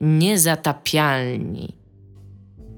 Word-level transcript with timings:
Niezatapialni. 0.00 1.74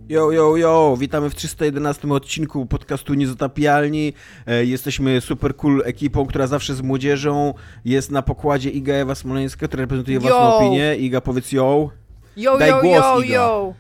Yo, 0.09 0.33
yo, 0.33 0.57
yo, 0.57 0.97
witamy 0.99 1.31
w 1.31 1.35
311 1.35 2.09
odcinku 2.13 2.67
podcastu 2.67 3.15
Niezatapialni. 3.15 4.13
E, 4.47 4.65
jesteśmy 4.65 5.21
super 5.21 5.57
cool 5.57 5.83
ekipą, 5.85 6.27
która 6.27 6.47
zawsze 6.47 6.75
z 6.75 6.83
młodzieżą 6.83 7.55
jest 7.85 8.11
na 8.11 8.23
pokładzie 8.23 8.71
Iga 8.71 8.95
Ewa 8.95 9.15
Smoleńska, 9.15 9.69
która 9.69 9.81
reprezentuje 9.81 10.21
własną 10.21 10.39
Yo. 10.41 10.57
opinię. 10.57 10.97
Iga, 10.97 11.21
powiedz 11.21 11.53
yo. 11.53 11.91
Yo, 12.37 12.59
Daj 12.59 12.71
yo, 12.71 12.81
głos, 12.83 13.03
yo, 13.05 13.21
Iga. 13.23 13.35
yo. 13.35 13.75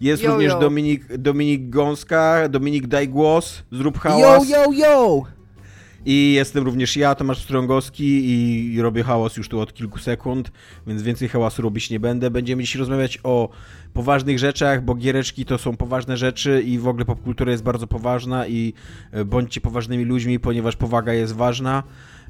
Jest 0.00 0.22
Yo, 0.22 0.30
również 0.30 0.52
yo. 0.52 0.58
Dominik, 0.60 1.16
Dominik 1.16 1.70
Gąska. 1.70 2.48
Dominik, 2.48 2.86
daj 2.86 3.08
głos, 3.08 3.62
zrób 3.72 3.94
Yo, 3.94 4.00
hałas. 4.00 4.48
yo, 4.48 4.72
yo! 4.72 5.22
I 6.06 6.32
jestem 6.32 6.64
również 6.64 6.96
ja, 6.96 7.14
Tomasz 7.14 7.42
Strągowski 7.42 8.22
i, 8.74 8.82
robię 8.82 9.02
hałas 9.02 9.36
już 9.36 9.48
tu 9.48 9.60
od 9.60 9.74
kilku 9.74 9.98
sekund, 9.98 10.52
więc 10.86 11.02
więcej 11.02 11.28
hałasu 11.28 11.62
robić 11.62 11.90
nie 11.90 12.00
będę. 12.00 12.30
Będziemy 12.30 12.62
dzisiaj 12.62 12.80
rozmawiać 12.80 13.18
o 13.22 13.48
poważnych 13.92 14.38
rzeczach, 14.38 14.84
bo 14.84 14.94
giereczki 14.94 15.44
to 15.44 15.58
są 15.58 15.76
poważne 15.76 16.16
rzeczy 16.16 16.62
i 16.62 16.78
w 16.78 16.88
ogóle 16.88 17.04
popkultura 17.04 17.52
jest 17.52 17.62
bardzo 17.62 17.86
poważna 17.86 18.46
i 18.46 18.72
e, 19.12 19.24
bądźcie 19.24 19.60
poważnymi 19.60 20.04
ludźmi, 20.04 20.40
ponieważ 20.40 20.76
powaga 20.76 21.12
jest 21.12 21.34
ważna. 21.34 21.82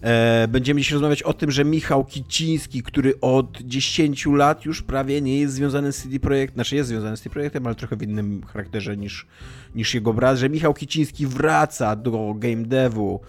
E, 0.03 0.49
Będziemy 0.49 0.81
dzisiaj 0.81 0.95
rozmawiać 0.95 1.23
o 1.23 1.33
tym, 1.33 1.51
że 1.51 1.65
Michał 1.65 2.05
Kiciński, 2.05 2.83
który 2.83 3.21
od 3.21 3.61
10 3.61 4.27
lat 4.27 4.65
już 4.65 4.83
prawie 4.83 5.21
nie 5.21 5.41
jest 5.41 5.55
związany 5.55 5.93
z 5.93 6.03
CD 6.03 6.21
Projekt, 6.21 6.55
znaczy 6.55 6.77
jest 6.77 6.89
związany 6.89 7.17
z 7.17 7.21
CD 7.21 7.31
Projektem, 7.33 7.67
ale 7.67 7.75
trochę 7.75 7.97
w 7.97 8.03
innym 8.03 8.43
charakterze 8.43 8.97
niż, 8.97 9.27
niż 9.75 9.95
jego 9.95 10.13
brat, 10.13 10.39
że 10.39 10.51
Michał 10.51 10.75
Kiciński 10.75 11.27
wraca 11.27 11.97
do 11.97 12.35
game 12.39 12.65
devu 12.65 13.21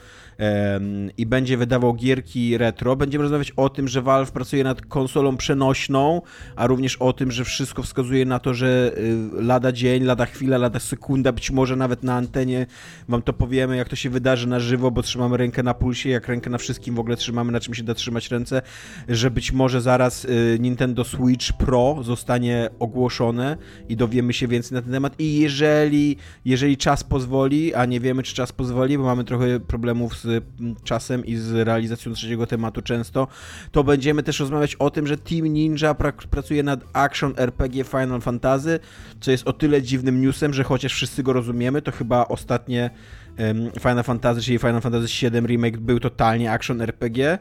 i 1.17 1.25
będzie 1.25 1.57
wydawał 1.57 1.94
gierki 1.94 2.57
retro. 2.57 2.95
Będziemy 2.95 3.21
rozmawiać 3.21 3.52
o 3.52 3.70
tym, 3.70 3.88
że 3.88 4.02
Valve 4.02 4.31
pracuje 4.31 4.63
nad 4.63 4.81
konsolą 4.81 5.38
przenośną, 5.38 6.21
a 6.55 6.67
również 6.67 6.95
o 6.95 7.13
tym, 7.13 7.31
że 7.31 7.45
wszystko 7.45 7.84
wskazuje 7.84 8.26
na 8.26 8.40
to, 8.40 8.53
że 8.53 8.91
y, 8.98 9.41
lada 9.41 9.71
dzień, 9.71 10.03
lada 10.03 10.26
chwila, 10.26 10.57
lada 10.57 10.79
sekunda, 10.79 11.32
być 11.32 11.51
może 11.51 11.76
nawet 11.76 12.04
na 12.04 12.15
antenie 12.15 12.65
wam 13.09 13.21
to 13.21 13.34
powiemy, 13.34 13.77
jak 13.77 13.90
to 13.90 13.96
się 13.96 14.09
wydarzy 14.09 14.48
na 14.48 14.59
żywo, 14.59 14.91
bo 14.91 15.01
trzymamy 15.01 15.37
rękę 15.37 15.63
na 15.63 15.74
pulsie, 15.74 16.09
jak 16.09 16.27
rękę 16.27 16.49
na 16.49 16.57
wszystkim 16.57 16.96
w 16.96 16.99
ogóle 16.99 17.15
trzymamy, 17.15 17.52
na 17.52 17.59
czym 17.59 17.74
się 17.74 17.84
da 17.84 17.93
trzymać 17.93 18.31
ręce, 18.31 18.62
że 19.09 19.31
być 19.31 19.52
może 19.52 19.81
zaraz 19.81 20.26
y, 20.26 20.57
Nintendo 20.59 21.04
Switch 21.04 21.54
Pro 21.54 21.98
zostanie 22.02 22.70
ogłoszone 22.79 23.57
i 23.90 23.96
dowiemy 23.96 24.34
się 24.34 24.48
więcej 24.48 24.76
na 24.76 24.81
ten 24.81 24.91
temat 24.91 25.20
i 25.20 25.40
jeżeli, 25.40 26.18
jeżeli 26.46 26.77
czas 26.77 27.04
pozwoli, 27.04 27.74
a 27.74 27.85
nie 27.85 27.99
wiemy, 27.99 28.24
czy 28.24 28.35
czas 28.35 28.52
pozwoli, 28.52 28.98
bo 28.98 29.04
mamy 29.04 29.24
trochę 29.24 29.59
problemów 29.59 30.18
z 30.18 30.24
mm, 30.31 30.76
czasem 30.84 31.26
i 31.26 31.35
z 31.35 31.51
realizacją 31.51 32.13
trzeciego 32.13 32.48
tematu 32.48 32.81
często, 32.81 33.27
to 33.71 33.84
będziemy 33.84 34.23
też 34.23 34.40
rozmawiać 34.40 34.76
o 34.76 34.90
tym, 34.90 35.07
że 35.07 35.18
Team 35.18 35.48
Ninja 35.48 35.93
pra- 35.93 36.27
pracuje 36.27 36.63
nad 36.63 36.79
Action 36.93 37.34
RPG 37.37 37.84
Final 37.84 38.21
Fantasy, 38.21 38.79
co 39.20 39.31
jest 39.31 39.48
o 39.48 39.53
tyle 39.53 39.81
dziwnym 39.81 40.21
newsem, 40.21 40.53
że 40.53 40.63
chociaż 40.63 40.93
wszyscy 40.93 41.23
go 41.23 41.34
rozumiemy, 41.34 41.81
to 41.81 41.91
chyba 41.91 42.27
ostatnie 42.27 42.90
em, 43.37 43.71
Final 43.79 44.03
Fantasy, 44.03 44.41
czyli 44.41 44.57
Final 44.57 44.81
Fantasy 44.81 45.07
VII 45.29 45.40
Remake 45.48 45.77
był 45.77 45.99
totalnie 45.99 46.51
Action 46.51 46.81
RPG. 46.81 47.40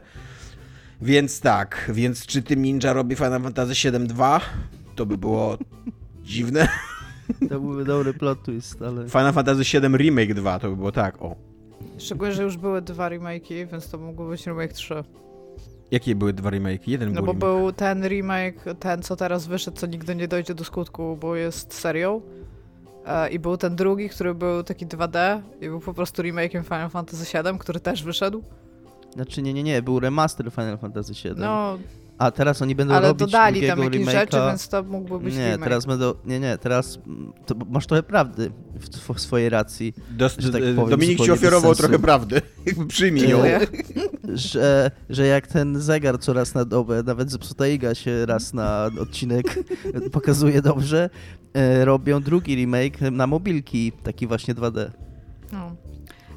Więc 1.01 1.39
tak, 1.39 1.91
więc 1.93 2.25
czy 2.25 2.41
Team 2.41 2.61
Ninja 2.61 2.93
robi 2.93 3.15
Final 3.15 3.41
Fantasy 3.41 3.73
7.2? 3.73 4.39
To 4.95 5.05
by 5.05 5.17
było 5.17 5.57
dziwne. 6.23 6.67
To 7.49 7.59
byłby 7.59 7.85
dobry 7.85 8.13
plot 8.13 8.43
twist, 8.43 8.81
ale... 8.81 9.09
Final 9.09 9.33
Fantasy 9.33 9.79
VII 9.79 9.97
Remake 9.97 10.33
2 10.33 10.59
to 10.59 10.69
by 10.69 10.75
było 10.75 10.91
tak, 10.91 11.21
o. 11.21 11.35
Szczególnie, 11.97 12.33
że 12.33 12.43
już 12.43 12.57
były 12.57 12.81
dwa 12.81 13.09
remake'i, 13.09 13.67
więc 13.71 13.89
to 13.89 13.97
mógł 13.97 14.25
być 14.29 14.45
remake 14.45 14.73
3. 14.73 15.03
Jakie 15.91 16.15
były 16.15 16.33
dwa 16.33 16.49
remake? 16.49 16.87
Jeden 16.87 17.13
No 17.13 17.21
był 17.23 17.33
bo 17.33 17.47
remake. 17.47 17.61
był 17.61 17.71
ten 17.73 18.07
remake, 18.07 18.63
ten 18.79 19.01
co 19.03 19.15
teraz 19.15 19.47
wyszedł, 19.47 19.77
co 19.77 19.87
nigdy 19.87 20.15
nie 20.15 20.27
dojdzie 20.27 20.55
do 20.55 20.63
skutku, 20.63 21.17
bo 21.21 21.35
jest 21.35 21.73
serią. 21.73 22.21
E, 23.05 23.29
I 23.29 23.39
był 23.39 23.57
ten 23.57 23.75
drugi, 23.75 24.09
który 24.09 24.33
był 24.35 24.63
taki 24.63 24.87
2D 24.87 25.41
i 25.61 25.67
był 25.67 25.79
po 25.79 25.93
prostu 25.93 26.21
remake'iem 26.21 26.63
Final 26.63 26.89
Fantasy 26.89 27.37
VII, 27.43 27.59
który 27.59 27.79
też 27.79 28.03
wyszedł. 28.03 28.43
Znaczy 29.13 29.41
nie, 29.41 29.53
nie, 29.53 29.63
nie, 29.63 29.81
był 29.81 29.99
remaster 29.99 30.51
Final 30.51 30.77
Fantasy 30.77 31.13
VII. 31.13 31.33
No, 31.37 31.77
A 32.17 32.31
teraz 32.31 32.61
oni 32.61 32.75
będą 32.75 32.93
ale 32.93 33.07
robić 33.07 33.19
dodali 33.19 33.67
tam 33.67 33.79
jakieś 33.79 34.01
remake'a. 34.01 34.11
rzeczy, 34.11 34.37
więc 34.47 34.67
to 34.69 34.83
mógłby 34.83 35.19
być 35.19 35.35
Nie, 35.35 35.45
remake. 35.51 35.63
teraz 35.63 35.85
będą... 35.85 36.13
Nie, 36.25 36.39
nie, 36.39 36.57
teraz... 36.57 36.99
To 37.45 37.55
masz 37.69 37.87
trochę 37.87 38.03
prawdy 38.03 38.51
w, 38.79 38.89
tw- 38.89 39.13
w 39.13 39.19
swojej 39.19 39.49
racji, 39.49 39.93
Dos- 40.11 40.35
że 40.39 40.51
tak 40.51 40.61
e, 40.63 40.73
powiem, 40.73 40.89
Dominik 40.89 41.19
ci 41.21 41.31
ofiarował 41.31 41.75
trochę 41.75 41.99
prawdy. 41.99 42.41
Jakby 42.65 42.85
przyjmij 42.95 43.29
ją. 43.29 43.43
Że, 44.33 44.91
że 45.09 45.27
jak 45.27 45.47
ten 45.47 45.81
zegar 45.81 46.19
co 46.19 46.33
raz 46.33 46.53
na 46.53 46.65
dobę, 46.65 47.03
nawet 47.03 47.31
zepsuta 47.31 47.67
Iga 47.67 47.95
się 47.95 48.25
raz 48.25 48.53
na 48.53 48.89
odcinek 48.99 49.59
pokazuje 50.11 50.61
dobrze, 50.61 51.09
e, 51.53 51.85
robią 51.85 52.21
drugi 52.21 52.55
remake 52.55 53.01
na 53.11 53.27
mobilki, 53.27 53.91
taki 54.03 54.27
właśnie 54.27 54.55
2D. 54.55 54.89
No. 55.51 55.75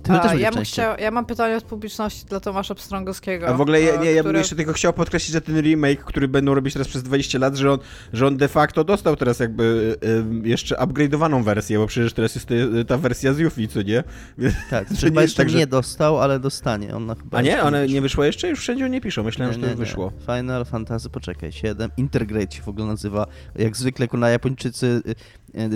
Ty 0.09 0.23
też 0.23 0.33
A, 0.33 0.35
ja, 0.35 0.51
chciał, 0.63 0.99
ja 0.99 1.11
mam 1.11 1.27
pytanie 1.27 1.57
od 1.57 1.65
publiczności 1.65 2.27
dla 2.27 2.41
Tomasza 2.41 2.75
Pstrągowskiego. 2.75 3.49
A 3.49 3.53
w 3.53 3.61
ogóle 3.61 3.83
ja, 3.83 3.95
e, 3.95 3.99
nie, 3.99 4.13
ja 4.13 4.23
bym 4.23 4.37
jeszcze 4.37 4.57
tylko 4.57 4.73
chciał 4.73 4.93
podkreślić, 4.93 5.33
że 5.33 5.41
ten 5.41 5.61
remake, 5.61 6.05
który 6.05 6.29
będą 6.29 6.55
robić 6.55 6.73
teraz 6.73 6.89
przez 6.89 7.03
20 7.03 7.39
lat, 7.39 7.57
że 7.57 7.73
on, 7.73 7.79
że 8.13 8.27
on 8.27 8.37
de 8.37 8.49
facto 8.49 8.85
dostał 8.85 9.17
teraz 9.17 9.39
jakby 9.39 9.97
y, 10.45 10.49
jeszcze 10.49 10.75
upgrade'owaną 10.77 11.43
wersję, 11.43 11.79
bo 11.79 11.87
przecież 11.87 12.13
teraz 12.13 12.35
jest 12.35 12.51
y, 12.51 12.85
ta 12.85 12.99
wersja 12.99 13.33
z 13.33 13.39
Yuffie, 13.39 13.69
co 13.69 13.83
nie? 13.83 14.05
Tak, 14.71 14.89
chyba 14.89 15.21
nie 15.21 15.23
jeszcze 15.23 15.43
tak, 15.43 15.51
że- 15.51 15.59
nie 15.59 15.67
dostał, 15.67 16.21
ale 16.21 16.41
dostanie. 16.41 16.97
Ona 16.97 17.15
chyba 17.15 17.39
A 17.39 17.43
nie? 17.43 17.55
wyszła. 17.55 17.71
nie 17.87 18.01
wyszło 18.01 18.25
jeszcze? 18.25 18.49
Już 18.49 18.61
wszędzie 18.61 18.91
nie 18.91 19.01
piszą. 19.01 19.23
Myślałem, 19.23 19.55
że 19.55 19.61
to 19.61 19.67
już 19.67 19.77
wyszło. 19.77 20.13
Final 20.27 20.65
Fantasy, 20.65 21.11
poczekaj, 21.11 21.53
7. 21.53 21.91
Intergrade 21.97 22.53
się 22.57 22.63
w 22.63 22.69
ogóle 22.69 22.87
nazywa. 22.87 23.27
Jak 23.57 23.77
zwykle 23.77 24.07
na 24.13 24.31
Japończycy 24.31 25.03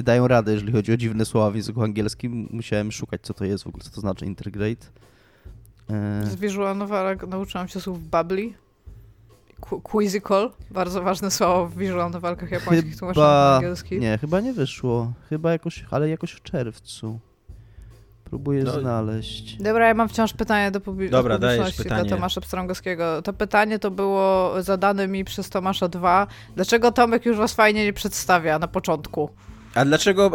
dają 0.03 0.29
radę, 0.29 0.53
jeżeli 0.53 0.73
chodzi 0.73 0.93
o 0.93 0.97
dziwne 0.97 1.25
słowa 1.25 1.51
w 1.51 1.55
języku 1.57 1.83
angielskim. 1.83 2.49
Musiałem 2.51 2.93
szukać, 2.93 3.21
co 3.23 3.35
to 3.35 3.45
jest 3.45 3.65
w 3.65 3.67
ogóle, 3.67 3.85
co 3.85 3.91
to 3.91 4.01
znaczy 4.01 4.27
Intergrade. 4.27 4.87
E, 5.91 6.27
Z 6.27 6.35
visual 6.35 6.77
nauczyłam 7.29 7.69
się 7.69 7.81
słów 7.81 8.09
bubbly. 8.11 8.53
Qu- 9.61 9.81
Quizzical, 9.83 10.51
bardzo 10.71 11.03
ważne 11.03 11.31
słowo 11.31 11.67
w 11.67 11.77
visual 11.77 12.11
novelkach 12.11 12.51
japońskich 12.51 12.97
tłumaczonych 12.97 13.17
na 13.29 13.33
Chyba... 13.45 13.57
angielski. 13.57 13.99
Nie, 14.01 14.19
chyba 14.19 14.41
nie 14.41 14.53
wyszło. 14.53 15.13
Chyba 15.29 15.53
jakoś, 15.53 15.85
ale 15.91 16.09
jakoś 16.09 16.33
w 16.33 16.43
czerwcu. 16.43 17.19
Próbuję 18.25 18.65
No. 18.65 18.81
znaleźć. 18.81 19.57
Dobra, 19.57 19.89
ja 19.89 19.95
mam 19.95 20.09
wciąż 20.09 20.33
pytanie 20.33 20.71
do, 20.71 20.81
publi- 20.81 21.11
Dobra, 21.11 21.35
do 21.39 21.47
dajesz 21.47 21.59
publiczności 21.61 21.83
pytanie. 21.83 22.09
dla 22.09 22.17
Tomasza 22.17 22.41
Pstrągowskiego. 22.41 23.23
To 23.23 23.33
pytanie 23.33 23.79
to 23.79 23.91
było 23.91 24.53
zadane 24.63 25.09
mi 25.09 25.25
przez 25.25 25.51
Tomasza 25.51 25.89
2. 25.89 26.27
Dlaczego 26.57 26.93
Tomek 26.93 27.27
już 27.27 27.37
was 27.37 27.55
fajnie 27.55 27.85
nie 27.85 27.93
przedstawia 27.93 28.59
na 28.59 28.69
początku? 28.69 29.31
A 29.75 29.85
dlaczego 29.85 30.31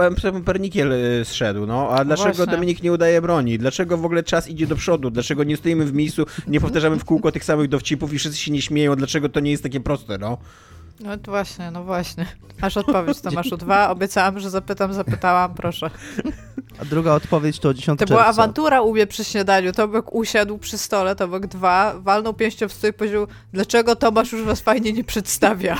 Pernikiel 0.46 0.92
y, 0.94 1.25
zszedł, 1.25 1.66
no? 1.66 1.90
A 1.90 2.06
dlaczego 2.06 2.34
właśnie. 2.34 2.53
Dominik 2.53 2.84
nie 2.84 2.92
udaje 2.92 3.22
broni? 3.22 3.58
Dlaczego 3.58 3.98
w 3.98 4.06
ogóle 4.06 4.24
czas 4.24 4.48
idzie 4.50 4.68
do 4.68 4.75
przodu? 4.75 5.09
Dlaczego 5.09 5.44
nie 5.44 5.58
stoimy 5.58 5.86
w 5.86 5.94
miejscu, 5.94 6.25
nie 6.48 6.59
powtarzamy 6.62 7.00
w 7.00 7.06
kółko 7.06 7.31
tych 7.31 7.44
samych 7.44 7.68
dowcipów 7.70 8.14
i 8.14 8.20
wszyscy 8.20 8.38
się 8.40 8.52
nie 8.52 8.62
śmieją? 8.62 8.96
Dlaczego 8.96 9.30
to 9.30 9.40
nie 9.40 9.52
jest 9.52 9.64
takie 9.64 9.80
proste, 9.80 10.18
no? 10.18 10.38
No 11.00 11.18
to 11.18 11.31
właśnie, 11.31 11.72
no 11.72 11.84
właśnie. 11.84 12.25
Masz 12.62 12.78
odpowiedź 12.78 13.22
Tomaszu 13.22 13.58
2. 13.66 13.90
Obiecałam, 13.90 14.40
że 14.40 14.50
zapytam, 14.50 14.94
zapytałam, 14.94 15.54
proszę. 15.54 15.90
A 16.81 16.86
druga 16.86 17.14
odpowiedź 17.14 17.59
to 17.59 17.74
10 17.74 18.00
To 18.00 18.06
czerwca. 18.06 18.14
była 18.16 18.25
awantura 18.25 18.81
u 18.81 18.94
mnie 18.94 19.08
przy 19.08 19.24
śniadaniu. 19.24 19.74
Tomek 19.74 20.14
usiadł 20.14 20.58
przy 20.58 20.78
stole, 20.78 21.16
Tomek 21.16 21.48
2, 21.48 21.94
walnął 22.00 22.34
pięścią 22.34 22.68
w 22.68 22.74
stół 22.74 22.90
i 22.90 22.94
powiedział, 22.94 23.28
dlaczego 23.54 23.96
Tomasz 23.96 24.31
już 24.31 24.44
was 24.44 24.62
fajnie 24.62 24.94
nie 24.94 25.04
przedstawia? 25.04 25.78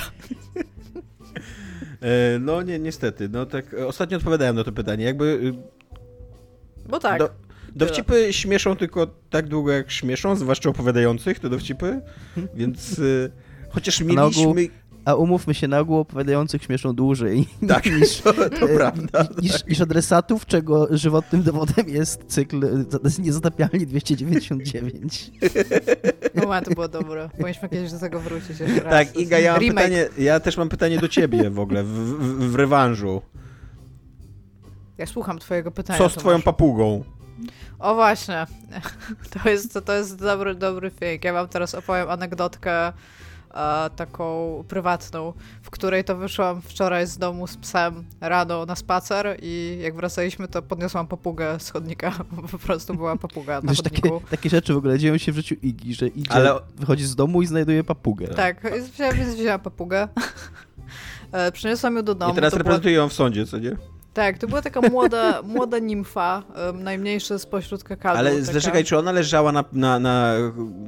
E, 2.02 2.38
no 2.38 2.62
nie, 2.62 2.78
niestety. 2.78 3.28
No 3.28 3.46
tak, 3.46 3.74
e, 3.74 3.86
ostatnio 3.86 4.16
odpowiadałem 4.18 4.56
na 4.56 4.64
to 4.64 4.72
pytanie. 4.72 5.04
Jakby 5.04 5.24
y, 5.24 6.88
Bo 6.88 6.98
tak. 6.98 7.18
Do, 7.18 7.30
dowcipy 7.74 8.32
śmieszą 8.32 8.76
tylko 8.76 9.06
tak 9.30 9.48
długo, 9.48 9.72
jak 9.72 9.90
śmieszą, 9.90 10.36
zwłaszcza 10.36 10.70
opowiadających 10.70 11.38
te 11.38 11.48
dowcipy, 11.48 12.00
więc 12.54 12.98
y, 12.98 13.30
chociaż 13.70 14.00
na 14.00 14.06
ogół- 14.26 14.54
mieliśmy... 14.54 14.78
A 15.08 15.14
umówmy 15.14 15.54
się, 15.54 15.68
na 15.68 15.78
ogół 15.78 15.98
opowiadających 15.98 16.62
śmieszą 16.62 16.92
dłużej 16.92 17.46
Tak, 17.68 17.86
niż, 17.86 18.20
to, 18.20 18.32
to 18.32 18.70
e, 18.70 18.76
prawda. 18.76 19.26
niż, 19.42 19.66
niż 19.66 19.80
adresatów, 19.80 20.46
czego 20.46 20.88
żywotnym 20.90 21.42
dowodem 21.42 21.88
jest 21.88 22.24
cykl 22.26 22.64
e, 22.64 23.20
Niezatapialni 23.22 23.86
299. 23.86 25.30
No, 26.34 26.62
to 26.62 26.70
było 26.70 26.88
dobre. 26.88 27.28
Powinniśmy 27.38 27.68
kiedyś 27.68 27.92
do 27.92 27.98
tego 27.98 28.20
wrócić 28.20 28.60
jeszcze 28.60 28.80
raz. 28.80 28.92
Tak, 28.92 29.16
Iga, 29.16 29.38
ja 29.38 29.52
mam 29.52 29.60
Remake. 29.60 29.84
pytanie, 29.84 30.08
ja 30.18 30.40
też 30.40 30.56
mam 30.56 30.68
pytanie 30.68 30.98
do 30.98 31.08
ciebie 31.08 31.50
w 31.50 31.58
ogóle, 31.58 31.84
w, 31.84 31.88
w, 31.88 32.50
w 32.50 32.54
rewanżu. 32.54 33.22
Ja 34.98 35.06
słucham 35.06 35.38
twojego 35.38 35.70
pytania. 35.70 35.98
Co 35.98 36.08
z 36.08 36.14
twoją 36.14 36.34
Tomasz. 36.36 36.44
papugą? 36.44 37.04
O 37.78 37.94
właśnie. 37.94 38.46
To 39.42 39.48
jest, 39.48 39.78
to 39.84 39.92
jest 39.92 40.16
dobry, 40.16 40.54
dobry 40.54 40.90
thing. 40.90 41.24
Ja 41.24 41.32
wam 41.32 41.48
teraz 41.48 41.74
opowiem 41.74 42.10
anegdotkę 42.10 42.92
e, 43.58 43.90
taką 43.96 44.64
prywatną, 44.68 45.32
w 45.62 45.70
której 45.70 46.04
to 46.04 46.16
wyszłam 46.16 46.62
wczoraj 46.62 47.06
z 47.06 47.18
domu 47.18 47.46
z 47.46 47.56
psem 47.56 48.04
rano 48.20 48.66
na 48.66 48.76
spacer 48.76 49.36
i 49.42 49.78
jak 49.82 49.94
wracaliśmy, 49.94 50.48
to 50.48 50.62
podniosłam 50.62 51.06
papugę 51.06 51.60
z 51.60 51.70
chodnika, 51.70 52.12
po 52.52 52.58
prostu 52.58 52.94
była 52.94 53.16
papuga 53.16 53.60
na 53.60 53.70
Wiesz, 53.70 53.82
takie, 53.82 53.96
chodniku. 53.96 54.22
takie 54.30 54.50
rzeczy 54.50 54.74
w 54.74 54.76
ogóle 54.76 54.98
dzieją 54.98 55.18
się 55.18 55.32
w 55.32 55.36
życiu 55.36 55.54
Igi, 55.62 55.94
że 55.94 56.08
idzie, 56.08 56.32
Ale- 56.32 56.60
wychodzi 56.76 57.04
z 57.04 57.16
domu 57.16 57.42
i 57.42 57.46
znajduje 57.46 57.84
papugę. 57.84 58.28
Tak, 58.28 58.62
więc 59.16 59.34
wzięłam 59.34 59.60
papugę. 59.60 60.08
E, 61.32 61.52
Przyniosłam 61.52 61.96
ją 61.96 62.02
do 62.02 62.14
domu. 62.14 62.32
I 62.32 62.34
teraz 62.34 62.54
reprezentuję 62.54 62.94
ją 62.94 63.08
w 63.08 63.12
sądzie, 63.12 63.46
co 63.46 63.58
nie? 63.58 63.76
Tak, 64.18 64.38
to 64.38 64.46
była 64.46 64.62
taka 64.62 64.80
młoda, 64.80 65.42
młoda 65.54 65.78
nimfa, 65.78 66.42
em, 66.54 66.82
najmniejsza 66.82 67.38
spośród 67.38 67.84
kakadów. 67.84 68.18
Ale 68.18 68.30
taka. 68.40 68.52
zaczekaj, 68.52 68.84
czy 68.84 68.98
ona 68.98 69.12
leżała 69.12 69.52
na, 69.52 69.64
na, 69.72 69.98
na 69.98 70.34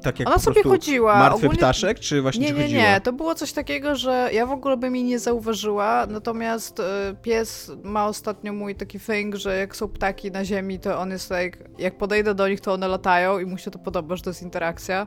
tak 0.03 0.19
jak 0.21 0.29
Ona 0.29 0.39
sobie 0.39 0.63
chodziła. 0.63 1.19
martwy 1.19 1.37
ogólnie- 1.47 1.57
ptaszek, 1.59 2.01
czy 2.01 2.23
właśnie 2.23 2.47
Nie, 2.47 2.53
nie, 2.53 2.63
chodziła? 2.63 2.83
nie. 2.83 3.01
To 3.01 3.13
było 3.13 3.35
coś 3.35 3.53
takiego, 3.53 3.97
że 3.97 4.31
ja 4.33 4.47
w 4.47 4.51
ogóle 4.53 4.77
bym 4.77 4.97
jej 4.97 5.05
nie 5.05 5.19
zauważyła, 5.19 6.07
natomiast 6.07 6.81
e, 6.81 6.85
pies 7.23 7.73
ma 7.85 8.07
ostatnio 8.07 8.53
mój 8.53 8.75
taki 8.75 9.01
thing, 9.01 9.35
że 9.37 9.57
jak 9.57 9.77
są 9.77 9.89
ptaki 9.89 10.31
na 10.31 10.45
ziemi, 10.45 10.81
to 10.81 10.99
on 10.99 11.11
jest 11.11 11.31
like, 11.31 11.59
jak 11.79 11.99
podejdę 11.99 12.35
do 12.35 12.49
nich, 12.49 12.61
to 12.61 12.73
one 12.73 12.89
latają 12.89 13.39
i 13.39 13.45
mu 13.47 13.59
się 13.59 13.71
to 13.71 13.79
podoba, 13.79 14.17
że 14.17 14.23
to 14.23 14.31
jest 14.31 14.43
interakcja. 14.43 15.07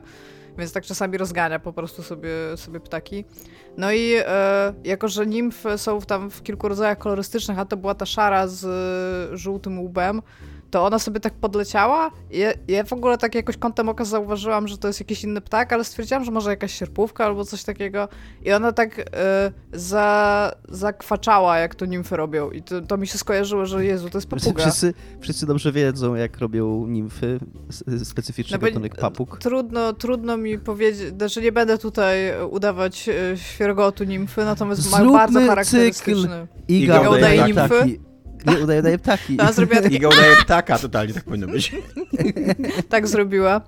Więc 0.58 0.72
tak 0.72 0.84
czasami 0.84 1.18
rozgania 1.18 1.58
po 1.58 1.72
prostu 1.72 2.02
sobie, 2.02 2.30
sobie 2.56 2.80
ptaki. 2.80 3.24
No 3.76 3.92
i 3.92 4.14
e, 4.18 4.72
jako, 4.84 5.08
że 5.08 5.26
nimfy 5.26 5.78
są 5.78 6.00
tam 6.00 6.30
w 6.30 6.42
kilku 6.42 6.68
rodzajach 6.68 6.98
kolorystycznych, 6.98 7.58
a 7.58 7.64
to 7.64 7.76
była 7.76 7.94
ta 7.94 8.06
szara 8.06 8.46
z 8.46 8.64
e, 8.64 9.36
żółtym 9.36 9.80
łbem, 9.80 10.22
to 10.74 10.84
ona 10.84 10.98
sobie 10.98 11.20
tak 11.20 11.34
podleciała. 11.34 12.10
Ja, 12.30 12.52
ja 12.68 12.84
w 12.84 12.92
ogóle 12.92 13.18
tak 13.18 13.34
jakoś 13.34 13.56
kątem 13.56 13.88
oka 13.88 14.04
zauważyłam, 14.04 14.68
że 14.68 14.78
to 14.78 14.88
jest 14.88 15.00
jakiś 15.00 15.24
inny 15.24 15.40
ptak, 15.40 15.72
ale 15.72 15.84
stwierdziłam, 15.84 16.24
że 16.24 16.30
może 16.30 16.50
jakaś 16.50 16.74
sierpówka 16.74 17.24
albo 17.24 17.44
coś 17.44 17.64
takiego. 17.64 18.08
I 18.42 18.52
ona 18.52 18.72
tak 18.72 18.98
e, 18.98 19.04
za, 19.72 20.52
zakwaczała, 20.68 21.58
jak 21.58 21.74
to 21.74 21.86
nimfy 21.86 22.16
robią. 22.16 22.50
I 22.50 22.62
to, 22.62 22.80
to 22.80 22.96
mi 22.96 23.06
się 23.06 23.18
skojarzyło, 23.18 23.66
że 23.66 23.84
Jezu, 23.84 24.10
to 24.10 24.18
jest 24.18 24.28
papuga. 24.28 24.62
Wszyscy, 24.62 24.94
wszyscy 25.20 25.46
dobrze 25.46 25.72
wiedzą, 25.72 26.14
jak 26.14 26.38
robią 26.38 26.86
nimfy, 26.86 27.40
specyficzny 28.04 28.58
No 28.60 28.66
gatunek 28.66 28.96
papug. 28.96 29.38
Trudno, 29.38 29.92
trudno 29.92 30.36
mi 30.36 30.58
powiedzieć, 30.58 31.08
znaczy 31.16 31.42
nie 31.42 31.52
będę 31.52 31.78
tutaj 31.78 32.16
udawać 32.50 33.08
e, 33.08 33.36
świergotu 33.36 34.04
nimfy, 34.04 34.44
natomiast 34.44 34.90
mają 34.92 35.04
Zróbmy 35.04 35.18
bardzo 35.18 35.38
cykl. 35.38 35.48
charakterystyczny. 35.48 36.46
Iga 36.68 37.02
Iga 37.18 37.46
nimfy? 37.46 37.68
ptaki. 37.68 38.13
Nie, 38.46 38.58
udaje, 38.58 38.80
udaje 38.80 38.98
ptaki. 38.98 39.40
Ona 39.40 39.52
zrobiła 39.52 39.82
takie 39.82 39.96
Iga 39.98 40.08
udaje 40.08 40.36
ptaka 40.36 40.78
totalnie, 40.78 41.14
tak 41.14 41.24
powinno 41.24 41.46
być. 41.46 41.72
tak 42.88 43.08
zrobiła. 43.08 43.60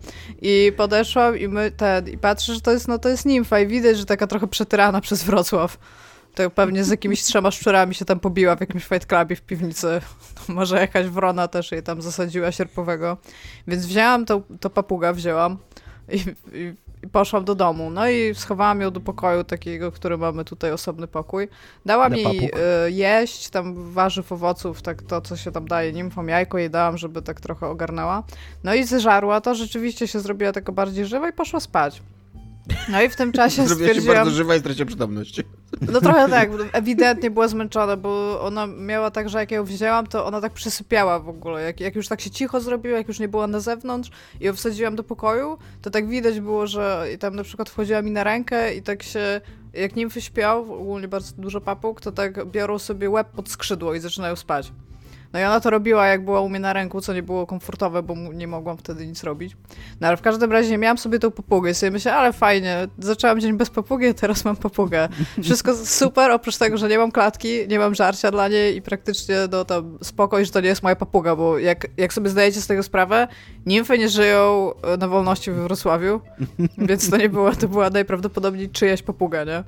I 0.42 0.72
podeszłam 0.76 1.38
i 1.38 1.48
my 1.48 1.70
ten, 1.70 2.08
i 2.08 2.18
patrzę, 2.18 2.54
że 2.54 2.60
to 2.60 2.72
jest, 2.72 2.88
no 2.88 2.98
to 2.98 3.08
jest 3.08 3.26
nimfa 3.26 3.60
i 3.60 3.66
widać, 3.66 3.98
że 3.98 4.04
taka 4.04 4.26
trochę 4.26 4.46
przetyrana 4.46 5.00
przez 5.00 5.24
Wrocław. 5.24 5.78
To 6.34 6.50
pewnie 6.50 6.84
z 6.84 6.90
jakimiś 6.90 7.22
trzema 7.22 7.50
szczurami 7.50 7.94
się 7.94 8.04
tam 8.04 8.20
pobiła 8.20 8.56
w 8.56 8.60
jakimś 8.60 8.84
fight 8.84 9.06
clubie 9.06 9.36
w 9.36 9.42
piwnicy. 9.42 10.00
Może 10.48 10.80
jakaś 10.80 11.06
wrona 11.06 11.48
też 11.48 11.72
jej 11.72 11.82
tam 11.82 12.02
zasadziła 12.02 12.52
sierpowego. 12.52 13.16
Więc 13.66 13.86
wzięłam 13.86 14.24
to, 14.24 14.42
to 14.60 14.70
papuga, 14.70 15.12
wzięłam 15.12 15.58
i, 16.08 16.18
i 16.52 16.74
poszłam 17.12 17.44
do 17.44 17.54
domu. 17.54 17.90
No 17.90 18.08
i 18.08 18.34
schowałam 18.34 18.80
ją 18.80 18.90
do 18.90 19.00
pokoju 19.00 19.44
takiego, 19.44 19.92
który 19.92 20.18
mamy 20.18 20.44
tutaj 20.44 20.72
osobny 20.72 21.06
pokój. 21.06 21.48
Dałam 21.86 22.16
jej 22.16 22.50
e, 22.84 22.90
jeść, 22.90 23.48
tam 23.48 23.92
warzyw, 23.92 24.32
owoców, 24.32 24.82
tak 24.82 25.02
to, 25.02 25.20
co 25.20 25.36
się 25.36 25.52
tam 25.52 25.68
daje 25.68 25.92
nimfom, 25.92 26.28
jajko 26.28 26.58
jej 26.58 26.70
dałam, 26.70 26.98
żeby 26.98 27.22
tak 27.22 27.40
trochę 27.40 27.66
ogarnęła. 27.66 28.22
No 28.64 28.74
i 28.74 28.84
zeżarła 28.84 29.40
to, 29.40 29.54
rzeczywiście 29.54 30.08
się 30.08 30.20
zrobiła 30.20 30.52
taka 30.52 30.72
bardziej 30.72 31.06
żywa 31.06 31.28
i 31.28 31.32
poszła 31.32 31.60
spać. 31.60 32.02
No 32.88 33.02
i 33.02 33.08
w 33.08 33.16
tym 33.16 33.32
czasie 33.32 33.66
Zrobiła 33.66 33.88
się 33.88 33.94
stwierdziłam... 33.94 34.16
bardzo 34.16 34.30
żywa 34.30 34.54
i 34.54 34.60
straciła 34.60 34.86
przytomność. 34.86 35.42
No 35.80 36.00
trochę 36.00 36.28
tak, 36.38 36.50
ewidentnie 36.72 37.30
była 37.30 37.48
zmęczona, 37.48 37.96
bo 37.96 38.40
ona 38.40 38.66
miała 38.66 39.10
tak, 39.10 39.28
że 39.28 39.38
jak 39.38 39.50
ja 39.50 39.56
ją 39.56 39.64
wzięłam, 39.64 40.06
to 40.06 40.26
ona 40.26 40.40
tak 40.40 40.52
przysypiała 40.52 41.18
w 41.18 41.28
ogóle. 41.28 41.62
Jak, 41.62 41.80
jak 41.80 41.94
już 41.94 42.08
tak 42.08 42.20
się 42.20 42.30
cicho 42.30 42.60
zrobiła, 42.60 42.98
jak 42.98 43.08
już 43.08 43.20
nie 43.20 43.28
była 43.28 43.46
na 43.46 43.60
zewnątrz 43.60 44.10
i 44.40 44.44
ją 44.44 44.52
wsadziłam 44.52 44.96
do 44.96 45.04
pokoju, 45.04 45.58
to 45.82 45.90
tak 45.90 46.08
widać 46.08 46.40
było, 46.40 46.66
że 46.66 47.06
i 47.14 47.18
tam 47.18 47.36
na 47.36 47.42
przykład 47.42 47.70
wchodziła 47.70 48.02
mi 48.02 48.10
na 48.10 48.24
rękę 48.24 48.74
i 48.74 48.82
tak 48.82 49.02
się, 49.02 49.40
jak 49.72 49.96
nimfy 49.96 50.20
śpią, 50.20 50.74
ogólnie 50.74 51.08
bardzo 51.08 51.32
dużo 51.38 51.60
papug, 51.60 52.00
to 52.00 52.12
tak 52.12 52.46
biorą 52.46 52.78
sobie 52.78 53.10
łeb 53.10 53.28
pod 53.28 53.48
skrzydło 53.48 53.94
i 53.94 54.00
zaczynają 54.00 54.36
spać. 54.36 54.72
No 55.36 55.40
i 55.40 55.44
ona 55.44 55.60
to 55.60 55.70
robiła, 55.70 56.06
jak 56.06 56.24
była 56.24 56.40
u 56.40 56.48
mnie 56.48 56.60
na 56.60 56.72
ręku, 56.72 57.00
co 57.00 57.14
nie 57.14 57.22
było 57.22 57.46
komfortowe, 57.46 58.02
bo 58.02 58.14
nie 58.14 58.46
mogłam 58.46 58.76
wtedy 58.76 59.06
nic 59.06 59.24
robić. 59.24 59.56
No 60.00 60.08
ale 60.08 60.16
w 60.16 60.22
każdym 60.22 60.52
razie 60.52 60.78
miałam 60.78 60.98
sobie 60.98 61.18
tą 61.18 61.30
papugę 61.30 61.70
i 61.70 61.74
sobie 61.74 61.90
myślę, 61.90 62.14
ale 62.14 62.32
fajnie, 62.32 62.88
zaczęłam 62.98 63.40
dzień 63.40 63.56
bez 63.56 63.70
papugi, 63.70 64.06
a 64.06 64.14
teraz 64.14 64.44
mam 64.44 64.56
papugę. 64.56 65.08
Wszystko 65.42 65.76
super, 65.76 66.30
oprócz 66.30 66.56
tego, 66.56 66.76
że 66.76 66.88
nie 66.88 66.98
mam 66.98 67.12
klatki, 67.12 67.68
nie 67.68 67.78
mam 67.78 67.94
żarcia 67.94 68.30
dla 68.30 68.48
niej 68.48 68.76
i 68.76 68.82
praktycznie 68.82 69.36
no 69.50 69.64
tam 69.64 69.98
spokoj, 70.02 70.44
że 70.44 70.52
to 70.52 70.60
nie 70.60 70.68
jest 70.68 70.82
moja 70.82 70.96
papuga, 70.96 71.36
bo 71.36 71.58
jak, 71.58 71.86
jak 71.96 72.12
sobie 72.12 72.30
zdajecie 72.30 72.60
z 72.60 72.66
tego 72.66 72.82
sprawę, 72.82 73.28
nimfy 73.66 73.98
nie 73.98 74.08
żyją 74.08 74.72
e, 74.82 74.96
na 74.96 75.08
wolności 75.08 75.50
we 75.50 75.62
Wrocławiu, 75.62 76.20
więc 76.78 77.10
to 77.10 77.16
nie 77.16 77.28
była, 77.28 77.52
to 77.54 77.68
była 77.68 77.90
najprawdopodobniej 77.90 78.70
czyjaś 78.70 79.02
papuga, 79.02 79.44
nie? 79.44 79.64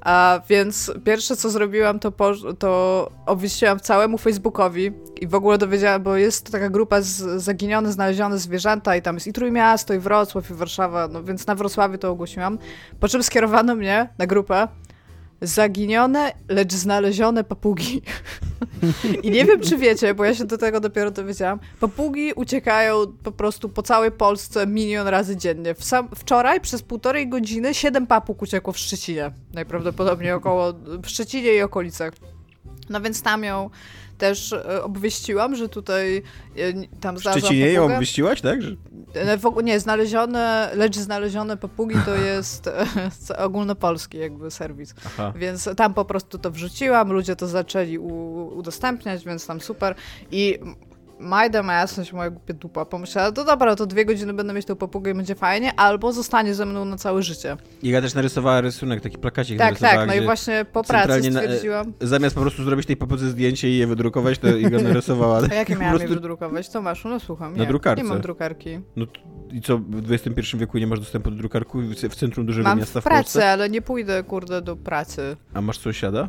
A 0.00 0.40
więc 0.48 0.92
pierwsze 1.04 1.36
co 1.36 1.50
zrobiłam, 1.50 1.98
to, 1.98 2.12
po, 2.12 2.32
to 2.58 3.10
obwieściłam 3.26 3.80
całemu 3.80 4.18
Facebookowi 4.18 4.92
i 5.20 5.26
w 5.26 5.34
ogóle 5.34 5.58
dowiedziałam, 5.58 6.02
bo 6.02 6.16
jest 6.16 6.52
taka 6.52 6.70
grupa 6.70 7.00
z, 7.00 7.42
zaginione, 7.42 7.92
znalezione 7.92 8.38
zwierzęta 8.38 8.96
i 8.96 9.02
tam 9.02 9.16
jest 9.16 9.26
i 9.26 9.32
Trójmiasto, 9.32 9.94
i 9.94 9.98
Wrocław, 9.98 10.50
i 10.50 10.54
Warszawa, 10.54 11.08
no 11.08 11.22
więc 11.22 11.46
na 11.46 11.54
Wrocławiu 11.54 11.98
to 11.98 12.10
ogłosiłam. 12.10 12.58
Po 13.00 13.08
czym 13.08 13.22
skierowano 13.22 13.74
mnie 13.74 14.08
na 14.18 14.26
grupę 14.26 14.68
zaginione, 15.40 16.32
lecz 16.48 16.72
znalezione 16.72 17.44
papugi. 17.44 18.02
I 19.22 19.30
nie 19.30 19.44
wiem, 19.44 19.60
czy 19.60 19.76
wiecie, 19.76 20.14
bo 20.14 20.24
ja 20.24 20.34
się 20.34 20.44
do 20.44 20.58
tego 20.58 20.80
dopiero 20.80 21.10
dowiedziałam. 21.10 21.58
Papugi 21.80 22.32
uciekają 22.32 23.06
po 23.22 23.32
prostu 23.32 23.68
po 23.68 23.82
całej 23.82 24.10
Polsce 24.10 24.66
milion 24.66 25.08
razy 25.08 25.36
dziennie. 25.36 25.74
Sam, 25.78 26.08
wczoraj 26.14 26.60
przez 26.60 26.82
półtorej 26.82 27.28
godziny 27.28 27.74
siedem 27.74 28.06
papug 28.06 28.42
uciekło 28.42 28.72
w 28.72 28.78
Szczecinie. 28.78 29.30
Najprawdopodobniej 29.54 30.32
około, 30.32 30.72
w 31.02 31.08
Szczecinie 31.08 31.54
i 31.54 31.62
okolicach. 31.62 32.12
No 32.90 33.00
więc 33.00 33.22
tam 33.22 33.44
ją 33.44 33.70
też 34.20 34.52
e, 34.52 34.82
obwieściłam, 34.82 35.56
że 35.56 35.68
tutaj 35.68 36.16
e, 36.16 36.72
tam 37.00 37.18
znalazłam 37.18 37.44
Szczecinie 37.44 37.72
ją 37.72 37.84
obwieściłaś, 37.94 38.40
tak? 38.40 38.62
Że... 38.62 38.76
E, 39.14 39.38
W 39.38 39.46
ogóle 39.46 39.64
nie, 39.64 39.80
znalezione, 39.80 40.70
lecz 40.74 40.96
znalezione 40.96 41.56
papugi 41.56 41.94
to 42.04 42.14
jest 42.34 42.70
ogólnopolski 43.38 44.18
jakby 44.18 44.50
serwis. 44.50 44.94
Aha. 45.06 45.32
Więc 45.36 45.68
tam 45.76 45.94
po 45.94 46.04
prostu 46.04 46.38
to 46.38 46.50
wrzuciłam, 46.50 47.12
ludzie 47.12 47.36
to 47.36 47.46
zaczęli 47.46 47.98
udostępniać, 47.98 49.24
więc 49.24 49.46
tam 49.46 49.60
super. 49.60 49.94
I 50.30 50.58
Majda 51.20 51.62
ma 51.62 51.72
jasność, 51.74 52.12
moja 52.12 52.30
głupia 52.30 52.54
dupa, 52.54 52.84
pomyślała, 52.84 53.32
to 53.32 53.44
dobra, 53.44 53.76
to 53.76 53.86
dwie 53.86 54.04
godziny 54.04 54.32
będę 54.34 54.52
mieć 54.52 54.66
tą 54.66 54.76
papugę 54.76 55.10
i 55.10 55.14
będzie 55.14 55.34
fajnie, 55.34 55.74
albo 55.80 56.12
zostanie 56.12 56.54
ze 56.54 56.66
mną 56.66 56.84
na 56.84 56.96
całe 56.96 57.22
życie. 57.22 57.56
Iga 57.82 58.00
też 58.00 58.14
narysowała 58.14 58.60
rysunek, 58.60 59.00
taki 59.00 59.18
plakacik 59.18 59.58
Tak, 59.58 59.78
tak, 59.78 60.08
no 60.08 60.14
i 60.14 60.20
właśnie 60.24 60.64
po 60.72 60.84
pracy 60.84 61.08
centralnie 61.08 61.30
na- 61.30 61.40
stwierdziłam, 61.40 61.92
Zamiast 62.00 62.34
po 62.34 62.40
prostu 62.40 62.64
zrobić 62.64 62.86
tej 62.86 62.96
papudze 62.96 63.28
zdjęcie 63.30 63.68
i 63.70 63.78
je 63.78 63.86
wydrukować, 63.86 64.38
to 64.38 64.56
Iga 64.56 64.78
narysowała. 64.88 65.40
a 65.50 65.54
jakie 65.54 65.74
miałam 65.76 65.92
je 65.94 65.98
prostu- 65.98 66.14
wydrukować? 66.14 66.68
Tomaszu, 66.68 67.08
no 67.08 67.20
słucham. 67.20 67.52
Na 67.52 67.58
nie, 67.62 67.66
drukarce. 67.68 68.02
Nie 68.02 68.08
mam 68.08 68.20
drukarki. 68.20 68.80
No 68.96 69.06
i 69.52 69.60
co, 69.60 69.78
w 69.78 70.12
XXI 70.12 70.56
wieku 70.56 70.78
nie 70.78 70.86
masz 70.86 71.00
dostępu 71.00 71.30
do 71.30 71.36
drukarku 71.36 71.80
w 72.10 72.14
centrum 72.14 72.46
dużego 72.46 72.68
Mam 72.68 72.78
miasta 72.78 73.00
w 73.00 73.04
w 73.04 73.06
Polsce? 73.08 73.12
pracy, 73.38 73.44
ale 73.44 73.70
nie 73.70 73.82
pójdę, 73.82 74.22
kurde, 74.22 74.62
do 74.62 74.76
pracy. 74.76 75.36
A 75.54 75.60
masz 75.60 75.78
sąsiada? 75.78 76.28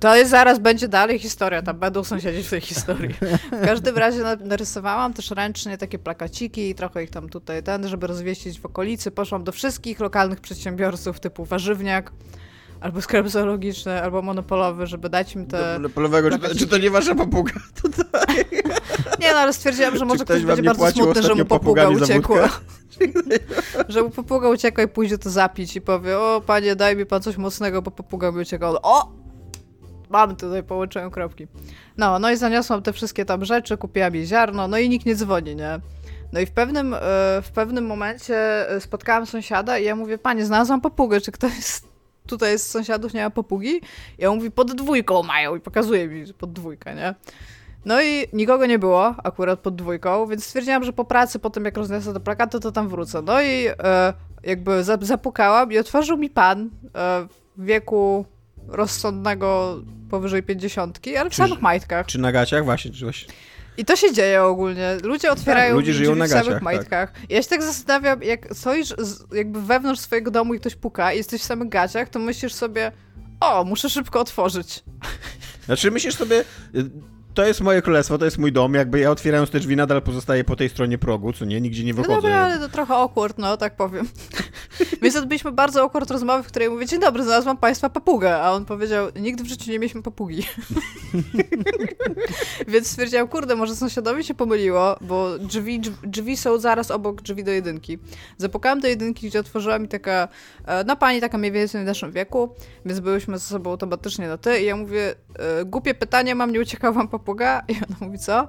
To 0.00 0.16
jest 0.16 0.30
zaraz 0.30 0.58
będzie 0.58 0.88
dalej 0.88 1.18
historia, 1.18 1.62
tam 1.62 1.78
będą 1.78 2.04
sąsiedzi 2.04 2.42
w 2.42 2.50
tej 2.50 2.60
historii. 2.60 3.14
W 3.62 3.64
każdym 3.64 3.98
razie 3.98 4.22
na- 4.22 4.36
narysowałam 4.36 5.14
też 5.14 5.30
ręcznie 5.30 5.78
takie 5.78 5.98
plakaciki 5.98 6.74
trochę 6.74 7.04
ich 7.04 7.10
tam 7.10 7.28
tutaj 7.28 7.62
ten, 7.62 7.88
żeby 7.88 8.06
rozwieścić 8.06 8.60
w 8.60 8.66
okolicy. 8.66 9.10
Poszłam 9.10 9.44
do 9.44 9.52
wszystkich 9.52 10.00
lokalnych 10.00 10.40
przedsiębiorców 10.40 11.20
typu 11.20 11.44
warzywniak, 11.44 12.12
albo 12.80 13.02
sklep 13.02 13.28
zoologiczny, 13.28 14.02
albo 14.02 14.22
monopolowy, 14.22 14.86
żeby 14.86 15.08
dać 15.08 15.34
im 15.34 15.46
te... 15.46 15.80
Do 15.80 15.90
polowego, 15.90 16.38
czy 16.38 16.58
czy 16.58 16.66
to 16.66 16.78
nie 16.78 16.90
wasza 16.90 17.14
papuga? 17.14 17.52
Nie 19.20 19.32
no, 19.32 19.38
ale 19.38 19.52
stwierdziłam, 19.52 19.96
że 19.96 20.04
może 20.04 20.24
ktoś 20.24 20.36
ktoś 20.36 20.44
będzie 20.44 20.62
bardzo 20.62 20.90
smutny, 20.90 21.22
że 21.22 21.34
mu 21.34 21.44
papuga 21.44 21.88
uciekła. 21.88 22.48
że 23.88 24.02
mu 24.02 24.10
papuga 24.10 24.48
uciekła 24.48 24.84
i 24.84 24.88
pójdzie 24.88 25.18
to 25.18 25.30
zapić 25.30 25.76
i 25.76 25.80
powie, 25.80 26.18
o 26.18 26.42
panie, 26.46 26.76
daj 26.76 26.96
mi 26.96 27.06
pan 27.06 27.22
coś 27.22 27.36
mocnego, 27.36 27.82
bo 27.82 27.90
papuga 27.90 28.32
mi 28.32 28.40
uciekła. 28.40 28.82
O! 28.82 29.12
Mam 30.10 30.36
tutaj, 30.36 30.62
połączyłem 30.62 31.10
kropki. 31.10 31.46
No, 31.96 32.18
no 32.18 32.30
i 32.30 32.36
zaniosłam 32.36 32.82
te 32.82 32.92
wszystkie 32.92 33.24
tam 33.24 33.44
rzeczy, 33.44 33.76
kupiłam 33.76 34.14
jej 34.14 34.26
ziarno, 34.26 34.68
no 34.68 34.78
i 34.78 34.88
nikt 34.88 35.06
nie 35.06 35.14
dzwoni, 35.14 35.56
nie? 35.56 35.80
No 36.32 36.40
i 36.40 36.46
w 36.46 36.50
pewnym, 36.50 36.94
e, 36.94 36.98
w 37.42 37.50
pewnym 37.54 37.86
momencie 37.86 38.70
e, 38.70 38.80
spotkałam 38.80 39.26
sąsiada 39.26 39.78
i 39.78 39.84
ja 39.84 39.96
mówię, 39.96 40.18
panie, 40.18 40.46
znalazłam 40.46 40.80
papugę, 40.80 41.20
czy 41.20 41.32
ktoś 41.32 41.52
tutaj 42.28 42.58
z 42.58 42.66
sąsiadów 42.66 43.14
nie 43.14 43.22
ma 43.24 43.30
papugi? 43.30 43.80
I 44.18 44.26
on 44.26 44.36
mówi, 44.36 44.50
pod 44.50 44.72
dwójką 44.74 45.22
mają 45.22 45.56
i 45.56 45.60
pokazuje 45.60 46.08
mi, 46.08 46.32
pod 46.34 46.52
dwójkę, 46.52 46.94
nie? 46.94 47.14
No 47.84 48.02
i 48.02 48.26
nikogo 48.32 48.66
nie 48.66 48.78
było 48.78 49.14
akurat 49.24 49.60
pod 49.60 49.76
dwójką, 49.76 50.26
więc 50.26 50.44
stwierdziłam, 50.44 50.84
że 50.84 50.92
po 50.92 51.04
pracy, 51.04 51.38
po 51.38 51.50
tym 51.50 51.64
jak 51.64 51.76
rozniosę 51.76 52.12
te 52.14 52.20
plakaty, 52.20 52.60
to 52.60 52.72
tam 52.72 52.88
wrócę. 52.88 53.22
No 53.22 53.42
i 53.42 53.66
e, 53.66 54.14
jakby 54.42 54.84
za- 54.84 54.98
zapukałam 55.00 55.72
i 55.72 55.78
otworzył 55.78 56.16
mi 56.16 56.30
pan 56.30 56.60
e, 56.94 57.26
w 57.56 57.64
wieku 57.64 58.24
rozsądnego 58.68 59.76
powyżej 60.10 60.42
pięćdziesiątki, 60.42 61.16
ale 61.16 61.30
w 61.30 61.32
Czy- 61.32 61.36
samych 61.36 61.62
majtkach. 61.62 62.06
Czy 62.06 62.18
na 62.18 62.32
gaciach? 62.32 62.64
Właśnie, 62.64 62.90
czy 62.90 63.04
właśnie... 63.04 63.28
I 63.78 63.84
to 63.84 63.96
się 63.96 64.12
dzieje 64.12 64.42
ogólnie. 64.42 64.96
Ludzie 65.02 65.32
otwierają 65.32 65.68
Tak, 65.68 65.76
ludzie 65.76 65.92
żyją 65.92 66.14
w 66.14 66.14
samych 66.14 66.30
gaciach, 66.30 66.62
majtkach. 66.62 67.12
Ja 67.28 67.42
się 67.42 67.48
tak 67.48 67.62
zastanawiam, 67.62 68.22
jak 68.22 68.54
stoisz 68.54 68.94
jakby 69.32 69.62
wewnątrz 69.62 70.00
swojego 70.00 70.30
domu 70.30 70.54
i 70.54 70.60
ktoś 70.60 70.74
puka 70.74 71.12
i 71.12 71.16
jesteś 71.16 71.42
w 71.42 71.44
samych 71.44 71.68
gaciach, 71.68 72.08
to 72.08 72.18
myślisz 72.18 72.54
sobie, 72.54 72.92
o, 73.40 73.64
muszę 73.64 73.90
szybko 73.90 74.20
otworzyć. 74.20 74.84
Znaczy 75.66 75.90
myślisz 75.90 76.14
sobie, 76.14 76.44
y, 76.74 76.90
to 77.38 77.46
jest 77.46 77.60
moje 77.60 77.82
królestwo, 77.82 78.18
to 78.18 78.24
jest 78.24 78.38
mój 78.38 78.52
dom, 78.52 78.74
jakby 78.74 79.00
ja 79.00 79.10
otwierając 79.10 79.50
te 79.50 79.60
drzwi 79.60 79.76
nadal 79.76 80.02
pozostaję 80.02 80.44
po 80.44 80.56
tej 80.56 80.68
stronie 80.68 80.98
progu, 80.98 81.32
co 81.32 81.44
nie, 81.44 81.60
nigdzie 81.60 81.84
nie 81.84 81.92
No 81.92 81.96
wychodzę. 81.96 82.14
dobra, 82.14 82.36
ale 82.36 82.58
to 82.58 82.68
trochę 82.68 82.94
awkward, 82.94 83.38
no 83.38 83.56
tak 83.56 83.76
powiem. 83.76 84.08
Więc 85.02 85.16
odbyliśmy 85.16 85.52
bardzo 85.52 85.82
awkward 85.82 86.10
rozmowy, 86.10 86.42
w 86.42 86.46
której 86.46 86.70
mówię, 86.70 86.86
dzień 86.86 87.00
dobry, 87.00 87.22
znalazłam 87.22 87.56
państwa 87.56 87.90
papugę, 87.90 88.42
a 88.42 88.52
on 88.52 88.64
powiedział, 88.64 89.08
nigdy 89.16 89.44
w 89.44 89.46
życiu 89.46 89.70
nie 89.70 89.78
mieliśmy 89.78 90.02
papugi. 90.02 90.42
Więc 92.68 92.86
stwierdziłam, 92.86 93.28
kurde, 93.28 93.56
może 93.56 93.76
sąsiadowi 93.76 94.24
się 94.24 94.34
pomyliło, 94.34 94.96
bo 95.00 95.38
drzwi, 95.38 95.80
drzwi, 96.02 96.36
są 96.36 96.58
zaraz 96.58 96.90
obok 96.90 97.22
drzwi 97.22 97.44
do 97.44 97.50
jedynki. 97.50 97.98
Zapukałam 98.36 98.80
do 98.80 98.88
jedynki, 98.88 99.26
gdzie 99.28 99.40
otworzyła 99.40 99.78
mi 99.78 99.88
taka, 99.88 100.28
e, 100.66 100.84
no 100.84 100.96
pani 100.96 101.20
taka 101.20 101.38
mniej 101.38 101.52
więcej 101.52 101.82
w 101.82 101.86
naszym 101.86 102.12
wieku, 102.12 102.54
więc 102.86 103.00
byłyśmy 103.00 103.38
ze 103.38 103.44
sobą 103.44 103.70
automatycznie 103.70 104.28
na 104.28 104.38
ty 104.38 104.60
i 104.60 104.64
ja 104.64 104.76
mówię, 104.76 105.14
e, 105.38 105.64
głupie 105.64 105.94
pytanie 105.94 106.34
mam, 106.34 106.52
nie 106.52 106.60
uciekała 106.60 106.92
wam 106.92 107.08
papuga? 107.28 107.62
I 107.68 107.72
ona 107.76 107.96
mówi, 108.06 108.18
co? 108.18 108.48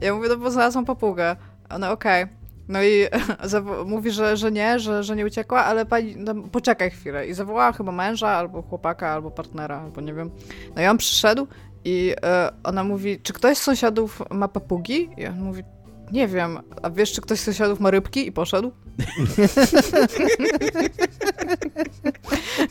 Ja 0.00 0.14
mówię, 0.14 0.28
no 0.28 0.36
bo 0.36 0.50
znalazłam 0.50 0.84
papugę. 0.84 1.36
Ona, 1.70 1.90
okej. 1.90 2.26
No 2.68 2.82
i 2.82 3.06
mówi, 3.86 4.10
że, 4.10 4.36
że 4.36 4.52
nie, 4.52 4.78
że, 4.78 5.04
że 5.04 5.16
nie 5.16 5.26
uciekła, 5.26 5.64
ale 5.64 5.86
pani, 5.86 6.14
no, 6.16 6.34
poczekaj 6.34 6.90
chwilę. 6.90 7.26
I 7.26 7.34
zawołała 7.34 7.72
chyba 7.72 7.92
męża, 7.92 8.28
albo 8.28 8.62
chłopaka, 8.62 9.08
albo 9.08 9.30
partnera, 9.30 9.80
albo 9.80 10.00
nie 10.00 10.14
wiem. 10.14 10.30
No 10.76 10.82
i 10.82 10.86
on 10.86 10.98
przyszedł 10.98 11.46
i 11.84 12.14
e, 12.22 12.52
ona 12.64 12.84
mówi, 12.84 13.20
czy 13.22 13.32
ktoś 13.32 13.58
z 13.58 13.62
sąsiadów 13.62 14.22
ma 14.30 14.48
papugi? 14.48 15.08
I 15.16 15.26
on 15.26 15.40
mówi, 15.40 15.64
nie 16.12 16.28
wiem, 16.28 16.58
a 16.82 16.90
wiesz, 16.90 17.12
czy 17.12 17.20
ktoś 17.20 17.40
z 17.40 17.44
sąsiadów 17.44 17.80
ma 17.80 17.90
rybki? 17.90 18.26
I 18.26 18.32
poszedł. 18.32 18.72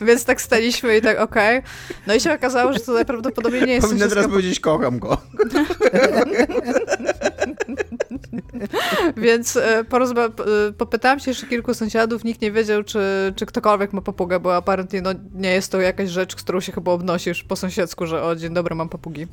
Więc 0.00 0.24
tak 0.24 0.40
staliśmy 0.40 0.96
i 0.96 1.02
tak, 1.02 1.20
okej. 1.20 1.62
No 2.06 2.14
i 2.14 2.20
się 2.20 2.32
okazało, 2.34 2.72
że 2.72 2.80
to 2.80 2.92
najprawdopodobniej 2.92 3.62
nie 3.66 3.72
jest 3.72 3.86
Powinna 3.86 4.08
teraz 4.08 4.26
powiedzieć, 4.26 4.60
kocham 4.60 4.98
go. 4.98 5.18
Więc 9.16 9.56
e, 9.56 9.84
porozma- 9.84 10.68
e, 10.68 10.72
popytałam 10.72 11.20
się 11.20 11.30
jeszcze 11.30 11.46
kilku 11.46 11.74
sąsiadów, 11.74 12.24
nikt 12.24 12.42
nie 12.42 12.52
wiedział, 12.52 12.82
czy, 12.82 13.32
czy 13.36 13.46
ktokolwiek 13.46 13.92
ma 13.92 14.00
papugę, 14.00 14.40
bo 14.40 14.56
apparently 14.56 15.02
no, 15.02 15.10
nie 15.34 15.50
jest 15.50 15.72
to 15.72 15.80
jakaś 15.80 16.10
rzecz, 16.10 16.36
którą 16.36 16.60
się 16.60 16.72
chyba 16.72 16.92
obnosisz 16.92 17.42
po 17.42 17.56
sąsiedzku, 17.56 18.06
że 18.06 18.22
o, 18.22 18.36
dzień 18.36 18.54
dobry, 18.54 18.74
mam 18.74 18.88
papugi. 18.88 19.26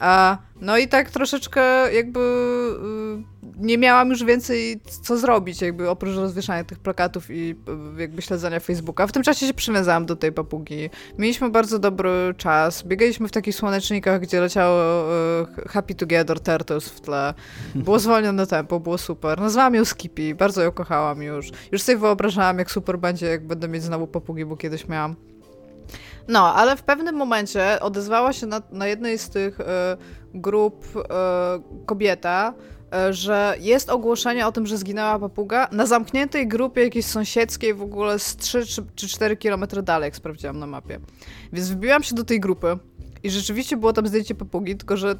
A, 0.00 0.38
no 0.60 0.78
i 0.78 0.88
tak 0.88 1.10
troszeczkę 1.10 1.92
jakby 1.94 2.20
y, 2.20 3.66
nie 3.66 3.78
miałam 3.78 4.10
już 4.10 4.24
więcej 4.24 4.80
co 5.02 5.18
zrobić, 5.18 5.62
jakby 5.62 5.90
oprócz 5.90 6.16
rozwieszania 6.16 6.64
tych 6.64 6.78
plakatów 6.78 7.30
i 7.30 7.50
y, 7.96 8.00
jakby 8.00 8.22
śledzenia 8.22 8.60
Facebooka. 8.60 9.06
W 9.06 9.12
tym 9.12 9.22
czasie 9.22 9.46
się 9.46 9.54
przywiązałam 9.54 10.06
do 10.06 10.16
tej 10.16 10.32
papugi. 10.32 10.90
Mieliśmy 11.18 11.50
bardzo 11.50 11.78
dobry 11.78 12.10
czas. 12.36 12.82
Biegaliśmy 12.82 13.28
w 13.28 13.32
takich 13.32 13.54
słonecznikach, 13.54 14.20
gdzie 14.20 14.40
leciało 14.40 15.04
y, 15.42 15.68
Happy 15.68 15.94
Together 15.94 16.40
Turtles 16.40 16.88
w 16.88 17.00
tle. 17.00 17.34
Było 17.74 17.98
zwolnione 18.08 18.46
tempo, 18.46 18.80
było 18.80 18.98
super. 18.98 19.40
Nazwałam 19.40 19.74
ją 19.74 19.84
Skippy, 19.84 20.34
bardzo 20.34 20.62
ją 20.62 20.72
kochałam 20.72 21.22
już. 21.22 21.50
Już 21.72 21.82
sobie 21.82 21.98
wyobrażałam, 21.98 22.58
jak 22.58 22.70
super 22.70 22.98
będzie, 22.98 23.26
jak 23.26 23.46
będę 23.46 23.68
mieć 23.68 23.82
znowu 23.82 24.06
papugi, 24.06 24.44
bo 24.44 24.56
kiedyś 24.56 24.88
miałam. 24.88 25.29
No, 26.30 26.54
ale 26.54 26.76
w 26.76 26.82
pewnym 26.82 27.14
momencie 27.14 27.80
odezwała 27.80 28.32
się 28.32 28.46
na, 28.46 28.62
na 28.70 28.86
jednej 28.86 29.18
z 29.18 29.28
tych 29.28 29.60
e, 29.60 29.96
grup 30.34 30.86
e, 30.96 31.02
kobieta, 31.86 32.54
e, 32.92 33.12
że 33.12 33.56
jest 33.60 33.90
ogłoszenie 33.90 34.46
o 34.46 34.52
tym, 34.52 34.66
że 34.66 34.78
zginęła 34.78 35.18
papuga 35.18 35.68
na 35.72 35.86
zamkniętej 35.86 36.48
grupie 36.48 36.82
jakiejś 36.82 37.06
sąsiedzkiej 37.06 37.74
w 37.74 37.82
ogóle 37.82 38.18
z 38.18 38.36
3 38.36 38.66
czy, 38.66 38.82
czy 38.94 39.08
4 39.08 39.36
kilometry 39.36 39.82
dalej, 39.82 40.06
jak 40.06 40.16
sprawdziłam 40.16 40.58
na 40.58 40.66
mapie. 40.66 41.00
Więc 41.52 41.70
wbiłam 41.70 42.02
się 42.02 42.14
do 42.14 42.24
tej 42.24 42.40
grupy 42.40 42.78
i 43.22 43.30
rzeczywiście 43.30 43.76
było 43.76 43.92
tam 43.92 44.06
zdjęcie 44.06 44.34
papugi, 44.34 44.76
tylko 44.76 44.96
że 44.96 45.14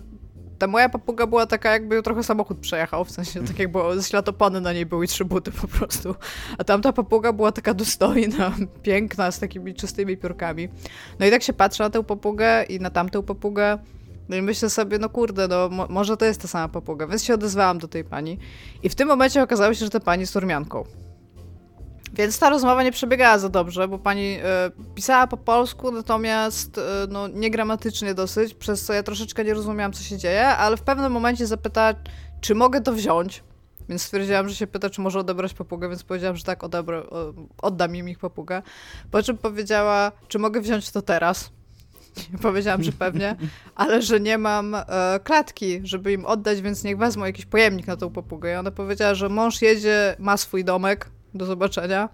ta 0.61 0.67
moja 0.67 0.89
papuga 0.89 1.27
była 1.27 1.47
taka, 1.47 1.71
jakby 1.71 2.03
trochę 2.03 2.23
samochód 2.23 2.59
przejechał, 2.59 3.05
w 3.05 3.11
sensie 3.11 3.45
tak 3.45 3.59
jakby 3.59 3.79
ślatopany 4.03 4.61
na 4.61 4.73
niej 4.73 4.87
były 4.87 5.07
trzy 5.07 5.25
buty 5.25 5.53
po 5.53 5.69
prostu. 5.69 6.15
A 6.59 6.65
tamta 6.65 6.93
papuga 6.93 7.33
była 7.33 7.53
taka 7.53 7.75
dostojna, 7.75 8.53
piękna, 8.83 9.31
z 9.31 9.39
takimi 9.39 9.75
czystymi 9.75 10.17
piórkami. 10.17 10.69
No 11.19 11.27
i 11.27 11.31
tak 11.31 11.43
się 11.43 11.53
patrzę 11.53 11.85
na 11.85 11.91
tę 11.91 12.05
papugę 12.05 12.63
i 12.69 12.81
na 12.81 12.91
tamtą 12.91 13.23
papugę, 13.23 13.79
no 14.29 14.37
i 14.37 14.43
myślę 14.43 14.71
sobie, 14.71 14.99
no 14.99 15.09
kurde, 15.09 15.49
no 15.49 15.69
mo- 15.69 15.87
może 15.91 16.17
to 16.17 16.25
jest 16.25 16.43
ta 16.43 16.49
sama 16.49 16.69
papuga. 16.69 17.07
Więc 17.07 17.25
się 17.25 17.35
odezwałam 17.35 17.79
do 17.79 17.89
tej 17.89 18.05
pani. 18.05 18.39
I 18.83 18.89
w 18.89 18.95
tym 18.95 19.09
momencie 19.09 19.43
okazało 19.43 19.75
się, 19.75 19.85
że 19.85 19.91
ta 19.91 20.01
pani 20.01 20.21
jest 20.21 20.37
Ormianką. 20.37 20.85
Więc 22.13 22.39
ta 22.39 22.51
rozmowa 22.51 22.83
nie 22.83 22.93
przebiegała 22.93 23.39
za 23.39 23.49
dobrze, 23.49 23.89
bo 23.89 23.99
pani 23.99 24.39
e, 24.43 24.71
pisała 24.95 25.27
po 25.27 25.37
polsku, 25.37 25.93
natomiast 25.93 26.79
e, 26.79 26.83
no, 27.09 27.29
niegramatycznie 27.29 28.15
dosyć, 28.15 28.55
przez 28.55 28.85
co 28.85 28.93
ja 28.93 29.03
troszeczkę 29.03 29.45
nie 29.45 29.55
rozumiałam, 29.55 29.93
co 29.93 30.03
się 30.03 30.19
dzieje, 30.19 30.49
ale 30.49 30.77
w 30.77 30.83
pewnym 30.83 31.13
momencie 31.13 31.47
zapytała, 31.47 31.95
czy 32.41 32.55
mogę 32.55 32.81
to 32.81 32.93
wziąć. 32.93 33.43
Więc 33.89 34.03
stwierdziłam, 34.03 34.49
że 34.49 34.55
się 34.55 34.67
pyta, 34.67 34.91
czy 34.91 35.01
może 35.01 35.19
odebrać 35.19 35.55
papugę, 35.55 35.89
więc 35.89 36.03
powiedziałam, 36.03 36.37
że 36.37 36.45
tak, 36.45 36.65
odebrę, 36.65 36.99
o, 37.03 37.33
oddam 37.63 37.97
im 37.97 38.09
ich 38.09 38.19
papugę. 38.19 38.63
Po 39.11 39.23
czym 39.23 39.39
powiedziała, 39.39 40.13
czy 40.29 40.39
mogę 40.39 40.61
wziąć 40.61 40.91
to 40.91 41.03
teraz. 41.03 41.51
Powiedziałam, 42.43 42.83
że 42.83 42.93
pewnie, 42.93 43.37
ale 43.75 44.03
że 44.03 44.21
nie 44.21 44.39
mam 44.39 44.75
e, 44.75 44.85
klatki, 45.25 45.81
żeby 45.85 46.13
im 46.13 46.27
oddać, 46.27 46.61
więc 46.61 46.85
niech 46.85 46.99
wezmą 46.99 47.25
jakiś 47.25 47.47
pojemnik 47.47 47.87
na 47.87 47.97
tą 47.97 48.11
papugę. 48.11 48.53
I 48.53 48.57
ona 48.57 48.71
powiedziała, 48.71 49.15
że 49.15 49.29
mąż 49.29 49.63
jedzie, 49.63 50.17
ma 50.19 50.37
swój 50.37 50.65
domek, 50.65 51.11
do 51.35 51.47
zobaczenia. 51.47 52.09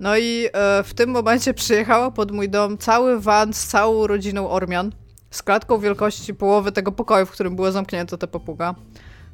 No 0.00 0.16
i 0.16 0.48
e, 0.52 0.82
w 0.82 0.94
tym 0.94 1.10
momencie 1.10 1.54
przyjechała 1.54 2.10
pod 2.10 2.32
mój 2.32 2.48
dom 2.48 2.78
cały 2.78 3.20
van 3.20 3.52
z 3.52 3.66
całą 3.66 4.06
rodziną 4.06 4.50
Ormian, 4.50 4.92
z 5.30 5.42
klatką 5.42 5.78
wielkości 5.78 6.34
połowy 6.34 6.72
tego 6.72 6.92
pokoju, 6.92 7.26
w 7.26 7.30
którym 7.30 7.56
była 7.56 7.70
zamknięta 7.70 8.16
ta 8.16 8.26
papuga. 8.26 8.74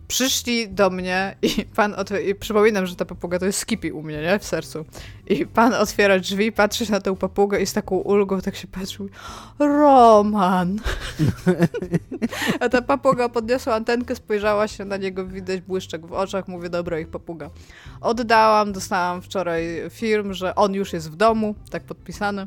Przyszli 0.09 0.69
do 0.69 0.91
mnie 0.91 1.37
i 1.43 1.65
pan, 1.77 1.93
otw- 1.93 2.29
i 2.29 2.35
przypominam, 2.35 2.87
że 2.87 2.97
ta 2.97 3.05
papuga 3.05 3.39
to 3.39 3.47
jest 3.47 3.59
Skippy 3.59 3.95
u 3.95 4.03
mnie, 4.03 4.23
nie? 4.23 4.39
W 4.39 4.45
sercu. 4.45 4.85
I 5.27 5.47
pan 5.47 5.75
otwiera 5.75 6.19
drzwi, 6.19 6.53
patrzy 6.53 6.93
na 6.93 7.01
tę 7.01 7.17
papugę 7.17 7.61
i 7.61 7.67
z 7.67 7.73
taką 7.73 7.97
ulgą 7.97 8.41
tak 8.41 8.57
się 8.57 8.69
patrzy, 8.69 9.03
mówi, 9.03 9.15
Roman! 9.59 10.81
A 12.61 12.69
ta 12.69 12.83
papuga 12.83 13.29
podniosła 13.29 13.75
antenkę, 13.75 14.17
spojrzała 14.17 14.69
się 14.69 14.85
na 14.85 14.97
niego, 14.97 15.27
widać 15.27 15.61
błyszczek 15.61 16.07
w 16.07 16.13
oczach, 16.13 16.49
mówię, 16.49 16.69
dobra, 16.69 16.99
ich 17.01 17.09
papuga. 17.09 17.51
Oddałam, 18.01 18.73
dostałam 18.73 19.23
wczoraj 19.23 19.67
film, 19.91 20.35
że 20.35 20.55
on 20.55 20.75
już 20.75 20.93
jest 20.93 21.11
w 21.11 21.17
domu, 21.17 21.55
tak 21.71 21.83
podpisany. 21.85 22.47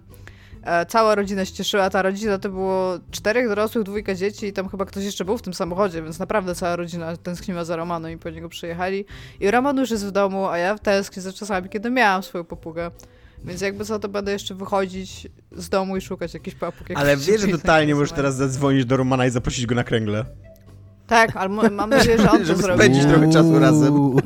E, 0.63 0.85
Cała 0.85 1.15
rodzina 1.15 1.45
się 1.45 1.53
cieszyła, 1.53 1.89
ta 1.89 2.01
rodzina 2.01 2.37
to 2.37 2.49
było 2.49 2.99
czterech 3.11 3.47
dorosłych, 3.47 3.83
dwójka 3.83 4.15
dzieci 4.15 4.45
i 4.45 4.53
tam 4.53 4.69
chyba 4.69 4.85
ktoś 4.85 5.03
jeszcze 5.03 5.25
był 5.25 5.37
w 5.37 5.41
tym 5.41 5.53
samochodzie, 5.53 6.01
więc 6.01 6.19
naprawdę 6.19 6.55
cała 6.55 6.75
rodzina 6.75 7.17
tęskniła 7.17 7.65
za 7.65 7.75
Romanem 7.75 8.11
i 8.11 8.17
po 8.17 8.29
niego 8.29 8.49
przyjechali. 8.49 9.05
I 9.39 9.51
Roman 9.51 9.77
już 9.77 9.91
jest 9.91 10.05
w 10.05 10.11
domu, 10.11 10.47
a 10.47 10.57
ja 10.57 10.77
tęsknię 10.77 11.21
za 11.21 11.33
czasami, 11.33 11.69
kiedy 11.69 11.89
miałam 11.89 12.23
swoją 12.23 12.43
papugę. 12.43 12.91
Więc 13.43 13.61
jakby 13.61 13.83
za 13.83 13.99
to 13.99 14.09
będę 14.09 14.31
jeszcze 14.31 14.55
wychodzić 14.55 15.27
z 15.51 15.69
domu 15.69 15.97
i 15.97 16.01
szukać 16.01 16.33
jakichś 16.33 16.57
papug. 16.57 16.87
Ale 16.95 17.17
wiesz, 17.17 17.41
że 17.41 17.47
totalnie 17.47 17.95
możesz 17.95 18.11
teraz 18.11 18.35
zadzwonić 18.35 18.85
do 18.85 18.97
Romana 18.97 19.25
i 19.25 19.29
zaprosić 19.29 19.65
go 19.65 19.75
na 19.75 19.83
kręgle. 19.83 20.25
Tak, 21.07 21.35
ale 21.35 21.49
mam 21.69 21.89
nadzieję, 21.89 22.17
że 22.17 22.31
on 22.31 22.45
to 22.45 22.55
zrobi. 22.55 22.79
spędzić 22.83 23.05
trochę 23.05 23.29
czasu 23.29 23.59
razem. 23.59 23.99
Uuu. 23.99 24.21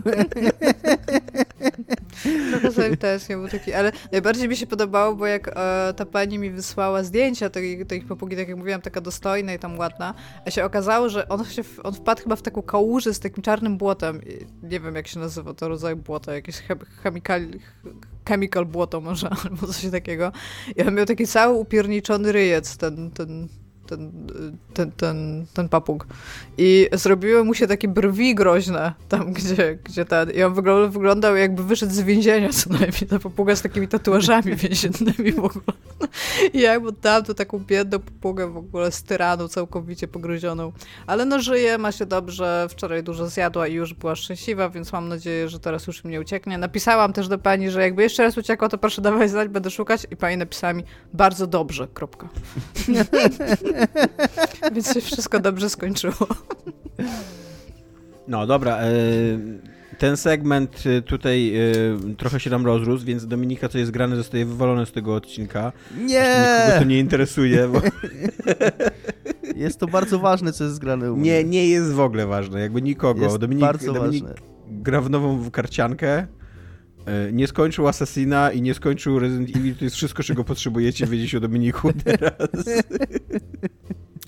Trochę 2.51 2.71
sobie 2.71 3.37
był 3.37 3.47
taki, 3.47 3.73
ale 3.73 3.91
najbardziej 4.11 4.49
mi 4.49 4.55
się 4.57 4.67
podobało, 4.67 5.15
bo 5.15 5.25
jak 5.27 5.47
e, 5.47 5.93
ta 5.95 6.05
pani 6.05 6.39
mi 6.39 6.51
wysłała 6.51 7.03
zdjęcia 7.03 7.49
tej, 7.49 7.85
tej 7.85 8.01
papugi, 8.01 8.35
tak 8.35 8.47
jak 8.47 8.57
mówiłam, 8.57 8.81
taka 8.81 9.01
dostojna 9.01 9.53
i 9.53 9.59
tam 9.59 9.79
ładna, 9.79 10.13
a 10.45 10.51
się 10.51 10.65
okazało, 10.65 11.09
że 11.09 11.27
on, 11.29 11.45
się, 11.45 11.63
w- 11.63 11.79
on 11.83 11.93
wpadł 11.93 12.23
chyba 12.23 12.35
w 12.35 12.41
taką 12.41 12.61
kałużę 12.61 13.13
z 13.13 13.19
takim 13.19 13.43
czarnym 13.43 13.77
błotem. 13.77 14.21
I 14.23 14.45
nie 14.71 14.79
wiem, 14.79 14.95
jak 14.95 15.07
się 15.07 15.19
nazywa 15.19 15.53
to 15.53 15.67
rodzaj 15.67 15.95
błota, 15.95 16.33
jakieś 16.33 16.55
chem, 16.55 16.79
chemical, 17.03 17.41
chemical 18.29 18.65
błoto 18.65 19.01
może, 19.01 19.29
albo 19.45 19.67
coś 19.67 19.91
takiego. 19.91 20.31
I 20.75 20.81
on 20.81 20.95
miał 20.95 21.05
taki 21.05 21.27
cały 21.27 21.53
upierniczony 21.57 22.31
ryjec, 22.31 22.77
ten, 22.77 23.11
ten, 23.11 23.47
ten, 23.91 24.11
ten, 24.73 24.91
ten, 24.91 25.45
ten 25.53 25.69
papug. 25.69 26.07
I 26.57 26.89
zrobiły 26.93 27.43
mu 27.43 27.53
się 27.53 27.67
takie 27.67 27.87
brwi 27.87 28.35
groźne 28.35 28.93
tam, 29.09 29.33
gdzie, 29.37 29.77
gdzie 29.83 30.05
ten. 30.05 30.31
I 30.31 30.43
on 30.43 30.53
wyglądał, 30.89 31.35
jakby 31.35 31.63
wyszedł 31.63 31.93
z 31.93 31.99
więzienia 31.99 32.49
co 32.49 32.69
najmniej. 32.69 33.07
Ta 33.09 33.19
papuga 33.19 33.55
z 33.55 33.61
takimi 33.61 33.87
tatuażami 33.87 34.55
więziennymi 34.65 35.31
w 35.31 35.39
ogóle. 35.39 35.63
I 36.53 36.59
jakby 36.59 36.91
dam 36.91 37.23
to 37.23 37.33
taką 37.33 37.59
biedną 37.59 37.99
papugę 37.99 38.47
w 38.47 38.57
ogóle 38.57 38.91
z 38.91 39.03
tyranu 39.03 39.47
całkowicie 39.47 40.07
pogryzioną. 40.07 40.71
Ale 41.07 41.25
no 41.25 41.39
żyje, 41.39 41.77
ma 41.77 41.91
się 41.91 42.05
dobrze. 42.05 42.67
Wczoraj 42.69 43.03
dużo 43.03 43.29
zjadła 43.29 43.67
i 43.67 43.73
już 43.73 43.93
była 43.93 44.15
szczęśliwa, 44.15 44.69
więc 44.69 44.93
mam 44.93 45.09
nadzieję, 45.09 45.49
że 45.49 45.59
teraz 45.59 45.87
już 45.87 46.03
mnie 46.03 46.21
ucieknie. 46.21 46.57
Napisałam 46.57 47.13
też 47.13 47.27
do 47.27 47.37
pani, 47.37 47.69
że 47.71 47.81
jakby 47.81 48.03
jeszcze 48.03 48.23
raz 48.23 48.37
uciekła, 48.37 48.69
to 48.69 48.77
proszę 48.77 49.01
dawać 49.01 49.29
znać, 49.29 49.49
będę 49.49 49.69
szukać. 49.69 50.07
I 50.11 50.15
pani 50.15 50.37
napisała 50.37 50.73
mi 50.73 50.83
bardzo 51.13 51.47
dobrze, 51.47 51.87
kropka. 51.93 52.29
Więc 54.75 54.93
się 54.93 55.01
wszystko 55.01 55.39
dobrze 55.39 55.69
skończyło. 55.69 56.27
No 58.27 58.47
dobra, 58.47 58.77
e, 58.77 58.91
ten 59.97 60.17
segment 60.17 60.85
y, 60.85 61.01
tutaj 61.01 61.51
y, 62.11 62.15
trochę 62.17 62.39
się 62.39 62.49
nam 62.49 62.65
rozrósł, 62.65 63.05
więc 63.05 63.27
Dominika, 63.27 63.69
co 63.69 63.77
jest 63.77 63.91
grane, 63.91 64.15
zostaje 64.15 64.45
wywalone 64.45 64.85
z 64.85 64.91
tego 64.91 65.15
odcinka. 65.15 65.71
Nie! 65.97 66.05
Nikogo 66.05 66.79
to 66.79 66.83
nie 66.83 66.99
interesuje, 66.99 67.67
bo 67.67 67.81
Jest 69.55 69.79
to 69.79 69.87
bardzo 69.87 70.19
ważne, 70.19 70.53
co 70.53 70.63
jest 70.63 70.75
zgrane 70.75 71.11
u 71.13 71.17
mnie. 71.17 71.31
nie, 71.31 71.43
nie 71.43 71.67
jest 71.67 71.91
w 71.91 71.99
ogóle 71.99 72.27
ważne, 72.27 72.59
jakby 72.61 72.81
nikogo. 72.81 73.23
Jest 73.23 73.37
Dominik, 73.37 73.61
bardzo 73.61 73.93
Dominik 73.93 74.23
ważne. 74.23 74.41
gra 74.67 75.01
w 75.01 75.09
nową 75.09 75.51
karciankę, 75.51 76.27
nie 77.31 77.47
skończył 77.47 77.87
Assassina 77.87 78.51
i 78.51 78.61
nie 78.61 78.73
skończył 78.73 79.19
Resident 79.19 79.55
Evil, 79.57 79.75
to 79.75 79.83
jest 79.83 79.95
wszystko, 79.95 80.23
czego 80.23 80.43
potrzebujecie 80.43 81.05
wiedzieć 81.07 81.35
o 81.35 81.39
Dominiku 81.39 81.93
teraz. 82.03 82.65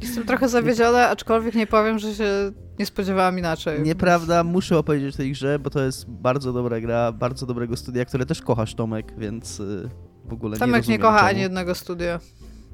Jestem 0.01 0.25
trochę 0.25 0.49
zawiedziona, 0.49 1.09
aczkolwiek 1.09 1.55
nie 1.55 1.67
powiem, 1.67 1.99
że 1.99 2.15
się 2.15 2.51
nie 2.79 2.85
spodziewałam 2.85 3.39
inaczej. 3.39 3.81
Nieprawda, 3.81 4.43
muszę 4.43 4.77
opowiedzieć 4.77 5.15
o 5.15 5.17
tej 5.17 5.31
grze, 5.31 5.59
bo 5.59 5.69
to 5.69 5.83
jest 5.83 6.09
bardzo 6.09 6.53
dobra 6.53 6.81
gra, 6.81 7.11
bardzo 7.11 7.45
dobrego 7.45 7.77
studia, 7.77 8.05
które 8.05 8.25
też 8.25 8.41
kochasz, 8.41 8.75
Tomek, 8.75 9.13
więc 9.17 9.59
y, 9.59 9.89
w 10.25 10.33
ogóle 10.33 10.53
nie 10.53 10.59
Tomek 10.59 10.87
nie 10.87 10.99
kocha 10.99 11.17
czemu, 11.17 11.29
ani 11.29 11.41
jednego 11.41 11.75
studia. 11.75 12.19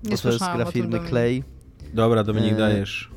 Nie 0.03 0.11
bo 0.11 0.17
to 0.17 0.31
jest 0.31 0.43
gra 0.55 0.65
firmy 0.65 0.89
Dominik. 0.89 1.09
Clay 1.09 1.43
Dobra, 1.93 2.23
Dominik, 2.23 2.53
E, 2.53 2.57
dajesz. 2.57 3.11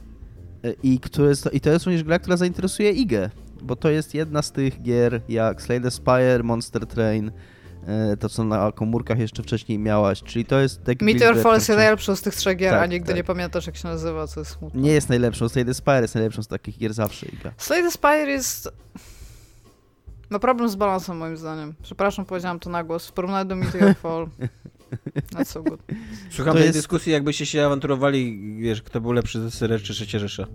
y, 0.65 0.77
i, 0.83 1.01
które 1.01 1.33
i 1.53 1.61
to 1.61 1.71
jest 1.71 1.85
również 1.85 2.05
gra, 2.05 2.19
która 2.19 2.37
zainteresuje 2.37 2.91
Igę, 2.91 3.31
bo 3.63 3.77
to 3.77 3.91
jest 3.91 4.15
jedna 4.15 4.43
z 4.43 4.53
tych 4.53 4.83
gier 4.83 5.21
jak 5.29 5.63
Slay 5.63 5.81
the 5.81 5.91
Spire, 5.91 6.41
Monster 6.43 6.87
Train, 6.87 7.29
y, 8.13 8.17
to 8.17 8.29
co 8.29 8.45
na 8.45 8.73
komórkach 8.73 9.19
jeszcze 9.19 9.43
wcześniej 9.43 9.79
miałaś, 9.79 10.23
czyli 10.23 10.45
to 10.45 10.61
jest 10.61 10.83
deck 10.83 11.03
Meteor 11.03 11.37
Falls 11.39 11.69
jest 11.69 11.79
najlepszą 11.79 12.17
z 12.17 12.23
tych 12.23 12.35
trzech 12.35 12.57
gier, 12.57 12.75
a 12.75 12.79
Tak, 12.81 12.91
nigdy 12.91 13.07
tak. 13.07 13.17
nie 13.17 13.25
pamiętasz 13.25 13.67
jak 13.67 13.77
się 13.77 13.89
nazywa, 13.89 14.27
co 14.27 14.41
jest 14.41 14.53
smutne. 14.59 14.81
Nie 14.81 14.93
jest 14.93 15.09
najlepszą, 15.09 15.49
Slay 15.49 15.65
the 15.65 15.75
Spire 15.75 16.01
jest 16.03 16.15
najlepszą 16.15 16.43
z 16.43 16.49
takich 16.49 16.79
gier 16.79 16.93
zawsze, 16.95 17.27
Iga. 17.27 17.53
Slay 17.57 17.83
the 17.83 17.91
Spire 17.91 18.31
jest... 18.31 18.69
Ma 20.31 20.39
problem 20.39 20.69
z 20.69 20.75
balansem 20.77 21.17
moim 21.17 21.37
zdaniem. 21.37 21.75
Przepraszam, 21.83 22.25
powiedziałam 22.25 22.59
to 22.61 22.71
na 22.71 22.85
głos. 22.85 23.07
W 23.09 23.13
porównaniu 23.13 23.49
do 23.49 23.57
Meteor 23.57 23.95
Fall. 24.03 24.27
Not 25.35 25.49
so 25.49 25.63
good. 25.63 25.81
Słucham 26.31 26.53
to 26.53 26.59
tej 26.59 26.67
jest- 26.67 26.79
dyskusji, 26.79 27.13
jakbyście 27.13 27.47
się 27.47 27.67
awanturowali, 27.67 28.41
wiesz, 28.59 28.83
kto 28.83 29.01
był 29.01 29.13
lepszy 29.13 29.41
ze 29.41 29.51
SRR 29.51 29.83
czy 29.83 29.93
Trzecie 29.95 30.19
Rzesze. 30.19 30.47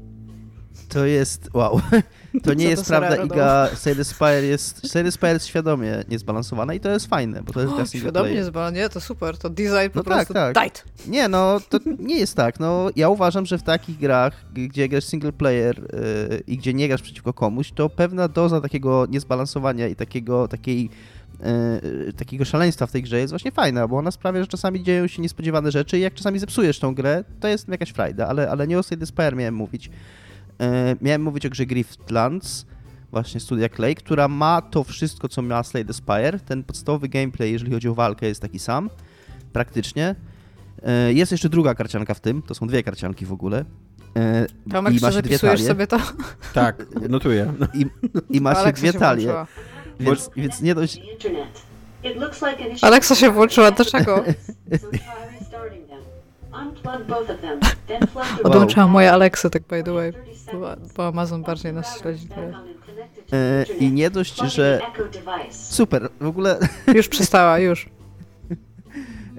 To 0.89 1.05
jest, 1.05 1.49
wow, 1.53 1.81
to 2.43 2.53
nie 2.53 2.63
Co 2.65 2.69
jest 2.69 2.83
to 2.83 2.87
prawda, 2.87 3.23
Iga, 3.23 3.69
Slay 3.75 3.95
the 3.95 4.03
Spire 4.03 4.43
jest, 4.43 4.87
Slay 4.91 5.03
the 5.03 5.11
Spire 5.11 5.33
jest 5.33 5.47
świadomie 5.47 6.03
niezbalansowana 6.09 6.73
i 6.73 6.79
to 6.79 6.89
jest 6.89 7.07
fajne, 7.07 7.43
bo 7.43 7.53
to 7.53 7.61
jest 7.61 7.73
O, 7.73 7.85
świadomie 7.85 8.43
nie? 8.73 8.89
To 8.89 9.01
super. 9.01 9.37
To 9.37 9.49
design 9.49 9.89
po 9.93 9.99
No 9.99 10.03
tak, 10.03 10.13
prostu 10.13 10.33
tak. 10.33 10.55
tight. 10.63 10.85
Nie, 11.07 11.27
no 11.27 11.59
to 11.69 11.77
nie 11.99 12.19
jest 12.19 12.35
tak. 12.35 12.59
No, 12.59 12.89
ja 12.95 13.09
uważam, 13.09 13.45
że 13.45 13.57
w 13.57 13.63
takich 13.63 13.97
grach, 13.97 14.45
gdzie 14.53 14.89
grasz 14.89 15.03
single 15.05 15.31
player 15.31 15.79
yy, 15.79 16.43
i 16.47 16.57
gdzie 16.57 16.73
nie 16.73 16.87
grasz 16.87 17.01
przeciwko 17.01 17.33
komuś, 17.33 17.71
to 17.71 17.89
pewna 17.89 18.27
doza 18.27 18.61
takiego 18.61 19.05
niezbalansowania 19.09 19.87
i 19.87 19.95
takiego, 19.95 20.47
takiej, 20.47 20.89
yy, 22.05 22.13
takiego 22.13 22.45
szaleństwa 22.45 22.87
w 22.87 22.91
tej 22.91 23.03
grze 23.03 23.19
jest 23.19 23.31
właśnie 23.33 23.51
fajna, 23.51 23.87
bo 23.87 23.97
ona 23.97 24.11
sprawia, 24.11 24.41
że 24.41 24.47
czasami 24.47 24.83
dzieją 24.83 25.07
się 25.07 25.21
niespodziewane 25.21 25.71
rzeczy 25.71 25.97
i 25.97 26.01
jak 26.01 26.13
czasami 26.13 26.39
zepsujesz 26.39 26.79
tą 26.79 26.95
grę, 26.95 27.23
to 27.39 27.47
jest 27.47 27.67
jakaś 27.67 27.89
frajda, 27.89 28.27
ale, 28.27 28.49
ale 28.49 28.67
nie 28.67 28.79
o 28.79 28.83
Slay 28.83 28.99
the 28.99 29.05
Spire 29.05 29.35
miałem 29.35 29.55
mówić. 29.55 29.89
Yy, 30.59 30.65
miałem 31.01 31.21
mówić 31.21 31.45
o 31.45 31.49
grze 31.49 31.65
Griftlands, 31.65 32.65
właśnie 33.11 33.39
studia 33.39 33.69
Clay, 33.69 33.95
która 33.95 34.27
ma 34.27 34.61
to 34.61 34.83
wszystko, 34.83 35.27
co 35.29 35.41
miała 35.41 35.63
Slay 35.63 35.85
the 35.85 35.93
Spire. 35.93 36.39
Ten 36.39 36.63
podstawowy 36.63 37.09
gameplay, 37.09 37.51
jeżeli 37.51 37.71
chodzi 37.73 37.87
o 37.89 37.93
walkę, 37.95 38.27
jest 38.27 38.41
taki 38.41 38.59
sam, 38.59 38.89
praktycznie. 39.53 40.15
E, 40.83 41.13
Jest 41.13 41.31
jeszcze 41.31 41.49
druga 41.49 41.75
karcianka 41.75 42.13
w 42.13 42.19
tym, 42.19 42.41
to 42.41 42.55
są 42.55 42.67
dwie 42.67 42.83
karcianki 42.83 43.25
w 43.25 43.31
ogóle. 43.33 43.65
E, 44.17 44.45
Tomek, 44.71 44.93
I 44.93 44.99
czy 44.99 45.05
ma 45.05 45.11
się 45.11 45.21
dwie 45.21 45.37
zapisujesz 45.37 45.59
talie. 45.59 45.67
sobie 45.67 45.87
to? 45.87 45.99
Tak, 46.53 46.85
notuję. 47.09 47.53
I, 47.73 47.85
i 48.29 48.41
ma 48.41 48.55
się 48.65 48.73
dwie 48.73 48.91
się 48.91 48.99
talie, 48.99 49.33
więc, 49.99 50.29
więc 50.35 50.61
nie 50.61 50.75
dość... 50.75 51.01
Aleksa 52.81 53.15
się 53.15 53.31
włączyła, 53.31 53.71
dlaczego? 53.71 54.23
So 54.81 54.87
Odłączyłam 58.43 58.89
moje 58.89 59.11
Aleksy, 59.13 59.49
tak 59.49 59.63
by 59.63 59.83
the 59.83 59.91
way. 59.93 60.13
30 60.13 60.45
Bo, 60.53 60.67
bo 60.97 61.07
Amazon 61.07 61.43
bardziej 61.43 61.73
nas 61.73 61.99
śledzi. 62.01 62.27
E. 63.33 63.65
I 63.79 63.91
nie 63.91 64.09
dość, 64.09 64.37
że... 64.41 64.79
Super, 65.51 66.09
w 66.21 66.25
ogóle 66.27 66.59
Już 66.93 67.07
przestała, 67.07 67.59
już. 67.59 67.89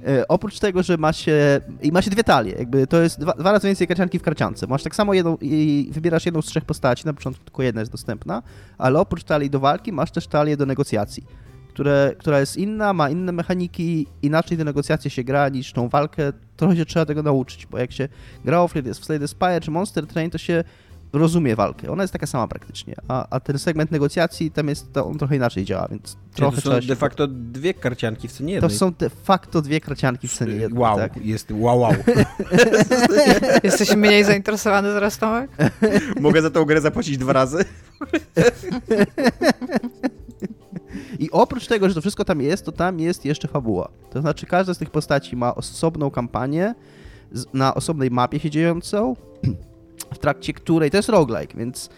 e, 0.06 0.28
oprócz 0.28 0.58
tego, 0.58 0.82
że 0.82 0.96
ma 0.96 1.12
się... 1.12 1.60
I 1.82 1.92
ma 1.92 2.02
się 2.02 2.10
dwie 2.10 2.24
talie, 2.24 2.52
jakby 2.52 2.86
to 2.86 3.02
jest 3.02 3.20
dwa, 3.20 3.32
dwa 3.32 3.52
razy 3.52 3.66
więcej 3.66 3.86
karcianki 3.86 4.18
w 4.18 4.22
karciance. 4.22 4.66
Masz 4.66 4.82
tak 4.82 4.94
samo 4.96 5.14
jedną 5.14 5.36
i 5.40 5.88
wybierasz 5.92 6.26
jedną 6.26 6.42
z 6.42 6.46
trzech 6.46 6.64
postaci, 6.64 7.06
na 7.06 7.12
początku 7.12 7.44
tylko 7.44 7.62
jedna 7.62 7.80
jest 7.80 7.92
dostępna, 7.92 8.42
ale 8.78 9.00
oprócz 9.00 9.24
talii 9.24 9.50
do 9.50 9.60
walki 9.60 9.92
masz 9.92 10.10
też 10.10 10.26
talię 10.26 10.56
do 10.56 10.66
negocjacji. 10.66 11.24
Które, 11.78 12.12
która 12.18 12.40
jest 12.40 12.56
inna, 12.56 12.92
ma 12.92 13.10
inne 13.10 13.32
mechaniki, 13.32 14.06
inaczej 14.22 14.58
te 14.58 14.64
negocjacje 14.64 15.10
się 15.10 15.24
gra 15.24 15.48
niż 15.48 15.72
tą 15.72 15.88
walkę. 15.88 16.32
Trochę 16.56 16.76
się 16.76 16.84
trzeba 16.86 17.06
tego 17.06 17.22
nauczyć, 17.22 17.66
bo 17.66 17.78
jak 17.78 17.92
się 17.92 18.08
grało 18.44 18.68
w 18.68 18.72
Slay 18.92 19.18
the 19.20 19.28
Spire 19.28 19.60
czy 19.60 19.70
Monster 19.70 20.06
Train, 20.06 20.30
to 20.30 20.38
się 20.38 20.64
rozumie 21.12 21.56
walkę. 21.56 21.90
Ona 21.90 22.02
jest 22.04 22.12
taka 22.12 22.26
sama 22.26 22.48
praktycznie, 22.48 22.94
a, 23.08 23.26
a 23.30 23.40
ten 23.40 23.58
segment 23.58 23.90
negocjacji 23.90 24.50
tam 24.50 24.68
jest, 24.68 24.92
to 24.92 25.06
on 25.06 25.18
trochę 25.18 25.36
inaczej 25.36 25.64
działa, 25.64 25.88
więc 25.90 26.16
trochę 26.34 26.56
to 26.56 26.62
trzeba 26.62 26.76
są 26.76 26.80
się... 26.82 26.88
de 26.88 26.96
facto 26.96 27.26
dwie 27.26 27.74
karcianki 27.74 28.28
w 28.28 28.32
cenie 28.32 28.60
To 28.60 28.66
jednej. 28.66 28.78
są 28.78 28.92
de 28.92 29.10
facto 29.10 29.62
dwie 29.62 29.80
kracianki 29.80 30.28
w 30.28 30.32
cenie 30.32 30.52
jednej, 30.54 30.80
Wow, 30.82 30.96
tak? 30.96 31.16
jest 31.26 31.50
wow, 31.50 31.80
wow. 31.80 31.92
Jesteś 33.64 33.96
mniej 33.96 34.24
zainteresowany 34.24 34.92
teraz, 34.92 35.18
Tomek? 35.18 35.50
Mogę 36.20 36.42
za 36.42 36.50
tą 36.50 36.64
grę 36.64 36.80
zapłacić 36.80 37.18
dwa 37.18 37.32
razy? 37.32 37.64
I 41.18 41.30
oprócz 41.30 41.66
tego, 41.66 41.88
że 41.88 41.94
to 41.94 42.00
wszystko 42.00 42.24
tam 42.24 42.40
jest, 42.40 42.64
to 42.64 42.72
tam 42.72 43.00
jest 43.00 43.24
jeszcze 43.24 43.48
fabuła. 43.48 43.88
To 44.10 44.20
znaczy 44.20 44.46
każda 44.46 44.74
z 44.74 44.78
tych 44.78 44.90
postaci 44.90 45.36
ma 45.36 45.54
osobną 45.54 46.10
kampanię 46.10 46.74
na 47.54 47.74
osobnej 47.74 48.10
mapie 48.10 48.40
się 48.40 48.50
dziejącą, 48.50 49.16
w 50.14 50.18
trakcie 50.18 50.52
której 50.52 50.90
to 50.90 50.96
jest 50.96 51.08
roguelike, 51.08 51.58
więc 51.58 51.90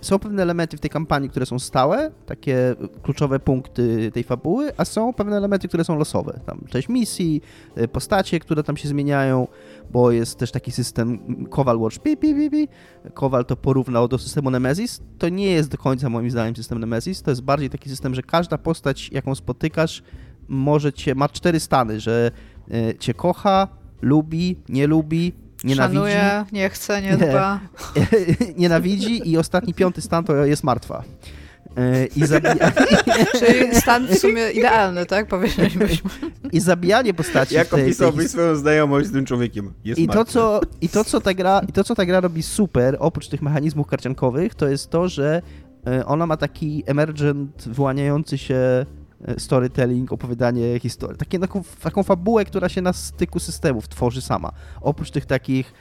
są 0.00 0.18
pewne 0.18 0.42
elementy 0.42 0.76
w 0.76 0.80
tej 0.80 0.90
kampanii, 0.90 1.30
które 1.30 1.46
są 1.46 1.58
stałe, 1.58 2.10
takie 2.26 2.74
kluczowe 3.02 3.38
punkty 3.38 4.10
tej 4.12 4.24
fabuły, 4.24 4.72
a 4.76 4.84
są 4.84 5.12
pewne 5.12 5.36
elementy, 5.36 5.68
które 5.68 5.84
są 5.84 5.98
losowe. 5.98 6.40
Tam 6.46 6.60
część 6.68 6.88
misji, 6.88 7.42
e, 7.76 7.88
postacie, 7.88 8.40
które 8.40 8.62
tam 8.62 8.76
się 8.76 8.88
zmieniają, 8.88 9.48
bo 9.90 10.10
jest 10.10 10.38
też 10.38 10.50
taki 10.50 10.72
system 10.72 11.18
Kowal 11.50 11.78
Watch 11.78 11.98
pi, 11.98 12.16
pi, 12.16 12.34
pi, 12.34 12.50
pi. 12.50 12.68
Kowal 13.14 13.44
to 13.44 13.56
porównał 13.56 14.08
do 14.08 14.18
systemu 14.18 14.50
Nemesis. 14.50 15.00
To 15.18 15.28
nie 15.28 15.50
jest 15.50 15.70
do 15.70 15.78
końca 15.78 16.08
moim 16.08 16.30
zdaniem 16.30 16.56
system 16.56 16.78
Nemesis, 16.78 17.22
to 17.22 17.30
jest 17.30 17.42
bardziej 17.42 17.70
taki 17.70 17.90
system, 17.90 18.14
że 18.14 18.22
każda 18.22 18.58
postać, 18.58 19.10
jaką 19.12 19.34
spotykasz, 19.34 20.02
może 20.48 20.92
cię, 20.92 21.14
ma 21.14 21.28
cztery 21.28 21.60
stany, 21.60 22.00
że 22.00 22.30
e, 22.70 22.94
cię 22.98 23.14
kocha, 23.14 23.68
lubi, 24.02 24.56
nie 24.68 24.86
lubi, 24.86 25.32
nienawidzi. 25.64 25.96
Szanuje, 25.96 26.44
nie 26.52 26.70
chce, 26.70 27.02
nie 27.02 27.10
Nie. 27.10 27.16
dba. 27.16 27.60
nienawidzi 28.58 29.30
i 29.30 29.38
ostatni 29.38 29.74
piąty 29.74 30.00
stan 30.00 30.24
to 30.24 30.44
jest 30.44 30.64
martwa. 30.64 31.04
E, 31.76 32.06
I, 32.06 32.26
zabija, 32.26 32.72
Czyli 33.38 33.74
stan 33.74 34.06
w 34.06 34.18
sumie 34.18 34.50
idealny, 34.58 35.06
tak? 35.06 35.26
Powiedzielibyśmy. 35.28 36.10
I 36.52 36.60
zabijanie 36.60 37.14
postaci 37.14 37.54
Jak 37.54 37.74
opisałbyś 37.74 38.28
swoją 38.30 38.56
znajomość 38.56 39.08
z 39.08 39.12
tym 39.12 39.24
człowiekiem? 39.24 39.72
Jest 39.84 40.00
I 40.00 40.08
to, 40.08 40.24
co, 40.24 40.60
I 40.80 40.88
to, 40.88 41.04
co 41.04 41.20
ta 41.20 41.34
gra, 41.34 41.60
i 41.68 41.72
to, 41.72 41.84
co 41.84 41.94
ta 41.94 42.06
gra 42.06 42.20
robi 42.20 42.42
super, 42.42 42.96
oprócz 43.00 43.28
tych 43.28 43.42
mechanizmów 43.42 43.86
karciankowych, 43.86 44.54
to 44.54 44.68
jest 44.68 44.90
to, 44.90 45.08
że 45.08 45.42
e, 45.86 46.06
ona 46.06 46.26
ma 46.26 46.36
taki 46.36 46.82
emergent, 46.86 47.68
wyłaniający 47.68 48.38
się 48.38 48.86
storytelling, 49.38 50.12
opowiadanie 50.12 50.80
historii. 50.80 51.18
Takie, 51.18 51.38
taką, 51.38 51.62
taką 51.82 52.02
fabułę, 52.02 52.44
która 52.44 52.68
się 52.68 52.82
na 52.82 52.92
styku 52.92 53.40
systemów 53.40 53.88
tworzy 53.88 54.22
sama. 54.22 54.52
Oprócz 54.80 55.10
tych 55.10 55.26
takich 55.26 55.72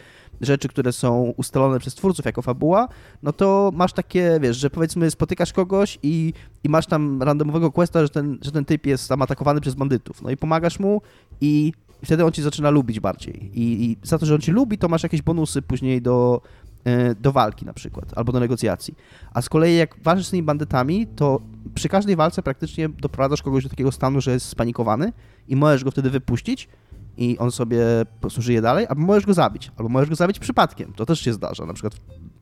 rzeczy, 0.41 0.67
które 0.67 0.91
są 0.91 1.33
ustalone 1.37 1.79
przez 1.79 1.95
twórców 1.95 2.25
jako 2.25 2.41
fabuła, 2.41 2.87
no 3.23 3.33
to 3.33 3.71
masz 3.73 3.93
takie, 3.93 4.39
wiesz, 4.41 4.57
że 4.57 4.69
powiedzmy 4.69 5.11
spotykasz 5.11 5.53
kogoś 5.53 5.99
i, 6.03 6.33
i 6.63 6.69
masz 6.69 6.87
tam 6.87 7.23
randomowego 7.23 7.71
questa, 7.71 8.01
że 8.01 8.09
ten, 8.09 8.37
że 8.41 8.51
ten 8.51 8.65
typ 8.65 8.85
jest 8.85 9.09
tam 9.09 9.21
atakowany 9.21 9.61
przez 9.61 9.75
bandytów. 9.75 10.21
No 10.21 10.29
i 10.29 10.37
pomagasz 10.37 10.79
mu 10.79 11.01
i 11.41 11.73
wtedy 12.05 12.25
on 12.25 12.31
ci 12.31 12.41
zaczyna 12.41 12.69
lubić 12.69 12.99
bardziej. 12.99 13.51
I, 13.53 13.85
I 13.85 13.97
za 14.03 14.17
to, 14.17 14.25
że 14.25 14.35
on 14.35 14.41
ci 14.41 14.51
lubi, 14.51 14.77
to 14.77 14.87
masz 14.87 15.03
jakieś 15.03 15.21
bonusy 15.21 15.61
później 15.61 16.01
do, 16.01 16.41
e, 16.41 16.74
do 17.19 17.31
walki 17.31 17.65
na 17.65 17.73
przykład, 17.73 18.05
albo 18.15 18.31
do 18.31 18.39
negocjacji. 18.39 18.95
A 19.33 19.41
z 19.41 19.49
kolei 19.49 19.75
jak 19.75 19.95
walczysz 20.03 20.27
z 20.27 20.29
tymi 20.29 20.43
bandytami, 20.43 21.07
to 21.07 21.41
przy 21.75 21.89
każdej 21.89 22.15
walce 22.15 22.43
praktycznie 22.43 22.89
doprowadzasz 22.89 23.41
kogoś 23.41 23.63
do 23.63 23.69
takiego 23.69 23.91
stanu, 23.91 24.21
że 24.21 24.31
jest 24.31 24.45
spanikowany 24.45 25.13
i 25.47 25.55
możesz 25.55 25.83
go 25.83 25.91
wtedy 25.91 26.09
wypuścić 26.09 26.69
i 27.17 27.37
on 27.37 27.51
sobie 27.51 27.79
po 28.15 28.21
prostu 28.21 28.41
żyje 28.41 28.61
dalej, 28.61 28.85
albo 28.89 29.01
możesz 29.01 29.25
go 29.25 29.33
zabić, 29.33 29.71
albo 29.77 29.89
możesz 29.89 30.09
go 30.09 30.15
zabić 30.15 30.39
przypadkiem. 30.39 30.93
To 30.93 31.05
też 31.05 31.19
się 31.19 31.33
zdarza, 31.33 31.65
na 31.65 31.73
przykład 31.73 31.95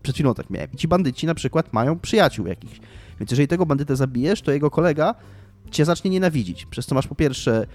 przed 0.04 0.16
chwilą 0.16 0.34
tak 0.34 0.50
miałem. 0.50 0.72
I 0.72 0.78
ci 0.78 0.88
bandyci 0.88 1.28
na 1.28 1.36
przykład 1.36 1.74
mają 1.74 2.00
przyjaciół 2.00 2.48
jakichś. 2.48 2.80
Więc 3.20 3.32
jeżeli 3.32 3.48
tego 3.48 3.66
bandytę 3.66 3.96
zabijesz, 3.96 4.42
to 4.42 4.52
jego 4.52 4.72
kolega 4.72 5.16
cię 5.72 5.86
zacznie 5.86 6.12
nienawidzić, 6.12 6.66
przez 6.66 6.86
co 6.86 6.96
masz 6.96 7.08
po 7.08 7.16
pierwsze 7.16 7.68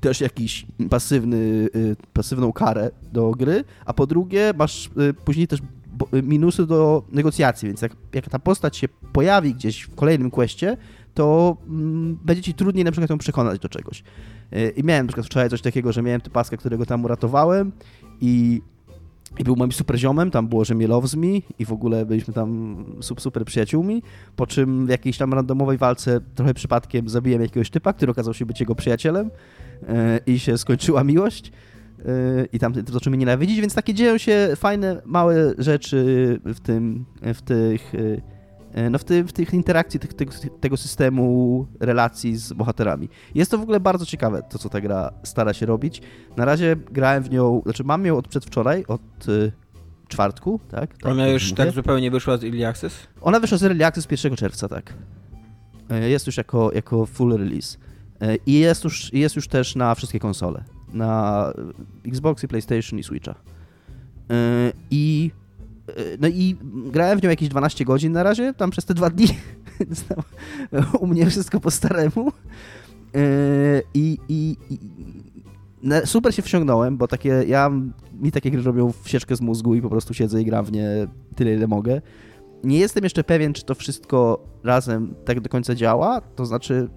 też 0.00 0.20
jakiś 0.20 0.66
pasywny, 0.90 1.36
y, 1.76 1.96
pasywną 2.12 2.52
karę 2.52 2.90
do 3.12 3.30
gry, 3.30 3.64
a 3.84 3.92
po 3.92 4.06
drugie 4.06 4.52
masz 4.58 4.86
y, 4.86 5.14
później 5.24 5.48
też 5.48 5.60
bo- 5.92 6.08
minusy 6.22 6.66
do 6.66 7.02
negocjacji, 7.12 7.68
więc 7.68 7.82
jak, 7.82 7.92
jak 8.14 8.28
ta 8.28 8.38
postać 8.38 8.76
się 8.76 8.88
pojawi 9.12 9.54
gdzieś 9.54 9.82
w 9.82 9.94
kolejnym 9.94 10.30
questie, 10.30 10.76
to 11.14 11.56
mm, 11.68 12.18
będzie 12.24 12.42
ci 12.42 12.54
trudniej 12.54 12.84
na 12.84 12.90
przykład 12.90 13.10
ją 13.10 13.18
przekonać 13.18 13.60
do 13.60 13.68
czegoś. 13.68 14.02
Y, 14.52 14.72
I 14.76 14.84
miałem 14.84 15.06
na 15.06 15.08
przykład 15.08 15.26
wczoraj 15.26 15.50
coś 15.50 15.62
takiego, 15.62 15.92
że 15.92 16.02
miałem 16.02 16.20
typaska, 16.20 16.56
którego 16.56 16.86
tam 16.86 17.04
uratowałem 17.04 17.72
i, 18.20 18.62
i 19.38 19.44
był 19.44 19.56
moim 19.56 19.72
super 19.72 19.98
ziomem, 19.98 20.30
tam 20.30 20.48
było, 20.48 20.64
że 20.64 20.74
mnie 20.74 20.86
loves 20.86 21.14
me 21.14 21.26
i 21.58 21.64
w 21.64 21.72
ogóle 21.72 22.06
byliśmy 22.06 22.34
tam 22.34 22.76
super, 23.00 23.22
super 23.22 23.44
przyjaciółmi, 23.44 24.02
po 24.36 24.46
czym 24.46 24.86
w 24.86 24.88
jakiejś 24.88 25.18
tam 25.18 25.34
randomowej 25.34 25.78
walce 25.78 26.20
trochę 26.34 26.54
przypadkiem 26.54 27.08
zabiłem 27.08 27.42
jakiegoś 27.42 27.70
typa, 27.70 27.92
który 27.92 28.12
okazał 28.12 28.34
się 28.34 28.46
być 28.46 28.60
jego 28.60 28.74
przyjacielem 28.74 29.26
y, 29.26 29.30
i 30.26 30.38
się 30.38 30.58
skończyła 30.58 31.04
miłość 31.04 31.52
y, 31.98 32.48
i 32.52 32.58
tam 32.58 32.74
zaczął 32.92 33.10
mnie 33.10 33.18
nienawidzić, 33.18 33.60
więc 33.60 33.74
takie 33.74 33.94
dzieją 33.94 34.18
się 34.18 34.48
fajne, 34.56 35.02
małe 35.04 35.54
rzeczy 35.58 36.04
w 36.44 36.60
tym, 36.60 37.04
w 37.34 37.42
tych, 37.42 37.92
no 38.90 38.98
w, 38.98 39.04
ty, 39.04 39.24
w 39.24 39.32
tych 39.32 39.54
interakcji 39.54 40.00
tych, 40.00 40.14
tego, 40.14 40.32
tego 40.60 40.76
systemu 40.76 41.66
relacji 41.80 42.36
z 42.36 42.52
bohaterami. 42.52 43.08
Jest 43.34 43.50
to 43.50 43.58
w 43.58 43.62
ogóle 43.62 43.80
bardzo 43.80 44.06
ciekawe, 44.06 44.42
to 44.50 44.58
co 44.58 44.68
ta 44.68 44.80
gra 44.80 45.12
stara 45.22 45.52
się 45.52 45.66
robić. 45.66 46.02
Na 46.36 46.44
razie 46.44 46.76
grałem 46.90 47.22
w 47.22 47.30
nią, 47.30 47.62
znaczy 47.64 47.84
mam 47.84 48.06
ją 48.06 48.16
od 48.16 48.28
przedwczoraj, 48.28 48.84
od 48.88 49.02
czwartku, 50.08 50.60
tak? 50.70 50.96
tak 50.98 51.06
Ona 51.12 51.28
już 51.28 51.50
mówię. 51.50 51.56
tak 51.64 51.74
zupełnie 51.74 52.10
wyszła 52.10 52.36
z 52.36 52.44
Early 52.44 52.66
Access? 52.66 52.94
Ona 53.20 53.40
wyszła 53.40 53.58
z 53.58 53.62
Early 53.64 53.84
Access 53.86 54.08
1 54.10 54.36
czerwca, 54.36 54.68
tak. 54.68 54.94
E, 55.90 56.10
Jest 56.10 56.26
już 56.26 56.36
jako, 56.36 56.72
jako 56.72 57.06
full 57.06 57.36
release. 57.38 57.78
E, 58.20 58.36
I 58.46 58.52
jest 58.52 58.84
już, 58.84 59.12
jest 59.12 59.36
już 59.36 59.48
też 59.48 59.76
na 59.76 59.94
wszystkie 59.94 60.18
konsole. 60.18 60.64
Na 60.92 61.52
Xbox, 62.06 62.46
PlayStation 62.46 62.98
i 62.98 63.02
Switcha. 63.02 63.34
E, 64.30 64.72
I 64.90 65.30
e, 65.88 65.92
no 66.20 66.28
i 66.28 66.56
grałem 66.86 67.20
w 67.20 67.22
nią 67.22 67.30
jakieś 67.30 67.48
12 67.48 67.84
godzin 67.84 68.12
na 68.12 68.22
razie, 68.22 68.54
tam 68.54 68.70
przez 68.70 68.84
te 68.84 68.94
dwa 68.94 69.10
dni. 69.10 69.26
U 71.00 71.06
mnie 71.06 71.26
wszystko 71.26 71.60
po 71.60 71.70
staremu. 71.70 72.32
I, 73.94 74.18
i, 74.28 74.56
i 74.70 74.78
super 76.04 76.34
się 76.34 76.42
wsiągnąłem, 76.42 76.96
bo 76.96 77.08
takie, 77.08 77.44
ja, 77.46 77.70
mi 78.20 78.32
takie 78.32 78.50
gry 78.50 78.62
robią 78.62 78.92
wsieczkę 79.02 79.36
z 79.36 79.40
mózgu 79.40 79.74
i 79.74 79.82
po 79.82 79.88
prostu 79.88 80.14
siedzę 80.14 80.42
i 80.42 80.44
gram 80.44 80.64
w 80.64 80.72
nie 80.72 80.88
tyle, 81.36 81.54
ile 81.54 81.66
mogę. 81.66 82.00
Nie 82.64 82.78
jestem 82.78 83.04
jeszcze 83.04 83.24
pewien, 83.24 83.52
czy 83.52 83.64
to 83.64 83.74
wszystko 83.74 84.44
razem 84.64 85.14
tak 85.24 85.40
do 85.40 85.48
końca 85.48 85.74
działa, 85.74 86.20
to 86.20 86.46
znaczy, 86.46 86.88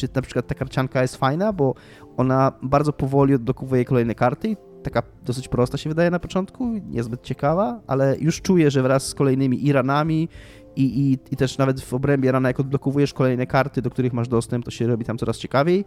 czy 0.00 0.08
na 0.14 0.22
przykład 0.22 0.46
ta 0.46 0.54
karcianka 0.54 1.02
jest 1.02 1.16
fajna, 1.16 1.52
bo 1.52 1.74
ona 2.16 2.52
bardzo 2.62 2.92
powoli 2.92 3.34
odblokowuje 3.34 3.84
kolejne 3.84 4.14
karty 4.14 4.48
i 4.48 4.56
taka 4.82 5.02
dosyć 5.24 5.48
prosta 5.48 5.78
się 5.78 5.90
wydaje 5.90 6.10
na 6.10 6.18
początku, 6.18 6.66
niezbyt 6.90 7.22
ciekawa, 7.22 7.80
ale 7.86 8.16
już 8.18 8.40
czuję, 8.40 8.70
że 8.70 8.82
wraz 8.82 9.06
z 9.06 9.14
kolejnymi 9.14 9.66
i 9.66 9.72
ranami 9.72 10.28
i, 10.76 10.82
i, 10.84 11.18
i 11.30 11.36
też 11.36 11.58
nawet 11.58 11.80
w 11.80 11.94
obrębie 11.94 12.32
rana, 12.32 12.48
jak 12.48 12.60
odblokowujesz 12.60 13.14
kolejne 13.14 13.46
karty, 13.46 13.82
do 13.82 13.90
których 13.90 14.12
masz 14.12 14.28
dostęp, 14.28 14.64
to 14.64 14.70
się 14.70 14.86
robi 14.86 15.04
tam 15.04 15.18
coraz 15.18 15.38
ciekawiej. 15.38 15.84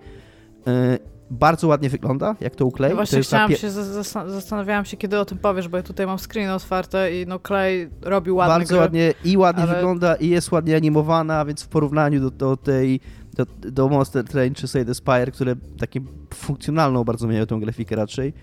Yy, 0.65 0.99
bardzo 1.32 1.67
ładnie 1.67 1.89
wygląda, 1.89 2.36
jak 2.41 2.56
to 2.56 2.65
uklei. 2.65 2.89
Ja 2.89 2.91
to 2.91 2.95
właśnie 2.95 3.17
ta 3.19 3.23
chciałam 3.23 3.52
się, 3.52 3.67
zas- 3.67 4.02
zas- 4.04 4.30
zastanawiałam 4.32 4.86
się, 4.86 4.97
kiedy 4.97 5.19
o 5.19 5.26
tym 5.26 5.38
powiesz, 5.38 5.67
bo 5.67 5.78
ja 5.78 5.84
tutaj 5.84 6.06
mam 6.06 6.17
screen 6.19 6.49
otwarte 6.49 7.21
i 7.21 7.28
no 7.28 7.39
Clay 7.39 7.89
robi 8.02 8.32
ładne 8.32 8.54
bardzo 8.54 8.73
gry. 8.73 8.82
ładnie 8.82 9.13
i 9.26 9.38
ładnie 9.38 9.63
ale- 9.63 9.76
wygląda 9.76 10.15
i 10.15 10.30
jest 10.30 10.52
ładnie 10.52 10.76
animowana, 10.76 11.45
więc 11.45 11.63
w 11.63 11.67
porównaniu 11.67 12.21
do, 12.21 12.32
do 12.32 12.58
tej 12.58 12.99
do, 13.33 13.45
do 13.71 13.89
Monster 13.89 14.23
Train 14.23 14.53
czy 14.53 14.67
Slay 14.67 14.85
the 14.85 14.95
Spire, 14.95 15.31
które 15.31 15.55
takie 15.77 15.99
funkcjonalną 16.33 17.03
bardzo 17.03 17.27
miały 17.27 17.47
tą 17.47 17.59
grafikę 17.59 17.95
raczej, 17.95 18.33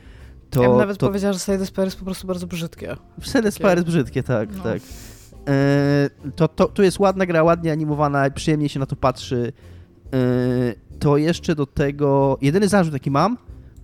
to, 0.50 0.62
ja 0.62 0.68
bym 0.68 0.78
nawet 0.78 0.98
to 0.98 1.06
powiedziała, 1.06 1.32
że 1.32 1.38
Slay 1.38 1.66
Spire 1.66 1.84
jest 1.84 1.98
po 1.98 2.04
prostu 2.04 2.26
bardzo 2.26 2.46
brzydkie. 2.46 2.96
Slay 3.22 3.42
the 3.42 3.52
Spire 3.52 3.74
jest 3.74 3.86
brzydkie, 3.86 4.22
tak, 4.22 4.56
No. 4.56 4.62
tak. 4.62 4.82
E, 5.48 6.10
to, 6.36 6.48
to, 6.48 6.68
tu 6.68 6.82
jest 6.82 6.98
ładna 6.98 7.26
gra, 7.26 7.42
ładnie 7.42 7.72
animowana, 7.72 8.30
przyjemnie 8.30 8.68
się 8.68 8.80
na 8.80 8.86
to 8.86 8.96
patrzy. 8.96 9.52
E, 10.14 10.18
to 10.98 11.16
jeszcze 11.16 11.54
do 11.54 11.66
tego, 11.66 12.38
jedyny 12.40 12.68
zarzut 12.68 12.92
jaki 12.92 13.10
mam, 13.10 13.38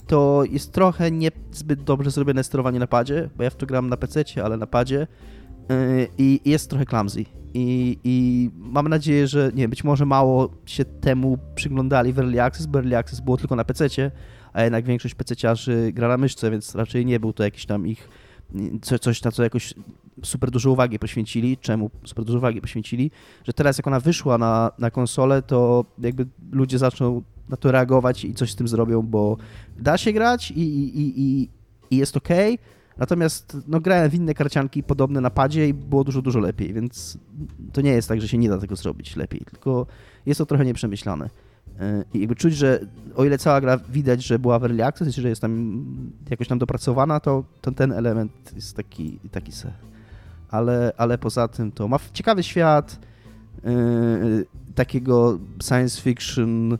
to 0.06 0.42
jest 0.50 0.72
trochę 0.72 1.10
niezbyt 1.10 1.82
dobrze 1.84 2.10
zrobione 2.10 2.44
sterowanie 2.44 2.78
na 2.78 2.86
padzie, 2.86 3.30
bo 3.36 3.42
ja 3.42 3.50
w 3.50 3.56
to 3.56 3.66
gram 3.66 3.88
na 3.88 3.96
PC, 3.96 4.24
ale 4.44 4.56
na 4.56 4.66
padzie 4.66 5.06
Yy, 5.68 6.08
i 6.18 6.40
jest 6.44 6.70
trochę 6.70 6.84
clumsy. 6.86 7.24
I, 7.58 7.98
I 8.04 8.50
mam 8.56 8.88
nadzieję, 8.88 9.26
że 9.26 9.50
nie 9.54 9.68
być 9.68 9.84
może 9.84 10.06
mało 10.06 10.48
się 10.66 10.84
temu 10.84 11.38
przyglądali 11.54 12.12
w 12.12 12.18
Early 12.18 12.42
Access, 12.42 12.66
bo 12.66 12.78
Early 12.78 12.96
Access 12.96 13.20
było 13.20 13.36
tylko 13.36 13.56
na 13.56 13.64
PC, 13.64 14.10
a 14.52 14.62
jednak 14.62 14.84
większość 14.84 15.14
PC-ciarzy 15.14 15.92
gra 15.92 16.08
na 16.08 16.16
myszce, 16.16 16.50
więc 16.50 16.74
raczej 16.74 17.06
nie 17.06 17.20
był 17.20 17.32
to 17.32 17.44
jakiś 17.44 17.66
tam 17.66 17.86
ich 17.86 18.08
co, 18.82 18.98
coś, 18.98 19.22
na 19.22 19.30
co 19.32 19.42
jakoś 19.42 19.74
super 20.24 20.50
dużo 20.50 20.70
uwagi 20.70 20.98
poświęcili. 20.98 21.56
Czemu 21.56 21.90
super 22.04 22.24
dużo 22.24 22.38
uwagi 22.38 22.60
poświęcili? 22.60 23.10
Że 23.44 23.52
teraz 23.52 23.78
jak 23.78 23.86
ona 23.86 24.00
wyszła 24.00 24.38
na, 24.38 24.70
na 24.78 24.90
konsolę, 24.90 25.42
to 25.42 25.84
jakby 25.98 26.26
ludzie 26.52 26.78
zaczną 26.78 27.22
na 27.48 27.56
to 27.56 27.72
reagować 27.72 28.24
i 28.24 28.34
coś 28.34 28.52
z 28.52 28.56
tym 28.56 28.68
zrobią, 28.68 29.02
bo 29.02 29.36
da 29.78 29.98
się 29.98 30.12
grać 30.12 30.50
i, 30.50 30.60
i, 30.60 31.00
i, 31.00 31.20
i- 31.90 31.96
jest 31.96 32.16
ok. 32.16 32.28
Natomiast 32.98 33.56
no, 33.68 33.80
grałem 33.80 34.10
w 34.10 34.14
inne 34.14 34.34
karcianki 34.34 34.82
podobne 34.82 35.20
na 35.20 35.30
padzie 35.30 35.68
i 35.68 35.74
było 35.74 36.04
dużo, 36.04 36.22
dużo 36.22 36.38
lepiej, 36.38 36.74
więc 36.74 37.18
to 37.72 37.80
nie 37.80 37.90
jest 37.90 38.08
tak, 38.08 38.20
że 38.20 38.28
się 38.28 38.38
nie 38.38 38.48
da 38.48 38.58
tego 38.58 38.76
zrobić 38.76 39.16
lepiej, 39.16 39.40
tylko 39.50 39.86
jest 40.26 40.38
to 40.38 40.46
trochę 40.46 40.64
nieprzemyślane. 40.64 41.30
Yy, 41.66 42.04
I 42.14 42.20
jakby 42.20 42.36
czuć, 42.36 42.56
że 42.56 42.80
o 43.16 43.24
ile 43.24 43.38
cała 43.38 43.60
gra 43.60 43.78
widać, 43.78 44.24
że 44.24 44.38
była 44.38 44.58
w 44.58 44.64
early 44.64 44.84
access, 44.84 45.14
że 45.14 45.28
jest 45.28 45.40
tam 45.40 45.84
jakoś 46.30 46.48
tam 46.48 46.58
dopracowana, 46.58 47.20
to, 47.20 47.44
to 47.60 47.72
ten 47.72 47.92
element 47.92 48.52
jest 48.54 48.76
taki, 48.76 49.18
taki 49.30 49.52
se. 49.52 49.72
Ale, 50.50 50.92
ale 50.96 51.18
poza 51.18 51.48
tym 51.48 51.72
to 51.72 51.88
ma 51.88 51.98
ciekawy 52.12 52.42
świat 52.42 53.00
yy, 53.64 54.46
takiego 54.74 55.38
science 55.62 56.02
fiction 56.02 56.78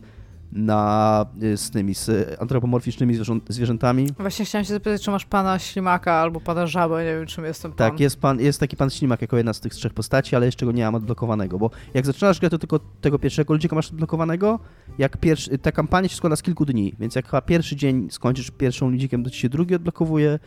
na, 0.52 1.26
yy, 1.40 1.56
z 1.56 1.70
tymi 1.70 1.94
z 1.94 2.10
antropomorficznymi 2.40 3.14
zwierzą, 3.14 3.40
zwierzętami. 3.48 4.08
Właśnie 4.18 4.44
chciałam 4.44 4.64
się 4.64 4.72
zapytać, 4.72 5.02
czy 5.02 5.10
masz 5.10 5.24
pana 5.24 5.58
ślimaka 5.58 6.12
albo 6.12 6.40
pana 6.40 6.66
żabę, 6.66 7.04
nie 7.04 7.18
wiem 7.18 7.26
czym 7.26 7.44
jestem 7.44 7.72
pan. 7.72 7.90
Tak, 7.90 8.00
jest, 8.00 8.20
pan, 8.20 8.40
jest 8.40 8.60
taki 8.60 8.76
pan 8.76 8.90
Ślimak 8.90 9.22
jako 9.22 9.36
jedna 9.36 9.52
z 9.52 9.60
tych 9.60 9.74
trzech 9.74 9.94
postaci, 9.94 10.36
ale 10.36 10.46
jeszcze 10.46 10.66
go 10.66 10.72
nie 10.72 10.84
mam 10.84 10.94
odblokowanego, 10.94 11.58
bo 11.58 11.70
jak 11.94 12.06
zaczynasz 12.06 12.40
grę, 12.40 12.50
to 12.50 12.58
tylko 12.58 12.80
tego 13.00 13.18
pierwszego 13.18 13.54
ludzika 13.54 13.76
masz 13.76 13.88
odblokowanego, 13.90 14.60
jak 14.98 15.16
pierwszy, 15.16 15.58
ta 15.58 15.72
kampania 15.72 16.08
się 16.08 16.16
składa 16.16 16.36
z 16.36 16.42
kilku 16.42 16.64
dni, 16.64 16.94
więc 16.98 17.14
jak 17.14 17.26
chyba 17.26 17.40
pierwszy 17.40 17.76
dzień 17.76 18.10
skończysz 18.10 18.50
pierwszą 18.50 18.90
ludzikiem, 18.90 19.24
to 19.24 19.30
ci 19.30 19.40
się 19.40 19.48
drugi 19.48 19.74
odblokowuje 19.74 20.38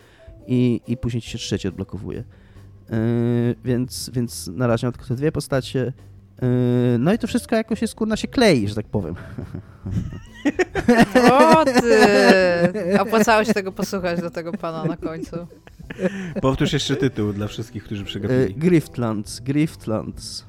i, 0.47 0.81
i 0.87 0.97
później 0.97 1.21
ci 1.21 1.29
się 1.29 1.37
trzeci 1.37 1.67
odblokowuje. 1.67 2.23
Yy, 2.89 3.55
więc, 3.65 4.09
więc 4.13 4.47
na 4.47 4.67
razie 4.67 4.87
mam 4.87 4.93
tylko 4.93 5.07
te 5.07 5.15
dwie 5.15 5.31
postacie. 5.31 5.93
Yy, 6.41 6.47
no 6.99 7.13
i 7.13 7.17
to 7.17 7.27
wszystko 7.27 7.55
jakoś 7.55 7.81
jest 7.81 7.95
kurna 7.95 8.15
się 8.17 8.27
klei, 8.27 8.67
że 8.67 8.75
tak 8.75 8.85
powiem. 8.85 9.15
O 11.31 11.65
ty! 11.65 12.99
Opłacało 12.99 13.43
się 13.43 13.53
tego 13.53 13.71
posłuchać 13.71 14.21
do 14.21 14.29
tego 14.31 14.51
pana 14.51 14.85
na 14.85 14.97
końcu. 14.97 15.35
Powtórz 16.41 16.73
jeszcze 16.73 16.95
tytuł 16.95 17.33
dla 17.33 17.47
wszystkich, 17.47 17.83
którzy 17.83 18.01
Yy, 18.01 18.05
przegapili. 18.07 18.55
Griftlands, 18.55 19.39
Griftlands. 19.39 20.45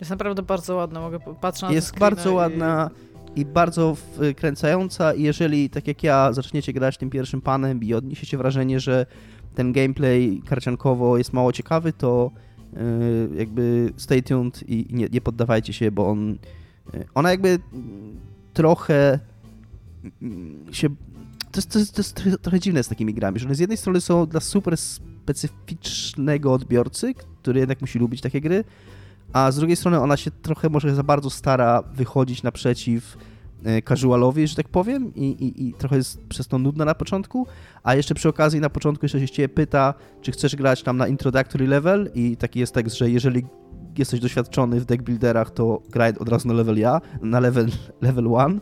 Jest 0.00 0.10
naprawdę 0.10 0.42
bardzo 0.42 0.74
ładna, 0.76 1.00
mogę 1.00 1.18
patrzeć 1.40 1.62
na 1.62 1.72
jest 1.72 1.98
bardzo 1.98 2.30
i- 2.30 2.34
ładna 2.34 2.90
i 3.36 3.44
bardzo 3.44 3.94
wkręcająca 4.32 5.14
i 5.14 5.22
jeżeli, 5.22 5.70
tak 5.70 5.88
jak 5.88 6.02
ja, 6.02 6.32
zaczniecie 6.32 6.72
grać 6.72 6.98
tym 6.98 7.10
pierwszym 7.10 7.40
panem 7.40 7.82
i 7.82 7.94
odniesiecie 7.94 8.38
wrażenie, 8.38 8.80
że 8.80 9.06
ten 9.54 9.72
gameplay 9.72 10.42
karciankowo 10.46 11.18
jest 11.18 11.32
mało 11.32 11.52
ciekawy, 11.52 11.92
to 11.92 12.30
yy, 12.34 12.40
jakby 13.34 13.92
stay 13.96 14.22
tuned 14.22 14.62
i 14.68 14.86
nie, 14.90 15.08
nie 15.12 15.20
poddawajcie 15.20 15.72
się, 15.72 15.90
bo 15.90 16.08
on 16.08 16.38
yy, 16.94 17.04
ona 17.14 17.30
jakby 17.30 17.58
trochę 18.52 19.18
mm, 20.22 20.74
się 20.74 20.88
to 21.52 21.58
jest, 21.58 21.70
to, 21.70 21.78
jest, 21.78 21.94
to 21.94 22.00
jest 22.00 22.42
trochę- 22.42 22.60
dziwne 22.60 22.82
z 22.82 22.88
takimi 22.88 23.14
grami, 23.14 23.38
że 23.38 23.46
one 23.46 23.54
z 23.54 23.58
jednej 23.58 23.76
strony 23.76 24.00
są 24.00 24.26
dla 24.26 24.40
super 24.40 24.76
specyficznego 24.76 26.52
odbiorcy, 26.52 27.14
który 27.14 27.60
jednak 27.60 27.80
musi 27.80 27.98
lubić 27.98 28.20
takie 28.20 28.40
gry, 28.40 28.64
a 29.32 29.52
z 29.52 29.56
drugiej 29.56 29.76
strony 29.76 30.00
ona 30.00 30.16
się 30.16 30.30
trochę 30.30 30.68
może 30.68 30.94
za 30.94 31.02
bardzo 31.02 31.30
stara 31.30 31.82
wychodzić 31.82 32.42
naprzeciw 32.42 33.16
casualowi, 33.88 34.46
że 34.46 34.56
tak 34.56 34.68
powiem, 34.68 35.14
i, 35.14 35.24
i, 35.24 35.68
i 35.68 35.74
trochę 35.74 35.96
jest 35.96 36.24
przez 36.28 36.48
to 36.48 36.58
nudna 36.58 36.84
na 36.84 36.94
początku, 36.94 37.46
a 37.82 37.94
jeszcze 37.94 38.14
przy 38.14 38.28
okazji 38.28 38.60
na 38.60 38.70
początku 38.70 39.04
jeszcze 39.04 39.20
się 39.20 39.28
ciebie 39.28 39.48
pyta, 39.48 39.94
czy 40.20 40.32
chcesz 40.32 40.56
grać 40.56 40.82
tam 40.82 40.96
na 40.96 41.08
introductory 41.08 41.66
level 41.66 42.10
i 42.14 42.36
taki 42.36 42.60
jest 42.60 42.74
tekst, 42.74 42.96
że 42.96 43.10
jeżeli 43.10 43.44
jesteś 43.98 44.20
doświadczony 44.20 44.80
w 44.80 44.84
deck 44.84 45.02
builderach, 45.02 45.50
to 45.50 45.82
graj 45.90 46.12
od 46.18 46.28
razu 46.28 46.48
na 46.48 46.54
level 46.54 46.78
ja, 46.78 47.00
na 47.22 47.40
level, 47.40 47.66
level 48.02 48.34
one, 48.34 48.60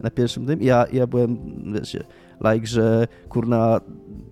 na 0.00 0.10
pierwszym 0.10 0.46
tym. 0.46 0.62
Ja, 0.62 0.86
ja 0.92 1.06
byłem, 1.06 1.38
wiecie, 1.72 2.04
like, 2.40 2.66
że 2.66 3.08
kurna, 3.28 3.80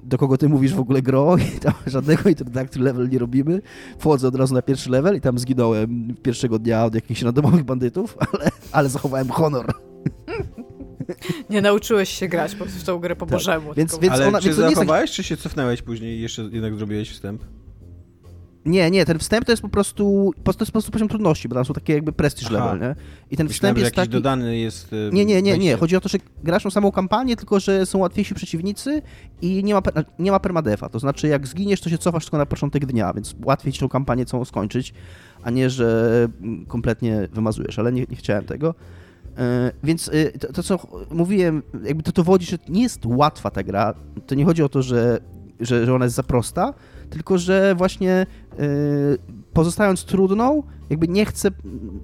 do 0.03 0.18
kogo 0.18 0.38
ty 0.38 0.48
mówisz 0.48 0.75
w 0.75 0.81
ogóle 0.81 1.03
gro 1.03 1.37
i 1.57 1.61
tam 1.61 1.75
żadnego 1.87 2.29
introductory 2.29 2.85
level 2.85 3.09
nie 3.09 3.18
robimy. 3.18 3.62
Wchodzę 3.98 4.29
od 4.29 4.37
razu 4.37 4.55
na 4.55 4.62
pierwszy 4.62 4.90
level 4.90 5.16
i 5.16 5.20
tam 5.20 5.38
zginąłem 5.38 6.14
pierwszego 6.22 6.59
dnia 6.59 6.85
od 6.85 6.94
jakichś 6.94 7.22
randomowych 7.22 7.64
bandytów, 7.64 8.16
ale, 8.33 8.51
ale 8.72 8.88
zachowałem 8.88 9.29
honor. 9.29 9.92
Nie 11.51 11.62
nauczyłeś 11.62 12.09
się 12.09 12.29
grać 12.29 12.55
po, 12.55 12.65
w 12.65 12.83
tą 12.85 12.99
grę 12.99 13.17
po 13.17 13.27
Tak. 13.27 13.33
bożemu. 13.33 13.75
Więc- 13.75 13.91
tylko- 13.91 14.03
więc- 14.03 14.15
Ale 14.15 14.29
ona- 14.29 14.38
czy 14.41 14.45
więc 14.45 14.57
jest 14.59 14.69
tak- 14.69 14.75
zachowałeś, 14.77 15.11
czy 15.11 15.23
się 15.23 15.37
cofnęłeś 15.37 15.83
później 15.83 16.19
i 16.19 16.21
jeszcze 16.23 16.43
jednak 16.43 16.75
zrobiłeś 16.75 17.11
wstęp? 17.11 17.43
Nie, 18.67 18.91
nie, 18.91 19.05
ten 19.05 19.19
wstęp 19.19 19.45
to 19.45 19.53
jest 19.53 19.62
po 19.62 19.69
prostu, 19.69 20.31
po- 20.45 20.53
to 20.53 20.59
jest 20.61 20.71
po 20.71 20.73
prostu 20.73 20.93
poziom 20.93 21.09
trudności, 21.09 21.49
bo 21.49 21.55
tam 21.55 21.65
są 21.65 21.75
takie 21.75 21.93
jakby 21.95 22.12
prestige 22.12 22.47
Aha. 22.57 22.65
level, 22.73 22.88
nie? 22.88 22.95
I 23.31 23.37
ten 23.37 23.47
Myślałem, 23.47 23.51
wstęp 23.53 23.79
jest 23.79 23.85
jakiś 23.87 23.97
taki... 23.97 24.11
dodany 24.11 24.59
jest... 24.59 24.93
y, 24.93 25.11
Nie, 25.12 25.25
nie, 25.25 25.43
nie, 25.43 25.59
nie. 25.59 25.77
Chodzi 25.77 25.97
o 25.97 26.01
to, 26.01 26.09
że 26.09 26.19
grasz 26.45 26.62
tą 26.62 26.71
samą 26.71 26.93
kampanię, 26.93 27.37
tylko 27.37 27.61
że 27.61 27.87
są 27.87 27.99
łatwiejsi 27.99 28.35
przeciwnicy 28.35 29.03
i 29.43 29.65
nie 29.65 29.75
ma, 29.75 29.83
nie 30.19 30.31
ma 30.31 30.41
permadefa. 30.41 30.88
To 30.88 30.99
znaczy, 30.99 31.29
jak 31.29 31.47
zginiesz, 31.47 31.81
to 31.81 31.91
się 31.91 31.99
cofasz 31.99 32.25
tylko 32.25 32.38
na 32.38 32.47
początek 32.47 32.87
dnia, 32.87 33.12
więc 33.12 33.35
łatwiej 33.45 33.73
ci 33.73 33.81
tą 33.81 33.88
kampanię 33.88 34.27
całą 34.27 34.45
skończyć, 34.45 34.95
a 35.43 35.51
nie, 35.51 35.71
że 35.71 36.29
mm, 36.43 36.67
kompletnie 36.67 37.29
wymazujesz, 37.33 37.79
ale 37.79 37.93
nie, 37.93 38.05
nie 38.11 38.17
chciałem 38.17 38.45
tego. 38.45 38.75
E, 39.38 39.73
Więc 39.83 40.09
y, 40.09 40.38
to, 40.40 40.53
to, 40.53 40.62
co 40.62 40.79
mówiłem, 41.11 41.62
jakby 41.85 42.03
to 42.03 42.12
dowodzi, 42.12 42.47
że 42.47 42.59
nie 42.68 42.83
jest 42.83 43.07
łatwa 43.07 43.51
ta 43.51 43.62
gra. 43.62 43.95
To 44.27 44.35
nie 44.35 44.45
chodzi 44.45 44.62
o 44.62 44.68
to, 44.68 44.83
że, 44.83 45.21
że, 45.61 45.87
że 45.87 45.95
ona 45.95 46.05
jest 46.05 46.16
za 46.16 46.23
prosta, 46.23 46.75
tylko 47.11 47.38
że 47.38 47.75
właśnie 47.75 48.27
y, 48.61 49.18
pozostając 49.53 50.05
trudną, 50.05 50.62
jakby 50.90 51.09
nie 51.09 51.27
chcę 51.27 51.49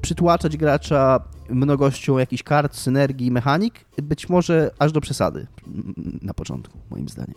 przytłaczać 0.00 0.56
gracza 0.56 1.20
mnogością 1.50 2.18
jakichś 2.18 2.42
kart, 2.42 2.74
synergii, 2.76 3.30
mechanik, 3.30 3.74
być 4.02 4.28
może 4.28 4.70
aż 4.78 4.92
do 4.92 5.00
przesady 5.00 5.46
mm, 5.66 5.94
na 6.22 6.34
początku, 6.34 6.78
moim 6.90 7.08
zdaniem. 7.08 7.34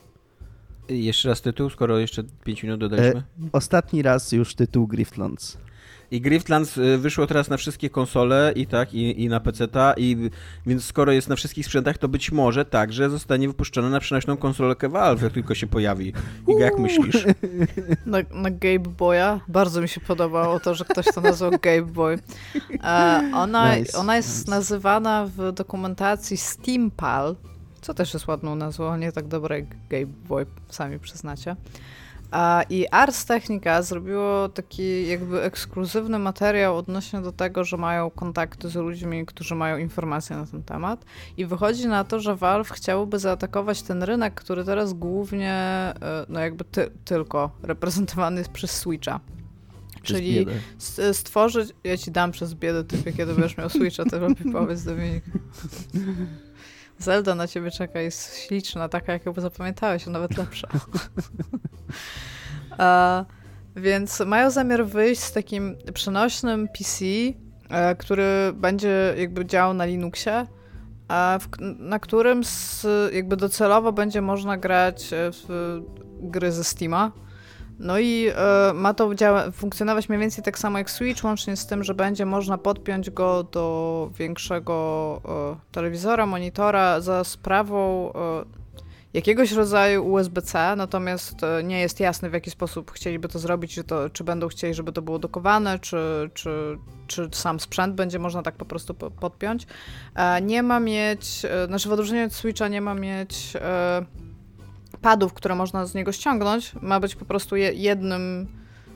Jeszcze 0.90 1.30
raz 1.30 1.42
tytuł, 1.42 1.70
skoro 1.70 1.98
jeszcze 2.00 2.24
5 2.44 2.64
minut 2.64 2.80
dodaliśmy. 2.80 3.20
E, 3.20 3.24
Ostatni 3.52 4.02
raz 4.02 4.32
już 4.32 4.56
tytuł 4.56 4.88
Griftlands. 4.88 5.58
I 6.12 6.22
Griftlands 6.22 6.78
y, 6.78 6.98
wyszło 6.98 7.28
teraz 7.28 7.50
na 7.50 7.58
wszystkie 7.58 7.90
konsole 7.90 8.54
i 8.56 8.68
tak, 8.68 8.94
i, 8.94 9.24
i 9.24 9.30
na 9.30 9.40
PC-ta, 9.40 9.94
i 9.98 10.30
więc 10.66 10.86
skoro 10.86 11.12
jest 11.12 11.30
na 11.30 11.36
wszystkich 11.36 11.66
sprzętach, 11.66 11.98
to 11.98 12.08
być 12.08 12.32
może 12.32 12.66
także 12.66 13.10
zostanie 13.10 13.48
wypuszczone 13.48 13.90
na 13.90 14.00
przenośną 14.00 14.38
konsolkę 14.38 14.90
Valve, 14.90 15.22
jak 15.22 15.34
tylko 15.34 15.56
się 15.56 15.68
pojawi. 15.68 16.14
Iga, 16.48 16.66
jak 16.66 16.80
myślisz? 16.80 17.26
Na, 18.06 18.18
na 18.32 18.52
Game 18.52 18.80
Boya. 18.80 19.40
Bardzo 19.48 19.82
mi 19.82 19.90
się 19.90 20.02
podobało 20.02 20.60
to, 20.60 20.76
że 20.76 20.86
ktoś 20.86 21.06
to 21.16 21.22
nazwał 21.22 21.52
Game 21.62 21.82
Boy. 21.82 22.20
E, 22.84 23.32
ona, 23.34 23.76
Nice, 23.76 23.98
ona 23.98 24.16
jest 24.16 24.40
nice. 24.40 24.52
nazywana 24.52 25.30
w 25.38 25.52
dokumentacji 25.52 26.38
Steampal, 26.38 27.36
co 27.82 27.94
też 27.94 28.14
jest 28.14 28.28
ładną 28.28 28.56
nazwą, 28.56 28.98
nie 28.98 29.12
tak 29.12 29.28
dobra 29.28 29.56
jak 29.56 29.66
Game 29.90 30.14
Boy, 30.28 30.46
sami 30.70 31.00
przyznacie. 31.00 31.56
A, 32.32 32.64
I 32.70 32.88
Ars 32.92 33.26
Technica 33.26 33.82
zrobiło 33.82 34.50
taki 34.50 35.08
jakby 35.08 35.42
ekskluzywny 35.42 36.20
materiał 36.20 36.78
odnośnie 36.78 37.22
do 37.22 37.32
tego, 37.32 37.64
że 37.64 37.78
mają 37.78 38.10
kontakty 38.10 38.70
z 38.70 38.76
ludźmi, 38.76 39.26
którzy 39.26 39.56
mają 39.56 39.78
informacje 39.78 40.36
na 40.38 40.46
ten 40.46 40.64
temat. 40.64 41.06
I 41.38 41.46
wychodzi 41.46 41.88
na 41.88 42.04
to, 42.04 42.20
że 42.20 42.36
Valve 42.36 42.70
chciałoby 42.70 43.20
zaatakować 43.20 43.82
ten 43.82 44.04
rynek, 44.04 44.34
który 44.34 44.64
teraz 44.64 44.94
głównie, 44.94 45.54
e, 45.54 46.26
no 46.30 46.40
jakby 46.40 46.64
ty, 46.64 46.92
tylko 47.06 47.52
reprezentowany 47.64 48.38
jest 48.38 48.52
przez 48.52 48.72
Switcha. 48.72 49.20
Przez 50.02 50.18
Czyli 50.18 50.34
biedę. 50.36 50.52
s- 50.78 51.18
stworzyć. 51.18 51.70
Ja 51.84 51.98
ci 51.98 52.12
dam 52.12 52.32
przez 52.32 52.54
biedę 52.54 52.84
typie, 52.84 53.14
kiedy 53.14 53.34
będziesz 53.34 53.58
miał 53.58 53.70
Switcha, 53.70 54.06
to 54.06 54.20
lepiej 54.20 54.52
powiedz 54.52 54.84
Dominik. 54.84 55.24
Zelda 57.02 57.36
na 57.36 57.48
ciebie 57.48 57.72
czeka, 57.72 58.00
jest 58.00 58.38
śliczna, 58.38 58.90
taka 58.90 59.14
jak 59.14 59.26
ją 59.26 59.34
zapamiętałeś, 59.34 60.08
a 60.08 60.12
nawet 60.12 60.38
lepsza. 60.38 60.68
e, 62.80 63.26
więc 63.76 64.20
mają 64.20 64.52
zamiar 64.52 64.86
wyjść 64.86 65.22
z 65.22 65.32
takim 65.32 65.78
przenośnym 65.94 66.68
PC, 66.68 67.06
e, 67.70 67.96
który 67.96 68.54
będzie 68.54 69.14
jakby 69.18 69.46
działał 69.46 69.74
na 69.74 69.86
Linuxie, 69.86 70.48
a 71.08 71.40
w, 71.42 71.48
na 71.80 72.00
którym 72.00 72.44
z, 72.44 72.86
jakby 73.14 73.38
docelowo 73.38 73.92
będzie 73.92 74.22
można 74.22 74.58
grać 74.58 75.14
e, 75.14 75.32
w 75.32 75.82
gry 76.22 76.52
ze 76.52 76.64
Steama. 76.64 77.12
No 77.82 78.00
i 78.00 78.28
e, 78.36 78.74
ma 78.74 78.94
to 78.94 79.10
funkcjonować 79.54 80.10
mniej 80.10 80.22
więcej 80.22 80.44
tak 80.44 80.60
samo 80.60 80.78
jak 80.78 80.92
Switch, 80.92 81.24
łącznie 81.24 81.56
z 81.56 81.66
tym, 81.66 81.84
że 81.84 81.94
będzie 81.94 82.26
można 82.26 82.58
podpiąć 82.58 83.10
go 83.10 83.44
do 83.44 84.10
większego 84.18 85.22
e, 85.26 85.72
telewizora, 85.72 86.26
monitora 86.26 87.00
za 87.02 87.24
sprawą 87.24 88.12
e, 88.14 88.46
jakiegoś 89.14 89.52
rodzaju 89.52 90.12
USB-C, 90.12 90.76
natomiast 90.76 91.36
nie 91.64 91.80
jest 91.80 92.00
jasne 92.00 92.30
w 92.30 92.34
jaki 92.34 92.52
sposób 92.52 92.92
chcieliby 92.92 93.28
to 93.28 93.40
zrobić, 93.40 93.74
czy, 93.74 93.84
to, 93.84 94.10
czy 94.10 94.24
będą 94.24 94.48
chcieli, 94.48 94.74
żeby 94.74 94.92
to 94.92 95.02
było 95.02 95.20
dokowane, 95.20 95.80
czy, 95.80 96.30
czy, 96.34 96.78
czy 97.08 97.30
sam 97.32 97.60
sprzęt 97.60 97.96
będzie 97.96 98.20
można 98.20 98.44
tak 98.44 98.56
po 98.56 98.66
prostu 98.66 98.94
po- 98.94 99.12
podpiąć. 99.12 99.68
Nie 100.42 100.64
ma 100.64 100.80
mieć, 100.80 101.46
e, 101.46 101.66
znaczy 101.68 101.90
w 101.90 101.92
odróżnieniu 101.92 102.26
od 102.26 102.34
Switcha 102.34 102.68
nie 102.68 102.82
ma 102.82 102.94
mieć 102.94 103.54
padów, 105.02 105.34
które 105.34 105.56
można 105.56 105.86
z 105.86 105.96
niego 105.96 106.12
ściągnąć, 106.12 106.72
ma 106.82 107.00
być 107.00 107.16
po 107.16 107.26
prostu 107.26 107.56
jednym, 107.56 108.48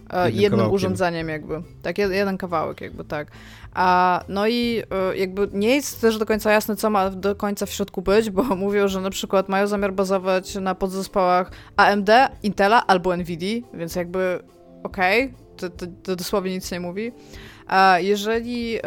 e, 0.10 0.26
Jednym 0.26 0.42
jednym 0.42 0.52
kawałkiem. 0.60 0.76
urządzeniem 0.76 1.30
jakby. 1.30 1.62
Tak, 1.82 1.98
jed, 1.98 2.12
jeden 2.12 2.38
kawałek 2.38 2.82
jakby, 2.82 3.04
tak. 3.04 3.32
A, 3.74 4.24
no 4.30 4.48
i 4.48 4.84
e, 5.12 5.18
jakby 5.18 5.50
nie 5.54 5.76
jest 5.76 6.02
też 6.02 6.18
do 6.18 6.26
końca 6.26 6.52
jasne, 6.52 6.76
co 6.76 6.90
ma 6.90 7.10
do 7.10 7.36
końca 7.36 7.66
w 7.66 7.70
środku 7.72 8.02
być, 8.02 8.30
bo 8.30 8.44
mówią, 8.56 8.88
że 8.88 9.02
na 9.02 9.10
przykład 9.10 9.50
mają 9.50 9.68
zamiar 9.68 9.94
bazować 9.94 10.56
na 10.56 10.76
podzespołach 10.76 11.52
AMD, 11.78 12.10
Intela 12.44 12.88
albo 12.88 13.18
Nvidia, 13.18 13.62
więc 13.74 13.96
jakby 13.96 14.40
okej, 14.84 15.34
to, 15.58 15.70
to, 15.70 15.86
to 16.04 16.16
dosłownie 16.16 16.52
nic 16.52 16.72
nie 16.72 16.80
mówi. 16.80 17.12
A 17.68 18.00
jeżeli 18.00 18.78
e, 18.78 18.82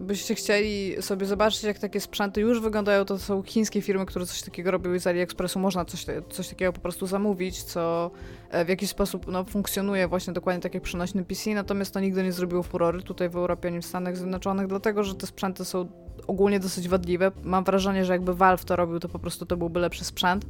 byście 0.00 0.34
chcieli 0.34 1.02
sobie 1.02 1.26
zobaczyć, 1.26 1.62
jak 1.62 1.78
takie 1.78 2.00
sprzęty 2.00 2.40
już 2.40 2.60
wyglądają, 2.60 3.04
to 3.04 3.18
są 3.18 3.42
chińskie 3.42 3.82
firmy, 3.82 4.06
które 4.06 4.26
coś 4.26 4.42
takiego 4.42 4.70
robiły 4.70 5.00
z 5.00 5.06
AliExpressu. 5.06 5.58
Można 5.58 5.84
coś, 5.84 6.06
coś 6.30 6.48
takiego 6.48 6.72
po 6.72 6.80
prostu 6.80 7.06
zamówić, 7.06 7.62
co 7.62 8.10
e, 8.50 8.64
w 8.64 8.68
jakiś 8.68 8.90
sposób 8.90 9.26
no, 9.26 9.44
funkcjonuje 9.44 10.08
właśnie 10.08 10.32
dokładnie 10.32 10.62
tak 10.62 10.74
jak 10.74 10.82
przenośny 10.82 11.24
PC, 11.24 11.50
natomiast 11.50 11.94
to 11.94 12.00
nigdy 12.00 12.22
nie 12.22 12.32
zrobiło 12.32 12.62
furory 12.62 13.02
tutaj 13.02 13.28
w 13.28 13.36
Europie 13.36 13.68
ani 13.68 13.80
w 13.80 13.86
Stanach 13.86 14.16
Zjednoczonych, 14.16 14.66
dlatego 14.66 15.04
że 15.04 15.14
te 15.14 15.26
sprzęty 15.26 15.64
są 15.64 15.88
ogólnie 16.26 16.60
dosyć 16.60 16.88
wadliwe. 16.88 17.32
Mam 17.42 17.64
wrażenie, 17.64 18.04
że 18.04 18.12
jakby 18.12 18.34
Valve 18.34 18.64
to 18.64 18.76
robił, 18.76 19.00
to 19.00 19.08
po 19.08 19.18
prostu 19.18 19.46
to 19.46 19.56
byłby 19.56 19.80
lepszy 19.80 20.04
sprzęt. 20.04 20.46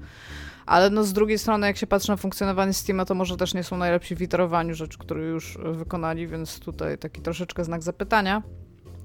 Ale 0.66 0.90
no 0.90 1.04
z 1.04 1.12
drugiej 1.12 1.38
strony, 1.38 1.66
jak 1.66 1.76
się 1.76 1.86
patrzy 1.86 2.08
na 2.08 2.16
funkcjonowanie 2.16 2.72
Steama, 2.72 3.04
to 3.04 3.14
może 3.14 3.36
też 3.36 3.54
nie 3.54 3.64
są 3.64 3.76
najlepsi 3.76 4.14
w 4.16 4.22
iterowaniu 4.22 4.74
rzeczy, 4.74 4.98
które 4.98 5.22
już 5.22 5.58
wykonali, 5.72 6.26
więc 6.26 6.60
tutaj 6.60 6.98
taki 6.98 7.22
troszeczkę 7.22 7.64
znak 7.64 7.82
zapytania. 7.82 8.42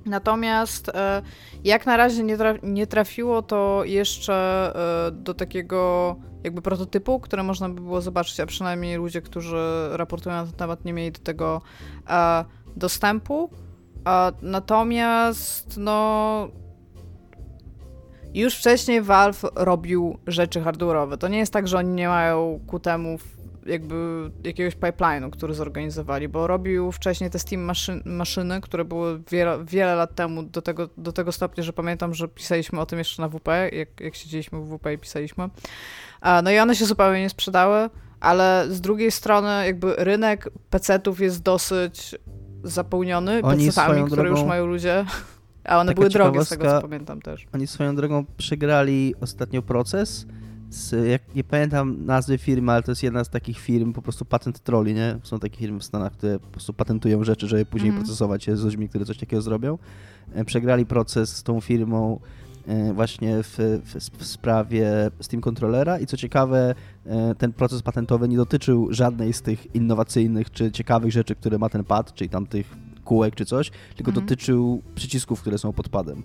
Natomiast 0.06 0.90
e, 0.90 1.22
jak 1.64 1.86
na 1.86 1.98
razie 1.98 2.24
nie, 2.24 2.38
tra- 2.38 2.60
nie 2.64 2.88
trafiło 2.88 3.42
to 3.42 3.82
jeszcze 3.86 4.72
e, 5.08 5.12
do 5.12 5.34
takiego 5.34 6.16
jakby 6.44 6.62
prototypu, 6.62 7.20
które 7.20 7.44
można 7.44 7.70
by 7.70 7.82
było 7.82 8.02
zobaczyć, 8.02 8.40
a 8.40 8.46
przynajmniej 8.46 8.98
ludzie, 8.98 9.22
którzy 9.22 9.90
raportują 9.92 10.36
na 10.36 10.46
ten 10.46 10.54
temat, 10.54 10.86
nie 10.86 10.94
mieli 10.94 11.12
do 11.12 11.20
tego 11.20 11.62
e, 12.10 12.46
dostępu. 12.76 13.50
Natomiast 14.42 15.78
no 15.78 16.48
już 18.34 18.56
wcześniej 18.56 19.02
Valve 19.02 19.46
robił 19.56 20.18
rzeczy 20.28 20.62
hardware'owe. 20.62 21.18
To 21.18 21.28
nie 21.28 21.38
jest 21.38 21.54
tak, 21.54 21.68
że 21.68 21.78
oni 21.78 21.90
nie 21.90 22.08
mają 22.08 22.60
ku 22.68 22.80
temu 22.80 23.18
jakby 23.66 24.32
jakiegoś 24.44 24.76
pipeline'u, 24.78 25.30
który 25.30 25.54
zorganizowali, 25.54 26.28
bo 26.28 26.48
robił 26.48 26.92
wcześniej 26.92 27.30
te 27.30 27.40
Steam 27.40 27.62
maszyn, 27.62 28.02
maszyny, 28.06 28.62
które 28.62 28.86
były 28.86 29.22
wiele, 29.32 29.66
wiele 29.66 29.96
lat 29.96 30.16
temu 30.16 30.44
do 30.44 30.62
tego, 30.62 30.90
do 30.98 31.12
tego 31.12 31.32
stopnia, 31.32 31.64
że 31.64 31.74
pamiętam, 31.74 32.14
że 32.14 32.28
pisaliśmy 32.28 32.80
o 32.80 32.86
tym 32.86 33.00
jeszcze 33.00 33.22
na 33.22 33.30
WP, 33.30 33.48
jak, 33.72 34.02
jak 34.02 34.16
siedzieliśmy 34.16 34.60
w 34.60 34.78
WP 34.78 34.94
i 34.94 34.98
pisaliśmy. 34.98 35.50
No 36.44 36.52
i 36.52 36.60
one 36.60 36.76
się 36.76 36.86
zupełnie 36.86 37.22
nie 37.22 37.30
sprzedały, 37.30 37.90
ale 38.20 38.66
z 38.70 38.82
drugiej 38.82 39.12
strony 39.12 39.66
jakby 39.66 39.96
rynek 39.98 40.50
PC-ów 40.70 41.22
jest 41.22 41.44
dosyć 41.44 42.16
zapełniony 42.64 43.42
Oni 43.44 43.72
swoją 43.72 44.06
które 44.06 44.30
już 44.30 44.40
drogą- 44.40 44.48
mają 44.48 44.66
ludzie, 44.66 45.06
a 45.64 45.80
one 45.80 45.94
były 45.94 46.10
drogie 46.10 46.46
z 46.46 46.50
tego, 46.50 46.66
co 46.66 46.82
pamiętam 46.82 47.22
też. 47.22 47.48
Oni 47.54 47.68
swoją 47.68 47.96
drogą 47.96 48.26
przegrali 48.38 49.16
ostatnio 49.22 49.62
proces 49.62 50.26
z, 50.70 51.08
jak 51.10 51.36
nie 51.36 51.44
pamiętam 51.44 52.06
nazwy 52.06 52.38
firmy, 52.38 52.72
ale 52.72 52.84
to 52.84 52.92
jest 52.92 53.04
jedna 53.04 53.24
z 53.24 53.30
takich 53.30 53.60
firm, 53.60 53.94
po 53.94 54.02
prostu 54.02 54.26
patent 54.26 54.60
troli, 54.60 54.94
nie? 54.94 55.20
Są 55.24 55.40
takie 55.40 55.58
firmy 55.58 55.80
w 55.80 55.84
Stanach, 55.84 56.12
które 56.14 56.40
po 56.40 56.48
prostu 56.48 56.74
patentują 56.74 57.24
rzeczy, 57.24 57.48
żeby 57.48 57.66
później 57.66 57.90
Mhm. 57.90 58.06
procesować 58.06 58.48
je 58.48 58.58
z 58.58 58.64
ludźmi, 58.64 58.90
którzy 58.90 59.06
coś 59.06 59.18
takiego 59.18 59.42
zrobią. 59.42 59.78
E, 60.34 60.46
Przegrali 60.46 60.86
proces 60.86 61.36
z 61.36 61.44
tą 61.44 61.62
firmą 61.62 62.20
e, 62.68 62.94
właśnie 62.94 63.44
w, 63.44 63.58
w, 63.86 64.18
w 64.18 64.26
sprawie 64.26 65.12
Steam 65.20 65.42
Controllera 65.42 66.00
i 66.00 66.06
co 66.06 66.18
ciekawe, 66.18 66.76
e, 67.06 67.36
ten 67.36 67.54
proces 67.54 67.82
patentowy 67.82 68.28
nie 68.28 68.38
dotyczył 68.38 68.88
żadnej 68.94 69.34
z 69.34 69.42
tych 69.42 69.76
innowacyjnych 69.76 70.52
czy 70.52 70.72
ciekawych 70.72 71.12
rzeczy, 71.12 71.36
które 71.36 71.58
ma 71.58 71.70
ten 71.70 71.84
pad, 71.84 72.14
czyli 72.14 72.30
tam 72.30 72.46
tych 72.48 72.76
kółek 73.10 73.36
czy 73.36 73.46
coś, 73.46 73.72
tylko 73.96 74.12
Mhm. 74.12 74.26
dotyczył 74.26 74.82
przycisków, 74.96 75.42
które 75.42 75.58
są 75.58 75.74
pod 75.74 75.90
padem. 75.90 76.24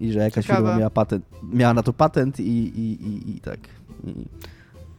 I 0.00 0.12
że 0.12 0.18
jakaś 0.18 0.46
Ciekawe. 0.46 0.60
firma 0.62 0.76
miała 0.78 0.90
patent, 0.90 1.24
miała 1.42 1.74
na 1.74 1.82
to 1.82 1.92
patent 1.92 2.40
i, 2.40 2.42
i, 2.42 3.06
i, 3.08 3.36
i 3.36 3.40
tak. 3.40 3.58
I, 4.04 4.14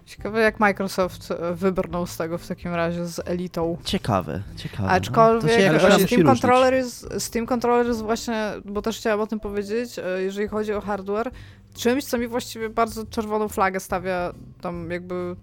Ciekawe 0.05 0.41
jak 0.41 0.59
Microsoft 0.59 1.31
e, 1.31 1.55
wybrnął 1.55 2.07
z 2.07 2.17
tego 2.17 2.37
w 2.37 2.47
takim 2.47 2.73
razie 2.73 3.05
z 3.05 3.21
elitą. 3.25 3.77
Ciekawe, 3.83 4.43
ciekawe. 4.57 4.83
no. 4.83 4.89
Aczkolwiek 4.89 5.83
musi 5.83 6.05
Steam. 6.05 6.23
Controller, 6.23 6.73
jest, 6.73 7.07
Steam 7.19 7.45
Controller 7.45 7.87
jest 7.87 8.01
właśnie, 8.01 8.51
bo 8.65 8.81
też 8.81 8.97
chciałam 8.97 9.19
o 9.19 9.27
tym 9.27 9.39
powiedzieć, 9.39 9.99
e, 9.99 10.21
jeżeli 10.21 10.47
chodzi 10.47 10.73
o 10.73 10.81
hardware, 10.81 11.31
czymś, 11.75 12.03
co 12.03 12.17
mi 12.17 12.27
właściwie 12.27 12.69
bardzo 12.69 13.05
czerwoną 13.05 13.47
flagę 13.47 13.79
stawia 13.79 14.33
tam 14.61 14.91
jakby 14.91 15.35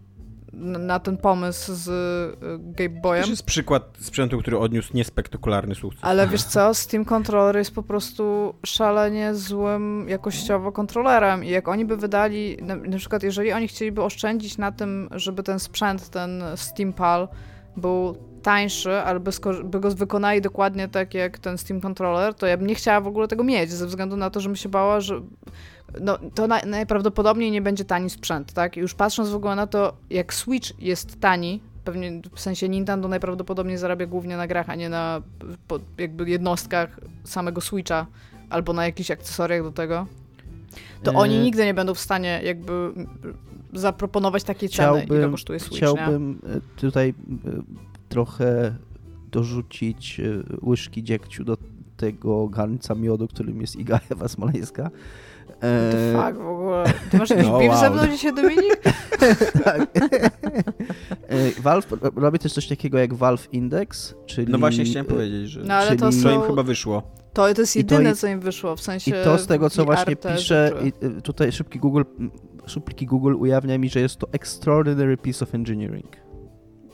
na 0.53 0.99
ten 0.99 1.17
pomysł 1.17 1.75
z 1.75 1.89
e, 1.89 2.59
Game 2.59 3.01
Boyem. 3.01 3.25
To 3.25 3.31
jest 3.31 3.43
przykład 3.43 3.97
sprzętu, 4.01 4.39
który 4.39 4.59
odniósł 4.59 4.91
niespektakularny 4.95 5.75
sukces. 5.75 6.05
Ale 6.05 6.27
wiesz 6.33 6.43
co, 6.43 6.75
Steam 6.75 7.05
Controller 7.05 7.57
jest 7.57 7.75
po 7.75 7.83
prostu 7.83 8.55
szalenie 8.67 9.35
złym 9.35 10.09
jakościowo 10.09 10.73
kontrolerem 10.73 11.45
i 11.45 11.49
jak 11.49 11.69
oni 11.69 11.85
by 11.85 11.97
wydali, 11.97 12.57
na, 12.63 12.77
na 12.77 12.99
przykład 12.99 13.23
jeżeli 13.23 13.53
oni 13.53 13.69
chcieliby 13.69 14.03
oszczędzić 14.03 14.59
na 14.59 14.73
tym, 14.73 15.09
żeby 15.13 15.43
ten 15.43 15.59
sprzęt, 15.59 16.09
ten 16.09 16.43
Steam 16.57 16.93
Pal 16.93 17.29
był 17.77 18.17
tańszy, 18.43 18.93
albo 18.93 19.31
by 19.65 19.81
go 19.81 19.91
wykonali 19.91 20.41
dokładnie 20.41 20.89
tak 20.89 21.15
jak 21.15 21.39
ten 21.39 21.59
Steam 21.59 21.81
Controller, 21.81 22.35
to 22.35 22.47
ja 22.47 22.57
bym 22.57 22.67
nie 22.67 22.75
chciała 22.75 23.01
w 23.01 23.07
ogóle 23.07 23.29
tego 23.29 23.45
mieć, 23.45 23.71
ze 23.71 23.87
względu 23.87 24.17
na 24.17 24.31
to, 24.31 24.41
że 24.41 24.49
bym 24.49 24.57
się 24.57 24.69
bała, 24.69 25.01
że 25.01 25.21
no, 26.01 26.19
to 26.35 26.47
na, 26.47 26.61
najprawdopodobniej 26.67 27.51
nie 27.51 27.63
będzie 27.63 27.85
tani 27.85 28.11
sprzęt, 28.11 28.53
tak? 28.53 28.77
I 28.77 28.81
już 28.81 28.95
patrząc 28.95 29.29
w 29.29 29.35
ogóle 29.35 29.57
na 29.57 29.67
to, 29.67 29.93
jak 30.11 30.35
Switch 30.35 30.81
jest 30.83 31.21
tani, 31.21 31.61
pewnie 31.85 32.21
w 32.35 32.41
sensie 32.41 32.69
Nintendo 32.69 33.09
najprawdopodobniej 33.09 33.79
zarabia 33.79 34.07
głównie 34.07 34.37
na 34.37 34.47
grach, 34.47 34.71
a 34.71 34.75
nie 34.75 34.89
na 34.89 35.23
po, 35.69 35.79
jakby 35.99 36.31
jednostkach 36.31 37.01
samego 37.25 37.61
Switcha 37.61 38.07
albo 38.51 38.73
na 38.73 38.87
jakichś 38.87 39.11
akcesoriach 39.11 39.63
do 39.63 39.73
tego, 39.73 40.07
to 41.03 41.13
E, 41.13 41.17
oni 41.17 41.39
nigdy 41.39 41.65
nie 41.65 41.75
będą 41.75 41.95
w 41.95 42.01
stanie 42.01 42.41
jakby 42.45 42.93
zaproponować 43.73 44.45
takiej 44.45 44.69
ceny, 44.69 45.07
ile 45.11 45.31
kosztuje 45.31 45.61
Switch, 45.61 45.73
nie? 45.73 45.89
Chciałbym 45.89 46.39
e, 46.47 46.81
tutaj 46.81 47.09
e, 47.09 47.15
trochę 48.09 48.75
dorzucić 49.31 50.21
e, 50.21 50.43
łyżki 50.63 51.03
dziegciu 51.03 51.45
do 51.45 51.57
tego 51.97 52.49
garnca 52.49 52.95
miodu, 52.95 53.29
którym 53.29 53.61
jest 53.61 53.77
Iga 53.77 54.01
Ewa 54.11 54.29
Smoleńska. 54.29 54.91
E, 55.61 55.91
The 55.93 56.13
fuck 56.23 56.39
w 56.43 56.47
ogóle. 56.49 56.85
Ty 57.11 57.19
masz 57.19 57.31
jakiś 57.31 57.47
No, 57.49 57.53
wow. 57.59 57.81
ze 57.81 57.91
mną 57.91 58.09
dzisiaj, 58.09 58.35
Dominik? 58.35 58.77
tak. 59.65 59.89
E, 61.29 61.61
Valve 61.63 61.87
robi 62.17 62.39
też 62.39 62.53
coś 62.53 62.69
takiego 62.69 62.99
jak 62.99 63.15
Valve 63.15 63.49
Index, 63.53 64.15
czyli... 64.27 64.53
No 64.53 64.59
właśnie 64.59 64.85
chciałem 64.85 65.07
powiedzieć, 65.07 65.51
że 65.51 65.61
No 65.65 65.75
ale 65.75 65.97
to 65.97 66.11
Czyli- 66.11 66.23
to 66.23 66.31
im 66.31 66.41
są... 66.41 66.47
chyba 66.47 66.63
wyszło. 66.63 67.03
To, 67.33 67.55
to 67.55 67.61
jest 67.61 67.77
I 67.77 67.85
to 67.85 67.95
jedyne, 67.95 68.13
i- 68.13 68.17
co 68.17 68.27
im 68.27 68.41
wyszło, 68.41 68.77
w 68.77 68.81
sensie 68.81 69.11
I 69.11 69.15
to 69.25 69.39
z 69.39 69.47
tego, 69.47 69.71
co 69.71 69.85
właśnie 69.85 70.17
pisze, 70.17 70.73
tutaj 71.23 71.53
szybki 71.53 71.79
Google, 71.79 72.03
szybki 72.67 73.07
Google 73.07 73.35
ujawnia 73.35 73.79
mi, 73.79 73.89
że 73.91 74.01
jest 74.01 74.17
to 74.17 74.29
extraordinary 74.33 75.17
piece 75.17 75.45
of 75.45 75.55
engineering. 75.55 76.17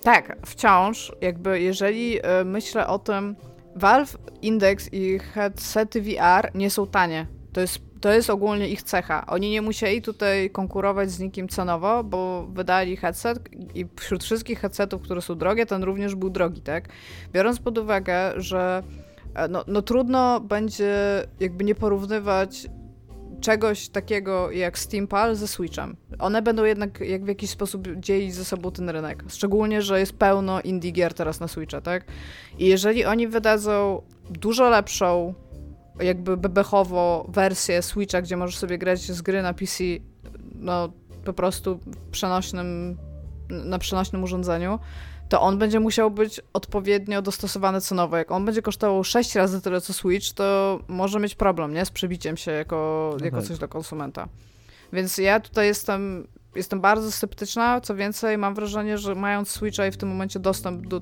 Tak, 0.04 0.36
wciąż, 0.46 1.12
jakby 1.20 1.60
jeżeli 1.60 2.18
e, 2.22 2.44
myślę 2.44 2.86
o 2.86 2.98
tym, 2.98 3.36
Valve 3.76 4.16
Index 4.42 4.92
i 4.92 5.18
headsety 5.18 6.02
VR 6.02 6.50
nie 6.54 6.70
są 6.70 6.86
tanie. 6.86 7.26
To 7.52 7.60
jest, 7.60 7.78
to 8.00 8.12
jest 8.12 8.30
ogólnie 8.30 8.68
ich 8.68 8.82
cecha. 8.82 9.26
Oni 9.26 9.50
nie 9.50 9.62
musieli 9.62 10.02
tutaj 10.02 10.50
konkurować 10.50 11.10
z 11.10 11.20
nikim 11.20 11.48
cenowo, 11.48 12.04
bo 12.04 12.46
wydali 12.46 12.96
headset 12.96 13.38
i 13.74 13.86
wśród 14.00 14.24
wszystkich 14.24 14.60
headsetów, 14.60 15.02
które 15.02 15.22
są 15.22 15.34
drogie, 15.34 15.66
ten 15.66 15.82
również 15.82 16.14
był 16.14 16.30
drogi, 16.30 16.60
tak? 16.60 16.88
Biorąc 17.32 17.58
pod 17.58 17.78
uwagę, 17.78 18.32
że 18.36 18.82
e, 19.34 19.48
no, 19.48 19.64
no 19.66 19.82
trudno 19.82 20.40
będzie 20.40 20.94
jakby 21.40 21.64
nie 21.64 21.74
porównywać 21.74 22.66
czegoś 23.44 23.88
takiego 23.88 24.50
jak 24.50 24.78
Steampal 24.78 25.36
ze 25.36 25.48
Switchem. 25.48 25.96
One 26.18 26.42
będą 26.42 26.64
jednak 26.64 27.00
jak 27.00 27.24
w 27.24 27.28
jakiś 27.28 27.50
sposób 27.50 27.88
dzielić 27.96 28.34
ze 28.34 28.44
sobą 28.44 28.70
ten 28.70 28.90
rynek. 28.90 29.24
Szczególnie, 29.28 29.82
że 29.82 30.00
jest 30.00 30.12
pełno 30.12 30.60
indie 30.60 30.90
gier 30.90 31.14
teraz 31.14 31.40
na 31.40 31.48
Switcha, 31.48 31.80
tak? 31.80 32.04
I 32.58 32.66
jeżeli 32.66 33.04
oni 33.04 33.28
wydadzą 33.28 34.02
dużo 34.30 34.68
lepszą, 34.68 35.34
jakby 36.00 36.36
bebechowo 36.36 37.26
wersję 37.28 37.82
Switcha, 37.82 38.22
gdzie 38.22 38.36
możesz 38.36 38.58
sobie 38.58 38.78
grać 38.78 39.00
z 39.00 39.22
gry 39.22 39.42
na 39.42 39.54
PC, 39.54 39.84
no 40.54 40.92
po 41.24 41.32
prostu 41.32 41.80
przenośnym, 42.10 42.96
na 43.48 43.78
przenośnym 43.78 44.24
urządzeniu, 44.24 44.78
to 45.28 45.40
on 45.40 45.58
będzie 45.58 45.80
musiał 45.80 46.10
być 46.10 46.40
odpowiednio 46.52 47.22
dostosowany 47.22 47.80
cenowo. 47.80 48.16
Jak 48.16 48.30
on 48.30 48.44
będzie 48.44 48.62
kosztował 48.62 49.04
6 49.04 49.34
razy 49.34 49.60
tyle 49.60 49.80
co 49.80 49.92
Switch, 49.92 50.32
to 50.32 50.78
może 50.88 51.20
mieć 51.20 51.34
problem, 51.34 51.74
nie? 51.74 51.84
Z 51.84 51.90
przebiciem 51.90 52.36
się 52.36 52.50
jako, 52.52 53.10
No 53.20 53.24
jako 53.24 53.36
tak. 53.36 53.46
coś 53.46 53.58
dla 53.58 53.68
konsumenta. 53.68 54.28
Więc 54.92 55.18
ja 55.18 55.40
tutaj 55.40 55.66
jestem, 55.66 56.26
jestem 56.56 56.80
bardzo 56.80 57.12
sceptyczna. 57.12 57.80
Co 57.80 57.94
więcej, 57.94 58.38
mam 58.38 58.54
wrażenie, 58.54 58.98
że 58.98 59.14
mając 59.14 59.50
Switcha 59.50 59.86
i 59.86 59.90
w 59.92 59.96
tym 59.96 60.08
momencie 60.08 60.40
dostęp 60.40 60.86
do 60.86 61.00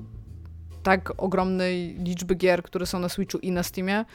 tak 0.83 1.13
ogromnej 1.17 1.95
liczby 1.99 2.35
gier, 2.35 2.63
które 2.63 2.85
są 2.85 2.99
na 2.99 3.09
Switchu 3.09 3.37
i 3.37 3.51
na 3.51 3.63
Steamie, 3.63 4.05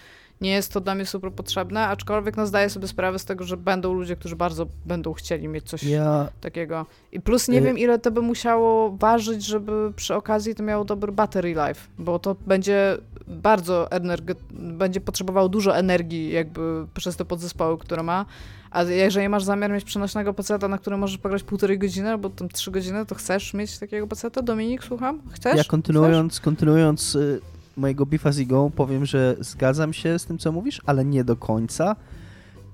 nie 0.41 0.51
jest 0.51 0.73
to 0.73 0.81
dla 0.81 0.95
mnie 0.95 1.07
super 1.07 1.33
potrzebne, 1.33 1.87
aczkolwiek 1.87 2.37
no, 2.37 2.47
zdaję 2.47 2.71
sobie 2.71 2.89
sprawę 2.89 3.19
z 3.19 3.25
tego, 3.25 3.45
że 3.45 3.57
będą 3.57 3.93
ludzie, 3.93 4.17
którzy 4.17 4.37
bardzo 4.37 4.67
będą 4.87 5.13
chcieli 5.13 5.49
mieć 5.49 5.65
coś 5.69 5.83
Ja, 5.83 6.29
takiego. 6.41 6.87
I 7.13 7.21
plus 7.21 7.49
nie 7.49 7.59
Y- 7.59 7.63
wiem, 7.63 7.79
ile 7.79 7.99
to 7.99 8.11
by 8.11 8.23
musiało 8.23 8.97
ważyć, 8.97 9.45
żeby 9.45 9.93
przy 9.97 10.15
okazji 10.15 10.55
to 10.55 10.63
miało 10.63 10.85
dobry 10.85 11.13
battery 11.13 11.49
life, 11.49 11.81
bo 11.99 12.19
to 12.19 12.37
będzie 12.47 12.99
bardzo 13.29 13.89
energe- 13.91 14.35
będzie 14.51 15.01
potrzebowało 15.01 15.49
dużo 15.49 15.77
energii 15.77 16.33
jakby 16.33 16.87
przez 16.95 17.17
te 17.17 17.25
podzespoły, 17.25 17.79
które 17.79 18.03
ma. 18.03 18.27
A 18.71 18.83
jeżeli 18.83 19.29
masz 19.29 19.45
zamiar 19.45 19.71
mieć 19.73 19.85
przenośnego 19.85 20.35
peceta, 20.35 20.69
na 20.69 20.79
którym 20.79 21.01
możesz 21.01 21.19
pograć 21.19 21.43
półtorej 21.43 21.79
godziny 21.79 22.11
albo 22.11 22.31
tam 22.31 22.49
trzy 22.49 22.71
godziny, 22.71 23.07
to 23.07 23.15
chcesz 23.15 23.55
mieć 23.55 23.79
takiego 23.79 24.07
peceta? 24.07 24.43
Dominik, 24.43 24.85
słucham? 24.85 25.21
Chcesz? 25.31 25.57
ja 25.57 25.65
kontynuując, 25.65 26.41
kontynuując 26.41 27.15
y, 27.15 27.41
mojego 27.79 28.07
bifa 28.07 28.33
z 28.33 28.39
Igą, 28.39 28.71
powiem, 28.71 29.07
że 29.07 29.37
zgadzam 29.41 29.93
się 29.93 30.19
z 30.19 30.25
tym, 30.25 30.39
co 30.39 30.53
mówisz, 30.53 30.83
ale 30.87 31.05
nie 31.05 31.25
do 31.25 31.37
końca, 31.37 31.97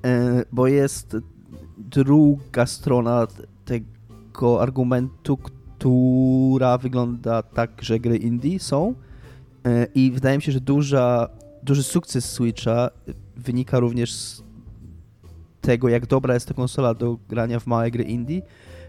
y, 0.07 0.45
bo 0.53 0.67
jest 0.67 1.17
druga 1.79 2.67
strona 2.67 3.27
tego 3.65 4.63
argumentu, 4.63 5.37
która 5.37 6.79
wygląda 6.79 7.43
tak, 7.43 7.71
że 7.83 8.01
gry 8.01 8.17
indie 8.17 8.61
są 8.61 8.95
y, 9.67 9.87
i 9.95 10.11
wydaje 10.11 10.37
mi 10.37 10.43
się, 10.43 10.53
że 10.53 10.61
duża, 10.61 11.29
duży 11.63 11.83
sukces 11.83 12.33
Switcha 12.33 12.91
wynika 13.37 13.79
również 13.79 14.13
z 14.13 14.43
tego, 15.61 15.89
jak 15.89 16.07
dobra 16.07 16.35
jest 16.35 16.49
ta 16.49 16.55
konsola 16.55 16.95
do 16.95 17.19
grania 17.29 17.61
w 17.61 17.67
małe 17.67 17.91
gry 17.91 18.05
indie, 18.05 18.43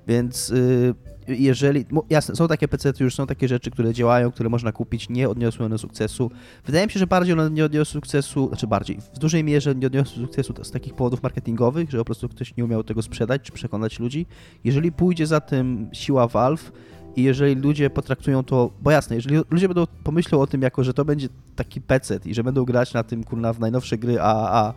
więc 0.07 0.49
y, 0.49 0.95
jeżeli, 1.27 1.85
jasne, 2.09 2.35
są 2.35 2.47
takie 2.47 2.67
PC, 2.67 2.93
już 2.99 3.15
są 3.15 3.27
takie 3.27 3.47
rzeczy, 3.47 3.71
które 3.71 3.93
działają, 3.93 4.31
które 4.31 4.49
można 4.49 4.71
kupić, 4.71 5.09
nie 5.09 5.29
odniosły 5.29 5.65
one 5.65 5.77
sukcesu. 5.77 6.31
Wydaje 6.65 6.85
mi 6.85 6.91
się, 6.91 6.99
że 6.99 7.07
bardziej 7.07 7.33
one 7.33 7.49
nie 7.49 7.65
odniosły 7.65 7.93
sukcesu, 7.93 8.47
znaczy 8.47 8.67
bardziej, 8.67 8.99
w 9.15 9.19
dużej 9.19 9.43
mierze 9.43 9.75
nie 9.75 9.87
odniosły 9.87 10.23
sukcesu 10.23 10.53
z 10.63 10.71
takich 10.71 10.93
powodów 10.93 11.23
marketingowych, 11.23 11.91
że 11.91 11.97
po 11.97 12.05
prostu 12.05 12.29
ktoś 12.29 12.57
nie 12.57 12.65
umiał 12.65 12.83
tego 12.83 13.01
sprzedać, 13.01 13.41
czy 13.41 13.51
przekonać 13.51 13.99
ludzi. 13.99 14.25
Jeżeli 14.63 14.91
pójdzie 14.91 15.27
za 15.27 15.41
tym 15.41 15.89
siła 15.93 16.27
Valve 16.27 16.71
i 17.15 17.23
jeżeli 17.23 17.55
ludzie 17.55 17.89
potraktują 17.89 18.43
to, 18.43 18.71
bo 18.81 18.91
jasne, 18.91 19.15
jeżeli 19.15 19.37
ludzie 19.51 19.67
będą 19.67 19.87
pomyślą 20.03 20.41
o 20.41 20.47
tym 20.47 20.61
jako, 20.61 20.83
że 20.83 20.93
to 20.93 21.05
będzie 21.05 21.27
taki 21.55 21.81
PC 21.81 22.19
i 22.25 22.33
że 22.33 22.43
będą 22.43 22.65
grać 22.65 22.93
na 22.93 23.03
tym, 23.03 23.23
kurna, 23.23 23.53
w 23.53 23.59
najnowsze 23.59 23.97
gry 23.97 24.21
AAA, 24.21 24.73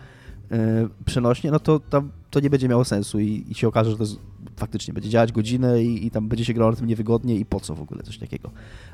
e, 0.50 0.88
przenośnie, 1.04 1.50
no 1.50 1.60
to 1.60 1.80
tam 1.80 2.10
to 2.30 2.40
nie 2.40 2.50
będzie 2.50 2.68
miało 2.68 2.84
sensu 2.84 3.20
i, 3.20 3.44
i 3.48 3.54
się 3.54 3.68
okaże, 3.68 3.90
że 3.90 3.96
to 3.96 4.02
jest, 4.02 4.16
faktycznie 4.56 4.94
będzie 4.94 5.08
działać 5.08 5.32
godzinę 5.32 5.82
i, 5.82 6.06
i 6.06 6.10
tam 6.10 6.28
będzie 6.28 6.44
się 6.44 6.54
grało 6.54 6.70
na 6.70 6.76
tym 6.76 6.86
niewygodnie 6.86 7.36
i 7.36 7.44
po 7.44 7.60
co 7.60 7.74
w 7.74 7.82
ogóle 7.82 8.02
coś 8.02 8.18
takiego. 8.18 8.50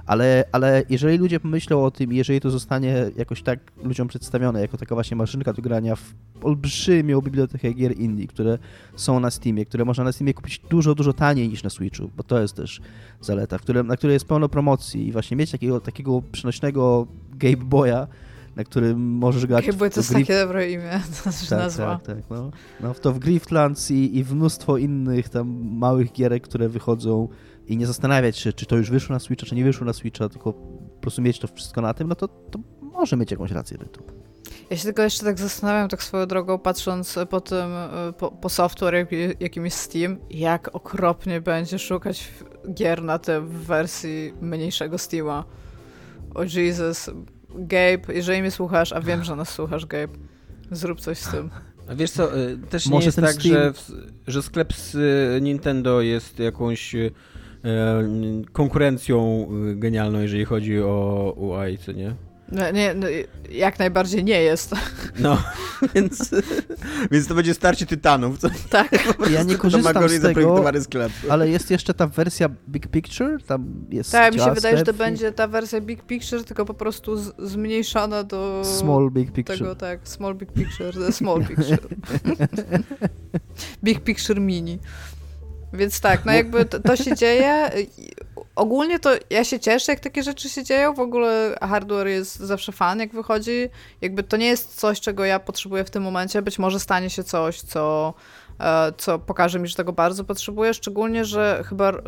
Ale, 0.07 0.44
ale 0.53 0.83
jeżeli 0.88 1.18
ludzie 1.18 1.40
pomyślą 1.40 1.85
o 1.85 1.90
tym 1.90 2.12
jeżeli 2.12 2.40
to 2.40 2.51
zostanie 2.51 3.11
jakoś 3.16 3.42
tak 3.42 3.59
ludziom 3.83 4.09
przedstawione 4.09 4.61
jako 4.61 4.77
taka 4.77 4.94
właśnie 4.94 5.16
maszynka 5.16 5.53
do 5.53 5.62
grania 5.62 5.97
w 5.97 6.14
olbrzymią 6.42 7.20
bibliotekę 7.20 7.73
gier 7.73 7.99
indie, 7.99 8.27
które 8.27 8.59
są 8.97 9.20
na 9.20 9.31
Steamie, 9.31 9.66
które 9.66 9.85
można 9.85 10.05
na 10.05 10.12
Steamie 10.12 10.35
kupić 10.35 10.59
dużo, 10.70 10.94
dużo 10.94 11.12
taniej 11.12 11.49
niż 11.49 11.62
na 11.62 11.70
Switchu, 11.70 12.11
bo 12.16 12.23
to 12.23 12.40
jest 12.40 12.57
też 12.57 12.81
zaleta, 13.20 13.59
na 13.85 13.97
której 13.97 14.14
jest 14.14 14.27
pełno 14.27 14.49
promocji 14.49 15.09
i 15.09 15.12
właśnie 15.12 15.37
mieć 15.37 15.51
takiego, 15.51 15.81
takiego 15.81 16.23
przenośnego 16.33 17.07
Game 17.33 17.57
Boya, 17.57 18.07
na 18.56 18.64
którym 18.64 19.00
możesz 19.00 19.46
grać 19.46 19.66
Jakby 19.66 19.90
to 19.90 20.00
jest 20.00 20.12
Grif- 20.12 20.20
takie 20.20 20.38
dobre 20.40 20.70
imię, 20.70 20.90
to 21.24 21.28
jest 21.30 21.48
tak, 21.50 21.58
nazwa. 21.58 22.00
tak, 22.06 22.16
tak, 22.16 22.30
no. 22.30 22.50
no 22.80 22.94
to 22.94 23.12
w 23.12 23.18
Griftlands 23.18 23.90
i, 23.90 24.18
i 24.18 24.24
mnóstwo 24.24 24.76
innych 24.76 25.28
tam 25.28 25.68
małych 25.78 26.12
gierek, 26.12 26.42
które 26.42 26.68
wychodzą 26.68 27.28
i 27.66 27.76
nie 27.76 27.86
zastanawiać 27.86 28.38
się, 28.38 28.52
czy 28.52 28.66
to 28.66 28.76
już 28.76 28.90
wyszło 28.90 29.12
na 29.12 29.18
Switcha, 29.18 29.46
czy 29.46 29.54
nie 29.54 29.64
wyszło 29.64 29.86
na 29.86 29.92
Switcha, 29.92 30.28
tylko 30.28 30.52
po 30.52 31.00
prostu 31.00 31.22
mieć 31.22 31.38
to 31.38 31.48
wszystko 31.48 31.80
na 31.80 31.94
tym, 31.94 32.08
no 32.08 32.14
to, 32.14 32.28
to 32.28 32.58
może 32.80 33.16
mieć 33.16 33.30
jakąś 33.30 33.50
rację 33.50 33.78
bytu. 33.78 34.02
Ja 34.70 34.76
się 34.76 34.82
tylko 34.82 35.02
jeszcze 35.02 35.24
tak 35.24 35.38
zastanawiam, 35.38 35.88
tak 35.88 36.02
swoją 36.02 36.26
drogą, 36.26 36.59
patrząc 36.59 37.18
po 37.30 37.40
tym, 37.40 37.70
po, 38.18 38.30
po 38.30 38.48
software, 38.48 38.94
jaki- 38.94 39.36
jakim 39.40 39.64
jest 39.64 39.78
Steam, 39.78 40.16
jak 40.30 40.74
okropnie 40.74 41.40
będzie 41.40 41.78
szukać 41.78 42.28
gier 42.74 43.02
na 43.02 43.18
tym 43.18 43.48
w 43.48 43.52
wersji 43.52 44.34
mniejszego 44.40 44.98
Steama. 44.98 45.44
O 46.34 46.42
Jesus. 46.44 47.11
Gabe, 47.55 48.14
jeżeli 48.14 48.40
mnie 48.40 48.50
słuchasz, 48.50 48.92
a 48.92 49.00
wiem, 49.00 49.24
że 49.24 49.36
nas 49.36 49.48
słuchasz, 49.48 49.86
Gabe, 49.86 50.12
zrób 50.70 51.00
coś 51.00 51.18
z 51.18 51.30
tym. 51.30 51.50
A 51.88 51.94
wiesz 51.94 52.11
co, 52.11 52.38
y, 52.38 52.59
też 52.70 52.86
nie 52.86 52.92
Może 52.92 53.07
jest 53.07 53.16
ten 53.16 53.24
tak, 53.24 53.34
Steam- 53.34 53.52
że, 53.52 53.72
w, 53.72 53.90
że 54.26 54.42
sklep 54.42 54.72
z 54.72 54.94
y, 54.94 55.40
Nintendo 55.40 56.00
jest 56.00 56.38
jakąś 56.38 56.94
e, 56.94 57.11
konkurencją 58.52 59.48
genialną, 59.74 60.20
jeżeli 60.20 60.44
chodzi 60.44 60.80
o 60.80 61.32
UI, 61.36 61.78
co 61.78 61.92
nie? 61.92 62.14
No, 62.55 62.70
nie, 62.70 62.94
no, 62.94 63.07
jak 63.50 63.78
najbardziej 63.78 64.24
nie 64.24 64.42
jest. 64.42 64.74
No, 65.18 65.42
więc, 65.94 66.30
więc 67.11 67.26
to 67.26 67.34
będzie 67.34 67.55
starcie 67.55 67.86
tytanów, 67.86 68.38
co 68.38 68.48
tak. 68.70 68.88
Ja 69.34 69.42
nie 69.42 69.57
korzystam 69.57 69.92
gorzej 69.94 70.18
z 70.18 70.22
tego, 70.22 70.40
zaprojektowany 70.40 70.80
sklep. 70.80 71.12
ale 71.30 71.48
jest 71.48 71.70
jeszcze 71.70 71.94
ta 71.94 72.07
wersja 72.07 72.48
Big 72.68 72.86
Picture, 72.86 73.42
tam 73.46 73.86
jest 73.90 74.12
Tak, 74.12 74.34
mi 74.34 74.40
się 74.40 74.52
wydaje, 74.52 74.76
że 74.76 74.84
to 74.84 74.92
i 74.92 74.94
będzie 74.94 75.32
ta 75.32 75.48
wersja 75.48 75.80
Big 75.80 76.02
Picture, 76.02 76.44
tylko 76.44 76.64
po 76.64 76.74
prostu 76.74 77.16
z, 77.16 77.32
zmniejszona 77.38 78.24
do 78.24 78.62
Small 78.64 79.11
Big 79.11 79.32
Picture. 79.32 79.59
tego, 79.59 79.74
tak, 79.74 80.00
Small 80.09 80.34
Big 80.34 80.52
Picture, 80.52 80.92
the 80.92 81.12
Small 81.12 81.44
Picture. 81.44 81.88
Big 83.84 84.00
Picture 84.00 84.40
Mini. 84.40 84.78
Więc 85.72 86.00
tak, 86.00 86.24
no 86.24 86.32
jakby 86.32 86.64
to, 86.64 86.80
to 86.80 86.96
się 86.96 87.16
dzieje. 87.16 87.70
Ogólnie 88.57 88.98
to 88.98 89.11
ja 89.30 89.44
się 89.44 89.61
cieszę, 89.61 89.92
jak 89.92 90.00
takie 90.00 90.22
rzeczy 90.22 90.48
się 90.48 90.64
dzieją. 90.64 90.94
W 90.94 91.00
ogóle 91.00 91.57
hardware 91.61 92.07
jest 92.07 92.36
zawsze 92.36 92.72
fan, 92.72 93.00
jak 93.00 93.12
wychodzi. 93.12 93.68
Jakby 94.00 94.22
to 94.22 94.36
nie 94.36 94.46
jest 94.46 94.80
coś, 94.80 95.00
czego 95.00 95.24
ja 95.24 95.40
potrzebuję 95.40 95.84
w 95.84 95.90
tym 95.90 96.02
momencie. 96.02 96.42
Być 96.42 96.59
może 96.59 96.80
stanie 96.80 97.11
się 97.11 97.24
coś, 97.24 97.61
co, 97.61 98.14
e, 98.61 98.92
co 98.98 99.18
pokaże 99.18 99.59
mi, 99.59 99.68
że 99.68 99.74
tego 99.74 99.92
bardzo 99.92 100.24
potrzebuję. 100.24 100.74
Szczególnie, 100.74 101.24
że 101.24 101.62
chyba 101.66 101.90
e, 101.90 102.02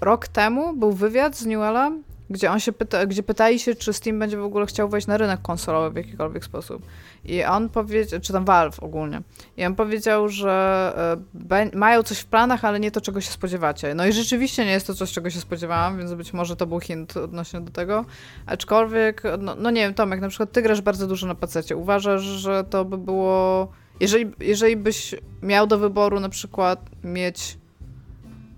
rok 0.00 0.28
temu 0.28 0.76
był 0.76 0.92
wywiad 0.92 1.36
z 1.36 1.46
Newellem, 1.46 2.02
gdzie 2.30 2.50
on 2.50 2.60
się 2.60 2.72
pyta, 2.72 3.06
gdzie 3.06 3.22
pytali 3.22 3.58
się, 3.58 3.74
czy 3.74 3.92
Steam 3.92 4.18
będzie 4.18 4.36
w 4.36 4.44
ogóle 4.44 4.66
chciał 4.66 4.88
wejść 4.88 5.06
na 5.06 5.16
rynek 5.16 5.42
konsolowy 5.42 5.90
w 5.90 5.96
jakikolwiek 5.96 6.44
sposób. 6.44 6.82
I 7.24 7.44
on 7.44 7.68
powiedział, 7.68 8.20
czy 8.20 8.32
tam 8.32 8.44
Valve 8.44 8.80
ogólnie. 8.80 9.22
I 9.56 9.64
on 9.64 9.74
powiedział, 9.74 10.28
że 10.28 11.16
e, 11.50 11.76
mają 11.76 12.02
coś 12.02 12.18
w 12.18 12.26
planach, 12.26 12.64
ale 12.64 12.80
nie 12.80 12.90
to, 12.90 13.00
czego 13.00 13.20
się 13.20 13.30
spodziewacie. 13.30 13.94
No 13.94 14.06
i 14.06 14.12
rzeczywiście 14.12 14.64
nie 14.64 14.70
jest 14.70 14.86
to 14.86 14.94
coś, 14.94 15.12
czego 15.12 15.30
się 15.30 15.40
spodziewałam, 15.40 15.98
więc 15.98 16.14
być 16.14 16.32
może 16.32 16.56
to 16.56 16.66
był 16.66 16.80
hint 16.80 17.16
odnośnie 17.16 17.60
do 17.60 17.72
tego. 17.72 18.04
Aczkolwiek, 18.46 19.22
no, 19.38 19.54
no 19.58 19.70
nie 19.70 19.80
wiem, 19.80 19.94
Tomek, 19.94 20.20
na 20.20 20.28
przykład 20.28 20.52
ty 20.52 20.62
grasz 20.62 20.80
bardzo 20.80 21.06
dużo 21.06 21.26
na 21.26 21.34
pececie. 21.34 21.76
Uważasz, 21.76 22.22
że 22.22 22.64
to 22.64 22.84
by 22.84 22.98
było... 22.98 23.68
Jeżeli, 24.00 24.32
jeżeli 24.40 24.76
byś 24.76 25.14
miał 25.42 25.66
do 25.66 25.78
wyboru 25.78 26.20
na 26.20 26.28
przykład 26.28 26.90
mieć 27.04 27.58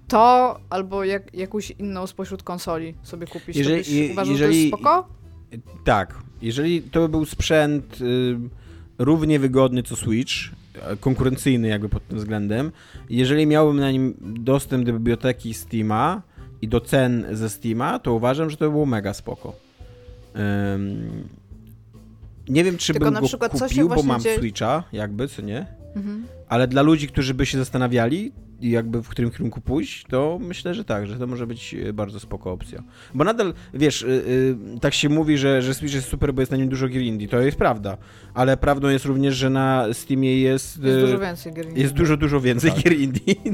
to 0.08 0.58
albo 0.70 1.04
jak, 1.04 1.34
jakąś 1.34 1.70
inną 1.70 2.06
spośród 2.06 2.42
konsoli 2.42 2.94
sobie 3.02 3.26
kupić, 3.26 3.56
Jeżeli- 3.56 3.74
to 3.76 3.78
byś 3.78 3.88
je- 3.88 4.12
uważał, 4.12 4.34
że 4.36 4.44
to 4.44 4.50
jest 4.50 4.68
spoko? 4.68 5.08
Tak, 5.84 6.14
jeżeli 6.42 6.82
to 6.82 7.00
by 7.00 7.08
był 7.08 7.24
sprzęt 7.24 8.00
y, 8.00 8.36
równie 8.98 9.38
wygodny 9.38 9.82
co 9.82 9.96
Switch, 9.96 10.32
e, 10.82 10.96
konkurencyjny 10.96 11.68
jakby 11.68 11.88
pod 11.88 12.08
tym 12.08 12.18
względem, 12.18 12.72
jeżeli 13.10 13.46
miałbym 13.46 13.80
na 13.80 13.90
nim 13.90 14.14
dostęp 14.20 14.84
do 14.86 14.92
biblioteki 14.92 15.54
Steama 15.54 16.22
i 16.62 16.68
do 16.68 16.80
cen 16.80 17.26
ze 17.32 17.50
Steama, 17.50 17.98
to 17.98 18.14
uważam, 18.14 18.50
że 18.50 18.56
to 18.56 18.64
by 18.64 18.70
było 18.70 18.86
mega 18.86 19.14
spoko. 19.14 19.56
Ym, 20.74 21.28
nie 22.48 22.64
wiem, 22.64 22.76
czy 22.76 22.92
Tylko 22.92 23.04
bym 23.06 23.14
na 23.14 23.20
go 23.20 23.26
przykład 23.26 23.52
kupił, 23.52 23.88
bo 23.88 24.02
mam 24.02 24.20
dzieje- 24.20 24.38
Switcha, 24.38 24.82
jakby, 24.92 25.28
co 25.28 25.42
nie? 25.42 25.66
Mhm. 25.96 26.26
Ale 26.48 26.68
dla 26.68 26.82
ludzi, 26.82 27.08
którzy 27.08 27.34
by 27.34 27.46
się 27.46 27.58
zastanawiali, 27.58 28.32
jakby 28.60 29.02
w 29.02 29.08
którym 29.08 29.30
kierunku 29.30 29.60
pójść, 29.60 30.04
to 30.08 30.38
myślę, 30.40 30.74
że 30.74 30.84
tak, 30.84 31.06
że 31.06 31.18
to 31.18 31.26
może 31.26 31.46
być 31.46 31.74
e, 31.74 31.92
bardzo 31.92 32.20
spoko 32.20 32.52
opcja. 32.52 32.82
Bo 33.14 33.24
nadal, 33.24 33.54
wiesz, 33.74 34.02
y, 34.02 34.06
y, 34.06 34.80
tak 34.80 34.94
się 34.94 35.08
mówi, 35.08 35.38
że, 35.38 35.62
że 35.62 35.74
Switch 35.74 35.94
jest 35.94 36.08
super, 36.08 36.34
bo 36.34 36.42
jest 36.42 36.52
na 36.52 36.58
nim 36.58 36.68
dużo 36.68 36.88
gier 36.88 37.02
indie. 37.02 37.28
To 37.28 37.40
jest 37.40 37.58
prawda. 37.58 37.96
Ale 38.34 38.56
prawdą 38.56 38.88
jest 38.88 39.04
również, 39.04 39.34
że 39.34 39.50
na 39.50 39.86
Steamie 39.92 40.40
jest... 40.40 40.82
Jest 40.82 40.98
y, 40.98 41.00
dużo 41.00 41.18
więcej 41.18 41.52
gier. 41.52 41.78
Jest 41.78 41.94
dużo, 41.94 42.16
dużo 42.16 42.40
więcej 42.40 42.70
Tak. 42.70 42.82
gier 42.82 42.92
indie? 42.92 43.34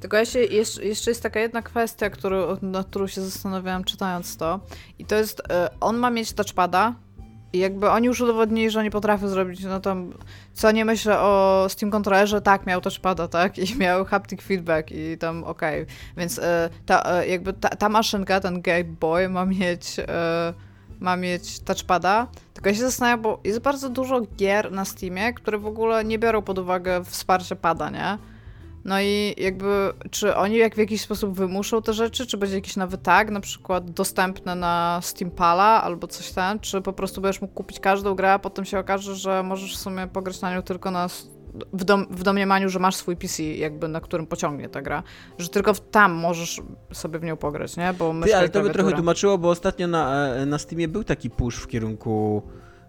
Tylko 0.00 0.16
ja 0.16 0.24
się, 0.24 0.38
jeszcze, 0.38 0.84
jeszcze 0.84 1.10
jest 1.10 1.22
taka 1.22 1.40
jedna 1.40 1.62
kwestia, 1.62 2.10
którą, 2.10 2.56
nad 2.62 2.86
którą 2.86 3.06
się 3.06 3.20
zastanawiałam 3.20 3.84
czytając 3.84 4.36
to. 4.36 4.60
I 4.98 5.04
to 5.04 5.14
jest, 5.14 5.42
on 5.80 5.96
ma 5.96 6.10
mieć 6.10 6.32
touchpada 6.32 6.94
i 7.56 7.58
jakby 7.58 7.90
oni 7.90 8.06
już 8.06 8.20
udowodnili, 8.20 8.70
że 8.70 8.80
oni 8.80 8.90
potrafią 8.90 9.28
zrobić, 9.28 9.64
no 9.64 9.80
tam, 9.80 10.12
co 10.54 10.70
nie 10.70 10.84
myślę 10.84 11.20
o 11.20 11.66
Steam 11.68 11.90
Controllerze, 11.90 12.40
tak, 12.40 12.66
miał 12.66 12.80
touchpada, 12.80 13.28
tak, 13.28 13.58
i 13.58 13.76
miał 13.82 14.04
haptic 14.04 14.42
feedback 14.42 14.90
i 14.90 15.18
tam 15.18 15.44
okej. 15.44 15.86
Więc 16.16 16.38
e, 16.38 16.70
ta, 16.86 17.02
e, 17.02 17.28
jakby 17.28 17.52
ta, 17.52 17.68
ta 17.68 17.88
maszynka, 17.88 18.40
ten 18.40 18.60
Game 18.60 18.84
Boy 18.84 19.28
ma 19.28 19.46
mieć, 19.46 19.98
e, 19.98 20.54
ma 21.00 21.16
mieć 21.16 21.60
touchpada, 21.60 22.26
tylko 22.54 22.68
ja 22.68 22.74
się 22.74 22.80
zastanawiam, 22.80 23.22
bo 23.22 23.40
jest 23.44 23.60
bardzo 23.60 23.88
dużo 23.88 24.20
gier 24.20 24.72
na 24.72 24.84
Steamie, 24.84 25.32
które 25.32 25.58
w 25.58 25.66
ogóle 25.66 26.04
nie 26.04 26.18
biorą 26.18 26.42
pod 26.42 26.58
uwagę 26.58 27.04
wsparcia 27.04 27.56
pada, 27.56 27.90
nie? 27.90 28.35
No 28.86 29.00
i 29.00 29.34
jakby, 29.36 29.92
czy 30.10 30.36
oni 30.36 30.56
jak 30.56 30.74
w 30.74 30.78
jakiś 30.78 31.00
sposób 31.00 31.34
wymuszą 31.34 31.82
te 31.82 31.92
rzeczy, 31.92 32.26
czy 32.26 32.36
będzie 32.36 32.54
jakiś 32.54 32.76
nowy 32.76 32.98
tag, 32.98 33.30
na 33.30 33.40
przykład 33.40 33.90
dostępny 33.90 34.54
na 34.54 35.00
Steam 35.02 35.30
Pala 35.30 35.82
albo 35.82 36.06
coś 36.06 36.32
tam, 36.32 36.60
czy 36.60 36.80
po 36.80 36.92
prostu 36.92 37.20
będziesz 37.20 37.40
mógł 37.42 37.54
kupić 37.54 37.80
każdą 37.80 38.14
grę, 38.14 38.32
a 38.32 38.38
potem 38.38 38.64
się 38.64 38.78
okaże, 38.78 39.14
że 39.14 39.42
możesz 39.42 39.76
w 39.76 39.78
sumie 39.78 40.06
pograć 40.06 40.40
na 40.40 40.54
nią 40.54 40.62
tylko 40.62 40.90
na, 40.90 41.08
w, 41.72 41.84
dom, 41.84 42.06
w 42.10 42.22
domniemaniu, 42.22 42.68
że 42.68 42.78
masz 42.78 42.96
swój 42.96 43.16
PC, 43.16 43.42
jakby 43.42 43.88
na 43.88 44.00
którym 44.00 44.26
pociągnie 44.26 44.68
ta 44.68 44.82
gra, 44.82 45.02
że 45.38 45.48
tylko 45.48 45.74
tam 45.74 46.12
możesz 46.12 46.60
sobie 46.92 47.18
w 47.18 47.22
nią 47.22 47.36
pograć, 47.36 47.76
nie? 47.76 47.94
Bo 47.98 48.14
Ty, 48.22 48.36
ale 48.36 48.48
to 48.48 48.62
by 48.62 48.70
trochę 48.70 48.92
tłumaczyło, 48.92 49.38
bo 49.38 49.50
ostatnio 49.50 49.86
na, 49.86 50.26
e, 50.34 50.46
na 50.46 50.58
Steamie 50.58 50.88
był 50.88 51.04
taki 51.04 51.30
push 51.30 51.56
w 51.56 51.66
kierunku. 51.66 52.42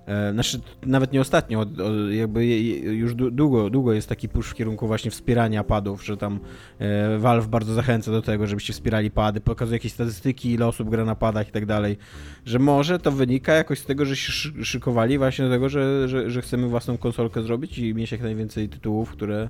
E, 0.08 0.34
znaczy, 0.34 0.62
nawet 0.86 1.12
nie 1.14 1.22
ostatnio, 1.22 1.66
jakby 2.12 2.46
już 2.82 3.16
długo, 3.16 3.70
długo 3.70 3.94
jest 3.94 4.10
taki 4.10 4.30
push 4.30 4.50
w 4.50 4.54
kierunku 4.54 4.88
właśnie 4.88 5.12
wspierania 5.12 5.64
padów, 5.64 6.06
że 6.06 6.18
tam 6.18 6.40
e, 6.80 7.18
Valve 7.18 7.48
bardzo 7.48 7.74
zachęca 7.74 8.12
do 8.12 8.22
tego, 8.22 8.48
żebyście 8.48 8.74
wspierali 8.74 9.12
pady, 9.12 9.42
pokazuje 9.42 9.76
jakieś 9.76 9.94
statystyki, 9.94 10.52
ile 10.52 10.68
osób 10.68 10.90
gra 10.90 11.06
na 11.06 11.16
padach 11.16 11.50
i 11.50 11.52
tak 11.52 11.66
dalej, 11.66 11.98
że 12.46 12.60
może 12.60 13.00
to 13.00 13.12
wynika 13.12 13.54
jakoś 13.54 13.80
z 13.80 13.86
tego, 13.86 14.06
że 14.06 14.16
się 14.16 14.32
szy- 14.32 14.66
szykowali 14.66 15.18
właśnie 15.18 15.46
do 15.46 15.52
tego, 15.52 15.70
że, 15.70 16.08
że, 16.10 16.30
że 16.30 16.42
chcemy 16.42 16.68
własną 16.68 16.98
konsolkę 16.98 17.42
zrobić 17.42 17.78
i 17.78 17.94
mieć 17.94 18.12
jak 18.12 18.22
najwięcej 18.22 18.70
tytułów, 18.70 19.12
które, 19.12 19.50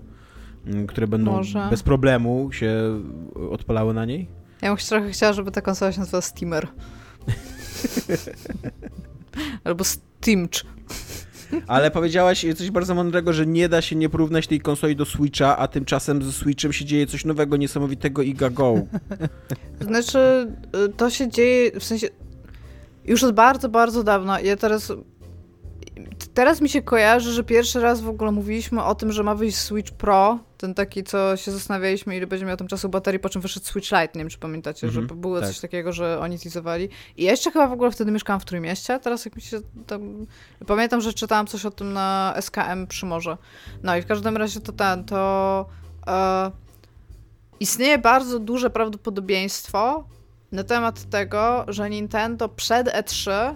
mm, 0.67 0.87
które 0.87 1.07
będą 1.07 1.31
Może. 1.31 1.67
bez 1.69 1.83
problemu 1.83 2.51
się 2.51 3.01
odpalały 3.51 3.93
na 3.93 4.05
niej. 4.05 4.27
Ja 4.61 4.69
bym 4.69 4.77
trochę 4.77 5.11
chciała, 5.11 5.33
żeby 5.33 5.51
ta 5.51 5.61
konsola 5.61 5.91
się 5.91 5.99
nazywała 5.99 6.21
Steamer. 6.21 6.67
albo 9.63 9.83
Steamch. 10.21 10.65
Ale 11.67 11.91
powiedziałaś 11.91 12.45
coś 12.57 12.71
bardzo 12.71 12.95
mądrego, 12.95 13.33
że 13.33 13.45
nie 13.45 13.69
da 13.69 13.81
się 13.81 13.95
nie 13.95 14.09
porównać 14.09 14.47
tej 14.47 14.59
konsoli 14.59 14.95
do 14.95 15.05
Switcha, 15.05 15.57
a 15.57 15.67
tymczasem 15.67 16.23
ze 16.23 16.31
Switchem 16.31 16.73
się 16.73 16.85
dzieje 16.85 17.07
coś 17.07 17.25
nowego, 17.25 17.57
niesamowitego 17.57 18.21
Iga 18.21 18.49
Go. 18.49 18.75
Znaczy, 19.87 20.47
y, 20.85 20.89
to 20.89 21.09
się 21.09 21.29
dzieje, 21.29 21.79
w 21.79 21.83
sensie, 21.83 22.07
już 23.05 23.23
od 23.23 23.35
bardzo, 23.35 23.69
bardzo 23.69 24.03
dawna. 24.03 24.41
Ja 24.41 24.57
teraz, 24.57 24.93
teraz 26.33 26.61
mi 26.61 26.69
się 26.69 26.81
kojarzy, 26.81 27.33
że 27.33 27.43
pierwszy 27.43 27.81
raz 27.81 28.01
w 28.01 28.09
ogóle 28.09 28.31
mówiliśmy 28.31 28.83
o 28.83 28.95
tym, 28.95 29.11
że 29.11 29.23
ma 29.23 29.35
wyjść 29.35 29.57
Switch 29.57 29.91
Pro, 29.91 30.39
ten 30.57 30.73
taki, 30.73 31.03
co 31.03 31.37
się 31.37 31.51
zastanawialiśmy, 31.51 32.17
ile 32.17 32.27
będzie 32.27 32.45
miał 32.45 32.57
tam 32.57 32.67
czasu 32.67 32.89
baterii, 32.89 33.19
po 33.19 33.29
czym 33.29 33.41
wyszedł 33.41 33.65
Switch 33.65 33.91
Lite, 33.91 34.09
nie 34.15 34.19
wiem, 34.19 34.29
czy 34.29 34.37
pamiętacie, 34.37 34.87
Mhm, 34.87 35.07
że 35.07 35.15
było 35.15 35.39
tak. 35.39 35.49
coś 35.49 35.59
takiego, 35.59 35.93
że 35.93 36.19
oni 36.19 36.39
teasowali. 36.39 36.89
I 37.17 37.23
ja 37.23 37.31
jeszcze 37.31 37.51
chyba 37.51 37.67
w 37.67 37.71
ogóle 37.71 37.91
wtedy 37.91 38.11
mieszkałam 38.11 38.39
w 38.39 38.45
Trójmieście, 38.45 38.99
teraz 38.99 39.25
jak 39.25 39.35
mi 39.35 39.41
się 39.41 39.59
tam... 39.87 40.25
Pamiętam, 40.67 41.01
że 41.01 41.13
czytałam 41.13 41.47
coś 41.47 41.65
o 41.65 41.71
tym 41.71 41.93
na 41.93 42.33
SKM 42.41 42.87
Przymorze. 42.87 43.37
No 43.83 43.97
i 43.97 44.01
w 44.01 44.05
każdym 44.05 44.37
razie 44.37 44.59
to 44.59 44.71
ten, 44.71 45.03
to... 45.03 45.65
E, 46.07 46.51
istnieje 47.59 47.97
bardzo 47.97 48.39
duże 48.39 48.69
prawdopodobieństwo 48.69 50.03
na 50.51 50.63
temat 50.63 51.09
tego, 51.09 51.65
że 51.67 51.89
Nintendo 51.89 52.49
przed 52.49 52.87
E3 52.87 53.55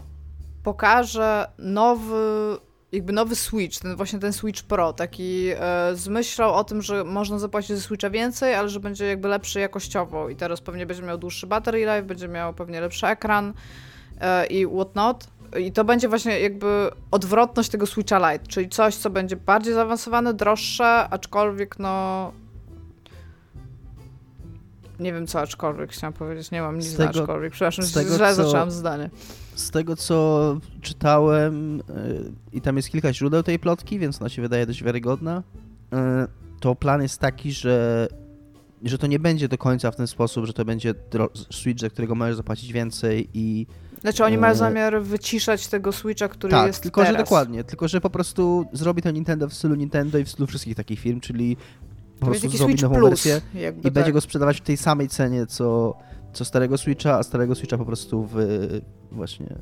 pokaże 0.64 1.52
nowy, 1.58 2.58
jakby 2.92 3.14
nowy 3.14 3.36
Switch, 3.36 3.80
ten 3.80 3.96
właśnie 3.96 4.20
ten 4.20 4.34
Switch 4.34 4.64
Pro, 4.64 4.94
taki 4.94 5.48
e, 5.50 5.96
z 5.96 6.08
myślą 6.08 6.54
o 6.54 6.64
tym, 6.64 6.82
że 6.82 7.04
można 7.04 7.40
zapłacić 7.40 7.78
za 7.78 7.82
Switcha 7.82 8.10
więcej, 8.10 8.56
ale 8.56 8.70
że 8.70 8.80
będzie 8.80 9.06
jakby 9.06 9.28
lepszy 9.28 9.60
jakościowo 9.60 10.30
i 10.30 10.36
teraz 10.36 10.62
pewnie 10.62 10.86
będzie 10.86 11.04
miał 11.04 11.18
dłuższy 11.18 11.48
battery 11.48 11.80
life, 11.80 12.04
będzie 12.04 12.28
miał 12.28 12.54
pewnie 12.54 12.82
lepszy 12.82 13.08
ekran 13.08 13.54
e, 14.22 14.46
i 14.46 14.68
whatnot. 14.68 15.28
I 15.60 15.72
to 15.72 15.84
będzie 15.84 16.10
właśnie 16.10 16.40
jakby 16.40 16.90
odwrotność 17.12 17.70
tego 17.70 17.86
Switcha 17.86 18.32
Lite, 18.32 18.48
czyli 18.48 18.70
coś, 18.70 18.96
co 18.96 19.10
będzie 19.10 19.36
bardziej 19.36 19.74
zaawansowane, 19.74 20.34
droższe, 20.34 21.08
aczkolwiek 21.10 21.80
no 21.80 22.32
nie 25.02 25.14
wiem 25.14 25.28
co 25.28 25.40
aczkolwiek 25.42 25.92
chciałam 25.92 26.14
powiedzieć, 26.14 26.52
nie 26.52 26.62
mam 26.62 26.78
nic 26.78 26.86
Z 26.88 27.00
na 27.00 27.08
tego- 27.08 27.20
aczkolwiek. 27.20 27.52
Przepraszam, 27.54 27.86
z 27.86 27.92
tego, 27.94 28.16
źle 28.16 28.36
co- 28.36 28.44
zaczęłam 28.44 28.72
zdanie. 28.72 29.10
Z 29.56 29.72
tego, 29.72 29.96
co 29.96 30.58
czytałem, 30.82 31.80
y, 31.80 31.84
i 32.54 32.62
tam 32.62 32.78
jest 32.78 32.90
kilka 32.90 33.14
źródeł 33.14 33.44
tej 33.44 33.60
plotki, 33.60 34.00
więc 34.00 34.22
ona 34.22 34.30
się 34.30 34.42
wydaje 34.42 34.66
dość 34.66 34.84
wiarygodna, 34.84 35.44
y, 35.94 35.98
to 36.60 36.76
plan 36.76 37.02
jest 37.02 37.20
taki, 37.20 37.52
że 37.52 38.08
że 38.84 38.98
to 38.98 39.08
nie 39.08 39.20
będzie 39.20 39.48
do 39.48 39.58
końca 39.58 39.92
w 39.92 39.96
ten 39.96 40.08
sposób, 40.08 40.46
że 40.46 40.54
to 40.54 40.66
będzie 40.66 40.94
Switch, 41.52 41.82
za 41.82 41.90
którego 41.90 42.16
możesz 42.16 42.36
zapłacić 42.36 42.74
więcej 42.74 43.30
i 43.34 43.68
Znaczy 44.02 44.26
oni 44.26 44.38
mają 44.38 44.54
E, 44.54 44.56
zamiar 44.56 45.02
wyciszać 45.02 45.68
tego 45.68 45.92
Switcha, 45.92 46.28
który 46.28 46.52
tak, 46.52 46.68
jest 46.68 46.84
tylko 46.84 47.02
teraz. 47.02 47.14
że 47.18 47.24
dokładnie, 47.24 47.64
tylko 47.64 47.88
że 47.88 48.02
po 48.02 48.10
prostu 48.10 48.66
zrobi 48.74 49.02
to 49.02 49.12
Nintendo 49.12 49.48
w 49.50 49.54
stylu 49.54 49.76
Nintendo 49.76 50.18
i 50.18 50.24
w 50.26 50.30
stylu 50.30 50.48
wszystkich 50.48 50.76
takich 50.76 51.00
firm, 51.00 51.20
czyli 51.20 51.58
po 52.22 52.26
To 52.26 52.32
prostu 52.32 52.50
zrobi 52.58 52.74
Switch 52.74 52.84
nową 52.84 52.96
Plus. 52.96 53.10
wersję 53.10 53.42
i 53.80 53.82
tak. 53.84 53.94
będzie 53.94 54.12
go 54.12 54.22
sprzedawać 54.22 54.58
w 54.58 54.62
tej 54.62 54.78
samej 54.78 55.08
cenie, 55.08 55.46
co, 55.46 55.98
co 56.34 56.46
starego 56.46 56.78
Switcha, 56.78 57.18
a 57.18 57.24
starego 57.24 57.56
Switcha 57.56 57.78
po 57.78 57.86
prostu 57.86 58.30
w 58.32 58.36
właśnie 59.12 59.56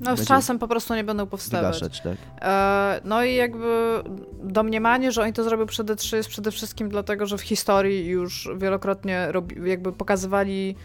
No 0.00 0.16
z 0.16 0.26
czasem 0.26 0.58
po 0.58 0.68
prostu 0.68 0.94
nie 0.94 1.04
będą 1.04 1.26
powstawać. 1.26 1.74
wygaszać, 1.80 2.00
tak. 2.00 2.16
E, 2.42 3.00
No 3.04 3.24
i 3.24 3.34
jakby 3.34 4.02
domniemanie, 4.44 5.12
że 5.12 5.22
oni 5.22 5.32
to 5.32 5.44
zrobią 5.44 5.66
przed 5.66 5.86
E3 5.86 6.16
jest 6.16 6.28
przede 6.28 6.50
wszystkim 6.50 6.88
dlatego, 6.88 7.26
że 7.26 7.38
w 7.38 7.42
historii 7.42 8.06
już 8.06 8.48
wielokrotnie 8.56 9.32
robi, 9.32 9.70
jakby 9.70 9.92
pokazywali 9.92 10.76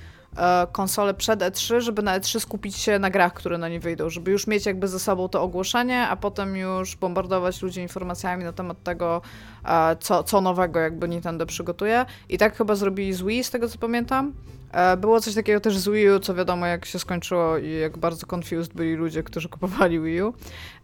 konsole 0.71 1.13
przed 1.13 1.39
E3, 1.39 1.80
żeby 1.80 2.01
na 2.01 2.19
E3 2.19 2.39
skupić 2.39 2.75
się 2.75 2.99
na 2.99 3.09
grach, 3.09 3.34
które 3.34 3.57
na 3.57 3.69
nie 3.69 3.80
wyjdą, 3.80 4.09
żeby 4.09 4.32
już 4.32 4.47
mieć 4.47 4.65
jakby 4.65 4.88
ze 4.88 4.99
sobą 4.99 5.30
to 5.30 5.41
ogłoszenie, 5.41 6.07
a 6.07 6.15
potem 6.15 6.57
już 6.57 6.95
bombardować 6.95 7.61
ludzi 7.61 7.82
informacjami 7.82 8.43
na 8.43 8.53
temat 8.53 8.84
tego, 8.84 9.21
e, 9.65 9.95
co, 9.99 10.23
co 10.23 10.41
nowego 10.41 10.80
jakby 10.80 11.09
Nintendo 11.09 11.45
przygotuje. 11.45 12.05
I 12.30 12.38
tak 12.38 12.57
chyba 12.57 12.75
zrobili 12.75 13.13
z 13.13 13.21
Wii, 13.21 13.43
z 13.43 13.49
tego 13.49 13.69
co 13.69 13.77
pamiętam. 13.77 14.34
E, 14.72 14.97
Było 14.97 15.22
coś 15.22 15.36
takiego 15.36 15.59
też 15.59 15.78
z 15.78 15.89
Wii 15.89 16.09
U, 16.09 16.20
co 16.20 16.36
wiadomo 16.36 16.65
jak 16.65 16.86
się 16.86 16.99
skończyło 16.99 17.57
i 17.57 17.72
jak 17.72 17.97
bardzo 17.97 18.28
confused 18.36 18.74
byli 18.74 18.93
ludzie, 18.95 19.24
którzy 19.24 19.49
kupowali 19.49 19.99
Wii 19.99 20.22
U. 20.22 20.34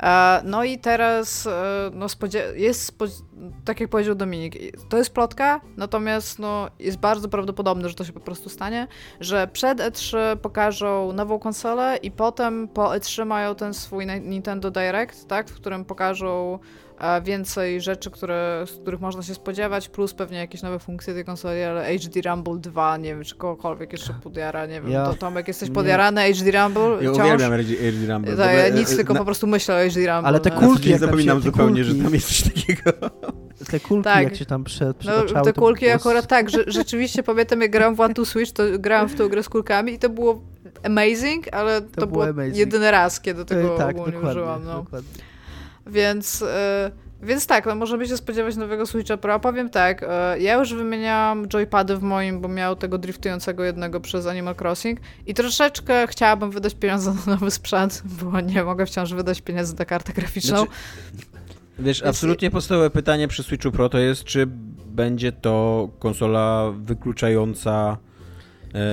E, 0.03 0.41
No 0.45 0.63
i 0.63 0.77
teraz 0.79 1.47
e, 1.47 1.51
no, 1.93 2.05
jest, 2.55 2.93
tak 3.65 3.79
jak 3.79 3.89
powiedział 3.89 4.15
Dominik, 4.15 4.55
to 4.89 4.97
jest 4.97 5.13
plotka, 5.13 5.61
natomiast 5.77 6.39
no, 6.39 6.67
jest 6.79 6.97
bardzo 6.97 7.29
prawdopodobne, 7.29 7.89
że 7.89 7.95
to 7.95 8.05
się 8.05 8.13
po 8.13 8.19
prostu 8.19 8.49
stanie, 8.49 8.87
że 9.19 9.47
przed 9.53 9.79
E3 9.79 10.17
pokażą 10.37 11.13
nową 11.13 11.39
konsolę 11.39 11.97
i 12.03 12.11
potem 12.11 12.67
po 12.67 12.83
E3 12.89 13.25
mają 13.25 13.55
ten 13.55 13.73
swój 13.73 14.05
Ni- 14.07 14.21
Nintendo 14.21 14.71
Direct, 14.71 15.27
tak, 15.27 15.49
w 15.49 15.55
którym 15.55 15.85
pokażą 15.85 16.59
więcej 17.23 17.81
rzeczy, 17.81 18.11
które, 18.11 18.63
z 18.67 18.71
których 18.71 19.01
można 19.01 19.23
się 19.23 19.33
spodziewać, 19.33 19.89
plus 19.89 20.13
pewnie 20.13 20.37
jakieś 20.37 20.61
nowe 20.61 20.79
funkcje 20.79 21.13
tej 21.13 21.25
konsoli, 21.25 21.61
ale 21.63 21.97
HD 21.99 22.29
Rumble 22.29 22.57
2, 22.59 22.97
nie 22.97 23.09
wiem, 23.15 23.23
czy 23.23 23.35
kogokolwiek 23.35 23.91
jeszcze 23.91 24.13
podjara, 24.23 24.65
nie 24.65 24.81
wiem, 24.81 24.91
Ja- 24.91 25.05
to 25.05 25.13
Tomek, 25.13 25.47
jesteś 25.47 25.69
nie. 25.69 25.75
podjarany 25.75 26.33
HD 26.33 26.51
Rumble? 26.51 26.83
Ja 27.03 27.11
Wciąż? 27.13 27.17
uwielbiam 27.25 27.53
RD 27.53 28.13
Rumble. 28.13 28.37
Tak, 28.37 28.53
ja 28.57 28.63
e, 28.65 28.71
nic, 28.71 28.95
tylko 28.95 29.13
na- 29.13 29.19
po 29.19 29.25
prostu 29.25 29.47
myślę 29.47 29.75
o 29.75 29.89
HD 29.89 29.99
Rumble. 29.99 30.27
Ale 30.27 30.39
te 30.39 30.49
no. 30.49 30.59
kulki, 30.59 30.89
tam 30.89 30.99
zapominam 30.99 31.41
zupełnie, 31.41 31.83
kulki- 31.83 31.97
że 31.97 32.03
tam 32.03 32.13
jest 32.13 32.27
coś 32.27 32.41
takiego. 32.41 32.91
Te 33.71 33.79
kulki, 33.79 34.03
Tak. 34.03 34.23
jak 34.23 34.35
się 34.35 34.45
tam 34.45 34.63
prze, 34.63 34.93
No, 35.33 35.41
te 35.41 35.53
kulki 35.53 35.89
akurat 35.89 36.27
tak, 36.27 36.49
że, 36.49 36.63
rzeczywiście 36.67 37.23
pamiętam 37.23 37.61
jak 37.61 37.71
grałem 37.71 37.95
w 37.95 37.99
One 38.01 38.13
to 38.13 38.25
Switch, 38.25 38.51
to 38.51 38.63
grałem 38.79 39.09
w 39.09 39.15
tą 39.15 39.29
grę 39.29 39.43
z 39.43 39.49
kulkami 39.49 39.93
i 39.93 39.99
to 39.99 40.09
było 40.09 40.41
amazing, 40.83 41.53
ale 41.53 41.81
to, 41.81 41.87
To 42.01 42.07
było 42.07 42.25
było 42.25 42.25
amazing. 42.29 42.57
jedyny 42.57 42.91
raz, 42.91 43.21
kiedy 43.21 43.45
tego 43.45 43.75
E, 43.75 43.77
tak, 43.77 43.89
ogólnie 43.95 44.11
dokładnie, 44.13 44.41
użyłam. 44.41 44.65
No. 44.65 44.73
dokładnie. 44.73 45.09
Więc, 45.87 46.41
e, 46.41 46.91
więc 47.21 47.47
tak, 47.47 47.65
no 47.65 47.75
możemy 47.75 48.07
się 48.07 48.17
spodziewać 48.17 48.55
nowego 48.55 48.85
Switcha 48.85 49.17
Pro. 49.17 49.39
Powiem 49.39 49.69
tak, 49.69 50.05
e, 50.07 50.39
ja 50.39 50.53
już 50.53 50.73
wymieniałam 50.73 51.47
joypady 51.47 51.97
w 51.97 52.01
moim, 52.03 52.41
bo 52.41 52.47
miał 52.47 52.75
tego 52.75 52.97
driftującego 52.97 53.63
jednego 53.63 53.99
przez 53.99 54.27
Animal 54.27 54.55
Crossing 54.61 54.99
i 55.27 55.33
troszeczkę 55.33 56.07
chciałabym 56.07 56.51
wydać 56.51 56.75
pieniądze 56.75 57.13
na 57.27 57.33
nowy 57.33 57.51
sprzęt, 57.51 58.03
bo 58.21 58.41
nie 58.41 58.63
mogę 58.63 58.85
wciąż 58.85 59.13
wydać 59.13 59.41
pieniędzy 59.41 59.75
na 59.79 59.85
kartę 59.85 60.13
graficzną. 60.13 60.57
Znaczy, 60.57 60.71
Wiesz, 61.79 62.03
absolutnie 62.03 62.51
podstawowe 62.51 62.89
pytanie 62.89 63.27
przy 63.27 63.43
Switchu 63.43 63.71
Pro 63.71 63.89
to 63.89 63.97
jest, 63.97 64.23
czy 64.23 64.47
będzie 64.85 65.31
to 65.31 65.89
konsola 65.99 66.73
wykluczająca 66.77 67.97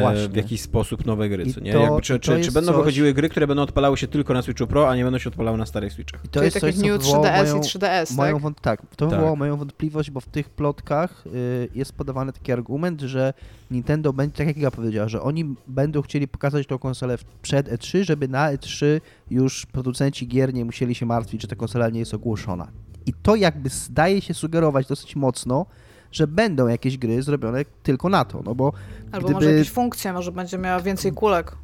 Właśnie. 0.00 0.28
w 0.28 0.36
jakiś 0.36 0.60
sposób 0.60 1.06
nowe 1.06 1.28
gry, 1.28 1.44
I 1.44 1.54
co 1.54 1.60
nie? 1.60 1.72
to- 1.72 1.78
Jakby, 1.80 2.00
czy, 2.02 2.20
czy, 2.20 2.32
czy 2.32 2.38
jest 2.38 2.52
będą 2.52 2.72
coś- 2.72 2.78
wychodziły 2.78 3.14
gry, 3.14 3.28
które 3.28 3.46
będą 3.46 3.62
odpalały 3.62 3.96
się 3.96 4.08
tylko 4.08 4.34
na 4.34 4.42
Switchu 4.42 4.66
Pro, 4.66 4.90
a 4.90 4.96
nie 4.96 5.04
będą 5.04 5.18
się 5.18 5.28
odpalały 5.30 5.58
na 5.58 5.66
starych 5.66 5.92
Switchach? 5.92 6.24
I 6.24 6.28
to 6.28 6.32
Czyli 6.34 6.44
jest 6.44 6.54
tak 6.54 6.60
coś, 6.60 6.76
New 6.76 7.02
wywołało 7.02 7.24
3DS 7.24 7.42
moją, 7.42 7.56
i 7.56 7.60
3DS, 7.60 8.16
moją 8.16 8.34
tak? 8.34 8.42
wąt- 8.42 8.60
tak, 8.60 8.80
to 8.80 8.86
Tak. 8.96 9.08
wywołało 9.10 9.36
moją 9.36 9.56
wątpliwość, 9.56 10.10
bo 10.10 10.20
w 10.20 10.26
tych 10.26 10.50
plotkach 10.50 11.24
y, 11.26 11.68
jest 11.74 11.92
podawany 11.92 12.32
taki 12.32 12.52
argument, 12.52 13.00
że 13.00 13.34
Nintendo 13.70 14.12
będzie, 14.12 14.36
tak 14.36 14.46
jak 14.46 14.56
ja 14.56 14.70
powiedziała, 14.70 15.08
że 15.08 15.22
oni 15.22 15.54
będą 15.66 16.02
chcieli 16.02 16.28
pokazać 16.28 16.66
tą 16.66 16.78
konsolę 16.78 17.18
przed 17.42 17.68
E3, 17.68 18.02
żeby 18.04 18.28
na 18.28 18.52
E3 18.54 19.00
już 19.30 19.66
producenci 19.66 20.28
gier 20.28 20.54
nie 20.54 20.64
musieli 20.64 20.94
się 20.94 21.06
martwić, 21.06 21.42
że 21.42 21.48
ta 21.48 21.56
konsola 21.56 21.88
nie 21.88 21.98
jest 22.00 22.14
ogłoszona. 22.14 22.68
I 23.06 23.12
to 23.22 23.36
jakby 23.36 23.68
zdaje 23.68 24.20
się 24.20 24.34
sugerować 24.34 24.86
dosyć 24.86 25.16
mocno, 25.16 25.66
że 26.12 26.26
będą 26.26 26.68
jakieś 26.68 26.98
gry 26.98 27.22
zrobione 27.22 27.64
tylko 27.82 28.08
na 28.08 28.24
to, 28.24 28.42
no 28.44 28.54
bo 28.54 28.72
Albo 29.12 29.26
gdyby... 29.26 29.34
może 29.34 29.52
jakieś 29.52 29.70
funkcje, 29.70 30.12
może 30.12 30.32
będzie 30.32 30.58
miała 30.58 30.80
więcej 30.80 31.12
kulek. 31.12 31.56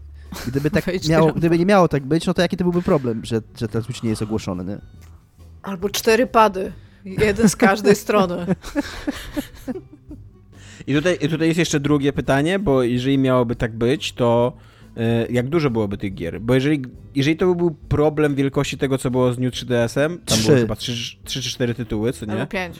Gdyby, 0.46 0.70
tak 0.70 0.86
miało, 1.08 1.32
gdyby 1.32 1.58
nie 1.58 1.66
miało 1.66 1.88
tak 1.88 2.06
być, 2.06 2.26
no 2.26 2.34
to 2.34 2.42
jaki 2.42 2.56
to 2.56 2.64
byłby 2.64 2.82
problem, 2.82 3.24
że, 3.24 3.40
że 3.56 3.68
ten 3.68 3.82
Switch 3.82 4.02
nie 4.02 4.10
jest 4.10 4.22
ogłoszony, 4.22 4.64
nie? 4.64 4.78
Albo 5.62 5.90
cztery 5.90 6.26
pady. 6.26 6.72
Jeden 7.04 7.48
z 7.48 7.56
każdej 7.56 7.94
strony. 8.04 8.46
I 10.86 10.94
tutaj, 10.94 11.18
I 11.20 11.28
tutaj 11.28 11.48
jest 11.48 11.58
jeszcze 11.58 11.80
drugie 11.80 12.12
pytanie, 12.12 12.58
bo 12.58 12.82
jeżeli 12.82 13.18
miałoby 13.18 13.56
tak 13.56 13.76
być, 13.76 14.12
to 14.12 14.52
e, 14.96 15.26
jak 15.26 15.48
dużo 15.48 15.70
byłoby 15.70 15.98
tych 15.98 16.14
gier? 16.14 16.40
Bo 16.40 16.54
jeżeli, 16.54 16.82
jeżeli 17.14 17.36
to 17.36 17.54
byłby 17.54 17.76
problem 17.88 18.34
wielkości 18.34 18.78
tego, 18.78 18.98
co 18.98 19.10
było 19.10 19.32
z 19.32 19.38
New 19.38 19.54
3DS-em, 19.54 20.18
tam 20.18 20.38
3. 20.38 20.46
było 20.46 20.58
chyba 20.58 20.76
3 20.76 21.18
czy 21.24 21.42
4 21.42 21.74
tytuły, 21.74 22.12
co 22.12 22.26
nie? 22.26 22.32
Albo 22.32 22.46
5. 22.46 22.78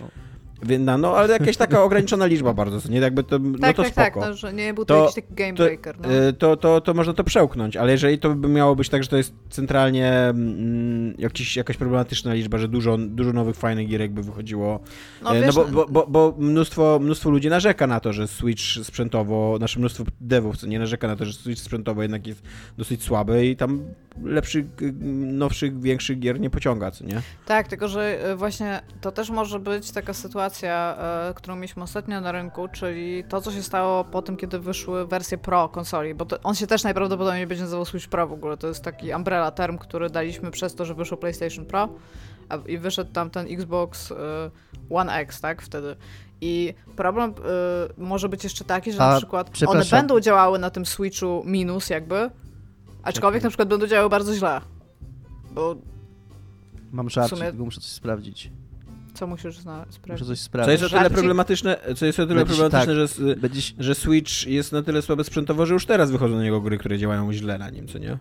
No 0.99 1.17
ale 1.17 1.33
jakaś 1.33 1.57
taka 1.57 1.83
ograniczona 1.83 2.27
liczba 2.27 2.55
bardzo, 2.55 2.89
nie 2.89 2.99
jakby 2.99 3.25
to, 3.25 3.39
no 3.39 3.59
tak, 3.59 3.61
no 3.61 3.73
to 3.73 3.83
tak, 3.83 3.95
tak 3.95 4.13
spoko. 4.13 4.21
Tak, 4.21 4.31
no, 4.31 4.37
że 4.37 4.53
nie 4.53 4.75
był 4.75 4.85
to, 4.85 4.95
to 4.95 5.01
jakiś 5.01 5.15
taki 5.15 5.35
game 5.35 5.53
breaker. 5.53 5.97
To, 5.97 6.09
no. 6.09 6.15
Y, 6.15 6.33
to, 6.33 6.57
to, 6.57 6.81
to, 6.81 6.95
można 6.95 7.13
to 7.13 7.25
przełknąć, 7.25 7.77
ale 7.77 7.93
jeżeli 7.93 8.19
to 8.19 8.31
by 8.31 8.49
miało 8.49 8.77
być 8.77 8.89
tak, 8.89 9.03
że 9.03 9.09
to 9.09 9.17
jest 9.17 9.35
centralnie 9.51 10.13
mm, 10.13 11.15
jakiś, 11.19 11.57
jakaś 11.57 11.77
problematyczna 11.77 12.35
liczba, 12.35 12.59
że 12.59 12.69
dużo, 12.69 12.99
dużo 12.99 13.33
nowych 13.33 13.57
fajnych 13.57 13.89
gierek 13.89 14.13
by 14.13 14.23
wychodziło, 14.23 14.81
no, 15.23 15.37
y, 15.37 15.41
no 15.41 15.47
wiesz, 15.47 15.57
no 15.57 15.65
bo, 15.65 15.71
bo, 15.71 15.87
bo, 15.87 16.07
bo, 16.07 16.35
mnóstwo, 16.39 16.99
mnóstwo 17.03 17.31
ludzi 17.31 17.49
narzeka 17.49 17.87
na 17.87 18.01
to, 18.01 18.13
że 18.13 18.29
Switch 18.29 18.63
sprzętowo, 18.83 19.57
nasze 19.61 19.79
mnóstwo 19.79 20.05
devów, 20.21 20.57
co 20.57 20.67
nie 20.67 20.79
narzeka 20.79 21.09
na 21.09 21.17
to, 21.17 21.25
że 21.25 21.33
Switch 21.33 21.63
sprzętowo 21.63 22.03
jednak 22.03 22.27
jest 22.27 22.43
dosyć 22.79 23.03
słaby 23.03 23.47
i 23.47 23.57
tam 23.57 23.83
lepszych, 24.25 24.67
nowszych, 25.23 25.81
większych 25.81 26.19
gier 26.19 26.41
nie 26.41 26.51
pociąga, 26.51 26.91
co 26.91 27.05
nie? 27.05 27.23
Tak, 27.47 27.69
tylko 27.69 27.89
że 27.89 28.31
y, 28.31 28.37
właśnie 28.37 28.81
to 29.01 29.13
też 29.13 29.31
może 29.31 29.61
być 29.61 29.91
taka 29.91 30.15
sytuacja, 30.15 30.48
e, 30.57 31.33
którą 31.37 31.57
mieliśmy 31.57 31.83
ostatnio 31.83 32.21
na 32.21 32.33
rynku, 32.33 32.69
czyli 32.69 33.25
to, 33.29 33.41
co 33.41 33.53
się 33.53 33.63
stało 33.63 34.05
po 34.05 34.23
tym, 34.23 34.37
kiedy 34.37 34.59
wyszły 34.59 35.07
wersje 35.07 35.39
Pro 35.39 35.69
konsoli, 35.69 36.15
bo 36.15 36.25
to, 36.25 36.41
on 36.43 36.55
się 36.55 36.67
też 36.67 36.85
najprawdopodobniej 36.85 37.47
będzie 37.47 37.63
nazywał 37.63 37.85
Switch 37.85 38.09
Pro 38.09 38.27
w 38.29 38.33
ogóle, 38.33 38.57
to 38.57 38.67
jest 38.67 38.85
taki 38.85 39.15
umbrella 39.15 39.51
term, 39.51 39.79
który 39.79 40.11
daliśmy 40.11 40.51
przez 40.51 40.75
to, 40.75 40.85
że 40.85 40.95
wyszło 40.95 41.17
PlayStation 41.17 41.67
Pro 41.67 41.89
a, 42.49 42.57
i 42.67 42.79
wyszedł 42.79 43.13
tam 43.13 43.31
ten 43.31 43.47
Xbox 43.51 44.13
e, 44.13 44.15
One 44.91 45.13
X, 45.13 45.41
tak, 45.41 45.63
wtedy. 45.63 45.97
I 46.41 46.75
problem 46.97 47.31
e, 47.31 47.35
może 47.97 48.29
być 48.29 48.45
jeszcze 48.45 48.65
taki, 48.65 48.93
że 48.93 49.01
A, 49.01 49.11
na 49.11 49.17
przykład 49.17 49.51
one 49.67 49.85
będą 49.91 50.21
działały 50.21 50.59
na 50.59 50.71
tym 50.71 50.87
Switchu 50.87 51.43
minus 51.47 51.91
jakby, 51.91 52.31
aczkolwiek 53.03 53.43
na 53.43 53.49
przykład 53.49 53.69
będą 53.69 53.87
działały 53.87 54.09
bardzo 54.11 54.35
źle, 54.35 54.61
bo 55.51 55.77
Mam 56.93 57.11
żarcik, 57.11 57.39
sumie- 57.39 57.53
muszę 57.53 57.81
coś 57.81 57.91
sprawdzić. 57.91 58.51
Co 59.19 59.27
musisz 59.27 59.59
zna- 59.59 59.79
Muszę 59.79 59.93
sprawdzić? 59.93 60.27
coś 60.29 60.39
Co 60.39 60.45
sprawdzić. 60.45 60.73
jest 60.73 60.85
o 60.85 60.89
tyle 60.89 61.01
Żarcik? 61.01 61.15
problematyczne, 61.19 61.77
co 61.97 62.07
jest 62.07 62.21
o 62.21 62.27
tyle 62.27 62.45
Będzie- 62.45 62.55
problematyczne, 62.63 62.87
tak. 62.87 62.95
że, 62.95 63.03
s- 63.35 63.41
Będziesz, 63.41 63.75
że 63.79 63.95
Switch 63.95 64.47
jest 64.47 64.73
na 64.73 64.83
tyle 64.83 65.03
słaby 65.03 65.25
sprzętowo, 65.25 65.67
że 65.67 65.75
już 65.75 65.87
teraz 65.87 66.11
wychodzą 66.11 66.37
na 66.37 66.43
niego 66.43 66.61
gry, 66.61 66.79
które 66.79 66.99
działają 66.99 67.33
źle 67.33 67.59
na 67.59 67.71
nim, 67.71 67.89
co 67.89 67.99
nie? 67.99 68.19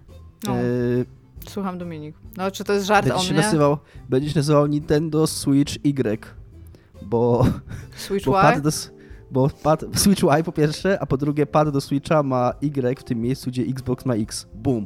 No. 0.47 0.55
yy, 0.55 1.05
Słucham 1.49 1.77
Dominik. 1.77 2.15
No, 2.37 2.51
czy 2.51 2.63
to 2.63 2.73
jest 2.73 2.85
żart 2.85 3.05
o 3.07 3.09
będzie 3.09 3.25
się 3.27 3.33
mnie? 3.33 3.41
nazywał, 3.43 3.77
będzie 4.09 4.29
się 4.29 4.39
nazywał 4.39 4.67
Nintendo 4.67 5.27
Switch 5.27 5.75
Y, 5.85 6.19
bo, 7.01 7.45
Switch 7.97 8.25
bo 8.25 8.39
Y? 8.39 8.41
pad 8.41 8.61
do, 8.61 8.69
s- 8.69 8.91
bo 9.31 9.49
pad, 9.63 9.85
Switch 9.93 10.23
Y 10.23 10.43
po 10.43 10.51
pierwsze, 10.51 10.99
a 10.99 11.05
po 11.05 11.17
drugie 11.17 11.45
pad 11.45 11.69
do 11.69 11.81
Switcha 11.81 12.23
ma 12.23 12.53
Y 12.61 12.99
w 12.99 13.03
tym 13.03 13.21
miejscu, 13.21 13.49
gdzie 13.49 13.63
Xbox 13.63 14.05
ma 14.05 14.15
X. 14.15 14.47
Boom. 14.53 14.85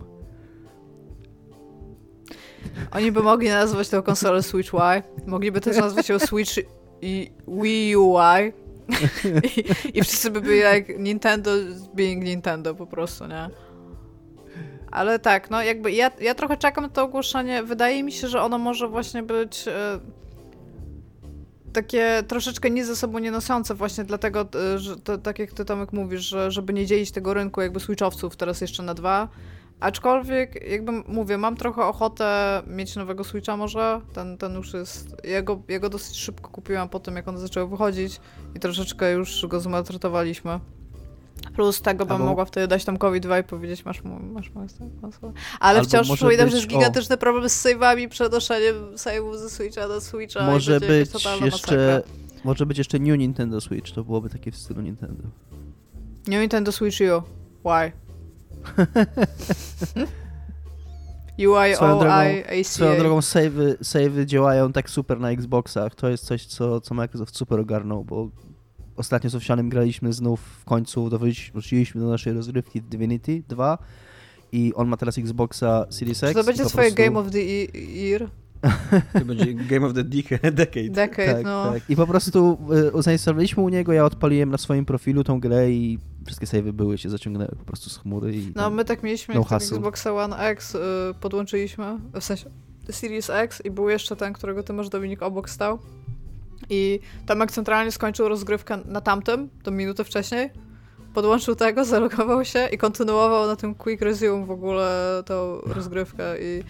Oni 2.91 3.12
by 3.12 3.24
mogli 3.24 3.49
nazwać 3.49 3.89
tę 3.89 4.01
konsolę 4.01 4.43
Switch 4.43 4.74
Y. 4.74 5.03
Mogliby 5.28 5.62
też 5.62 5.78
nazwać 5.78 6.09
ją 6.09 6.20
Switch 6.20 6.53
i 7.01 7.32
Wii 7.47 7.95
U 7.95 8.18
Y. 8.20 8.53
I, 9.57 9.97
I 9.99 10.03
wszyscy 10.03 10.32
by 10.32 10.41
byli 10.41 10.59
jak 10.59 10.99
Nintendo 10.99 11.51
being 11.93 12.24
Nintendo 12.24 12.76
po 12.76 12.88
prostu, 12.88 13.28
nie? 13.28 13.49
Ale 14.91 15.20
tak, 15.20 15.49
no 15.49 15.64
jakby 15.64 15.91
ja, 15.91 16.12
ja 16.22 16.36
trochę 16.36 16.57
czekam 16.57 16.84
na 16.84 16.89
to 16.89 17.03
ogłoszenie. 17.03 17.64
Wydaje 17.64 18.03
mi 18.03 18.12
się, 18.12 18.28
że 18.28 18.41
ono 18.41 18.57
może 18.57 18.88
właśnie 18.88 19.24
być 19.24 19.68
e, 19.68 19.99
takie 21.74 22.24
troszeczkę 22.28 22.70
nie 22.70 22.86
ze 22.86 22.95
sobą 22.95 23.20
nie 23.20 23.32
noszące 23.32 23.76
właśnie 23.76 24.03
dlatego, 24.03 24.47
e, 24.76 24.80
że 24.80 24.97
to, 24.97 25.18
tak 25.18 25.39
jak 25.39 25.51
ty 25.51 25.66
Tomek 25.66 25.93
mówisz, 25.93 26.22
że 26.22 26.51
żeby 26.51 26.74
nie 26.74 26.86
dzielić 26.86 27.12
tego 27.12 27.34
rynku 27.34 27.62
jakby 27.62 27.80
switchowców 27.80 28.36
teraz 28.36 28.62
jeszcze 28.62 28.84
na 28.84 28.93
dwa, 28.93 29.28
Aczkolwiek, 29.82 30.70
jakby 30.70 30.92
mówię, 30.92 31.38
mam 31.38 31.56
trochę 31.58 31.86
ochotę 31.86 32.62
mieć 32.68 32.96
nowego 32.96 33.24
Switcha 33.24 33.58
może. 33.58 34.02
Ten, 34.14 34.38
ten 34.38 34.54
już 34.56 34.74
jest. 34.74 35.16
Jego, 35.24 35.62
jego 35.68 35.90
dosyć 35.90 36.18
szybko 36.18 36.50
kupiłam 36.50 36.90
po 36.90 37.00
tym, 37.00 37.16
jak 37.16 37.28
one 37.28 37.38
zaczęły 37.38 37.70
wychodzić 37.70 38.20
i 38.56 38.60
troszeczkę 38.60 39.12
już 39.12 39.46
go 39.48 39.60
zmaltretowaliśmy. 39.60 40.60
Plus 41.56 41.82
tego 41.82 42.06
bym 42.06 42.18
Albo- 42.18 42.26
mogła 42.26 42.46
wtedy 42.46 42.68
dać 42.68 42.86
Tomkowi 42.86 43.22
dwa 43.22 43.40
i 43.40 43.44
powiedzieć, 43.44 43.86
masz, 43.86 44.04
mu- 44.04 44.20
masz 44.20 44.52
moją 44.54 44.68
konsolę. 45.02 45.34
Ale 45.60 45.80
Albo 45.80 45.90
wciąż 45.90 46.12
przypominam, 46.12 46.50
że 46.50 46.56
jest 46.56 46.68
gigantyczny 46.68 47.18
problem 47.18 47.50
z 47.50 47.66
save'ami, 47.66 48.08
przenoszeniem 48.10 48.76
save'ów 48.96 49.38
ze 49.38 49.50
Switcha 49.50 49.88
do 49.88 50.02
Switcha. 50.02 50.46
Może 50.46 50.80
być 50.80 51.14
jeszcze... 51.42 52.04
Może 52.44 52.66
być 52.66 52.78
jeszcze 52.78 53.00
New 53.00 53.18
Nintendo 53.18 53.62
Switch, 53.62 53.92
to 53.92 54.04
byłoby 54.04 54.30
takie 54.30 54.52
w 54.52 54.58
stylu 54.58 54.82
Nintendo. 54.82 55.24
Nie 56.28 56.40
Nintendo 56.40 56.72
Switch 56.72 56.98
U. 57.02 57.22
Why? 57.70 57.92
UI, 61.38 61.76
Swoją 61.76 61.99
drogą- 61.99 62.20
OI, 62.20 62.43
ACA. 62.62 62.64
Swoją 62.64 62.97
drogą 62.99 63.20
save'y, 63.20 63.76
save'y 63.84 64.26
działają 64.26 64.72
tak 64.74 64.89
super 64.89 65.20
na 65.20 65.32
Xboxach. 65.32 65.95
To 65.95 66.09
jest 66.09 66.26
coś, 66.26 66.45
co, 66.45 66.82
co 66.82 66.93
Microsoft 66.95 67.38
super 67.38 67.59
ogarnął, 67.59 68.03
bo 68.03 68.30
ostatnio 68.95 69.30
z 69.30 69.36
Owsianym 69.36 69.70
graliśmy 69.70 70.14
znów 70.14 70.41
w 70.41 70.66
końcu, 70.66 71.09
wróciliśmy 71.53 72.01
do 72.01 72.07
naszej 72.07 72.34
rozgrywki 72.34 72.82
Divinity 72.82 73.43
2 73.47 73.78
i 74.51 74.74
on 74.76 74.88
ma 74.88 74.97
teraz 74.97 75.18
Xboxa 75.18 75.86
Series 75.89 76.24
X. 76.24 76.32
Czy 76.34 76.39
to 76.39 76.43
będzie 76.43 76.66
twoje 76.66 76.91
prostu- 76.91 77.03
Game 77.03 77.20
of 77.20 77.32
the 77.32 77.39
e- 77.39 77.82
Year? 78.09 78.28
To 79.14 79.26
będzie 79.26 79.53
Game 79.53 79.88
of 79.88 79.93
the 79.93 80.03
Dec- 80.03 80.51
Decade. 80.51 80.89
Decade, 80.89 81.34
tak, 81.34 81.43
no. 81.43 81.72
tak. 81.74 81.89
I 81.89 81.95
po 81.95 82.07
prostu 82.07 82.57
y, 82.97 83.01
zainstalowaliśmy 83.01 83.64
u 83.64 83.70
niego, 83.70 83.93
ja 83.93 84.05
odpaliłem 84.05 84.49
na 84.49 84.57
swoim 84.57 84.86
profilu 84.86 85.24
tą 85.24 85.39
grę 85.39 85.72
i 85.72 85.99
wszystkie 86.26 86.45
save'y 86.45 86.72
były, 86.72 86.97
się 86.97 87.09
zaciągnęły 87.09 87.51
po 87.59 87.66
prostu 87.66 87.89
z 87.89 87.97
chmury 87.97 88.36
i... 88.36 88.51
No, 88.55 88.70
my 88.70 88.86
tak 88.86 89.03
mieliśmy, 89.03 89.36
no 89.36 89.45
jak. 89.51 89.62
Xboxa 89.62 90.14
One 90.14 90.38
X 90.38 90.76
y, 90.76 90.80
podłączyliśmy, 91.22 91.86
w 92.14 92.24
sensie 92.24 92.49
Series 92.89 93.30
X 93.30 93.62
i 93.66 93.72
był 93.72 93.89
jeszcze 93.89 94.16
ten, 94.16 94.34
którego 94.34 94.64
ty 94.64 94.74
masz, 94.74 94.89
Dominik, 94.89 95.24
obok 95.24 95.49
stał. 95.49 95.80
I 96.70 96.99
Tomek 97.26 97.51
centralnie 97.51 97.91
skończył 97.91 98.28
rozgrywkę 98.28 98.78
na 98.86 99.01
tamtym, 99.01 99.49
to 99.64 99.72
minutę 99.72 100.03
wcześniej. 100.03 100.49
Podłączył 101.14 101.55
tego, 101.55 101.86
zalogował 101.86 102.45
się 102.45 102.68
i 102.72 102.78
kontynuował 102.78 103.47
na 103.47 103.55
tym 103.55 103.76
Quick 103.76 104.01
Resume 104.01 104.45
w 104.45 104.51
ogóle 104.51 105.24
tą 105.26 105.62
rozgrywkę 105.62 106.41
i 106.41 106.64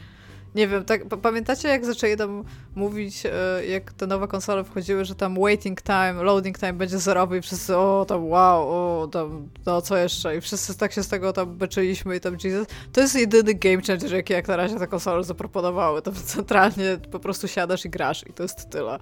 nie 0.56 0.68
wiem, 0.68 0.86
tak, 0.86 1.06
pa- 1.08 1.18
pamiętacie 1.18 1.68
jak 1.68 1.86
zaczęli 1.86 2.18
tam 2.18 2.44
mówić, 2.76 3.24
e, 3.26 3.66
jak 3.66 3.94
te 3.94 4.08
nowe 4.08 4.28
konsole 4.28 4.64
wchodziły, 4.64 5.06
że 5.06 5.16
tam 5.16 5.36
waiting 5.40 5.82
time, 5.82 6.14
loading 6.14 6.60
time 6.60 6.74
będzie 6.74 7.00
zerowy 7.00 7.38
i 7.38 7.42
wszyscy, 7.42 7.78
o 7.78 8.06
tam 8.08 8.28
wow, 8.28 8.70
o 8.70 9.08
tam, 9.08 9.50
no 9.66 9.82
co 9.82 9.98
jeszcze 9.98 10.38
i 10.38 10.42
wszyscy 10.42 10.78
tak 10.78 10.94
się 10.94 11.04
z 11.04 11.08
tego 11.08 11.34
tam 11.34 11.58
beczyliśmy 11.58 12.16
i 12.16 12.20
tam 12.20 12.38
Jesus. 12.44 12.68
To 12.94 13.02
jest 13.02 13.16
jedyny 13.16 13.54
game 13.54 13.82
changer, 13.88 14.14
jaki 14.14 14.34
jak 14.34 14.48
na 14.48 14.56
razie 14.56 14.80
te 14.80 14.88
konsole 14.88 15.24
zaproponowały. 15.24 16.02
Tam 16.02 16.14
centralnie 16.14 16.98
po 17.12 17.20
prostu 17.20 17.48
siadasz 17.48 17.86
i 17.86 17.90
grasz 17.90 18.28
i 18.30 18.34
to 18.34 18.44
jest 18.44 18.70
tyle. 18.70 19.00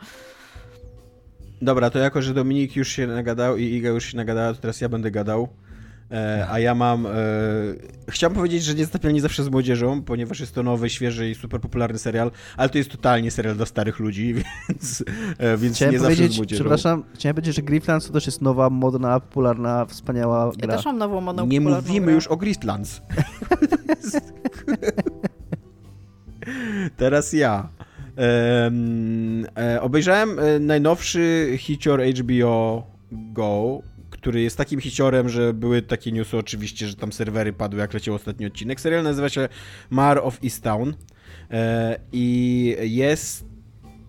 Dobra, 1.61 1.89
to 1.89 1.99
jako, 1.99 2.21
że 2.21 2.33
Dominik 2.33 2.75
już 2.75 2.87
się 2.89 3.07
nagadał 3.07 3.57
i 3.57 3.63
Iga 3.63 3.89
już 3.89 4.05
się 4.05 4.17
nagadała, 4.17 4.53
to 4.53 4.61
teraz 4.61 4.81
ja 4.81 4.89
będę 4.89 5.11
gadał. 5.11 5.49
E, 6.11 6.47
a 6.49 6.59
ja 6.59 6.75
mam. 6.75 7.05
E, 7.05 7.09
chciałem 8.09 8.35
powiedzieć, 8.35 8.63
że 8.63 8.75
niezatapialni 8.75 9.19
zawsze 9.19 9.43
z 9.43 9.49
młodzieżą, 9.49 10.01
ponieważ 10.01 10.39
jest 10.39 10.55
to 10.55 10.63
nowy, 10.63 10.89
świeży 10.89 11.29
i 11.29 11.35
super 11.35 11.61
popularny 11.61 11.99
serial, 11.99 12.31
ale 12.57 12.69
to 12.69 12.77
jest 12.77 12.91
totalnie 12.91 13.31
serial 13.31 13.55
dla 13.55 13.65
starych 13.65 13.99
ludzi, 13.99 14.33
więc, 14.69 15.03
e, 15.37 15.57
więc 15.57 15.75
Chciałem 15.75 15.93
nie 15.93 15.99
zawsze 15.99 16.27
z 16.27 16.37
młodzieżą. 16.37 16.61
przepraszam, 16.63 17.03
chciałem 17.13 17.35
powiedzieć, 17.35 17.55
że 17.55 17.61
Griftlands 17.61 18.07
to 18.07 18.13
też 18.13 18.25
jest 18.25 18.41
nowa, 18.41 18.69
modna, 18.69 19.19
popularna, 19.19 19.85
wspaniała 19.85 20.45
Ja 20.45 20.51
gra. 20.67 20.75
też 20.75 20.85
mam 20.85 20.97
nową 20.97 21.21
moną 21.21 21.45
Nie 21.45 21.61
mówimy 21.61 22.05
grę. 22.05 22.13
już 22.15 22.27
o 22.27 22.37
Gristlands. 22.37 23.01
Teraz 26.97 27.33
ja. 27.33 27.69
Em, 28.15 29.45
e, 29.57 29.81
obejrzałem 29.81 30.39
e, 30.39 30.59
najnowszy 30.59 31.53
hicior 31.57 32.01
HBO 32.03 32.83
Go, 33.11 33.81
który 34.19 34.41
jest 34.41 34.57
takim 34.57 34.79
hiciorem, 34.81 35.29
że 35.29 35.53
były 35.53 35.81
takie 35.81 36.11
newsy 36.11 36.37
oczywiście, 36.37 36.87
że 36.87 36.95
tam 36.95 37.11
serwery 37.11 37.53
padły, 37.53 37.79
jak 37.79 37.93
leciał 37.93 38.15
ostatni 38.15 38.45
odcinek. 38.45 38.81
Serial 38.81 39.03
nazywa 39.03 39.29
się 39.29 39.49
Mar 39.89 40.19
of 40.23 40.39
Easttown 40.43 40.93
e, 41.51 41.99
i 42.11 42.75
jest 42.81 43.45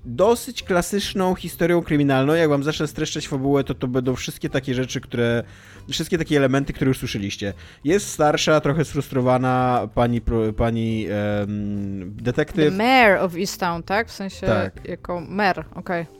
dosyć 0.04 0.62
klasyczną 0.62 1.34
historią 1.34 1.82
kryminalną. 1.82 2.34
Jak 2.34 2.48
wam 2.48 2.62
zacznę 2.62 2.86
streszczać 2.86 3.28
fabułę, 3.28 3.64
to 3.64 3.74
to 3.74 3.88
będą 3.88 4.14
wszystkie 4.16 4.50
takie 4.50 4.74
rzeczy, 4.74 5.00
które... 5.00 5.44
Wszystkie 5.90 6.18
takie 6.18 6.36
elementy, 6.36 6.72
które 6.72 6.88
już 6.88 6.98
słyszeliście. 6.98 7.52
Jest 7.84 8.08
starsza, 8.08 8.60
trochę 8.60 8.84
sfrustrowana 8.84 9.88
pani, 9.94 10.20
pani 10.56 11.06
The 11.06 12.22
detektyw. 12.22 12.74
Mayor 12.74 13.18
of 13.18 13.34
Easttown, 13.36 13.82
tak? 13.82 14.08
W 14.08 14.12
sensie 14.12 14.46
Tak. 14.46 14.88
jako 14.88 15.20
mer, 15.20 15.64
okej. 15.74 16.19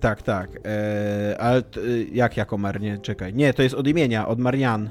Tak, 0.00 0.22
tak. 0.22 0.50
E, 0.64 1.36
ale 1.40 1.62
t, 1.62 1.80
jak 2.12 2.36
jako 2.36 2.58
mer? 2.58 2.80
Nie, 2.80 2.98
czekaj. 2.98 3.34
Nie, 3.34 3.54
to 3.54 3.62
jest 3.62 3.74
od 3.74 3.86
imienia, 3.86 4.28
od 4.28 4.38
Marian. 4.38 4.90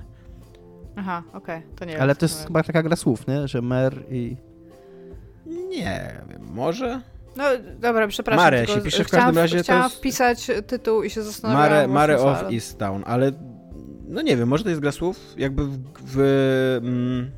Aha, 0.96 1.24
okej, 1.34 1.62
to 1.76 1.86
nie 1.86 1.98
Ale 2.02 2.08
wiem, 2.08 2.16
to 2.16 2.26
jest 2.26 2.48
chyba 2.48 2.64
taka 2.64 2.84
gra 2.84 2.96
słów, 2.96 3.28
nie? 3.28 3.48
Że 3.48 3.62
mer 3.62 4.04
i... 4.12 4.38
Nie 5.70 6.22
wiem, 6.30 6.42
może? 6.52 7.02
No 7.36 7.44
dobra, 7.80 8.08
przepraszam. 8.08 8.46
Mare 8.46 8.68
się 8.68 8.82
pisze 8.82 9.04
w 9.04 9.10
każdym 9.10 9.38
razie, 9.38 9.64
Chciałam 9.64 9.84
jest- 9.84 9.96
wpisać 9.96 10.48
tytuł 10.68 11.04
i 11.04 11.10
się 11.10 11.24
zastanawiałam. 11.24 11.72
Mare, 11.72 11.88
Mare 11.88 12.22
of 12.22 12.38
ale- 12.38 12.50
Easttown, 12.50 13.04
ale 13.06 13.32
no 14.08 14.22
nie 14.22 14.38
wiem, 14.38 14.50
może 14.50 14.64
to 14.64 14.70
jest 14.70 14.82
gra 14.82 14.92
słów? 14.92 15.34
Jakby 15.38 15.64
w, 15.66 15.78
w, 16.06 16.20
mm, 16.84 17.32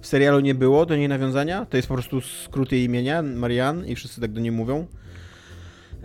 w 0.00 0.06
serialu 0.06 0.40
nie 0.40 0.54
było 0.54 0.86
do 0.86 0.96
niej 0.96 1.08
nawiązania, 1.08 1.66
to 1.66 1.76
jest 1.76 1.88
po 1.88 1.94
prostu 1.94 2.20
skrót 2.20 2.72
jej 2.72 2.84
imienia, 2.84 3.22
Marian 3.22 3.86
i 3.86 3.94
wszyscy 3.94 4.20
tak 4.20 4.32
do 4.32 4.40
niej 4.40 4.52
mówią. 4.52 4.86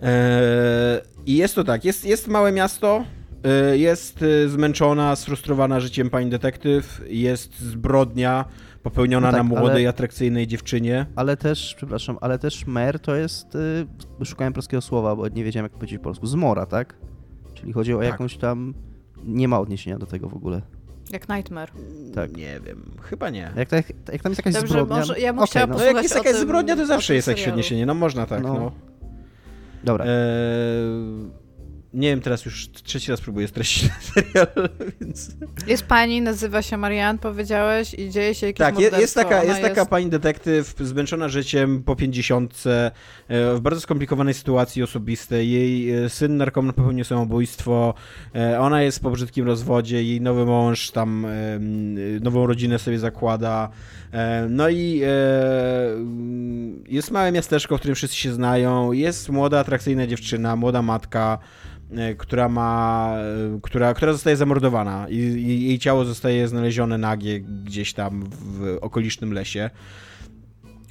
Eee, 0.02 1.00
I 1.26 1.36
jest 1.36 1.54
to 1.54 1.64
tak, 1.64 1.84
jest, 1.84 2.04
jest 2.04 2.28
małe 2.28 2.52
miasto, 2.52 3.04
e, 3.44 3.78
jest 3.78 4.22
e, 4.22 4.48
zmęczona, 4.48 5.16
sfrustrowana 5.16 5.80
życiem 5.80 6.10
pani 6.10 6.30
detektyw, 6.30 7.00
jest 7.06 7.60
zbrodnia 7.60 8.44
popełniona 8.82 9.26
No 9.26 9.32
tak, 9.32 9.38
na 9.38 9.44
młodej, 9.60 9.82
ale- 9.82 9.88
atrakcyjnej 9.88 10.46
dziewczynie. 10.46 11.06
Ale 11.16 11.36
też, 11.36 11.74
przepraszam, 11.76 12.18
ale 12.20 12.38
też 12.38 12.66
mer 12.66 13.00
to 13.00 13.16
jest... 13.16 13.54
Y, 14.20 14.24
szukałem 14.24 14.52
polskiego 14.52 14.80
słowa, 14.80 15.16
bo 15.16 15.28
nie 15.28 15.44
wiedziałem 15.44 15.64
jak 15.64 15.72
to 15.72 15.78
powiedzieć 15.78 15.98
po 15.98 16.04
polsku. 16.04 16.26
Zmora, 16.26 16.66
tak? 16.66 16.94
Czyli 17.54 17.72
chodzi 17.72 17.94
o 17.94 17.98
Tak. 17.98 18.06
jakąś 18.08 18.36
tam... 18.36 18.74
Nie 19.24 19.48
ma 19.48 19.60
odniesienia 19.60 19.98
do 19.98 20.06
tego 20.06 20.28
w 20.28 20.34
ogóle. 20.34 20.62
Jak 21.12 21.28
Nightmare. 21.28 21.70
Tak. 22.14 22.36
Nie 22.36 22.60
wiem, 22.66 22.90
chyba 23.02 23.30
nie. 23.30 23.50
Jak, 23.56 23.68
tak, 23.68 23.92
jak 24.12 24.22
tam 24.22 24.32
jest 24.32 24.38
jakaś 24.38 24.54
Dobrze, 24.54 24.68
zbrodnia... 24.68 24.96
może 24.96 25.20
ja 25.20 25.32
bym 25.32 25.38
Okej, 25.42 25.50
chciała 25.50 25.66
no, 25.66 25.74
No 25.78 25.84
jak 25.84 26.02
jest 26.02 26.14
jakaś 26.14 26.32
tym- 26.32 26.40
zbrodnia, 26.42 26.76
to 26.76 26.86
zawsze 26.86 27.14
jest 27.14 27.28
jakieś 27.28 27.48
odniesienie, 27.48 27.86
no 27.86 27.94
można 27.94 28.26
tak, 28.26 28.42
No. 28.42 28.54
no. 28.54 28.72
Dobra. 29.84 30.04
Eee, 30.04 30.10
nie 31.94 32.08
wiem, 32.08 32.20
teraz 32.20 32.44
już 32.44 32.68
trzeci 32.72 33.10
raz 33.10 33.20
próbuję 33.20 33.48
streścić 33.48 33.90
serial, 34.14 34.46
więc... 35.00 35.30
Jest 35.66 35.86
pani, 35.86 36.22
nazywa 36.22 36.62
się 36.62 36.76
Marianne, 36.76 37.18
powiedziałeś, 37.18 37.94
i 37.94 38.10
dzieje 38.10 38.34
się 38.34 38.46
jakieś 38.46 38.58
Tak, 38.58 38.74
je- 38.78 38.80
jest 38.80 38.92
morderstwo. 38.92 39.22
taka, 39.22 39.44
jest 39.44 39.62
taka 39.62 39.86
pani 39.86 40.06
detektyw 40.10 40.74
zmęczona 40.80 41.28
życiem 41.28 41.82
po 41.82 41.96
pięćdziesiątce, 41.96 42.90
e, 43.28 43.54
w 43.54 43.60
bardzo 43.60 43.80
skomplikowanej 43.80 44.34
sytuacji 44.34 44.82
osobistej. 44.82 45.50
Jej 45.50 45.90
e, 46.04 46.08
syn 46.08 46.36
narkoman 46.36 46.72
popełnił 46.74 47.04
samobójstwo, 47.04 47.94
e, 48.34 48.60
ona 48.60 48.82
jest 48.82 49.00
po 49.00 49.10
brzydkim 49.10 49.46
rozwodzie, 49.46 50.02
jej 50.02 50.20
nowy 50.20 50.46
mąż 50.46 50.90
tam 50.90 51.24
e, 51.24 51.30
nową 52.20 52.46
rodzinę 52.46 52.78
sobie 52.78 52.98
zakłada. 52.98 53.70
E, 54.12 54.46
No 54.48 54.68
i 54.68 55.02
e, 55.04 55.92
mm, 55.92 56.84
jest 56.88 57.10
małe 57.10 57.32
miasteczko, 57.32 57.76
w 57.76 57.80
którym 57.80 57.94
wszyscy 57.94 58.16
się 58.16 58.32
znają. 58.32 58.92
Jest 58.92 59.28
młoda, 59.28 59.60
atrakcyjna 59.60 60.06
dziewczyna, 60.06 60.56
młoda 60.56 60.82
matka, 60.82 61.38
e, 61.90 62.14
która 62.14 62.48
ma, 62.48 63.14
która, 63.62 63.94
która 63.94 64.12
zostaje 64.12 64.36
zamordowana 64.36 65.06
i, 65.08 65.16
i 65.16 65.68
jej 65.68 65.78
ciało 65.78 66.04
zostaje 66.04 66.48
znalezione 66.48 66.98
nagie 66.98 67.40
gdzieś 67.40 67.92
tam 67.92 68.24
w 68.30 68.78
okolicznym 68.80 69.32
lesie. 69.32 69.70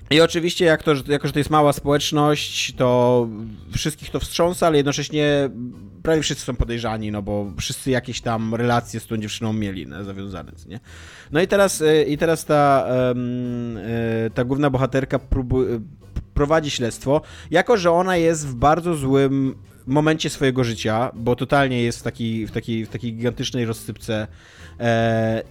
I 0.10 0.22
oczywiście, 0.22 0.66
jak 0.66 0.84
to, 0.84 0.94
jako 1.08 1.28
że 1.28 1.34
to 1.34 1.40
jest 1.40 1.50
mała 1.50 1.74
społeczność, 1.74 2.74
to 2.76 3.28
wszystkich 3.76 4.10
to 4.10 4.20
wstrząsa, 4.20 4.68
ale 4.68 4.78
jednocześnie 4.78 5.50
prawie 6.04 6.22
wszyscy 6.22 6.46
są 6.46 6.56
podejrzani, 6.56 7.12
no 7.12 7.22
bo 7.22 7.52
wszyscy 7.60 7.92
jakieś 7.92 8.22
tam 8.22 8.56
relacje 8.56 9.00
z 9.00 9.08
tą 9.08 9.18
dziewczyną 9.18 9.54
mieli 9.54 9.88
no, 9.88 10.04
zawiązane, 10.04 10.52
nie? 10.68 10.80
No 11.32 11.42
i 11.42 11.48
teraz, 11.48 11.82
e, 11.82 12.04
i 12.04 12.18
teraz 12.18 12.46
ta, 12.46 12.88
e, 12.88 14.30
ta 14.30 14.44
główna 14.44 14.70
bohaterka 14.70 15.20
prowadzi 16.34 16.70
śledztwo, 16.70 17.22
jako 17.52 17.78
że 17.78 17.92
ona 17.92 18.18
jest 18.18 18.48
w 18.48 18.56
bardzo 18.56 18.96
złym 18.96 19.56
momencie 19.88 20.30
swojego 20.30 20.64
życia, 20.64 21.12
bo 21.16 21.36
totalnie 21.36 21.82
jest 21.84 22.00
w 22.00 22.04
takiej, 22.04 22.48
w 22.48 22.52
takiej, 22.52 22.86
w 22.86 22.90
takiej 22.90 23.14
gigantycznej 23.14 23.66
rozsypce 23.66 24.28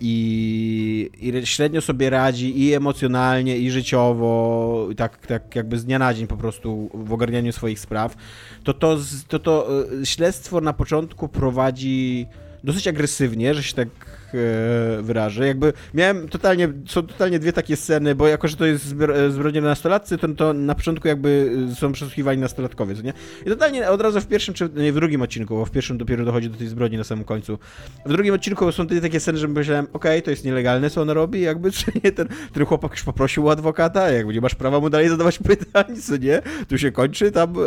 i, 0.01 1.11
i 1.20 1.47
średnio 1.47 1.81
sobie 1.81 2.11
radzi 2.11 2.62
i 2.62 2.74
emocjonalnie, 2.74 3.59
i 3.59 3.70
życiowo, 3.70 4.89
tak, 4.97 5.27
tak 5.27 5.57
jakby 5.57 5.79
z 5.79 5.85
dnia 5.85 5.99
na 5.99 6.14
dzień 6.14 6.27
po 6.27 6.37
prostu 6.37 6.91
w 6.95 7.12
ogarnianiu 7.12 7.53
swoich 7.53 7.81
spraw, 7.81 8.16
to 8.64 8.74
to, 8.74 8.99
to, 9.29 9.39
to 9.39 9.68
e, 10.03 10.07
śledztwo 10.07 10.61
na 10.61 10.72
początku 10.72 11.29
prowadzi 11.29 12.27
dosyć 12.64 12.89
agresywnie, 12.89 13.55
że 13.55 13.62
się 13.62 13.74
tak 13.74 13.89
e, 14.35 15.03
wyrażę. 15.03 15.47
Jakby 15.47 15.72
miałem 15.95 16.29
totalnie, 16.29 16.68
są 16.89 17.03
totalnie 17.03 17.39
dwie 17.39 17.53
takie 17.53 17.77
sceny, 17.77 18.14
bo 18.14 18.29
jako, 18.29 18.49
że 18.49 18.57
to 18.57 18.66
jest 18.66 18.87
zbro- 18.87 19.31
zbrodnia 19.31 19.61
na 19.61 19.68
nastolatcy, 19.68 20.18
to, 20.18 20.29
to 20.29 20.53
na 20.53 20.74
początku 20.74 21.09
jakby 21.09 21.57
są 21.74 21.93
przesłuchiwani 21.93 22.41
nastolatkowie, 22.41 22.95
co 22.95 23.03
nie? 23.03 23.12
I 23.47 23.49
totalnie 23.51 23.91
od 23.91 24.01
razu 24.01 24.20
w 24.20 24.27
pierwszym, 24.27 24.55
czy 24.55 24.68
nie, 24.77 24.93
w 24.93 24.95
drugim 24.95 25.22
odcinku, 25.22 25.57
bo 25.57 25.64
w 25.64 25.70
pierwszym 25.70 25.99
dopiero 25.99 26.24
dochodzi 26.24 26.51
do 26.51 26.59
tej 26.59 26.68
zbrodni 26.68 26.99
na 26.99 27.05
samym 27.05 27.24
końcu. 27.24 27.59
W 28.07 28.09
drugim 28.09 28.35
odcinku 28.35 28.72
są 28.72 28.87
te 28.87 29.01
takie 29.01 29.20
sceny, 29.20 29.39
że 29.39 29.49
myślałem, 29.49 29.87
okej, 29.93 30.22
to 30.22 30.31
jest 30.31 30.45
nielegalne, 30.45 30.91
co 30.91 31.03
ona 31.03 31.14
robi, 31.14 31.41
jakby, 31.41 31.70
czy 31.79 31.85
nie, 32.05 32.12
ten, 32.12 32.29
ten 32.53 32.66
chłopak 32.66 32.93
już 32.93 33.03
poprosił 33.03 33.45
u 33.45 33.49
adwokata, 33.49 34.11
jakby 34.11 34.35
nie 34.35 34.41
masz 34.41 34.55
prawa 34.55 34.81
mu 34.81 34.91
dalej 34.91 35.09
zadawać 35.09 35.39
pytań, 35.39 35.97
co 35.97 36.16
nie? 36.16 36.43
Tu 36.68 36.79
się 36.79 36.93
kończy 36.93 37.31
tam 37.33 37.51
e, 37.51 37.61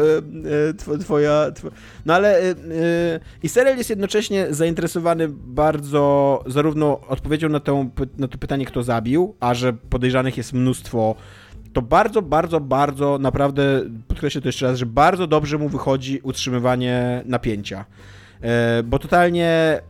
e, 0.70 0.74
tw- 0.74 1.00
twoja... 1.00 1.52
Tw- 1.52 1.72
no 2.06 2.14
ale 2.14 2.40
e, 2.40 2.50
e, 2.50 2.56
i 3.44 3.50
serial 3.50 3.78
jest 3.78 3.90
jednocześnie 3.90 4.48
zainteresowany 4.50 5.28
bardzo 5.30 6.44
zarówno 6.52 7.00
odpowiedzią 7.08 7.50
na, 7.50 7.62
na 8.18 8.28
to 8.28 8.38
pytanie, 8.38 8.66
kto 8.66 8.84
zabił, 8.84 9.36
a 9.40 9.54
że 9.54 9.74
podejrzanych 9.74 10.38
jest 10.38 10.54
mnóstwo, 10.54 11.16
to 11.74 11.82
bardzo, 11.82 12.22
bardzo, 12.22 12.60
bardzo, 12.60 13.18
naprawdę 13.18 13.82
podkreślę 14.08 14.42
to 14.42 14.48
jeszcze 14.48 14.66
raz, 14.66 14.78
że 14.78 14.86
bardzo 14.86 15.28
dobrze 15.28 15.58
mu 15.58 15.70
wychodzi 15.70 16.20
utrzymywanie 16.24 17.24
napięcia. 17.26 17.86
E, 18.42 18.84
bo 18.84 19.00
totalnie 19.00 19.82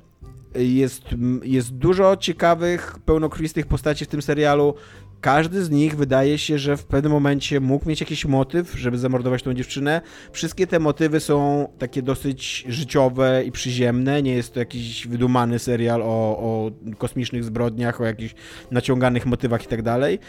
jest, 0.56 1.04
jest 1.44 1.74
dużo 1.74 2.18
ciekawych, 2.18 2.96
pełnokrwistych 3.06 3.68
postaci 3.68 4.06
w 4.06 4.08
tym 4.08 4.22
serialu. 4.22 4.74
Każdy 5.22 5.64
z 5.64 5.70
nich 5.70 5.96
wydaje 5.96 6.38
się, 6.38 6.58
że 6.58 6.78
w 6.78 6.86
pewnym 6.86 7.12
momencie 7.12 7.60
mógł 7.60 7.90
mieć 7.90 8.00
jakiś 8.00 8.26
motyw, 8.26 8.74
żeby 8.74 8.98
zamordować 8.98 9.44
tą 9.44 9.54
dziewczynę. 9.54 10.02
Wszystkie 10.32 10.68
te 10.68 10.80
motywy 10.80 11.20
są 11.20 11.68
takie 11.78 12.02
dosyć 12.02 12.66
życiowe 12.68 13.44
i 13.46 13.52
przyziemne. 13.52 14.22
Nie 14.22 14.34
jest 14.34 14.54
to 14.54 14.60
jakiś 14.60 15.08
wydumany 15.08 15.60
serial 15.60 16.02
o, 16.02 16.06
o 16.06 16.72
kosmicznych 16.98 17.44
zbrodniach, 17.44 18.02
o 18.02 18.06
jakichś 18.06 18.36
naciąganych 18.72 19.26
motywach 19.26 19.64
i 19.64 19.68
tak 19.68 19.82
dalej. 19.82 20.20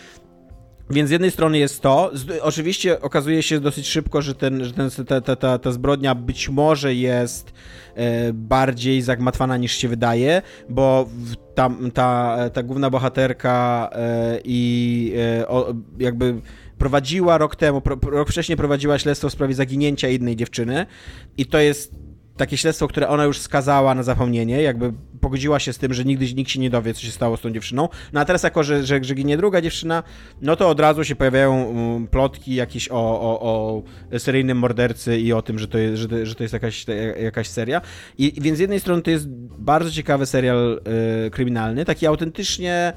Więc 0.91 1.09
z 1.09 1.13
jednej 1.13 1.31
strony 1.31 1.59
jest 1.59 1.81
to, 1.81 2.11
z, 2.15 2.41
oczywiście 2.43 3.01
okazuje 3.01 3.43
się 3.43 3.61
dosyć 3.61 3.89
szybko, 3.89 4.23
że, 4.23 4.35
ten, 4.35 4.65
że 4.65 4.73
ten, 4.73 4.91
ta, 5.07 5.21
ta, 5.21 5.37
ta, 5.37 5.59
ta 5.59 5.73
zbrodnia 5.73 6.15
być 6.15 6.49
może 6.49 6.95
jest 6.95 7.53
e, 7.95 8.33
bardziej 8.33 9.03
zagmatwana 9.03 9.57
niż 9.57 9.73
się 9.73 9.89
wydaje, 9.89 10.43
bo 10.69 11.07
w, 11.09 11.55
tam, 11.55 11.91
ta, 11.91 12.39
ta 12.53 12.63
główna 12.63 12.91
bohaterka 12.91 13.91
e, 13.93 14.41
i 14.45 15.13
e, 15.41 15.49
o, 15.49 15.75
jakby 15.99 16.41
prowadziła 16.79 17.39
rok 17.39 17.57
temu, 17.57 17.81
pro, 17.81 17.97
rok 18.11 18.31
wcześniej 18.31 18.57
prowadziła 18.57 18.99
śledztwo 18.99 19.29
w 19.29 19.33
sprawie 19.33 19.55
zaginięcia 19.55 20.09
jednej 20.09 20.37
dziewczyny. 20.37 20.87
I 21.39 21.47
to 21.47 21.59
jest 21.59 21.95
takie 22.41 22.57
śledztwo, 22.57 22.89
które 22.89 23.09
ona 23.09 23.25
już 23.25 23.39
skazała 23.39 23.95
na 23.95 24.03
zapomnienie, 24.03 24.63
jakby 24.63 24.93
pogodziła 25.21 25.59
się 25.59 25.73
z 25.73 25.79
tym, 25.79 25.95
że 25.95 26.05
nigdy 26.05 26.35
nikt 26.35 26.51
się 26.51 26.61
nie 26.61 26.71
dowie, 26.71 26.95
co 26.95 27.01
się 27.01 27.11
stało 27.11 27.37
z 27.37 27.41
tą 27.41 27.51
dziewczyną. 27.51 27.89
No 28.13 28.21
a 28.21 28.25
teraz 28.25 28.43
jako, 28.43 28.63
że, 28.63 28.87
że, 28.87 29.05
że 29.05 29.15
ginie 29.15 29.37
druga 29.37 29.61
dziewczyna, 29.61 30.03
no 30.43 30.57
to 30.57 30.69
od 30.69 30.81
razu 30.81 31.05
się 31.05 31.17
pojawiają 31.17 31.65
um, 31.65 32.07
plotki 32.07 32.55
jakieś 32.55 32.89
o, 32.89 32.95
o, 32.95 33.41
o 34.13 34.19
seryjnym 34.19 34.59
mordercy 34.59 35.21
i 35.21 35.33
o 35.33 35.43
tym, 35.43 35.59
że 35.59 35.69
to 35.69 35.79
jest, 35.79 35.97
że 36.03 36.27
że 36.27 36.35
to 36.35 36.43
jest 36.43 36.53
jakaś, 36.53 36.87
jakaś 37.23 37.49
seria. 37.49 37.81
I, 38.19 38.33
więc 38.41 38.57
z 38.57 38.61
jednej 38.61 38.81
strony 38.81 39.03
to 39.03 39.11
jest 39.11 39.29
bardzo 39.59 39.91
ciekawy 39.91 40.27
serial 40.27 40.81
y, 41.27 41.31
kryminalny, 41.31 41.85
taki 41.85 42.07
autentycznie 42.07 42.93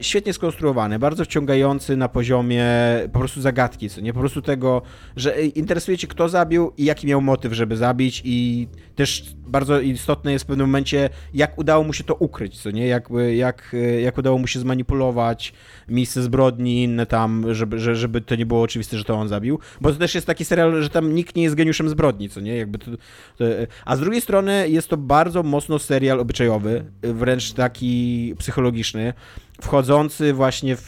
świetnie 0.00 0.32
skonstruowany, 0.32 0.98
bardzo 0.98 1.24
wciągający 1.24 1.96
na 1.96 2.08
poziomie 2.08 2.64
po 3.12 3.18
prostu 3.18 3.40
zagadki, 3.40 3.90
co 3.90 4.00
nie? 4.00 4.12
Po 4.12 4.20
prostu 4.20 4.42
tego, 4.42 4.82
że 5.16 5.38
y, 5.38 5.46
interesuje 5.46 5.98
cię 5.98 6.06
kto 6.06 6.28
zabił 6.28 6.72
i 6.76 6.84
jaki 6.84 7.06
miał 7.06 7.20
motyw, 7.20 7.52
żeby 7.52 7.76
zabić 7.76 8.22
i 8.24 8.68
też 8.94 9.34
bardzo 9.46 9.80
istotne 9.80 10.32
jest 10.32 10.44
w 10.44 10.48
pewnym 10.48 10.66
momencie, 10.66 11.10
jak 11.34 11.58
udało 11.58 11.84
mu 11.84 11.92
się 11.92 12.04
to 12.04 12.14
ukryć, 12.14 12.62
co 12.62 12.70
nie? 12.70 12.86
Jak, 12.86 13.08
jak, 13.34 13.76
jak 14.02 14.18
udało 14.18 14.38
mu 14.38 14.46
się 14.46 14.60
zmanipulować 14.60 15.52
miejsce 15.88 16.22
zbrodni, 16.22 16.82
inne 16.82 17.06
tam, 17.06 17.54
żeby, 17.54 17.78
że, 17.78 17.96
żeby 17.96 18.20
to 18.20 18.36
nie 18.36 18.46
było 18.46 18.62
oczywiste, 18.62 18.98
że 18.98 19.04
to 19.04 19.14
on 19.14 19.28
zabił, 19.28 19.58
bo 19.80 19.92
to 19.92 19.98
też 19.98 20.14
jest 20.14 20.26
taki 20.26 20.44
serial, 20.44 20.82
że 20.82 20.90
tam 20.90 21.14
nikt 21.14 21.36
nie 21.36 21.42
jest 21.42 21.54
geniuszem 21.54 21.88
zbrodni, 21.88 22.28
co 22.28 22.40
nie? 22.40 22.56
Jakby 22.56 22.78
to, 22.78 22.90
to, 23.36 23.44
a 23.84 23.96
z 23.96 24.00
drugiej 24.00 24.20
strony 24.20 24.68
jest 24.68 24.88
to 24.88 24.96
bardzo 24.96 25.42
mocno 25.42 25.78
serial 25.78 26.20
obyczajowy, 26.20 26.84
wręcz 27.02 27.52
taki 27.52 28.34
psychologiczny, 28.38 29.12
wchodzący 29.60 30.32
właśnie 30.32 30.76
w, 30.76 30.84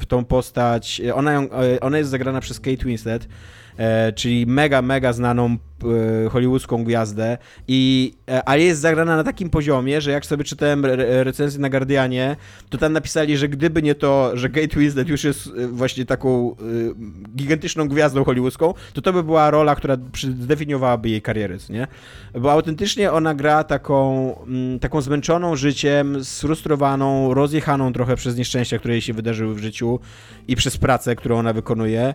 w 0.00 0.06
tą 0.06 0.24
postać. 0.24 1.02
Ona, 1.14 1.32
ją- 1.32 1.48
ona 1.80 1.98
jest 1.98 2.10
zagrana 2.10 2.40
przez 2.40 2.60
Kate 2.60 2.84
Winslet, 2.84 3.28
e, 3.76 4.12
czyli 4.12 4.46
mega, 4.46 4.82
mega 4.82 5.12
znaną 5.12 5.58
hollywoodzką 6.30 6.84
gwiazdę, 6.84 7.38
i, 7.68 8.12
e, 8.28 8.48
ale 8.48 8.62
jest 8.62 8.80
zagrana 8.80 9.16
na 9.16 9.24
takim 9.24 9.50
poziomie, 9.50 10.00
że 10.00 10.10
jak 10.10 10.26
sobie 10.26 10.44
czytałem 10.44 10.84
re, 10.84 11.24
recenzję 11.24 11.60
na 11.60 11.70
Guardianie, 11.70 12.36
to 12.68 12.78
tam 12.78 12.92
napisali, 12.92 13.36
że 13.36 13.48
gdyby 13.48 13.82
nie 13.82 13.94
to, 13.94 14.30
że 14.34 14.48
Kate 14.48 14.80
Winslet 14.80 15.08
już 15.08 15.24
jest 15.24 15.46
e, 15.46 15.66
właśnie 15.66 16.04
taką 16.04 16.50
e, 16.50 16.54
gigantyczną 17.36 17.88
gwiazdą 17.88 18.24
hollywoodzką, 18.24 18.74
to 18.92 19.02
to 19.02 19.12
by 19.12 19.22
była 19.22 19.50
rola, 19.50 19.74
która 19.74 19.96
zdefiniowałaby 20.40 21.08
jej 21.08 21.22
karierę, 21.22 21.56
nie? 21.70 21.86
Bo 22.40 22.52
autentycznie 22.52 23.12
ona 23.12 23.34
gra 23.34 23.64
taką, 23.64 24.34
mm, 24.46 24.78
taką 24.78 25.00
zmęczoną 25.00 25.56
życiem, 25.56 26.24
sfrustrowaną, 26.24 27.34
rozjechaną 27.34 27.92
trochę 27.92 28.16
przez 28.16 28.36
nieszczęścia, 28.36 28.78
które 28.78 28.94
jej 28.94 29.00
się 29.00 29.12
wydarzyły 29.12 29.54
w 29.54 29.58
życiu 29.58 30.00
i 30.48 30.56
przez 30.56 30.76
pracę, 30.76 31.16
którą 31.16 31.38
ona 31.38 31.52
wykonuje. 31.52 32.14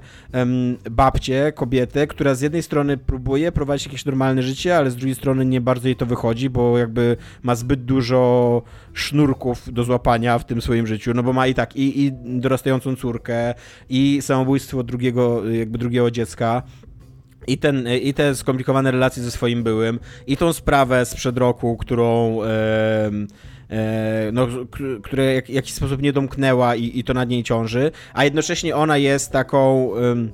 Babcię, 0.92 1.52
kobietę, 1.56 2.08
która 2.08 2.36
z 2.36 2.42
jednej 2.42 2.64
strony 2.64 2.98
próbuje 2.98 3.51
prowadzić 3.52 3.86
jakieś 3.88 4.06
normalne 4.06 4.44
życie, 4.44 4.78
ale 4.78 4.92
z 4.92 4.96
drugiej 4.96 5.16
strony 5.16 5.46
nie 5.46 5.62
bardzo 5.62 5.88
jej 5.88 5.96
to 5.96 6.06
wychodzi, 6.06 6.50
bo 6.50 6.78
jakby 6.78 7.18
ma 7.44 7.56
zbyt 7.56 7.86
dużo 7.86 8.62
sznurków 8.94 9.74
do 9.74 9.84
złapania 9.84 10.40
w 10.40 10.46
tym 10.46 10.62
swoim 10.62 10.88
życiu, 10.88 11.14
no 11.14 11.24
bo 11.24 11.34
ma 11.34 11.48
i 11.48 11.54
tak 11.54 11.76
i, 11.76 12.06
i 12.06 12.12
dorastającą 12.26 12.96
córkę, 12.96 13.54
i 13.90 14.18
samobójstwo 14.22 14.84
drugiego, 14.84 15.50
jakby 15.52 15.78
drugiego 15.78 16.12
dziecka. 16.12 16.64
I, 17.48 17.58
ten, 17.58 17.88
I 18.02 18.14
te 18.14 18.36
skomplikowane 18.36 18.92
relacje 18.92 19.24
ze 19.24 19.32
swoim 19.32 19.64
byłym, 19.64 20.00
i 20.28 20.38
tą 20.38 20.54
sprawę 20.54 21.06
sprzed 21.06 21.38
roku, 21.38 21.78
którą. 21.78 22.40
em, 22.44 23.28
e, 23.70 24.30
no, 24.34 24.48
k- 24.48 24.84
które 25.04 25.34
jak, 25.34 25.46
w 25.46 25.50
jakiś 25.50 25.74
sposób 25.74 26.02
nie 26.02 26.14
domknęła 26.14 26.76
i, 26.76 27.00
i 27.00 27.04
to 27.04 27.14
nad 27.14 27.30
niej 27.30 27.44
ciąży, 27.44 27.92
a 28.14 28.24
jednocześnie 28.24 28.76
ona 28.76 28.98
jest 28.98 29.32
taką. 29.32 29.96
em, 29.96 30.32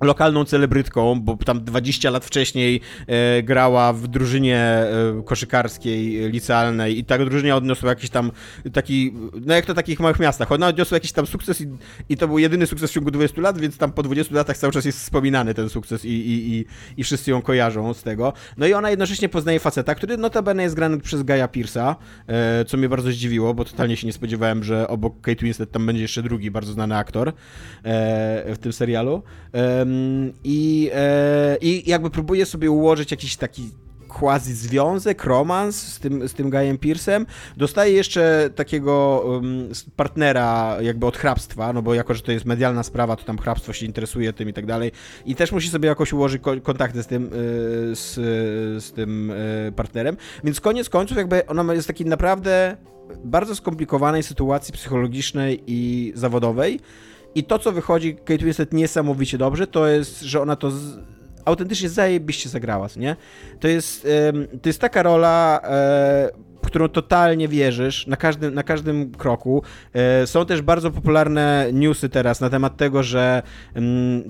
lokalną 0.00 0.44
celebrytką, 0.44 1.20
bo 1.20 1.36
tam 1.36 1.64
20 1.64 2.10
lat 2.10 2.24
wcześniej 2.24 2.80
e, 3.06 3.42
grała 3.42 3.92
w 3.92 4.08
drużynie 4.08 4.56
e, 4.56 5.22
koszykarskiej, 5.24 6.30
licealnej 6.30 6.98
i 6.98 7.04
ta 7.04 7.18
drużyna 7.18 7.56
odniosła 7.56 7.88
jakiś 7.88 8.10
tam 8.10 8.30
taki, 8.72 9.14
no 9.46 9.54
jak 9.54 9.66
to 9.66 9.72
w 9.72 9.76
takich 9.76 10.00
małych 10.00 10.18
miastach, 10.18 10.52
ona 10.52 10.68
odniosła 10.68 10.96
jakiś 10.96 11.12
tam 11.12 11.26
sukces 11.26 11.60
i, 11.60 11.68
i 12.08 12.16
to 12.16 12.28
był 12.28 12.38
jedyny 12.38 12.66
sukces 12.66 12.90
w 12.90 12.94
ciągu 12.94 13.10
20 13.10 13.40
lat, 13.40 13.58
więc 13.58 13.76
tam 13.78 13.92
po 13.92 14.02
20 14.02 14.34
latach 14.34 14.56
cały 14.56 14.72
czas 14.72 14.84
jest 14.84 14.98
wspominany 14.98 15.54
ten 15.54 15.68
sukces 15.68 16.04
i, 16.04 16.08
i, 16.08 16.54
i, 16.54 16.66
i 16.96 17.04
wszyscy 17.04 17.30
ją 17.30 17.42
kojarzą 17.42 17.94
z 17.94 18.02
tego. 18.02 18.32
No 18.56 18.66
i 18.66 18.74
ona 18.74 18.90
jednocześnie 18.90 19.28
poznaje 19.28 19.60
faceta, 19.60 19.94
który 19.94 20.16
notabene 20.16 20.62
jest 20.62 20.74
grany 20.74 20.98
przez 20.98 21.22
Gaja 21.22 21.46
Pierce'a, 21.46 21.94
e, 22.26 22.64
co 22.64 22.76
mnie 22.76 22.88
bardzo 22.88 23.10
zdziwiło, 23.10 23.54
bo 23.54 23.64
totalnie 23.64 23.96
się 23.96 24.06
nie 24.06 24.12
spodziewałem, 24.12 24.64
że 24.64 24.88
obok 24.88 25.20
Kate 25.20 25.44
Winslet 25.44 25.70
tam 25.70 25.86
będzie 25.86 26.02
jeszcze 26.02 26.22
drugi 26.22 26.50
bardzo 26.50 26.72
znany 26.72 26.96
aktor 26.96 27.28
e, 27.28 27.32
w 28.54 28.58
tym 28.60 28.72
serialu. 28.72 29.22
I, 30.44 30.90
e, 30.94 31.56
I 31.60 31.90
jakby 31.90 32.10
próbuje 32.10 32.46
sobie 32.46 32.70
ułożyć 32.70 33.10
jakiś 33.10 33.36
taki 33.36 33.70
quasi 34.10 34.52
związek, 34.52 35.24
romans 35.24 35.76
z 35.76 35.98
tym, 35.98 36.28
z 36.28 36.34
tym 36.34 36.50
Gajem 36.50 36.78
Pierce'em. 36.78 37.26
Dostaje 37.56 37.92
jeszcze 37.92 38.50
takiego 38.54 39.22
um, 39.26 39.68
partnera 39.96 40.76
jakby 40.80 41.06
od 41.06 41.16
hrabstwa, 41.16 41.72
no 41.72 41.82
bo 41.82 41.94
jako, 41.94 42.14
że 42.14 42.22
to 42.22 42.32
jest 42.32 42.44
medialna 42.44 42.82
sprawa, 42.82 43.16
to 43.16 43.24
tam 43.24 43.38
hrabstwo 43.38 43.72
się 43.72 43.86
interesuje 43.86 44.32
tym 44.32 44.48
i 44.48 44.52
tak 44.52 44.66
dalej. 44.66 44.92
I 45.26 45.34
też 45.34 45.52
musi 45.52 45.68
sobie 45.68 45.88
jakoś 45.88 46.12
ułożyć 46.12 46.42
ko- 46.42 46.60
kontakty 46.60 47.02
z 47.02 47.06
tym, 47.06 47.24
y, 47.24 47.30
z, 47.96 48.14
z 48.84 48.92
tym 48.92 49.30
y, 49.30 49.72
partnerem. 49.76 50.16
Więc 50.44 50.60
koniec 50.60 50.88
końców 50.88 51.16
jakby 51.16 51.46
ona 51.46 51.74
jest 51.74 51.86
takiej 51.86 52.06
naprawdę 52.06 52.76
bardzo 53.24 53.54
skomplikowanej 53.54 54.22
sytuacji 54.22 54.74
psychologicznej 54.74 55.62
i 55.66 56.12
zawodowej. 56.16 56.80
I 57.34 57.44
to, 57.44 57.58
co 57.58 57.72
wychodzi 57.72 58.14
Kate 58.14 58.44
Winslet 58.44 58.72
niesamowicie 58.72 59.38
dobrze, 59.38 59.66
to 59.66 59.86
jest, 59.86 60.20
że 60.20 60.40
ona 60.40 60.56
to 60.56 60.70
z... 60.70 60.98
autentycznie 61.44 61.88
zajebiście 61.88 62.48
zagrała, 62.48 62.86
nie? 62.96 63.16
To 63.60 63.68
jest, 63.68 64.08
to 64.62 64.68
jest 64.68 64.80
taka 64.80 65.02
rola, 65.02 65.60
e, 65.64 66.30
w 66.62 66.66
którą 66.66 66.88
totalnie 66.88 67.48
wierzysz 67.48 68.06
na 68.06 68.16
każdym, 68.16 68.54
na 68.54 68.62
każdym 68.62 69.12
kroku. 69.12 69.62
E, 69.92 70.26
są 70.26 70.46
też 70.46 70.62
bardzo 70.62 70.90
popularne 70.90 71.68
newsy 71.72 72.08
teraz 72.08 72.40
na 72.40 72.50
temat 72.50 72.76
tego, 72.76 73.02
że 73.02 73.42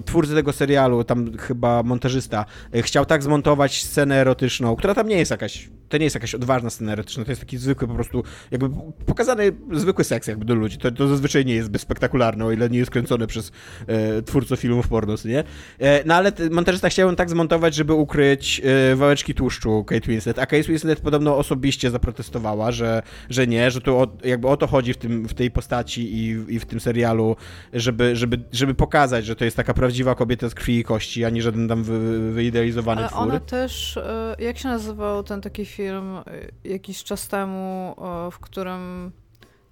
twórcy 0.05 0.34
tego 0.34 0.53
serialu, 0.53 1.05
tam 1.05 1.38
chyba 1.38 1.82
montażysta, 1.82 2.44
e, 2.74 2.82
chciał 2.82 3.07
tak 3.07 3.22
zmontować 3.22 3.84
scenę 3.84 4.14
erotyczną, 4.14 4.76
która 4.76 4.94
tam 4.94 5.09
nie 5.09 5.18
jest 5.18 5.30
jakaś 5.30 5.70
to 5.91 5.99
nie 5.99 6.05
jest 6.05 6.14
jakaś 6.14 6.34
odważna 6.34 6.70
scena 6.70 6.93
erotyczna, 6.93 7.24
to 7.24 7.30
jest 7.30 7.41
taki 7.41 7.59
zwykły 7.59 7.88
po 7.88 7.95
prostu, 7.95 8.24
jakby 8.51 8.70
pokazany 9.07 9.53
zwykły 9.72 10.05
seks 10.05 10.28
jakby 10.28 10.45
do 10.45 10.55
ludzi. 10.55 10.78
To, 10.78 10.91
to 10.91 11.09
zazwyczaj 11.09 11.45
nie 11.45 11.55
jest 11.55 11.66
zbyt 11.66 11.82
spektakularne, 11.82 12.45
o 12.45 12.53
ile 12.53 12.70
nie 12.70 12.78
jest 12.78 12.91
kręcone 12.91 13.26
przez 13.26 13.53
e, 13.86 14.22
twórców 14.22 14.61
filmów 14.61 14.88
porno, 14.88 15.14
nie? 15.24 15.45
E, 15.78 16.05
no 16.05 16.14
ale 16.14 16.32
montażysta 16.51 16.88
chciał 16.88 17.16
tak 17.16 17.30
zmontować, 17.30 17.74
żeby 17.74 17.95
ukryć 17.95 18.62
e, 18.64 18.97
wałeczki 18.97 19.34
tłuszczu 19.34 19.84
Kate 19.84 20.09
Winslet, 20.09 20.38
a 20.38 20.47
Kate 20.47 20.62
Winslet 20.62 21.01
podobno 21.01 21.36
osobiście 21.36 21.91
zaprotestowała, 21.91 22.72
że, 22.72 23.03
że 23.30 23.47
nie, 23.47 23.70
że 23.70 23.80
to 23.80 23.99
o, 23.99 24.07
jakby 24.24 24.49
o 24.49 24.57
to 24.57 24.66
chodzi 24.66 24.93
w, 24.93 24.97
tym, 24.97 25.28
w 25.28 25.34
tej 25.34 25.51
postaci 25.51 26.14
i, 26.14 26.55
i 26.55 26.59
w 26.59 26.66
tym 26.66 26.80
serialu, 26.80 27.36
żeby, 27.72 28.16
żeby, 28.16 28.41
żeby 28.53 28.74
pokazać, 28.74 29.24
że 29.24 29.36
to 29.36 29.45
jest 29.45 29.57
taka 29.57 29.74
prawdziwa 29.74 30.14
kobieta 30.14 30.49
z 30.49 30.55
krwi 30.55 30.78
i 30.78 30.84
kości, 30.84 31.24
a 31.24 31.30
nie 31.30 31.43
żaden 31.43 31.68
tam 31.68 31.82
wy, 31.82 32.32
wyidealizowany 32.32 33.01
Ale 33.01 33.09
twór. 33.09 33.22
ona 33.22 33.41
też, 33.41 33.97
e, 33.97 34.36
jak 34.38 34.59
się 34.59 34.68
nazywał 34.68 35.22
ten 35.22 35.41
taki 35.41 35.66
film 35.66 35.80
e, 36.26 36.68
jakiś 36.68 37.05
czas 37.05 37.28
temu, 37.28 37.95
w 38.33 38.39
którym 38.39 39.12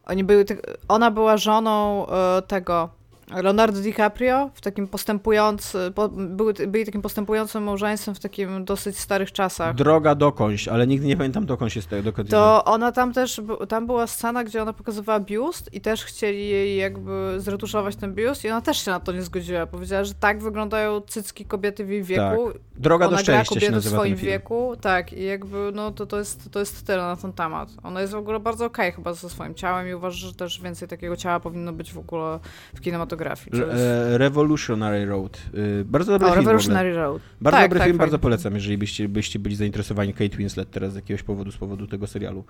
oni 0.07 0.25
ty- 0.45 0.61
ona 0.89 1.11
była 1.11 1.37
żoną 1.37 2.07
tego 2.47 2.89
Leonardo 3.31 3.81
DiCaprio 3.81 4.51
w 4.55 4.61
takim 4.61 4.89
postępującym, 4.89 5.93
po, 5.93 6.09
były, 6.09 6.53
byli 6.53 6.85
takim 6.85 7.03
postępującym 7.03 7.63
małżeństwem 7.63 8.15
w 8.15 8.21
takim 8.21 8.65
dosyć 8.65 8.99
starych 8.99 9.33
czasach. 9.33 9.75
Droga 9.75 10.15
dokądś, 10.15 10.69
ale 10.69 10.87
nigdy 10.87 11.07
nie 11.07 11.17
pamiętam 11.17 11.47
dokąd 11.47 11.77
jest 11.77 11.89
tego. 11.89 12.03
Dokąd 12.03 12.31
To 12.31 12.65
ona 12.65 12.93
tam 12.93 13.13
też, 13.13 13.41
tam 13.69 13.87
była 13.87 14.07
scena, 14.07 14.45
gdzie 14.45 14.63
ona 14.63 14.73
pokazywała 14.73 15.21
biust 15.21 15.75
i 15.75 15.81
też 15.81 16.05
chcieli 16.05 16.49
jej 16.49 16.77
jakby 16.77 17.35
zretuszować 17.39 17.97
ten 17.97 18.15
biust 18.15 18.45
i 18.45 18.51
ona 18.51 18.61
też 18.61 18.85
się 18.85 18.91
na 18.91 19.01
to 19.01 19.13
nie 19.13 19.23
zgodziła. 19.23 19.67
Powiedziała, 19.67 20.05
że 20.05 20.15
tak 20.15 20.43
wyglądają 20.43 21.01
cycki 21.01 21.45
kobiety 21.45 21.85
w 21.85 21.91
jej 21.91 22.03
wieku. 22.03 22.51
Droga 22.77 23.07
ona 23.07 23.17
do 23.17 23.23
szczęścia 23.23 23.45
się 23.45 23.49
kobiety 23.49 23.73
w 23.73 23.75
nazywa 23.75 23.97
swoim 23.97 24.13
ten 24.13 24.21
film. 24.21 24.33
wieku, 24.33 24.73
tak, 24.81 25.13
i 25.13 25.25
jakby, 25.25 25.71
no 25.75 25.91
to, 25.91 26.07
to, 26.07 26.19
jest, 26.19 26.51
to 26.51 26.59
jest 26.59 26.87
tyle 26.87 27.03
na 27.03 27.17
ten 27.17 27.33
temat. 27.33 27.69
Ona 27.83 28.01
jest 28.01 28.13
w 28.13 28.17
ogóle 28.17 28.41
bardzo 28.41 28.65
okej 28.67 28.93
chyba 28.93 29.15
ze 29.15 29.31
swoim 29.31 29.55
ciałem 29.55 29.89
i 29.89 29.95
uważa, 29.95 30.27
że 30.27 30.35
też 30.35 30.61
więcej 30.61 30.89
takiego 30.89 31.17
ciała 31.17 31.41
powinno 31.41 31.73
być 31.73 31.93
w 31.93 31.99
ogóle 31.99 32.39
w 32.75 32.81
kinematografii. 32.81 33.18
Jest- 33.27 33.83
e, 34.15 34.19
Revolutionary 34.19 35.07
Road. 35.07 35.39
Y, 35.55 35.85
Bardzo 35.85 36.13
dobry 36.13 36.29
O, 36.29 36.31
film. 36.33 36.41
Revolutionary 36.45 36.95
Road. 36.95 37.23
Bardzo 37.41 37.57
tak, 37.59 37.65
dobry 37.71 37.79
tak, 37.79 37.87
film, 37.87 37.95
fajny. 37.95 37.99
bardzo 37.99 38.19
polecam, 38.19 38.55
jeżeli 38.55 38.79
byście, 38.79 39.09
byście 39.09 39.39
byli 39.39 39.57
zainteresowani 39.57 40.13
Kate 40.13 40.37
Winslet 40.37 40.71
teraz 40.71 40.93
z 40.93 40.97
jakiegoś 40.97 41.23
powodu, 41.23 41.53
z 41.53 41.57
powodu 41.57 41.87
tego 41.87 42.07
serialu. 42.07 42.45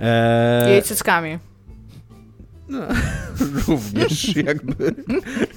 E, 0.00 0.70
Jej 0.70 0.82
cyckami. 0.82 1.38
również 3.68 4.36
jakby. 4.36 4.94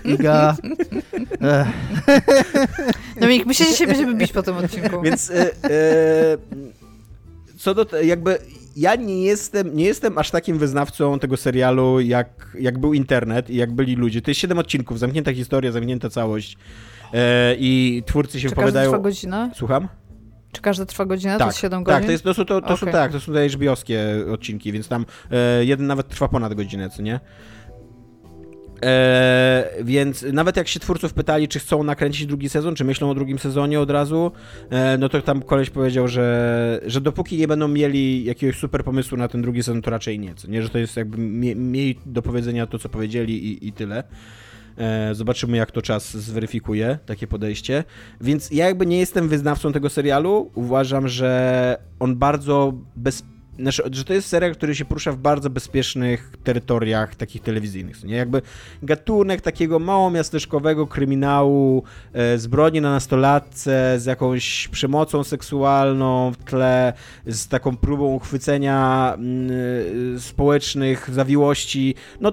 Iga. 0.05 0.55
Dominik, 3.21 3.45
my 3.45 3.53
się 3.53 3.65
dzisiaj 3.65 3.87
będziemy 3.87 4.15
bić 4.15 4.31
po 4.31 4.43
tym 4.43 4.57
odcinku. 4.57 5.01
Więc 5.01 5.29
e, 5.29 5.51
e, 5.63 6.37
co 7.57 7.73
do 7.73 7.85
te, 7.85 8.05
jakby 8.05 8.37
ja 8.75 8.95
nie 8.95 9.21
jestem, 9.21 9.75
nie 9.75 9.85
jestem 9.85 10.17
aż 10.17 10.31
takim 10.31 10.57
wyznawcą 10.57 11.19
tego 11.19 11.37
serialu, 11.37 11.99
jak, 11.99 12.57
jak 12.59 12.79
był 12.79 12.93
internet 12.93 13.49
i 13.49 13.55
jak 13.55 13.71
byli 13.71 13.95
ludzie. 13.95 14.21
To 14.21 14.31
jest 14.31 14.41
7 14.41 14.59
odcinków, 14.59 14.99
zamknięta 14.99 15.33
historia, 15.33 15.71
zamknięta 15.71 16.09
całość. 16.09 16.57
E, 17.13 17.55
I 17.59 18.03
twórcy 18.05 18.39
się 18.39 18.49
Czy 18.49 18.55
wypowiadają. 18.55 18.89
trwa 18.89 19.03
godzinę? 19.03 19.51
Słucham? 19.55 19.87
Czy 20.51 20.61
każdy 20.61 20.85
trwa 20.85 21.05
godzinę? 21.05 21.37
To 21.37 21.45
jest 21.45 21.57
7 21.57 21.83
godzin? 21.83 21.97
Tak, 21.97 22.05
to, 22.05 22.11
jest, 22.11 22.23
to, 22.23 22.33
są, 22.33 22.45
to, 22.45 22.61
to 22.61 22.77
są 22.77 22.83
Okej. 22.83 22.93
tak, 22.93 23.11
to 23.11 23.19
są 23.19 23.33
te 23.33 23.49
HBO-skie 23.49 23.99
odcinki, 24.33 24.71
więc 24.71 24.87
tam 24.87 25.05
e, 25.31 25.65
jeden 25.65 25.87
nawet 25.87 26.07
trwa 26.07 26.27
ponad 26.27 26.53
godzinę, 26.53 26.89
co 26.89 27.01
nie? 27.01 27.19
E, 28.83 29.69
więc 29.83 30.25
nawet 30.33 30.57
jak 30.57 30.67
się 30.67 30.79
twórców 30.79 31.13
pytali, 31.13 31.47
czy 31.47 31.59
chcą 31.59 31.83
nakręcić 31.83 32.25
drugi 32.25 32.49
sezon, 32.49 32.75
czy 32.75 32.83
myślą 32.83 33.09
o 33.09 33.15
drugim 33.15 33.39
sezonie 33.39 33.79
od 33.79 33.89
razu, 33.89 34.31
e, 34.69 34.97
no 34.97 35.09
to 35.09 35.21
tam 35.21 35.41
koleś 35.41 35.69
powiedział, 35.69 36.07
że, 36.07 36.81
że 36.85 37.01
dopóki 37.01 37.37
nie 37.37 37.47
będą 37.47 37.67
mieli 37.67 38.23
jakiegoś 38.23 38.57
super 38.57 38.83
pomysłu 38.83 39.17
na 39.17 39.27
ten 39.27 39.41
drugi 39.41 39.63
sezon, 39.63 39.81
to 39.81 39.91
raczej 39.91 40.19
nie. 40.19 40.33
Nie, 40.47 40.61
że 40.61 40.69
to 40.69 40.77
jest 40.77 40.97
jakby 40.97 41.17
mie, 41.17 41.55
mieli 41.55 41.99
do 42.05 42.21
powiedzenia 42.21 42.67
to, 42.67 42.79
co 42.79 42.89
powiedzieli 42.89 43.47
i, 43.47 43.67
i 43.67 43.73
tyle. 43.73 44.03
E, 44.77 45.15
Zobaczymy, 45.15 45.57
jak 45.57 45.71
to 45.71 45.81
czas 45.81 46.17
zweryfikuje 46.17 46.99
takie 47.05 47.27
podejście. 47.27 47.83
Więc 48.21 48.51
ja 48.51 48.65
jakby 48.65 48.85
nie 48.85 48.99
jestem 48.99 49.29
wyznawcą 49.29 49.73
tego 49.73 49.89
serialu. 49.89 50.51
Uważam, 50.55 51.07
że 51.07 51.77
on 51.99 52.15
bardzo 52.15 52.73
bez... 52.95 53.23
Znaczy, 53.59 53.83
że 53.91 54.03
to 54.03 54.13
jest 54.13 54.27
serial, 54.27 54.55
który 54.55 54.75
się 54.75 54.85
porusza 54.85 55.11
w 55.11 55.17
bardzo 55.17 55.49
bezpiecznych 55.49 56.31
terytoriach 56.43 57.15
takich 57.15 57.41
telewizyjnych. 57.41 58.03
Nie 58.03 58.15
jakby 58.15 58.41
gatunek 58.83 59.41
takiego 59.41 59.79
małomiasteczkowego 59.79 60.87
kryminału, 60.87 61.83
e, 62.13 62.37
zbrodni 62.37 62.81
na 62.81 62.91
nastolatce, 62.91 63.99
z 63.99 64.05
jakąś 64.05 64.67
przemocą 64.67 65.23
seksualną 65.23 66.31
w 66.31 66.37
tle, 66.37 66.93
z 67.25 67.47
taką 67.47 67.77
próbą 67.77 68.05
uchwycenia 68.05 69.13
mm, 69.17 69.49
e, 70.15 70.19
społecznych 70.19 71.09
zawiłości. 71.13 71.95
No 72.21 72.31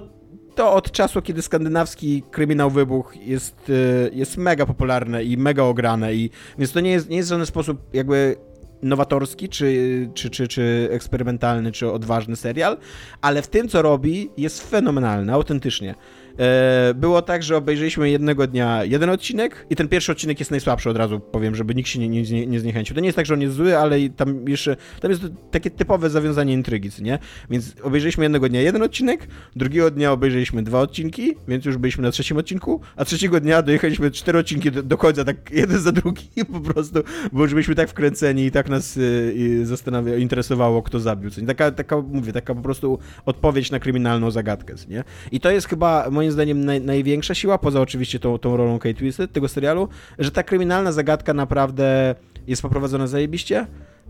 to 0.55 0.73
od 0.73 0.91
czasu, 0.91 1.21
kiedy 1.21 1.41
skandynawski 1.41 2.23
kryminał 2.31 2.71
wybuch 2.71 3.15
jest, 3.17 3.69
y, 3.69 4.11
jest 4.13 4.37
mega 4.37 4.65
popularne 4.65 5.23
i 5.23 5.37
mega 5.37 5.63
ograne, 5.63 6.15
i, 6.15 6.29
więc 6.57 6.71
to 6.71 6.79
nie 6.79 6.91
jest, 6.91 7.09
nie 7.09 7.17
jest 7.17 7.29
w 7.29 7.31
żaden 7.31 7.45
sposób 7.45 7.81
jakby 7.93 8.35
nowatorski, 8.83 9.49
czy, 9.49 10.09
czy, 10.13 10.29
czy, 10.29 10.47
czy 10.47 10.89
eksperymentalny, 10.91 11.71
czy 11.71 11.91
odważny 11.91 12.35
serial, 12.35 12.77
ale 13.21 13.41
w 13.41 13.47
tym, 13.47 13.67
co 13.67 13.81
robi, 13.81 14.29
jest 14.37 14.69
fenomenalny, 14.69 15.33
autentycznie. 15.33 15.95
E, 16.39 16.93
Było 16.93 17.21
tak, 17.21 17.43
że 17.43 17.57
obejrzeliśmy 17.57 18.09
jednego 18.09 18.47
dnia 18.47 18.83
jeden 18.83 19.09
odcinek 19.09 19.65
i 19.69 19.75
ten 19.75 19.87
pierwszy 19.87 20.11
odcinek 20.11 20.39
jest 20.39 20.51
najsłabszy 20.51 20.89
od 20.89 20.97
razu, 20.97 21.19
powiem, 21.19 21.55
żeby 21.55 21.75
nikt 21.75 21.89
się 21.89 21.99
nie, 21.99 22.09
nie, 22.09 22.47
nie 22.47 22.59
zniechęcił. 22.59 22.95
To 22.95 23.01
nie 23.01 23.07
jest 23.07 23.15
tak, 23.15 23.25
że 23.25 23.33
on 23.33 23.41
jest 23.41 23.55
zły, 23.55 23.77
ale 23.77 24.09
tam 24.09 24.47
jeszcze, 24.47 24.75
tam 25.01 25.11
jest 25.11 25.23
takie 25.51 25.71
typowe 25.71 26.09
zawiązanie 26.09 26.53
intrygi, 26.53 26.89
nie? 27.01 27.19
Więc 27.49 27.75
obejrzeliśmy 27.83 28.25
jednego 28.25 28.49
dnia 28.49 28.61
jeden 28.61 28.83
odcinek, 28.83 29.27
drugiego 29.55 29.91
dnia 29.91 30.11
obejrzeliśmy 30.11 30.63
dwa 30.63 30.79
odcinki, 30.79 31.35
więc 31.47 31.65
już 31.65 31.77
byliśmy 31.77 32.03
na 32.03 32.11
trzecim 32.11 32.37
odcinku, 32.37 32.81
a 32.95 33.05
trzeciego 33.05 33.39
dnia 33.39 33.61
dojechaliśmy 33.61 34.11
cztery 34.11 34.39
odcinki 34.39 34.71
do, 34.71 34.83
do 34.83 34.97
końca, 34.97 35.23
tak 35.23 35.51
jeden 35.51 35.79
za 35.79 35.91
drugi 35.91 36.27
po 36.53 36.59
prostu, 36.59 36.99
bo 37.31 37.43
już 37.43 37.53
byliśmy 37.53 37.75
tak 37.75 37.89
wkręceni 37.89 38.45
i 38.45 38.51
tak 38.51 38.69
nas 38.69 38.97
y, 38.97 39.65
zastanawia, 39.65 40.15
interesowało, 40.15 40.81
kto 40.81 40.99
zabił, 40.99 41.29
co 41.29 41.41
nie? 41.41 41.47
Taka, 41.47 41.71
taka, 41.71 42.01
mówię, 42.01 42.33
taka 42.33 42.55
po 42.55 42.61
prostu 42.61 42.99
odpowiedź 43.25 43.71
na 43.71 43.79
kryminalną 43.79 44.31
zagadkę, 44.31 44.73
nie? 44.89 45.03
I 45.31 45.39
to 45.39 45.51
jest 45.51 45.67
chyba, 45.67 46.09
moim 46.11 46.22
zdaniem, 46.31 46.65
naj, 46.65 46.81
największa 46.81 47.35
siła, 47.35 47.57
poza 47.57 47.81
oczywiście 47.81 48.19
tą, 48.19 48.37
tą 48.37 48.57
rolą 48.57 48.79
Kate 48.79 49.01
Winslet, 49.01 49.31
tego 49.31 49.47
serialu, 49.47 49.87
że 50.19 50.31
ta 50.31 50.43
kryminalna 50.43 50.91
zagadka 50.91 51.33
naprawdę 51.33 52.15
jest 52.47 52.61
poprowadzona 52.61 53.07
zajebiście 53.07 53.67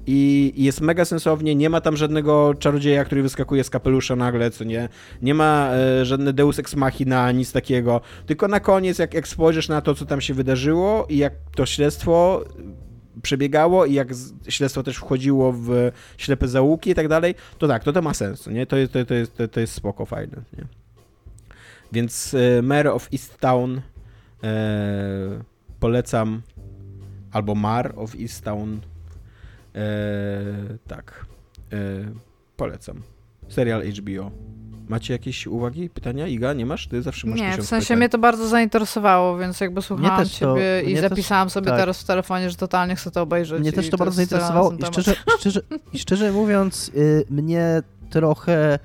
i 0.08 0.54
jest 0.56 0.82
mega 0.82 1.06
sensownie, 1.06 1.56
nie 1.56 1.70
ma 1.70 1.82
tam 1.82 1.98
żadnego 1.98 2.54
czarodzieja, 2.60 3.06
który 3.06 3.22
wyskakuje 3.22 3.64
z 3.64 3.70
kapelusza 3.70 4.16
nagle, 4.16 4.52
co 4.52 4.64
nie, 4.64 4.90
nie 5.22 5.34
ma 5.34 5.70
e, 5.74 6.06
żadne 6.06 6.34
deus 6.34 6.60
ex 6.60 6.76
machina, 6.76 7.32
nic 7.32 7.52
takiego, 7.52 8.02
tylko 8.26 8.48
na 8.48 8.60
koniec, 8.60 9.00
jak, 9.00 9.14
jak 9.14 9.28
spojrzysz 9.28 9.70
na 9.70 9.82
to, 9.82 9.96
co 9.96 10.06
tam 10.06 10.22
się 10.22 10.34
wydarzyło 10.34 11.06
i 11.10 11.18
jak 11.18 11.34
to 11.56 11.66
śledztwo 11.66 12.44
przebiegało 13.22 13.86
i 13.86 13.94
jak 13.94 14.08
śledztwo 14.50 14.84
też 14.84 14.98
wchodziło 14.98 15.54
w 15.54 15.92
ślepe 16.18 16.48
zaułki 16.48 16.90
i 16.90 16.96
tak 16.96 17.08
dalej, 17.08 17.36
to 17.58 17.68
tak, 17.68 17.84
to 17.84 17.94
to 17.94 18.02
ma 18.02 18.14
sens, 18.14 18.48
nie? 18.48 18.66
To 18.66 18.78
jest, 18.78 18.94
to, 18.94 19.06
to 19.06 19.14
jest, 19.14 19.38
to, 19.38 19.48
to 19.48 19.60
jest 19.60 19.74
spoko, 19.74 20.06
fajne, 20.06 20.42
nie? 20.58 20.83
Więc 21.94 22.34
e, 22.34 22.62
Mayor 22.62 22.88
of 22.88 23.10
East 23.14 23.38
Town 23.38 23.82
e, 24.44 24.50
polecam, 25.80 26.42
albo 27.32 27.56
Mar 27.56 27.94
of 27.96 28.16
East 28.22 28.44
Town, 28.44 28.80
e, 29.76 29.80
tak, 30.88 31.26
e, 31.74 31.78
polecam. 32.58 33.02
Serial 33.50 33.82
HBO. 33.84 34.32
Macie 34.90 35.14
jakieś 35.14 35.48
uwagi, 35.48 35.90
pytania? 35.90 36.28
Iga, 36.28 36.54
nie 36.54 36.66
masz? 36.66 36.88
Ty 36.88 37.02
zawsze 37.02 37.28
masz 37.28 37.40
Nie, 37.40 37.58
w 37.58 37.66
sensie 37.66 37.86
pytań. 37.86 37.98
mnie 37.98 38.10
to 38.10 38.18
bardzo 38.18 38.48
zainteresowało, 38.48 39.38
więc 39.38 39.60
jakby 39.62 39.82
słuchałam 39.82 40.18
też 40.24 40.40
to- 40.40 40.56
ciebie 40.56 40.82
i 40.82 40.86
mnie 40.86 41.02
też- 41.02 41.10
zapisałam 41.10 41.50
sobie 41.50 41.68
tak. 41.68 41.80
teraz 41.80 42.02
w 42.02 42.06
telefonie, 42.06 42.50
że 42.50 42.56
totalnie 42.56 42.96
chcę 42.96 43.12
to 43.12 43.22
obejrzeć. 43.22 43.60
Mnie 43.62 43.74
też 43.74 43.90
to 43.90 43.98
bardzo 43.98 44.16
zainteresowało 44.16 44.74
i 44.74 44.86
szczerze, 44.86 45.16
szczerze, 45.40 45.62
szczerze 45.96 46.32
mówiąc, 46.32 46.92
y, 46.96 47.26
mnie 47.30 47.82
trochę 48.10 48.80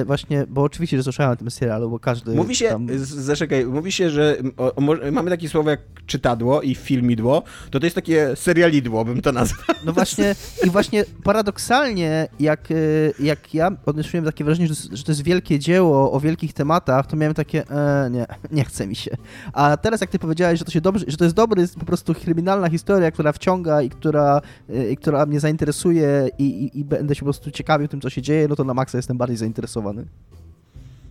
y, 0.00 0.04
właśnie, 0.04 0.46
bo 0.48 0.62
oczywiście, 0.62 0.96
że 0.96 1.02
słyszałem 1.02 1.32
o 1.32 1.36
tym 1.36 1.50
serialu, 1.50 1.90
bo 1.90 1.98
każdy 1.98 2.34
Mówi 2.34 2.56
się, 2.56 2.68
tam... 2.68 2.86
zaczekaj, 3.02 3.66
mówi 3.66 3.92
się, 3.92 4.10
że 4.10 4.36
o, 4.56 4.74
o, 4.74 4.80
mamy 5.12 5.30
takie 5.30 5.48
słowo 5.48 5.70
jak 5.70 5.80
czytadło 6.06 6.62
i 6.62 6.74
filmidło, 6.74 7.42
to 7.70 7.80
to 7.80 7.86
jest 7.86 7.96
takie 7.96 8.36
serialidło, 8.36 9.04
bym 9.04 9.22
to 9.22 9.32
nazwał. 9.32 9.76
No 9.84 9.92
właśnie, 9.92 10.34
i 10.66 10.70
właśnie 10.70 11.04
paradoksalnie, 11.24 12.28
jak, 12.40 12.70
y, 12.70 13.12
jak 13.20 13.54
ja 13.54 13.70
odniosłem 13.86 14.24
takie 14.24 14.44
wrażenie, 14.44 14.68
że, 14.68 14.74
że 14.92 15.04
to 15.04 15.12
jest 15.12 15.22
wielkie 15.22 15.58
dzieło 15.58 16.12
o 16.12 16.20
wielkich 16.20 16.52
tematach, 16.52 17.06
to 17.06 17.16
miałem 17.16 17.34
takie, 17.34 17.70
e, 17.70 18.10
nie, 18.10 18.26
nie 18.50 18.64
chce 18.64 18.86
mi 18.86 18.96
się. 18.96 19.10
A 19.52 19.76
teraz 19.76 20.00
jak 20.00 20.10
ty 20.10 20.18
powiedziałeś, 20.18 20.58
że 20.58 20.64
to 20.64 20.70
się 20.70 20.80
dobrze, 20.80 21.04
że 21.08 21.16
to 21.16 21.24
jest 21.24 21.36
dobry, 21.36 21.68
po 21.78 21.84
prostu 21.84 22.14
kryminalna 22.14 22.70
historia, 22.70 23.10
która 23.10 23.32
wciąga 23.32 23.82
i 23.82 23.90
która, 23.90 24.40
y, 24.70 24.90
i 24.90 24.96
która 24.96 25.26
mnie 25.26 25.40
zainteresuje 25.40 26.28
i, 26.38 26.44
i, 26.44 26.78
i 26.78 26.84
będę 26.84 27.14
się 27.14 27.18
po 27.18 27.24
prostu 27.24 27.50
ciekawił 27.50 27.88
tym, 27.88 28.00
co 28.00 28.10
się 28.10 28.22
dzieje, 28.22 28.48
no 28.48 28.56
to 28.56 28.64
na 28.64 28.74
maksa 28.74 28.98
jestem 28.98 29.18
bardziej 29.18 29.36
zainteresowany. 29.36 29.49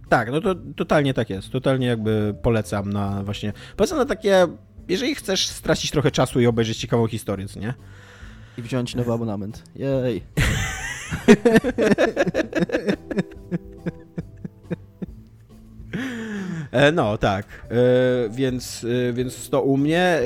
Tak, 0.10 0.32
no 0.32 0.42
to 0.42 0.56
totalnie 0.76 1.14
tak 1.14 1.30
jest. 1.30 1.50
Totalnie 1.50 1.88
jakby 1.88 2.36
polecam 2.42 2.94
na 2.94 3.24
właśnie. 3.24 3.54
Polecam 3.78 3.98
na 3.98 4.06
takie, 4.06 4.48
jeżeli 4.88 5.16
chcesz 5.16 5.48
stracić 5.48 5.92
trochę 5.92 6.12
czasu 6.12 6.40
i 6.40 6.46
obejrzeć 6.46 6.78
ciekawą 6.78 7.08
historię, 7.08 7.48
co 7.48 7.60
nie? 7.60 7.74
I 8.58 8.62
wziąć 8.62 8.96
nowy 8.96 9.12
abonament. 9.14 9.64
Jej. 9.76 10.24
E, 16.72 16.92
no, 16.92 17.18
tak. 17.18 17.46
E, 17.46 18.30
więc, 18.30 18.86
e, 19.10 19.14
więc 19.14 19.50
to 19.50 19.62
u 19.62 19.78
mnie. 19.78 20.20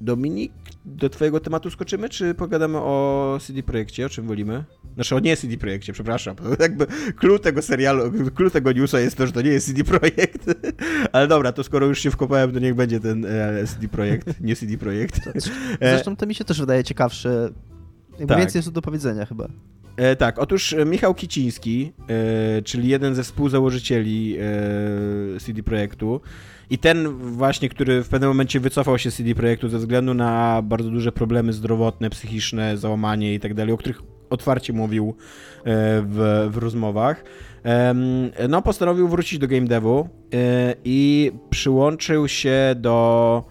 Dominik, 0.00 0.52
do 0.86 1.08
twojego 1.10 1.40
tematu 1.40 1.70
skoczymy, 1.70 2.08
czy 2.08 2.34
pogadamy 2.34 2.78
o 2.78 3.38
CD 3.42 3.62
Projekcie? 3.62 4.06
O 4.06 4.08
czym 4.08 4.26
wolimy? 4.26 4.64
Znaczy 4.94 5.16
o 5.16 5.18
nie 5.18 5.36
CD 5.36 5.56
Projekcie, 5.56 5.92
przepraszam. 5.92 6.36
Jakby 6.60 6.86
clue 7.16 7.38
tego 7.38 7.62
serialu, 7.62 8.12
clue 8.34 8.50
tego 8.50 8.72
newsa 8.72 9.00
jest 9.00 9.16
to, 9.16 9.26
że 9.26 9.32
to 9.32 9.42
nie 9.42 9.50
jest 9.50 9.66
CD 9.66 9.84
Projekt. 9.84 10.46
Ale 11.12 11.28
dobra, 11.28 11.52
to 11.52 11.64
skoro 11.64 11.86
już 11.86 11.98
się 11.98 12.10
wkopałem, 12.10 12.52
to 12.52 12.58
niech 12.58 12.74
będzie 12.74 13.00
ten 13.00 13.24
e, 13.24 13.66
CD 13.66 13.88
Projekt, 13.88 14.40
nie 14.40 14.56
CD 14.56 14.78
Projekt. 14.78 15.20
E, 15.80 15.90
Zresztą 15.90 16.16
to 16.16 16.26
mi 16.26 16.34
się 16.34 16.44
też 16.44 16.60
wydaje 16.60 16.84
ciekawsze. 16.84 17.50
Jakby 18.10 18.26
Tak. 18.26 18.38
więcej 18.38 18.58
jest 18.58 18.68
tu 18.68 18.72
do 18.72 18.82
powiedzenia 18.82 19.26
chyba. 19.26 19.48
E, 19.96 20.16
tak, 20.16 20.38
otóż 20.38 20.72
e, 20.72 20.84
Michał 20.84 21.14
Kiciński, 21.14 21.92
e, 22.08 22.62
czyli 22.62 22.88
jeden 22.88 23.14
ze 23.14 23.22
współzałożycieli 23.22 24.36
e, 25.36 25.40
CD 25.40 25.62
Projektu 25.62 26.20
i 26.70 26.78
ten 26.78 27.08
właśnie, 27.18 27.68
który 27.68 28.02
w 28.02 28.08
pewnym 28.08 28.30
momencie 28.30 28.60
wycofał 28.60 28.98
się 28.98 29.10
z 29.10 29.16
CD 29.16 29.34
Projektu 29.34 29.68
ze 29.68 29.78
względu 29.78 30.14
na 30.14 30.62
bardzo 30.62 30.90
duże 30.90 31.12
problemy 31.12 31.52
zdrowotne, 31.52 32.10
psychiczne, 32.10 32.76
załamanie 32.76 33.34
i 33.34 33.40
tak 33.40 33.54
dalej, 33.54 33.74
o 33.74 33.76
których 33.76 34.02
otwarcie 34.30 34.72
mówił 34.72 35.08
e, 35.08 35.14
w, 36.02 36.48
w 36.50 36.56
rozmowach. 36.56 37.24
No, 38.48 38.62
postanowił 38.62 39.08
wrócić 39.08 39.38
do 39.38 39.48
game 39.48 39.66
devu 39.66 40.08
e, 40.34 40.74
i 40.84 41.32
przyłączył 41.50 42.28
się 42.28 42.74
do 42.76 43.44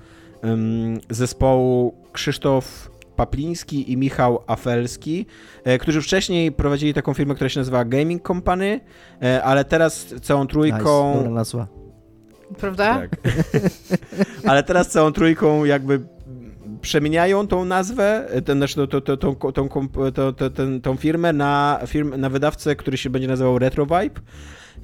zespołu 1.10 1.94
Krzysztof 2.14 2.92
Papliński 3.16 3.92
i 3.92 3.98
Michał 3.98 4.40
Afelski, 4.48 5.26
e, 5.64 5.78
którzy 5.78 6.02
wcześniej 6.02 6.52
prowadzili 6.52 6.94
taką 6.94 7.14
firmę, 7.14 7.36
która 7.36 7.50
się 7.50 7.60
nazywa 7.60 7.86
Gaming 7.86 8.28
Company, 8.28 8.80
ale 9.44 9.66
teraz 9.66 10.06
całą 10.22 10.48
trójką... 10.48 11.24
Nice. 11.40 11.75
Prawda? 12.58 13.00
Tak. 13.00 13.18
Ale 14.50 14.64
teraz 14.64 14.90
całą 14.90 15.12
trójką 15.12 15.66
jakby 15.66 16.02
przemieniają 16.82 17.48
tą 17.48 17.66
nazwę, 17.66 18.28
ten, 18.46 18.58
znaczy 18.58 18.76
tą, 18.76 18.88
tą, 18.88 19.18
tą, 19.18 19.36
tą, 19.36 19.70
tą, 20.12 20.34
tą, 20.34 20.82
tą, 20.82 20.96
firmę 20.96 21.34
na, 21.34 21.80
firm, 21.88 22.20
na 22.20 22.30
wydawcę, 22.30 22.76
który 22.76 22.98
się 22.98 23.10
będzie 23.10 23.28
nazywał 23.28 23.60
Retro 23.60 23.86
Vibe 23.86 24.22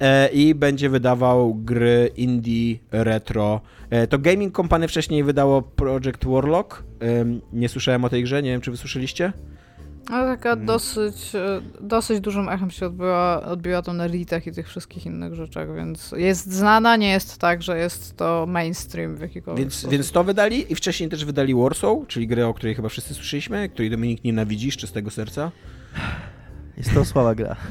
e, 0.00 0.28
i 0.28 0.54
będzie 0.54 0.88
wydawał 0.88 1.54
gry 1.54 2.10
indie 2.16 2.78
retro. 2.92 3.60
E, 3.90 4.06
to 4.06 4.18
Gaming 4.18 4.56
Company 4.56 4.88
wcześniej 4.88 5.24
wydało 5.24 5.62
Project 5.62 6.24
Warlock. 6.24 6.84
Nie 7.52 7.68
słyszałem 7.68 8.04
o 8.04 8.08
tej 8.08 8.22
grze, 8.22 8.42
nie 8.42 8.50
wiem 8.50 8.60
czy 8.60 8.70
wy 8.70 8.76
słyszeliście? 8.76 9.32
No 10.10 10.24
taka 10.24 10.52
Mm. 10.52 10.66
dosyć, 10.66 11.34
e, 11.34 11.60
dosyć 11.80 12.20
dużym 12.20 12.48
echem 12.48 12.70
się 12.70 12.86
odbyła, 12.86 13.42
odbiła 13.42 13.82
to 13.82 13.92
na 13.92 14.04
Redditach 14.06 14.46
i 14.46 14.52
tych 14.52 14.68
wszystkich 14.68 15.06
innych 15.06 15.34
rzeczach, 15.34 15.74
więc 15.74 16.14
jest 16.16 16.52
znana, 16.52 16.96
nie 16.96 17.10
jest 17.10 17.38
tak, 17.38 17.62
że 17.62 17.78
jest 17.78 18.16
to 18.16 18.46
mainstream 18.48 19.16
w 19.16 19.20
jakikolwiek 19.20 19.60
Więc, 19.64 19.74
sposób. 19.74 19.90
więc 19.90 20.12
to 20.12 20.24
wydali 20.24 20.72
i 20.72 20.74
wcześniej 20.74 21.08
też 21.10 21.24
wydali 21.24 21.54
Warsaw, 21.54 21.98
czyli 22.08 22.26
grę, 22.26 22.46
o 22.46 22.54
której 22.54 22.74
chyba 22.74 22.88
wszyscy 22.88 23.14
słyszeliśmy, 23.14 23.68
której 23.68 23.90
Dominik 23.90 24.24
nienawidzi 24.24 24.70
z 24.70 24.76
czystego 24.76 25.10
serca. 25.10 25.50
Jest 26.76 26.94
to 26.94 27.04
słaba 27.04 27.34
gra. 27.34 27.56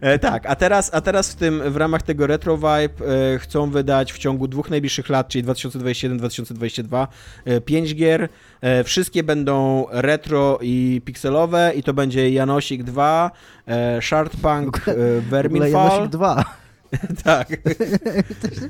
E, 0.00 0.18
tak, 0.18 0.46
a 0.46 0.56
teraz, 0.56 0.94
a 0.94 1.00
teraz 1.00 1.32
w 1.32 1.34
tym, 1.34 1.62
w 1.72 1.76
ramach 1.76 2.02
tego 2.02 2.26
Retro 2.26 2.56
Vibe 2.56 3.06
e, 3.34 3.38
chcą 3.38 3.70
wydać 3.70 4.12
w 4.12 4.18
ciągu 4.18 4.48
dwóch 4.48 4.70
najbliższych 4.70 5.08
lat, 5.08 5.28
czyli 5.28 5.44
2021-2022, 5.44 7.06
e, 7.44 7.60
pięć 7.60 7.94
gier. 7.94 8.28
E, 8.60 8.84
wszystkie 8.84 9.22
będą 9.22 9.86
retro 9.90 10.58
i 10.62 11.02
pikselowe 11.04 11.72
i 11.76 11.82
to 11.82 11.94
będzie 11.94 12.30
Janosik 12.30 12.82
2, 12.82 13.30
e, 13.66 14.02
Shardpunk, 14.02 14.76
e, 14.76 14.80
W 14.80 14.88
ogóle 14.88 15.20
Verminfall. 15.20 15.90
Janosik 15.90 16.10
2. 16.10 16.67
Tak. 17.24 17.48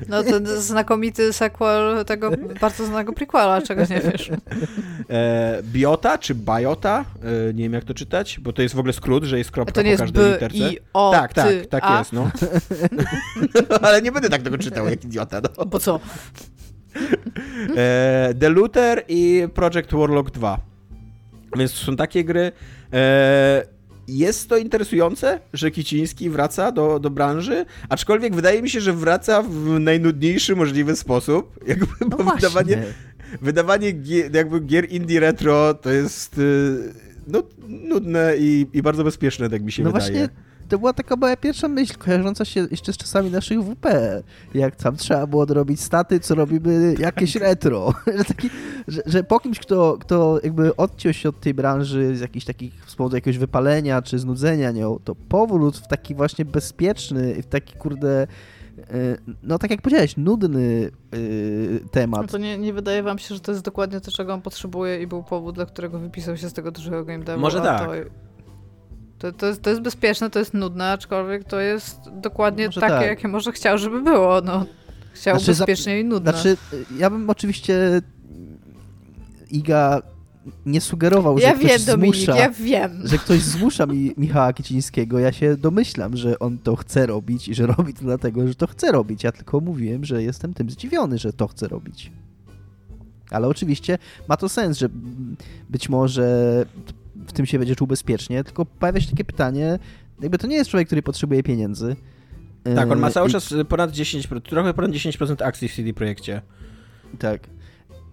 No 0.09 0.23
ten 0.23 0.47
znakomity 0.47 1.33
sequel 1.33 2.05
tego 2.05 2.31
bardzo 2.61 2.87
znanego 2.87 3.13
prequela, 3.13 3.63
czego 3.63 3.83
nie 3.83 4.01
wiesz. 4.01 4.31
E, 5.11 5.63
Biota 5.63 6.19
czy 6.19 6.35
Biota, 6.35 7.05
e, 7.51 7.55
nie 7.55 7.63
wiem 7.63 7.73
jak 7.73 7.85
to 7.85 7.95
czytać, 7.95 8.41
bo 8.41 8.53
to 8.53 8.63
jest 8.63 8.75
w 8.75 8.79
ogóle 8.79 8.93
skrót, 8.93 9.25
że 9.25 9.39
jest 9.39 9.51
A 9.51 9.53
kropka 9.53 9.73
to 9.73 9.83
nie 9.83 9.85
po 9.85 9.91
jest 9.91 10.03
każdej 10.03 10.25
B, 10.25 10.33
literce. 10.33 10.59
I, 10.59 10.79
O, 10.93 11.11
tak, 11.13 11.33
tak, 11.33 11.49
ty, 11.49 11.67
tak 11.67 11.85
a? 11.87 11.99
jest, 11.99 12.13
no. 12.13 12.31
Ale 13.83 14.03
nie 14.03 14.13
będę 14.13 14.29
tak 14.29 14.43
tego 14.43 14.59
czytał 14.59 14.89
jak 14.89 15.05
idiota, 15.05 15.41
no. 15.41 15.67
Bo 15.67 15.79
co? 15.79 16.01
e, 17.77 18.35
The 18.41 18.49
Looter 18.49 19.05
i 19.09 19.49
Project 19.55 19.93
Warlock 19.93 20.31
2. 20.31 20.61
Więc 21.57 21.73
to 21.73 21.79
są 21.79 21.97
takie 21.97 22.25
gry. 22.25 22.53
E, 22.93 23.63
jest 24.09 24.49
to 24.49 24.57
interesujące, 24.57 25.41
że 25.53 25.71
Kiciński 25.71 26.31
wraca 26.31 26.73
do, 26.73 26.99
do 27.01 27.11
branży, 27.11 27.67
aczkolwiek 27.89 28.35
wydaje 28.35 28.63
mi 28.63 28.71
się, 28.71 28.81
że 28.81 28.93
wraca 28.93 29.43
w 29.43 29.81
najnudniejszy 29.81 30.57
możliwy 30.57 30.97
sposób. 30.97 31.59
Jakby, 31.67 31.87
No 32.01 32.17
bo 32.17 32.25
wydawanie, 32.35 32.83
wydawanie 33.43 33.93
gier, 33.93 34.35
jakby 34.35 34.61
gier 34.61 34.93
indie 34.93 35.21
retro 35.21 35.75
to 35.75 35.91
jest 35.91 36.39
y, 36.39 36.93
no, 37.27 37.43
nudne 37.69 38.35
i, 38.39 38.67
i 38.73 38.83
bardzo 38.83 39.05
bezpieczne, 39.05 39.51
tak 39.51 39.63
mi 39.63 39.73
się 39.73 39.83
No 39.83 39.93
wydaje. 39.93 40.13
właśnie, 40.13 40.29
to 40.69 40.79
była 40.79 40.93
taka 40.93 41.17
moja 41.17 41.37
pierwsza 41.37 41.69
myśl, 41.69 41.95
kojarząca 41.99 42.45
się 42.45 42.67
jeszcze 42.71 42.93
z 42.93 42.97
czasami 42.97 43.31
naszych 43.31 43.61
WP. 43.63 43.87
Jak 44.55 44.77
tam 44.77 44.97
trzeba 44.97 45.27
było 45.27 45.47
dorobić 45.47 45.81
staty, 45.81 46.21
co 46.21 46.35
robimy 46.35 46.95
jakieś 46.99 47.37
retro. 47.37 47.93
że, 48.19 48.25
taki, 48.25 48.51
że, 48.89 49.03
że 49.07 49.25
po 49.25 49.41
kimś, 49.41 49.59
kto, 49.59 49.97
kto 50.01 50.41
jakby 50.43 50.77
odciął 50.77 51.13
się 51.13 51.29
od 51.29 51.41
tej 51.41 51.55
branży 51.55 52.17
z 52.17 52.21
jakichś 52.21 52.47
takich, 52.47 52.73
z 52.87 52.97
powodu 52.97 53.17
jakiegoś 53.17 53.39
wypalenia 53.39 54.03
czy 54.03 54.19
znudzenia 54.19 54.71
nią, 54.73 54.99
to 55.05 55.15
powrót 55.15 55.77
w 55.77 55.89
taki 55.89 56.15
właśnie 56.15 56.45
bezpieczny, 56.45 57.43
w 57.43 57.47
taki 57.47 57.77
kurde, 57.77 58.27
y, 58.79 59.19
no 59.43 59.59
tak 59.59 59.71
jak 59.71 59.83
powiedziałeś, 59.83 60.17
nudny 60.17 60.91
y, 61.15 61.81
No 61.83 61.89
temat. 61.91 62.31
to 62.31 62.39
nie, 62.39 62.59
nie 62.59 62.73
wydaje 62.73 63.03
wam 63.03 63.19
się, 63.19 63.35
że 63.35 63.41
to 63.41 63.53
jest 63.53 63.65
dokładnie 63.65 64.01
to, 64.01 64.11
czego 64.11 64.35
on 64.35 64.43
potrzebuje 64.43 65.03
i 65.03 65.07
był 65.07 65.23
powód, 65.23 65.55
dla 65.55 65.67
którego 65.67 65.99
wypisał 65.99 66.37
się 66.37 66.49
z 66.49 66.53
tego 66.53 66.71
dużego 66.71 67.05
game 67.05 67.25
devu? 67.25 67.41
Może 67.41 67.61
tak. 67.61 67.89
To, 67.89 67.93
to, 69.19 69.33
to, 69.33 69.47
jest, 69.47 69.63
to 69.63 69.71
jest 69.71 69.83
bezpieczne, 69.83 70.31
to 70.31 70.39
jest 70.39 70.55
nudne, 70.55 70.93
aczkolwiek 70.93 71.45
to 71.45 71.61
jest 71.61 72.01
dokładnie 72.13 72.67
Może 72.67 72.81
takie, 72.81 72.95
tak. 72.95 73.07
jakie 73.07 73.29
może 73.29 73.53
chciał, 73.53 73.79
żeby 73.79 74.03
było. 74.03 74.41
No. 74.41 74.67
Chciał 75.13 75.37
Znaczy, 75.39 75.55
za- 75.55 75.65
bezpiecznie 75.65 76.01
i 76.01 76.05
nudne. 76.05 76.33
Znaczy, 76.33 76.57
ja 76.99 77.11
bym 77.11 77.31
oczywiście 77.31 78.03
Iga 79.51 80.03
nie 80.67 80.81
sugerował, 80.81 81.39
że 81.39 81.45
ja 81.45 81.53
ktoś 81.55 81.67
wiem, 81.67 81.85
Dominik, 81.87 82.17
zmusza... 82.17 82.37
ja 82.37 82.51
wiem. 82.51 83.03
że 83.05 83.19
ktoś 83.19 83.41
zmusza 83.41 83.87
mi 83.87 84.15
Michała 84.17 84.53
Kicińskiego. 84.53 85.19
Ja 85.19 85.33
się 85.33 85.57
domyślam, 85.57 86.17
że 86.17 86.39
on 86.39 86.59
to 86.59 86.77
chce 86.77 87.07
robić 87.07 87.49
i 87.49 87.55
że 87.55 87.67
robi 87.67 87.95
to 87.95 88.01
dlatego, 88.01 88.49
że 88.49 88.55
to 88.55 88.67
chce 88.67 88.93
robić. 88.93 89.25
Ja 89.25 89.33
tylko 89.33 89.61
mówiłem, 89.61 90.05
że 90.05 90.23
jestem 90.23 90.55
tym 90.55 90.71
zdziwiony, 90.71 91.19
że 91.19 91.33
to 91.33 91.49
chce 91.49 91.69
robić. 91.69 92.13
Ale 93.31 93.49
oczywiście 93.49 93.99
ma 94.29 94.37
to 94.37 94.49
sens, 94.49 94.79
że 94.79 94.89
być 95.71 95.89
może 95.89 96.65
w 97.29 97.33
tym 97.33 97.47
się 97.47 97.59
będzie 97.59 97.77
czuł 97.77 97.87
bezpiecznie, 97.87 98.45
tylko 98.45 98.65
pojawia 98.65 99.01
się 99.01 99.11
takie 99.11 99.25
pytanie, 99.25 99.79
jakby 100.21 100.39
to 100.39 100.47
nie 100.47 100.57
jest 100.57 100.71
człowiek, 100.71 100.87
który 100.89 101.03
potrzebuje 101.03 101.43
pieniędzy. 101.43 101.97
Tak, 102.77 102.91
on 102.91 102.99
ma 102.99 103.07
Yy, 103.07 103.13
cały 103.13 103.29
i- 103.29 103.33
czas 103.33 103.55
ponad 103.69 103.91
10%, 103.91 104.41
trochę 104.51 104.75
ponad 104.75 104.91
10% 104.91 105.43
akcji 105.45 105.69
w 105.69 105.75
CD 105.75 105.93
Projekcie. 105.93 106.43
Tak. 107.19 107.49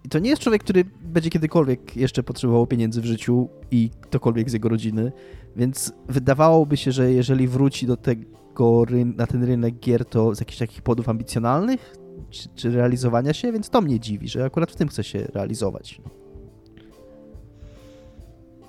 I 0.04 0.10
to 0.10 0.20
nie 0.20 0.30
jest 0.30 0.42
człowiek, 0.42 0.64
który 0.64 0.86
będzie 1.02 1.30
kiedykolwiek 1.30 1.98
jeszcze 1.98 2.24
potrzebował 2.24 2.68
pieniędzy 2.68 3.02
w 3.02 3.06
życiu 3.06 3.50
i 3.72 3.90
ktokolwiek 4.02 4.50
z 4.50 4.54
jego 4.54 4.70
rodziny, 4.70 5.12
więc 5.56 5.94
wydawałoby 6.10 6.78
się, 6.78 6.92
że 6.92 7.12
jeżeli 7.12 7.48
wróci 7.48 7.88
do 7.88 7.98
tego 7.98 8.86
na 9.16 9.28
ten 9.28 9.44
rynek 9.44 9.80
gier, 9.80 10.06
to 10.06 10.36
z 10.36 10.40
jakichś 10.40 10.58
takich 10.60 10.82
powodów 10.82 11.10
ambicjonalnych 11.10 11.96
czy, 12.30 12.50
czy 12.56 12.72
realizowania 12.72 13.34
się, 13.34 13.52
więc 13.52 13.70
to 13.70 13.82
mnie 13.82 14.00
dziwi, 14.00 14.28
że 14.30 14.46
akurat 14.46 14.72
w 14.72 14.76
tym 14.76 14.88
chce 14.88 15.04
się 15.04 15.20
realizować. 15.34 16.02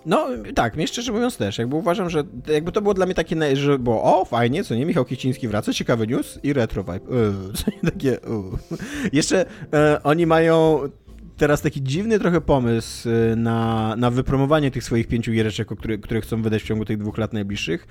No 0.06 0.26
tak, 0.54 0.76
mnie 0.76 0.86
szczerze 0.86 1.12
mówiąc 1.12 1.36
też, 1.36 1.58
jakby 1.58 1.76
uważam, 1.76 2.10
że 2.10 2.24
jakby 2.48 2.72
to 2.72 2.82
było 2.82 2.94
dla 2.94 3.06
mnie 3.06 3.14
takie, 3.14 3.56
że 3.56 3.78
było 3.78 4.20
o, 4.20 4.24
fajnie, 4.24 4.64
co 4.64 4.74
nie, 4.74 4.86
Michał 4.86 5.04
Kiciński 5.04 5.48
wraca, 5.48 5.72
ciekawy 5.72 6.06
news 6.06 6.38
i 6.42 6.52
retro 6.52 6.84
vibe. 6.84 7.16
Yy, 7.16 7.32
co 7.58 7.70
nie 7.70 7.90
takie, 7.90 8.08
yy. 8.08 8.18
Jeszcze 9.12 9.46
e, 9.72 10.02
oni 10.02 10.26
mają 10.26 10.80
teraz 11.36 11.62
taki 11.62 11.82
dziwny 11.82 12.18
trochę 12.18 12.40
pomysł 12.40 13.08
e, 13.08 13.36
na, 13.36 13.94
na 13.96 14.10
wypromowanie 14.10 14.70
tych 14.70 14.84
swoich 14.84 15.08
pięciu 15.08 15.32
giereczek, 15.32 15.68
które, 15.68 15.98
które 15.98 16.20
chcą 16.20 16.42
wydać 16.42 16.62
w 16.62 16.66
ciągu 16.66 16.84
tych 16.84 16.98
dwóch 16.98 17.18
lat 17.18 17.32
najbliższych, 17.32 17.86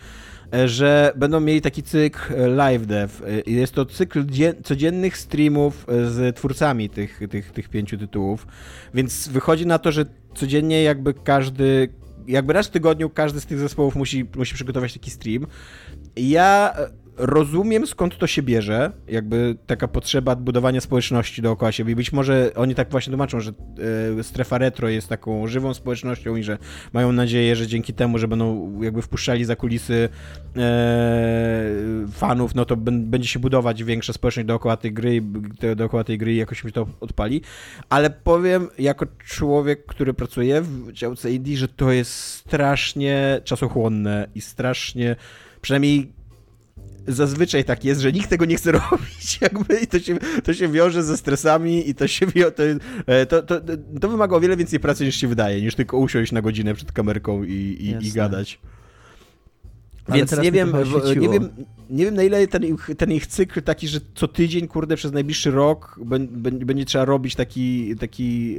że 0.65 1.13
będą 1.15 1.39
mieli 1.39 1.61
taki 1.61 1.83
cykl 1.83 2.55
live 2.55 2.85
dev. 2.85 3.13
Jest 3.47 3.73
to 3.73 3.85
cykl 3.85 4.25
dzie- 4.25 4.53
codziennych 4.63 5.17
streamów 5.17 5.85
z 5.87 6.35
twórcami 6.35 6.89
tych, 6.89 7.19
tych, 7.29 7.51
tych 7.51 7.69
pięciu 7.69 7.97
tytułów, 7.97 8.47
więc 8.93 9.27
wychodzi 9.27 9.67
na 9.67 9.79
to, 9.79 9.91
że 9.91 10.05
codziennie 10.35 10.83
jakby 10.83 11.13
każdy, 11.13 11.89
jakby 12.27 12.53
raz 12.53 12.67
w 12.67 12.71
tygodniu 12.71 13.09
każdy 13.09 13.41
z 13.41 13.45
tych 13.45 13.59
zespołów 13.59 13.95
musi, 13.95 14.25
musi 14.35 14.53
przygotować 14.53 14.93
taki 14.93 15.11
stream. 15.11 15.47
Ja 16.15 16.73
rozumiem 17.17 17.87
skąd 17.87 18.17
to 18.17 18.27
się 18.27 18.41
bierze, 18.41 18.91
jakby 19.07 19.55
taka 19.67 19.87
potrzeba 19.87 20.35
budowania 20.35 20.81
społeczności 20.81 21.41
dookoła 21.41 21.71
siebie. 21.71 21.95
Być 21.95 22.13
może 22.13 22.51
oni 22.55 22.75
tak 22.75 22.89
właśnie 22.89 23.11
tłumaczą, 23.11 23.39
że 23.39 23.51
e, 24.19 24.23
strefa 24.23 24.57
retro 24.57 24.89
jest 24.89 25.09
taką 25.09 25.47
żywą 25.47 25.73
społecznością 25.73 26.35
i 26.35 26.43
że 26.43 26.57
mają 26.93 27.11
nadzieję, 27.11 27.55
że 27.55 27.67
dzięki 27.67 27.93
temu, 27.93 28.17
że 28.17 28.27
będą 28.27 28.81
jakby 28.81 29.01
wpuszczali 29.01 29.45
za 29.45 29.55
kulisy 29.55 30.09
e, 30.57 32.07
fanów, 32.11 32.55
no 32.55 32.65
to 32.65 32.75
będzie 32.77 33.27
się 33.27 33.39
budować 33.39 33.83
większa 33.83 34.13
społeczność 34.13 34.47
dookoła 34.47 34.77
tej 34.77 34.93
gry, 34.93 35.21
dookoła 35.75 36.03
tej 36.03 36.17
gry 36.17 36.33
i 36.33 36.37
jakoś 36.37 36.63
mi 36.63 36.71
to 36.71 36.87
odpali. 36.99 37.41
Ale 37.89 38.09
powiem, 38.09 38.67
jako 38.79 39.05
człowiek, 39.25 39.85
który 39.85 40.13
pracuje 40.13 40.61
w 40.61 40.91
działce 40.91 41.31
indie, 41.31 41.57
że 41.57 41.67
to 41.67 41.91
jest 41.91 42.13
strasznie 42.13 43.41
czasochłonne 43.43 44.27
i 44.35 44.41
strasznie, 44.41 45.15
przynajmniej 45.61 46.14
zazwyczaj 47.07 47.63
tak 47.63 47.85
jest, 47.85 48.01
że 48.01 48.11
nikt 48.11 48.29
tego 48.29 48.45
nie 48.45 48.55
chce 48.55 48.71
robić, 48.91 49.37
jakby 49.41 49.79
i 49.79 49.87
to 49.87 49.99
się, 49.99 50.17
to 50.43 50.53
się 50.53 50.67
wiąże 50.67 51.03
ze 51.03 51.17
stresami 51.17 51.89
i 51.89 51.95
to 51.95 52.07
się 52.07 52.27
to, 52.55 52.63
e, 53.05 53.25
to, 53.25 53.43
to, 53.43 53.61
to 54.01 54.09
wymaga 54.09 54.35
o 54.35 54.39
wiele 54.39 54.57
więcej 54.57 54.79
pracy 54.79 55.05
niż 55.05 55.15
się 55.15 55.27
wydaje, 55.27 55.61
niż 55.61 55.75
tylko 55.75 55.97
usiąść 55.97 56.31
na 56.31 56.41
godzinę 56.41 56.73
przed 56.73 56.91
kamerką 56.91 57.43
i, 57.43 57.51
i, 57.51 58.07
i 58.07 58.11
gadać. 58.11 58.59
Więc 60.09 60.37
nie 60.41 60.51
wiem, 60.51 60.73
nie 61.19 61.29
wiem, 61.29 61.49
nie 61.89 62.05
wiem 62.05 62.15
na 62.15 62.23
ile 62.23 62.47
ten, 62.47 62.63
ten 62.97 63.11
ich 63.11 63.27
cykl 63.27 63.61
taki, 63.61 63.87
że 63.87 63.99
co 64.15 64.27
tydzień, 64.27 64.67
kurde, 64.67 64.95
przez 64.95 65.11
najbliższy 65.11 65.51
rok 65.51 65.99
będzie 66.39 66.85
trzeba 66.85 67.05
robić 67.05 67.35
taki, 67.35 67.95
taki, 67.95 68.55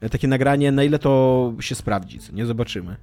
e, 0.00 0.08
takie 0.08 0.28
nagranie, 0.28 0.72
na 0.72 0.84
ile 0.84 0.98
to 0.98 1.54
się 1.60 1.74
sprawdzi, 1.74 2.18
nie 2.32 2.46
zobaczymy. 2.46 2.96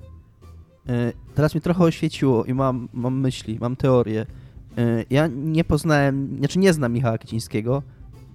E, 0.90 1.14
teraz 1.36 1.56
mi 1.56 1.62
trochę 1.62 1.84
oświeciło 1.84 2.46
i 2.46 2.54
mam, 2.54 2.90
mam 2.94 3.20
myśli, 3.20 3.58
mam 3.62 3.76
teorię. 3.76 4.26
E, 4.78 5.06
ja 5.10 5.28
nie 5.28 5.64
poznałem, 5.64 6.38
znaczy 6.40 6.60
nie 6.60 6.74
znam 6.74 6.94
Michała 6.94 7.18
Kicińskiego. 7.18 7.84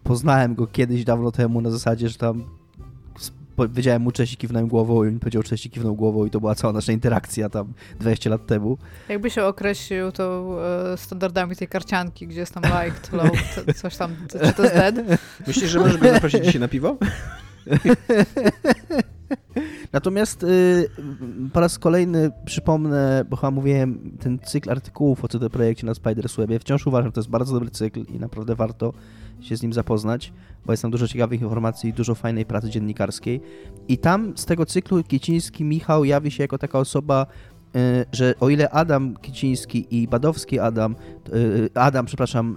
Poznałem 0.02 0.54
go 0.54 0.66
kiedyś 0.66 1.04
dawno 1.04 1.32
temu 1.32 1.60
na 1.60 1.70
zasadzie, 1.70 2.08
że 2.08 2.18
tam 2.18 2.44
powiedziałem 3.56 4.02
mu 4.02 4.12
cześć 4.12 4.32
i 4.32 4.36
kiwnąłem 4.36 4.68
głową 4.68 5.04
i 5.04 5.08
on 5.08 5.18
powiedział 5.18 5.42
cześć 5.42 5.66
i 5.66 5.70
kiwnął 5.70 5.94
głową 5.94 6.26
i 6.26 6.30
to 6.30 6.40
była 6.40 6.54
cała 6.54 6.72
nasza 6.72 6.92
interakcja 6.92 7.48
tam 7.48 7.72
20 8.00 8.30
lat 8.30 8.46
temu. 8.46 8.78
Jakby 9.08 9.30
się 9.30 9.44
określił 9.44 10.12
to 10.12 10.56
e, 10.92 10.96
standardami 10.96 11.56
tej 11.56 11.68
karcianki, 11.68 12.26
gdzie 12.26 12.40
jest 12.40 12.54
tam 12.54 12.62
liked, 12.62 13.12
low, 13.12 13.30
coś 13.76 13.96
tam, 13.96 14.16
czy 14.30 14.38
to 14.38 14.62
jest 14.62 14.74
dead? 14.74 14.94
Myślisz, 15.46 15.70
że 15.70 15.78
możesz 15.78 15.98
go 15.98 16.12
zaprosić 16.12 16.44
dzisiaj 16.44 16.60
na 16.60 16.68
piwo? 16.68 16.96
Natomiast 19.92 20.42
y, 20.42 20.88
po 21.52 21.60
raz 21.60 21.78
kolejny 21.78 22.30
przypomnę, 22.44 23.24
bo 23.30 23.36
chyba 23.36 23.50
mówiłem, 23.50 24.16
ten 24.20 24.38
cykl 24.38 24.70
artykułów 24.70 25.24
o 25.24 25.28
CD 25.28 25.50
Projekcie 25.50 25.86
na 25.86 25.94
Spiderswebie. 25.94 26.58
Wciąż 26.58 26.86
uważam, 26.86 27.08
że 27.08 27.12
to 27.12 27.20
jest 27.20 27.30
bardzo 27.30 27.54
dobry 27.54 27.70
cykl 27.70 28.00
i 28.00 28.18
naprawdę 28.18 28.54
warto 28.54 28.92
się 29.40 29.56
z 29.56 29.62
nim 29.62 29.72
zapoznać, 29.72 30.32
bo 30.66 30.72
jest 30.72 30.82
tam 30.82 30.90
dużo 30.90 31.08
ciekawych 31.08 31.40
informacji 31.40 31.90
i 31.90 31.92
dużo 31.92 32.14
fajnej 32.14 32.46
pracy 32.46 32.70
dziennikarskiej. 32.70 33.40
I 33.88 33.98
tam 33.98 34.36
z 34.36 34.46
tego 34.46 34.66
cyklu 34.66 35.04
Kieciński 35.04 35.64
Michał 35.64 36.04
jawi 36.04 36.30
się 36.30 36.42
jako 36.42 36.58
taka 36.58 36.78
osoba, 36.78 37.26
że 38.12 38.34
o 38.40 38.48
ile 38.48 38.70
Adam 38.70 39.16
Kiciński 39.16 39.86
i 39.90 40.08
Badowski 40.08 40.58
Adam, 40.58 40.96
y, 41.34 41.70
Adam, 41.74 42.06
przepraszam, 42.06 42.56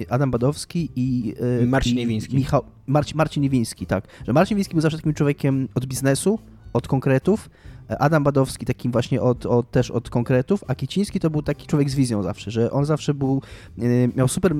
y, 0.00 0.10
Adam 0.10 0.30
Badowski 0.30 0.90
i 0.96 1.34
Marcin 1.66 1.96
Niewiński. 1.96 2.36
Michał, 2.36 2.64
Marcin, 2.86 3.16
Marcin 3.16 3.42
Niewiński, 3.42 3.86
tak. 3.86 4.04
Że 4.26 4.32
Marcin 4.32 4.54
Niewiński 4.54 4.74
był 4.74 4.80
zawsze 4.80 4.98
takim 4.98 5.14
człowiekiem 5.14 5.68
od 5.74 5.86
biznesu, 5.86 6.38
od 6.72 6.88
konkretów, 6.88 7.50
Adam 7.88 8.24
Badowski 8.24 8.66
takim 8.66 8.92
właśnie 8.92 9.22
od, 9.22 9.46
od, 9.46 9.70
też 9.70 9.90
od 9.90 10.10
konkretów, 10.10 10.64
a 10.68 10.74
Kiciński 10.74 11.20
to 11.20 11.30
był 11.30 11.42
taki 11.42 11.66
człowiek 11.66 11.90
z 11.90 11.94
wizją 11.94 12.22
zawsze, 12.22 12.50
że 12.50 12.70
on 12.70 12.84
zawsze 12.84 13.14
był, 13.14 13.42
yy, 13.78 14.10
miał 14.16 14.28
super 14.28 14.54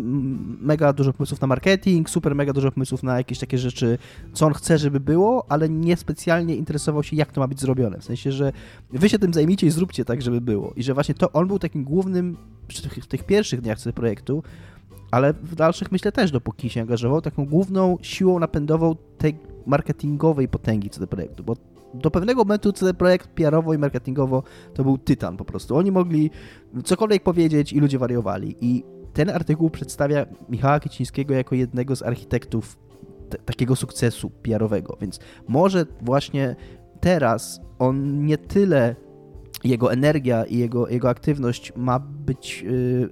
mega 0.60 0.92
dużo 0.92 1.12
pomysłów 1.12 1.40
na 1.40 1.46
marketing, 1.46 2.10
super 2.10 2.34
mega 2.34 2.52
dużo 2.52 2.72
pomysłów 2.72 3.02
na 3.02 3.16
jakieś 3.16 3.38
takie 3.38 3.58
rzeczy, 3.58 3.98
co 4.32 4.46
on 4.46 4.52
chce, 4.52 4.78
żeby 4.78 5.00
było, 5.00 5.46
ale 5.48 5.68
niespecjalnie 5.68 6.56
interesował 6.56 7.02
się, 7.02 7.16
jak 7.16 7.32
to 7.32 7.40
ma 7.40 7.48
być 7.48 7.60
zrobione. 7.60 7.98
W 7.98 8.04
sensie, 8.04 8.32
że 8.32 8.52
wy 8.90 9.08
się 9.08 9.18
tym 9.18 9.34
zajmijcie 9.34 9.66
i 9.66 9.70
zróbcie 9.70 10.04
tak, 10.04 10.22
żeby 10.22 10.40
było. 10.40 10.72
I 10.76 10.82
że 10.82 10.94
właśnie 10.94 11.14
to 11.14 11.32
on 11.32 11.46
był 11.46 11.58
takim 11.58 11.84
głównym, 11.84 12.36
w 13.02 13.06
tych 13.06 13.24
pierwszych 13.24 13.60
dniach 13.60 13.78
projektu, 13.94 14.42
ale 15.10 15.32
w 15.32 15.54
dalszych 15.54 15.92
myślę 15.92 16.12
też, 16.12 16.30
dopóki 16.30 16.70
się 16.70 16.80
angażował, 16.80 17.20
taką 17.20 17.46
główną 17.46 17.98
siłą 18.02 18.38
napędową 18.38 18.96
tej 19.18 19.38
marketingowej 19.66 20.48
potęgi 20.48 20.90
CD 20.90 21.06
Projektu, 21.06 21.44
bo 21.44 21.56
do 22.02 22.10
pewnego 22.10 22.44
momentu 22.44 22.72
Projekt 22.98 23.28
PR-owo 23.28 23.74
i 23.74 23.78
marketingowo 23.78 24.42
to 24.74 24.84
był 24.84 24.98
tytan 24.98 25.36
po 25.36 25.44
prostu. 25.44 25.76
Oni 25.76 25.92
mogli 25.92 26.30
cokolwiek 26.84 27.22
powiedzieć 27.22 27.72
i 27.72 27.80
ludzie 27.80 27.98
wariowali. 27.98 28.56
I 28.60 28.84
ten 29.12 29.30
artykuł 29.30 29.70
przedstawia 29.70 30.26
Michała 30.48 30.80
Kicińskiego 30.80 31.34
jako 31.34 31.54
jednego 31.54 31.96
z 31.96 32.02
architektów 32.02 32.78
takiego 33.44 33.76
sukcesu 33.76 34.30
PR-owego, 34.30 34.96
więc 35.00 35.20
może 35.48 35.86
właśnie 36.00 36.56
teraz 37.00 37.60
on 37.78 38.24
nie 38.26 38.38
tyle 38.38 38.96
jego 39.64 39.92
energia 39.92 40.44
i 40.44 40.58
jego, 40.58 40.88
jego 40.88 41.08
aktywność 41.08 41.72
ma 41.76 41.98
być 41.98 42.62
yy, 42.62 43.10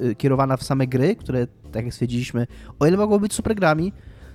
yy, 0.00 0.14
kierowana 0.14 0.56
w 0.56 0.62
same 0.62 0.86
gry, 0.86 1.16
które, 1.16 1.46
tak 1.72 1.84
jak 1.84 1.94
stwierdziliśmy, 1.94 2.46
o 2.78 2.86
ile 2.86 2.96
mogą 2.96 3.18
być 3.18 3.32
supergrami, 3.32 3.92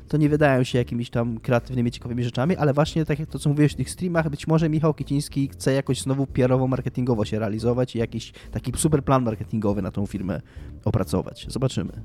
to 0.10 0.18
nie 0.18 0.30
wydają 0.30 0.64
się 0.64 0.78
jakimiś 0.78 1.10
tam 1.10 1.40
kreatywnymi, 1.40 1.92
ciekawymi 1.92 2.24
rzeczami, 2.24 2.56
ale 2.56 2.74
właśnie 2.74 3.06
tak 3.06 3.20
jak 3.20 3.30
to, 3.30 3.40
co 3.40 3.50
mówiłeś 3.50 3.74
w 3.74 3.76
tych 3.76 3.90
streamach, 3.90 4.30
być 4.30 4.48
może 4.48 4.70
Michał 4.70 4.94
Kiciński 4.94 5.48
chce 5.48 5.74
jakoś 5.74 6.02
znowu 6.02 6.28
PR-owo, 6.28 6.68
marketingowo 6.68 7.26
się 7.26 7.40
realizować 7.40 7.96
i 7.96 8.00
jakiś 8.00 8.32
taki 8.52 8.72
super 8.76 9.04
plan 9.04 9.24
marketingowy 9.24 9.82
na 9.82 9.92
tą 9.92 10.06
firmę 10.06 10.42
opracować. 10.86 11.46
Zobaczymy. 11.50 12.04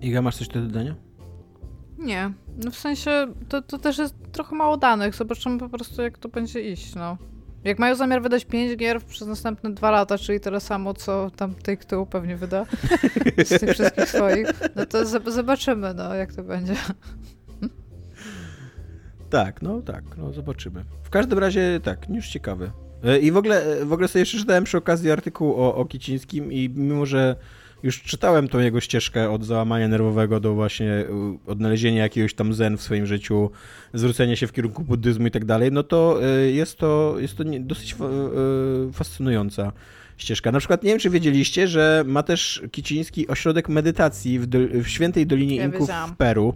Iga, 0.00 0.22
masz 0.22 0.36
coś 0.36 0.48
do 0.48 0.60
dodania? 0.60 0.94
Nie. 1.98 2.32
No 2.64 2.70
w 2.70 2.76
sensie 2.76 3.26
to, 3.48 3.62
to 3.62 3.78
też 3.78 3.98
jest 3.98 4.14
trochę 4.32 4.56
mało 4.56 4.76
danych. 4.76 5.14
Zobaczymy 5.14 5.58
po 5.58 5.68
prostu, 5.68 6.02
jak 6.02 6.18
to 6.18 6.28
będzie 6.28 6.72
iść, 6.72 6.94
no. 6.94 7.16
Jak 7.64 7.78
mają 7.78 7.94
zamiar 7.94 8.22
wydać 8.22 8.44
5 8.44 8.76
gier 8.76 9.02
przez 9.02 9.28
następne 9.28 9.74
dwa 9.74 9.90
lata, 9.90 10.18
czyli 10.18 10.40
tyle 10.40 10.60
samo, 10.60 10.94
co 10.94 11.30
tam 11.36 11.54
tej, 11.54 11.78
kto 11.78 12.06
pewnie 12.06 12.36
wyda 12.36 12.66
z 13.44 13.60
tych 13.60 13.70
wszystkich 13.70 14.08
swoich, 14.08 14.46
no 14.76 14.86
to 14.86 15.06
zobaczymy, 15.32 15.94
no, 15.94 16.14
jak 16.14 16.32
to 16.32 16.42
będzie. 16.42 16.74
Tak, 19.30 19.62
no 19.62 19.82
tak, 19.82 20.04
no 20.16 20.32
zobaczymy. 20.32 20.84
W 21.02 21.10
każdym 21.10 21.38
razie 21.38 21.80
tak, 21.82 22.10
już 22.10 22.28
ciekawe. 22.28 22.70
E, 23.04 23.18
I 23.18 23.32
w 23.32 23.36
ogóle, 23.36 23.64
e, 23.64 23.84
w 23.84 23.92
ogóle 23.92 24.08
sobie 24.08 24.20
jeszcze 24.20 24.38
czytałem 24.38 24.64
przy 24.64 24.78
okazji 24.78 25.10
artykuł 25.10 25.54
o, 25.54 25.74
o 25.74 25.84
Kicińskim 25.84 26.52
i 26.52 26.70
mimo, 26.74 27.06
że 27.06 27.36
już 27.84 28.02
czytałem 28.02 28.48
tą 28.48 28.58
jego 28.58 28.80
ścieżkę 28.80 29.30
od 29.30 29.44
załamania 29.44 29.88
nerwowego 29.88 30.40
do 30.40 30.54
właśnie 30.54 30.90
y, 30.90 31.06
odnalezienia 31.46 32.02
jakiegoś 32.02 32.34
tam 32.34 32.54
zen 32.54 32.76
w 32.76 32.82
swoim 32.82 33.06
życiu, 33.06 33.50
zwrócenia 33.94 34.36
się 34.36 34.46
w 34.46 34.52
kierunku 34.52 34.82
buddyzmu 34.84 35.26
i 35.26 35.30
tak 35.30 35.44
dalej, 35.44 35.72
no 35.72 35.82
to 35.82 36.20
y, 36.46 36.52
jest 36.52 36.78
to, 36.78 37.16
jest 37.18 37.36
to 37.36 37.44
dosyć 37.60 37.92
y, 37.92 38.92
fascynująca 38.92 39.72
ścieżka. 40.16 40.52
Na 40.52 40.58
przykład 40.58 40.82
nie 40.82 40.90
wiem, 40.90 40.98
czy 40.98 41.10
wiedzieliście, 41.10 41.68
że 41.68 42.04
ma 42.06 42.22
też 42.22 42.62
Kiciński 42.70 43.28
ośrodek 43.28 43.68
medytacji 43.68 44.38
w, 44.38 44.46
do, 44.46 44.58
w 44.82 44.88
Świętej 44.88 45.26
Dolinie 45.26 45.56
ja 45.56 45.64
Inków 45.64 45.90
w 46.12 46.16
Peru, 46.16 46.54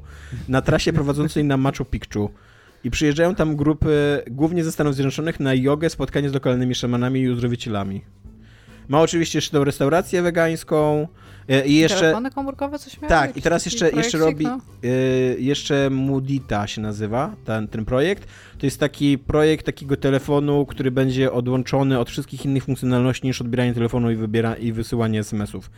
na 0.49 0.63
trasie 0.63 0.93
prowadzącej 0.93 1.45
na 1.45 1.57
Machu 1.57 1.85
Picchu. 1.85 2.31
I 2.85 2.91
przyjeżdżają 2.91 3.35
tam 3.35 3.57
grupy 3.57 4.23
głównie 4.31 4.65
ze 4.65 4.73
Stanów 4.73 4.95
Zjednoczonych 4.95 5.41
na 5.41 5.55
jogę, 5.55 5.91
spotkanie 5.91 6.31
z 6.31 6.35
lokalnymi 6.35 6.75
szamanami 6.75 7.21
i 7.21 7.29
uzdrowicielami. 7.29 8.03
Ma 8.89 9.01
oczywiście 9.01 9.39
jeszcze 9.39 9.59
tą 9.59 9.65
restaurację 9.65 10.23
wegańską 10.23 11.09
e, 11.49 11.67
i 11.67 11.75
jeszcze... 11.75 12.01
Telefony 12.01 12.31
komórkowe 12.31 12.79
coś 12.79 13.01
miały? 13.01 13.09
Tak, 13.09 13.37
i 13.37 13.43
teraz 13.43 13.65
jeszcze, 13.65 13.91
jeszcze 13.91 14.19
robi... 14.19 14.45
No? 14.45 14.59
jeszcze 15.39 15.91
Mudita 15.91 16.67
się 16.67 16.81
nazywa 16.81 17.35
ten, 17.45 17.69
ten 17.69 17.85
projekt. 17.85 18.29
To 18.59 18.67
jest 18.67 18.81
taki 18.81 19.19
projekt 19.19 19.67
takiego 19.67 19.97
telefonu, 19.97 20.67
który 20.67 20.91
będzie 20.91 21.33
odłączony 21.33 21.99
od 21.99 22.11
wszystkich 22.11 22.45
innych 22.45 22.65
funkcjonalności 22.65 23.27
niż 23.27 23.41
odbieranie 23.41 23.75
telefonu 23.75 24.11
i, 24.11 24.17
wybiera, 24.17 24.55
i 24.55 24.73
wysyłanie 24.73 25.21
SMS-ów. 25.21 25.71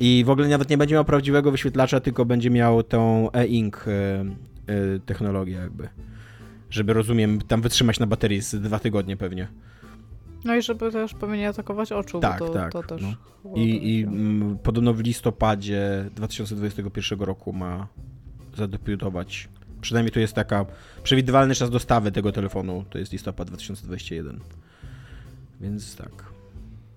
I 0.00 0.22
w 0.26 0.30
ogóle 0.30 0.48
nawet 0.48 0.70
nie 0.70 0.78
będzie 0.78 0.94
miał 0.94 1.04
prawdziwego 1.04 1.50
wyświetlacza, 1.50 2.00
tylko 2.00 2.24
będzie 2.24 2.50
miał 2.50 2.82
tą 2.82 3.32
e-ink 3.32 3.84
e, 3.88 3.90
e, 3.90 4.98
technologię 5.06 5.54
jakby. 5.54 5.88
Żeby, 6.70 6.92
rozumiem, 6.92 7.40
tam 7.40 7.62
wytrzymać 7.62 8.00
na 8.00 8.06
baterii 8.06 8.40
z 8.40 8.54
dwa 8.54 8.78
tygodnie 8.78 9.16
pewnie. 9.16 9.48
No 10.44 10.56
i 10.56 10.62
żeby 10.62 10.92
też 10.92 11.14
pewnie 11.14 11.48
atakować 11.48 11.92
oczu, 11.92 12.20
tak, 12.20 12.38
to, 12.38 12.48
tak, 12.48 12.72
to 12.72 12.82
też... 12.82 13.02
No. 13.02 13.54
I, 13.54 13.98
i 13.98 14.02
m, 14.02 14.58
podobno 14.62 14.94
w 14.94 15.00
listopadzie 15.00 16.10
2021 16.14 17.20
roku 17.20 17.52
ma 17.52 17.86
zadebiutować. 18.56 19.48
Przynajmniej 19.80 20.12
to 20.12 20.20
jest 20.20 20.34
taka 20.34 20.66
przewidywalny 21.02 21.54
czas 21.54 21.70
dostawy 21.70 22.12
tego 22.12 22.32
telefonu, 22.32 22.84
to 22.90 22.98
jest 22.98 23.12
listopad 23.12 23.48
2021. 23.48 24.40
Więc 25.60 25.96
tak. 25.96 26.30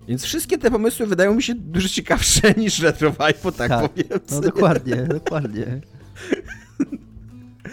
Więc 0.08 0.24
wszystkie 0.24 0.58
te 0.58 0.70
pomysły 0.70 1.06
wydają 1.06 1.34
mi 1.34 1.42
się 1.42 1.54
dużo 1.54 1.88
ciekawsze 1.88 2.52
niż 2.56 2.78
Retro 2.78 3.10
Vibe, 3.10 3.52
tak, 3.52 3.68
tak 3.68 3.90
powiem. 3.90 4.20
No 4.30 4.40
dokładnie, 4.40 4.96
dokładnie. 4.96 5.66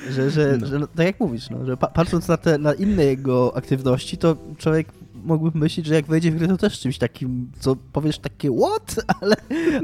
Że, 0.10 0.32
że, 0.32 0.58
no. 0.62 0.68
że 0.68 0.80
no, 0.80 0.88
tak 0.88 1.06
jak 1.06 1.20
mówisz, 1.20 1.50
no, 1.50 1.66
że 1.66 1.78
patrząc 1.78 2.28
na, 2.28 2.38
te, 2.38 2.58
na 2.58 2.74
inne 2.74 3.06
jego 3.06 3.58
aktywności, 3.58 4.18
to 4.18 4.38
człowiek 4.58 4.88
mógłbym 5.24 5.62
myśleć, 5.62 5.86
że 5.86 5.96
jak 5.96 6.06
wejdzie 6.06 6.32
w 6.32 6.36
grę, 6.36 6.48
to 6.48 6.58
też 6.58 6.80
czymś 6.80 6.98
takim, 6.98 7.52
co 7.60 7.76
powiesz 7.76 8.20
takie 8.20 8.50
what, 8.58 8.96
ale, 9.22 9.36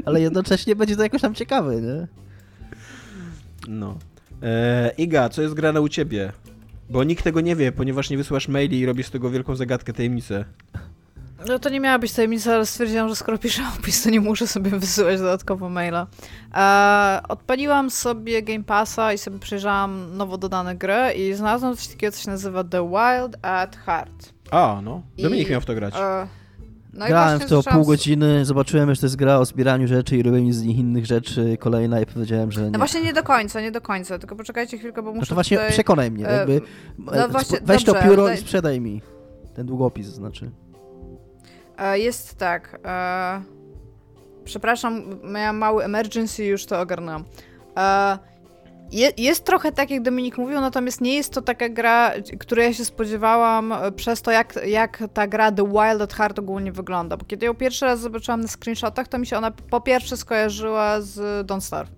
ale 0.04 0.20
jednocześnie 0.20 0.76
będzie 0.76 0.96
to 0.96 1.02
jakoś 1.02 1.20
tam 1.20 1.34
ciekawe, 1.34 1.80
nie? 1.80 2.06
No. 3.68 3.98
E, 4.42 4.92
Iga, 4.98 5.28
co 5.28 5.42
jest 5.42 5.54
grane 5.54 5.80
u 5.80 5.88
ciebie? 5.88 6.32
Bo 6.90 7.04
nikt 7.04 7.24
tego 7.24 7.40
nie 7.40 7.56
wie, 7.56 7.72
ponieważ 7.72 8.10
nie 8.10 8.16
wysyłasz 8.16 8.48
maili 8.48 8.80
i 8.80 8.86
robisz 8.86 9.06
z 9.06 9.10
tego 9.10 9.30
wielką 9.30 9.56
zagadkę, 9.56 9.92
tajemnicę. 9.92 10.44
No 11.46 11.58
to 11.58 11.68
nie 11.68 11.80
miała 11.80 11.98
być 11.98 12.12
tajemnica, 12.12 12.54
ale 12.54 12.66
stwierdziłam, 12.66 13.08
że 13.08 13.16
skoro 13.16 13.38
piszę 13.38 13.62
opis, 13.78 14.02
to 14.02 14.10
nie 14.10 14.20
muszę 14.20 14.46
sobie 14.46 14.70
wysyłać 14.78 15.18
dodatkowo 15.18 15.68
maila. 15.68 16.06
E, 16.54 17.20
odpaliłam 17.28 17.90
sobie 17.90 18.42
Game 18.42 18.64
Passa 18.64 19.12
i 19.12 19.18
sobie 19.18 19.38
przejrzałam 19.38 20.16
nowo 20.16 20.38
dodane 20.38 20.76
gry 20.76 21.12
i 21.16 21.34
znalazłam 21.34 21.76
coś 21.76 21.88
takiego, 21.88 22.12
co 22.12 22.22
się 22.22 22.30
nazywa 22.30 22.64
The 22.64 22.88
Wild 22.88 23.36
at 23.42 23.76
Heart. 23.76 24.37
A, 24.50 24.80
no. 24.84 25.02
Dominik 25.18 25.48
I, 25.48 25.50
miał 25.50 25.60
w 25.60 25.64
to 25.64 25.74
grać. 25.74 25.94
E, 25.96 26.26
no 26.92 27.06
Grałem 27.06 27.38
właśnie 27.38 27.58
w 27.58 27.64
to 27.64 27.70
pół 27.72 27.84
godziny, 27.84 28.44
zobaczyłem, 28.44 28.94
że 28.94 29.00
to 29.00 29.06
jest 29.06 29.16
gra 29.16 29.38
o 29.38 29.44
zbieraniu 29.44 29.86
rzeczy 29.88 30.16
i 30.16 30.22
robieniu 30.22 30.52
z 30.52 30.62
nich 30.62 30.78
innych 30.78 31.06
rzeczy 31.06 31.56
kolejna 31.60 32.00
i 32.00 32.06
powiedziałem, 32.06 32.52
że 32.52 32.62
nie. 32.62 32.70
No 32.70 32.78
właśnie 32.78 33.00
nie 33.02 33.12
do 33.12 33.22
końca, 33.22 33.60
nie 33.60 33.70
do 33.72 33.80
końca, 33.80 34.18
tylko 34.18 34.36
poczekajcie 34.36 34.78
chwilkę, 34.78 35.02
bo 35.02 35.10
muszę 35.12 35.20
No 35.20 35.26
to 35.26 35.34
właśnie 35.34 35.56
tutaj... 35.56 35.72
przekonaj 35.72 36.10
mnie, 36.10 36.28
e, 36.28 36.36
jakby 36.36 36.60
no 36.98 37.24
e, 37.24 37.28
właśnie, 37.28 37.56
sp- 37.58 37.66
weź 37.66 37.84
dobrze, 37.84 38.02
to 38.02 38.08
pióro 38.08 38.24
daj- 38.24 38.34
i 38.34 38.36
sprzedaj 38.36 38.80
mi. 38.80 39.02
Ten 39.54 39.66
długopis 39.66 40.06
znaczy. 40.06 40.50
E, 41.78 41.98
Jest 41.98 42.38
tak. 42.38 42.80
E, 42.84 43.42
przepraszam, 44.44 45.02
miałam 45.32 45.56
mały 45.56 45.84
emergency 45.84 46.44
i 46.44 46.46
już 46.46 46.66
to 46.66 46.80
ogarnęłam. 46.80 47.24
E, 47.76 48.18
je, 48.92 49.12
jest 49.16 49.44
trochę 49.44 49.72
tak, 49.72 49.90
jak 49.90 50.02
Dominik 50.02 50.38
mówił, 50.38 50.60
natomiast 50.60 51.00
nie 51.00 51.14
jest 51.14 51.32
to 51.32 51.42
taka 51.42 51.68
gra, 51.68 52.12
której 52.40 52.66
ja 52.66 52.72
się 52.72 52.84
spodziewałam 52.84 53.72
e, 53.72 53.92
przez 53.92 54.22
to, 54.22 54.30
jak, 54.30 54.58
jak 54.66 55.04
ta 55.14 55.26
gra 55.26 55.52
The 55.52 55.68
Wild 55.68 56.02
at 56.02 56.14
Heart 56.14 56.38
ogólnie 56.38 56.72
wygląda. 56.72 57.16
Bo 57.16 57.24
kiedy 57.24 57.46
ją 57.46 57.54
pierwszy 57.54 57.84
raz 57.84 58.00
zobaczyłam 58.00 58.40
na 58.40 58.48
screenshotach, 58.48 59.08
to 59.08 59.18
mi 59.18 59.26
się 59.26 59.36
ona 59.36 59.50
po 59.50 59.80
pierwsze 59.80 60.16
skojarzyła 60.16 61.00
z 61.00 61.46
Don't 61.46 61.60
Starve. 61.60 61.90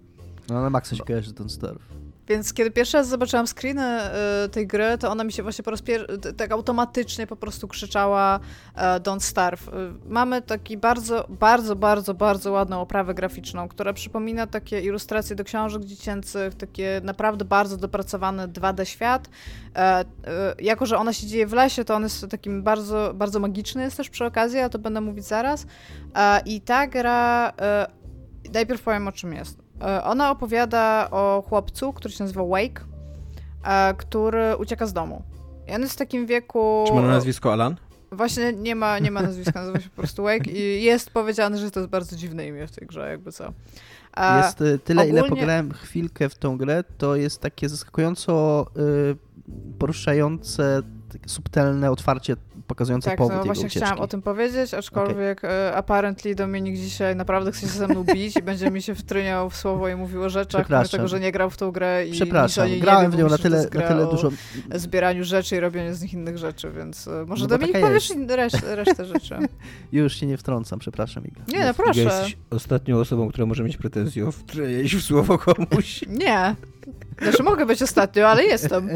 No 0.48 0.62
na 0.62 0.70
maksa 0.70 0.96
się 0.96 1.04
kojarzy 1.04 1.32
ten 1.32 1.48
Starve. 1.48 1.82
Więc 2.30 2.52
kiedy 2.52 2.70
pierwszy 2.70 2.96
raz 2.96 3.08
zobaczyłam 3.08 3.46
screeny 3.46 4.00
y, 4.44 4.48
tej 4.48 4.66
gry, 4.66 4.98
to 4.98 5.10
ona 5.10 5.24
mi 5.24 5.32
się 5.32 5.42
właśnie 5.42 5.64
po 5.64 5.70
raz 5.70 5.82
pierwszy, 5.82 6.18
tak 6.36 6.52
automatycznie 6.52 7.26
po 7.26 7.36
prostu 7.36 7.68
krzyczała 7.68 8.40
e, 8.74 9.00
Don't 9.00 9.20
Starve. 9.20 9.68
Y, 9.68 9.72
mamy 10.06 10.42
taki 10.42 10.76
bardzo, 10.76 11.26
bardzo, 11.28 11.76
bardzo, 11.76 12.14
bardzo 12.14 12.52
ładną 12.52 12.80
oprawę 12.80 13.14
graficzną, 13.14 13.68
która 13.68 13.92
przypomina 13.92 14.46
takie 14.46 14.80
ilustracje 14.80 15.36
do 15.36 15.44
książek 15.44 15.84
dziecięcych, 15.84 16.54
takie 16.54 17.00
naprawdę 17.04 17.44
bardzo 17.44 17.76
dopracowany 17.76 18.48
2D 18.48 18.84
świat. 18.84 19.28
E, 19.76 19.80
e, 19.80 20.04
jako, 20.60 20.86
że 20.86 20.98
ona 20.98 21.12
się 21.12 21.26
dzieje 21.26 21.46
w 21.46 21.52
lesie, 21.52 21.84
to 21.84 21.94
on 21.94 22.02
jest 22.02 22.28
takim 22.28 22.62
bardzo, 22.62 23.12
bardzo 23.14 23.40
magiczny 23.40 23.82
jest 23.82 23.96
też 23.96 24.10
przy 24.10 24.24
okazji, 24.24 24.58
a 24.58 24.68
to 24.68 24.78
będę 24.78 25.00
mówić 25.00 25.24
zaraz. 25.24 25.66
I 26.46 26.60
ta 26.60 26.86
gra, 26.86 27.52
najpierw 28.54 28.82
powiem 28.82 29.08
o 29.08 29.12
czym 29.12 29.32
jest. 29.32 29.69
E, 29.82 30.04
Ona 30.04 30.30
opowiada 30.30 31.08
o 31.10 31.44
chłopcu, 31.48 31.92
który 31.92 32.14
się 32.14 32.24
nazywa 32.24 32.44
Wake, 32.44 32.84
e, 33.64 33.94
który 33.94 34.56
ucieka 34.56 34.86
z 34.86 34.92
domu. 34.92 35.22
I 35.68 35.74
on 35.74 35.80
jest 35.80 35.94
w 35.94 35.96
takim 35.98 36.26
wieku. 36.26 36.84
Czy 36.88 36.94
ma 36.94 37.00
na 37.02 37.08
nazwisko 37.08 37.52
Alan? 37.52 37.76
Właśnie 38.12 38.52
nie 38.52 38.74
ma, 38.74 38.98
nie 38.98 39.10
ma 39.10 39.22
nazwiska, 39.22 39.60
nazywa 39.60 39.80
się 39.80 39.88
po 39.88 39.96
prostu 39.96 40.22
Wake 40.22 40.50
i 40.50 40.82
jest 40.82 41.10
powiedziane, 41.10 41.58
że 41.58 41.70
to 41.70 41.80
jest 41.80 41.90
bardzo 41.92 42.16
dziwne 42.16 42.46
imię 42.46 42.66
w 42.66 42.70
tej 42.70 42.88
grze, 42.88 43.10
jakby 43.10 43.32
co. 43.32 43.52
A 44.12 44.38
Jest 44.46 44.60
y, 44.60 44.78
tyle, 44.78 45.08
ile 45.08 45.20
ogólnie- 45.20 45.36
pograłem 45.40 45.72
chwilkę 45.72 46.28
w 46.28 46.34
tą 46.34 46.56
grę, 46.58 46.84
to 46.98 47.16
jest 47.16 47.40
takie 47.40 47.68
zaskakująco 47.68 48.66
y, 49.12 49.16
poruszające, 49.78 50.82
takie 51.12 51.28
subtelne 51.28 51.90
otwarcie 51.90 52.36
pokazujące 52.70 53.10
tak, 53.10 53.18
powód 53.18 53.32
no 53.32 53.36
jego 53.36 53.46
właśnie 53.46 53.66
ucieczki. 53.66 53.86
chciałam 53.86 54.00
o 54.00 54.06
tym 54.06 54.22
powiedzieć, 54.22 54.74
aczkolwiek 54.74 55.44
e, 55.44 55.74
apparently 55.76 56.34
Dominik 56.34 56.76
dzisiaj 56.76 57.16
naprawdę 57.16 57.52
chce 57.52 57.60
się 57.60 57.66
ze 57.66 57.88
mną 57.88 58.04
bić 58.04 58.36
i 58.36 58.42
będzie 58.42 58.70
mi 58.70 58.82
się 58.82 58.94
wtryniał 58.94 59.50
w 59.50 59.56
słowo 59.56 59.88
i 59.88 59.94
mówił 59.94 60.22
o 60.22 60.30
rzeczach, 60.30 60.70
mimo 60.70 60.84
tego, 60.84 61.08
że 61.08 61.20
nie 61.20 61.32
grał 61.32 61.50
w 61.50 61.56
tą 61.56 61.70
grę 61.70 62.06
i 62.06 62.12
Przepraszam, 62.12 62.68
nie 62.68 62.80
grałem 62.80 63.10
w 63.10 63.16
nią 63.16 63.28
na 63.28 63.38
tyle, 63.38 63.62
na 63.74 63.82
tyle 63.82 64.06
dużo... 64.06 64.30
zbieraniu 64.74 65.24
rzeczy 65.24 65.56
i 65.56 65.60
robieniu 65.60 65.94
z 65.94 66.02
nich 66.02 66.12
innych 66.12 66.38
rzeczy, 66.38 66.70
więc 66.70 67.08
e, 67.08 67.24
może 67.26 67.44
No 67.44 67.48
Dominik 67.48 67.80
powiesz 67.80 68.10
jest. 68.10 68.30
resztę, 68.30 69.04
rzeczy. 69.04 69.36
Już 69.92 70.16
się 70.16 70.26
nie 70.26 70.36
wtrącam, 70.36 70.78
przepraszam 70.78 71.24
Iga. 71.24 71.42
Nie, 71.48 71.64
no 71.64 71.74
proszę. 71.74 72.00
jesteś 72.00 72.36
ostatnią 72.50 72.96
osobą, 72.96 73.28
która 73.28 73.46
może 73.46 73.64
mieć 73.64 73.76
pretensję 73.76 74.28
o 74.28 74.32
w 74.32 74.44
słowo 75.02 75.38
komuś. 75.38 76.04
Nie. 76.08 76.56
Znaczy 77.22 77.42
mogę 77.42 77.66
być 77.66 77.82
ostatnio, 77.82 78.28
ale 78.28 78.44
jestem. 78.44 78.88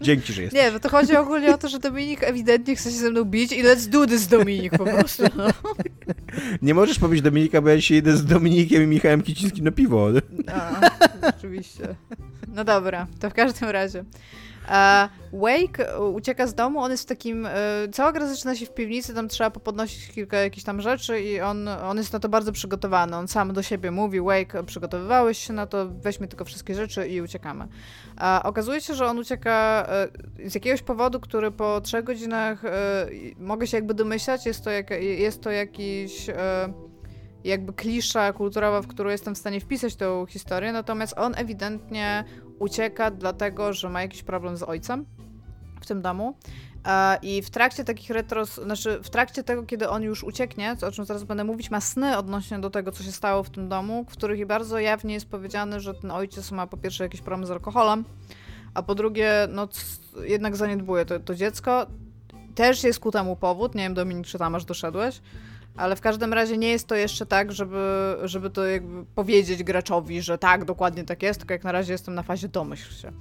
Dzięki, 0.00 0.32
że 0.32 0.42
jesteś. 0.42 0.62
Nie, 0.62 0.72
bo 0.72 0.80
to 0.80 0.88
chodzi 0.88 1.16
ogólnie 1.16 1.54
o 1.54 1.58
to, 1.58 1.68
że 1.68 1.78
Dominik 1.78 2.22
ewidentnie 2.22 2.76
chce 2.76 2.90
się 2.90 2.96
ze 2.96 3.10
mną 3.10 3.24
bić 3.24 3.52
i 3.52 3.64
let's 3.64 3.88
do 3.88 4.06
this 4.06 4.26
Dominik 4.26 4.78
po 4.78 4.84
prostu. 4.84 5.22
No. 5.36 5.48
Nie 6.62 6.74
możesz 6.74 6.98
powiedzieć 6.98 7.24
Dominika, 7.24 7.60
bo 7.60 7.68
ja 7.68 7.80
się 7.80 7.94
idę 7.94 8.16
z 8.16 8.24
Dominikiem 8.24 8.82
i 8.82 8.86
Michałem 8.86 9.22
Kicińskim 9.22 9.64
na 9.64 9.70
piwo. 9.70 10.08
A, 10.52 10.90
rzeczywiście. 11.26 11.94
No 12.48 12.64
dobra, 12.64 13.06
to 13.20 13.30
w 13.30 13.34
każdym 13.34 13.68
razie. 13.68 14.04
Wake 15.32 15.80
e, 15.80 16.00
ucieka 16.00 16.46
z 16.46 16.54
domu, 16.54 16.80
on 16.80 16.90
jest 16.90 17.02
w 17.02 17.06
takim... 17.06 17.46
E, 17.46 17.52
cała 17.92 18.12
gra 18.12 18.28
zaczyna 18.28 18.56
się 18.56 18.66
w 18.66 18.74
piwnicy, 18.74 19.14
tam 19.14 19.28
trzeba 19.28 19.50
popodnosić 19.50 20.08
kilka 20.08 20.36
jakichś 20.36 20.64
tam 20.64 20.80
rzeczy 20.80 21.20
i 21.20 21.40
on, 21.40 21.68
on 21.68 21.96
jest 21.96 22.12
na 22.12 22.20
to 22.20 22.28
bardzo 22.28 22.52
przygotowany. 22.52 23.16
On 23.16 23.28
sam 23.28 23.52
do 23.52 23.62
siebie 23.62 23.90
mówi, 23.90 24.20
Wake, 24.20 24.64
przygotowywałeś 24.66 25.38
się 25.38 25.52
na 25.52 25.66
to, 25.66 25.88
weźmy 25.88 26.28
tylko 26.28 26.44
wszystkie 26.44 26.74
rzeczy 26.74 27.08
i 27.08 27.20
uciekamy. 27.20 27.68
A 28.16 28.42
okazuje 28.44 28.80
się, 28.80 28.94
że 28.94 29.06
on 29.06 29.18
ucieka 29.18 29.86
e, 29.88 30.50
z 30.50 30.54
jakiegoś 30.54 30.82
powodu, 30.82 31.20
który 31.20 31.50
po 31.50 31.80
trzech 31.80 32.04
godzinach 32.04 32.62
mogę 33.38 33.66
się 33.66 33.76
jakby 33.76 33.94
domyślać, 33.94 34.46
jest 34.46 34.64
to, 34.64 34.70
jak, 34.70 34.90
jest 35.00 35.42
to 35.42 35.50
jakiś... 35.50 36.26
Jakby 37.44 37.72
klisza 37.72 38.32
kulturowa, 38.32 38.82
w 38.82 38.86
którą 38.86 39.10
jestem 39.10 39.34
w 39.34 39.38
stanie 39.38 39.60
wpisać 39.60 39.96
tą 39.96 40.26
historię, 40.26 40.72
natomiast 40.72 41.14
on 41.18 41.34
ewidentnie 41.36 42.24
ucieka 42.58 43.10
dlatego, 43.10 43.72
że 43.72 43.88
ma 43.88 44.02
jakiś 44.02 44.22
problem 44.22 44.56
z 44.56 44.62
ojcem 44.62 45.04
w 45.80 45.86
tym 45.86 46.02
domu. 46.02 46.36
E, 46.86 47.18
I 47.22 47.42
w 47.42 47.50
trakcie 47.50 47.84
takich 47.84 48.10
retros, 48.10 48.54
znaczy 48.54 49.00
w 49.02 49.10
trakcie 49.10 49.42
tego, 49.42 49.62
kiedy 49.62 49.88
on 49.88 50.02
już 50.02 50.24
ucieknie, 50.24 50.76
o 50.88 50.92
czym 50.92 51.04
zaraz 51.04 51.24
będę 51.24 51.44
mówić, 51.44 51.70
ma 51.70 51.80
sny 51.80 52.18
odnośnie 52.18 52.58
do 52.58 52.70
tego, 52.70 52.92
co 52.92 53.02
się 53.02 53.12
stało 53.12 53.42
w 53.42 53.50
tym 53.50 53.68
domu, 53.68 54.04
w 54.08 54.12
których 54.12 54.46
bardzo 54.46 54.78
jawnie 54.78 55.14
jest 55.14 55.28
powiedziane, 55.28 55.80
że 55.80 55.94
ten 55.94 56.10
ojciec 56.10 56.50
ma 56.50 56.66
po 56.66 56.76
pierwsze 56.76 57.04
jakiś 57.04 57.20
problem 57.20 57.46
z 57.46 57.50
alkoholem, 57.50 58.04
a 58.74 58.82
po 58.82 58.94
drugie, 58.94 59.48
no 59.50 59.68
jednak 60.24 60.56
zaniedbuje 60.56 61.04
to, 61.04 61.20
to 61.20 61.34
dziecko. 61.34 61.86
Też 62.54 62.84
jest 62.84 63.00
ku 63.00 63.10
temu 63.10 63.36
powód, 63.36 63.74
nie 63.74 63.82
wiem 63.82 63.94
Dominik, 63.94 64.26
czy 64.26 64.38
tam 64.38 64.54
aż 64.54 64.64
doszedłeś, 64.64 65.20
ale 65.76 65.96
w 65.96 66.00
każdym 66.00 66.32
razie 66.32 66.58
nie 66.58 66.68
jest 66.68 66.86
to 66.86 66.94
jeszcze 66.94 67.26
tak, 67.26 67.52
żeby, 67.52 68.14
żeby 68.24 68.50
to 68.50 68.64
jakby 68.64 69.04
powiedzieć 69.14 69.62
graczowi, 69.62 70.22
że 70.22 70.38
tak, 70.38 70.64
dokładnie 70.64 71.04
tak 71.04 71.22
jest, 71.22 71.38
tylko 71.40 71.54
jak 71.54 71.64
na 71.64 71.72
razie 71.72 71.92
jestem 71.92 72.14
na 72.14 72.22
fazie 72.22 72.48
domyśl 72.48 72.94
się. 72.94 73.12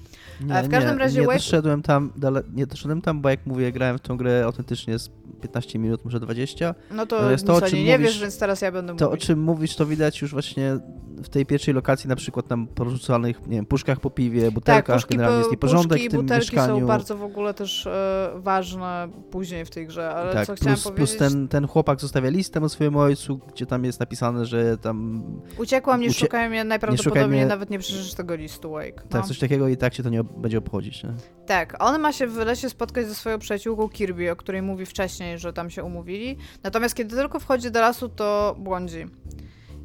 Nie, 0.42 0.64
w 0.64 0.70
każdym 0.70 0.94
nie, 0.94 1.00
razie 1.00 1.22
nie 1.22 1.28
Wake- 1.28 1.34
doszedłem 1.38 1.82
tam, 1.82 2.12
dale, 2.18 2.42
nie 2.54 2.68
doszedłem 2.68 3.02
tam, 3.02 3.22
bo 3.22 3.30
jak 3.30 3.46
mówię, 3.46 3.72
grałem 3.72 3.98
w 3.98 4.02
tą 4.02 4.18
grę 4.18 4.44
autentycznie 4.46 5.00
z 5.00 5.10
15 5.42 5.80
minut, 5.80 6.06
może 6.06 6.20
20. 6.20 6.76
No 6.92 7.06
to 7.06 7.16
Natomiast 7.16 7.44
nic 7.44 7.48
to, 7.60 7.66
o 7.66 7.70
czym 7.70 7.80
nie 7.80 7.98
mówisz- 7.98 8.08
wiesz, 8.08 8.20
więc 8.22 8.38
teraz 8.38 8.62
ja 8.62 8.72
będę 8.72 8.96
To, 8.96 9.12
o 9.12 9.18
czym 9.18 9.40
mówisz, 9.40 9.76
to 9.76 9.86
widać 9.86 10.22
już 10.22 10.32
właśnie 10.32 10.78
w 11.24 11.30
tej 11.30 11.46
pierwszej 11.46 11.74
lokacji, 11.74 12.08
na 12.08 12.16
przykład 12.16 12.48
tam 12.48 12.68
porzucanych, 12.68 13.48
nie 13.48 13.56
wiem, 13.56 13.66
puszkach 13.66 14.00
po 14.00 14.10
piwie, 14.10 14.42
Tak, 14.46 14.54
butelkach, 14.54 14.96
puszki, 14.96 15.12
generalnie 15.16 15.38
jest 15.38 15.50
po, 15.50 15.54
nieporządek 15.54 15.90
puszki 15.90 16.06
i 16.06 16.10
w 16.10 16.12
tym 16.12 16.22
butelki 16.22 16.56
mieszkaniu. 16.56 16.80
są 16.80 16.86
bardzo 16.88 17.18
w 17.18 17.24
ogóle 17.24 17.54
też 17.54 17.88
e, 17.88 18.32
ważne 18.36 19.08
później 19.32 19.66
w 19.66 19.70
tej 19.70 19.88
grze, 19.88 20.10
ale 20.10 20.34
tak, 20.34 20.48
co 20.48 20.56
chciałam 20.56 20.74
plus, 20.76 20.84
powiedzieć, 20.84 21.18
plus 21.18 21.32
ten, 21.32 21.48
ten 21.48 21.68
chłopak 21.68 22.00
zostawia 22.02 22.30
listę 22.46 22.62
o 22.62 22.70
swoim 22.70 22.98
ojcu, 22.98 23.38
gdzie 23.54 23.66
tam 23.66 23.84
jest 23.86 24.00
napisane, 24.00 24.46
że 24.46 24.78
tam 24.78 25.24
uciekłam, 25.58 26.02
nie 26.02 26.08
ucie- 26.08 26.20
szukaj 26.20 26.50
mnie, 26.50 26.64
najprawdopodobniej 26.64 27.28
mnie- 27.30 27.46
nawet 27.46 27.70
nie 27.70 27.80
przeczytasz 27.80 28.14
tego 28.14 28.36
listu 28.36 28.72
Wake. 28.72 28.92
tak, 29.10 29.22
No. 29.22 29.28
coś 29.28 29.40
takiego 29.40 29.68
i 29.68 29.78
tak 29.78 29.94
cię 29.94 30.04
to 30.04 30.10
nie 30.10 30.24
będzie 30.24 30.58
obchodzić. 30.58 31.04
Nie? 31.04 31.10
Tak, 31.46 31.76
on 31.84 32.00
ma 32.02 32.14
się 32.14 32.28
w 32.28 32.38
lesie 32.38 32.70
spotkać 32.70 33.08
ze 33.08 33.16
swoją 33.16 33.40
przyjaciółką 33.40 33.90
Kirby, 33.90 34.32
o 34.32 34.36
której 34.36 34.62
mówi 34.62 34.86
wcześniej, 34.86 35.40
że 35.40 35.54
tam 35.54 35.70
się 35.70 35.84
umówili. 35.84 36.38
Natomiast 36.64 36.96
kiedy 36.96 37.16
tylko 37.16 37.40
wchodzi 37.40 37.72
do 37.72 37.82
lasu, 37.82 38.10
to 38.10 38.56
błądzi. 38.60 39.06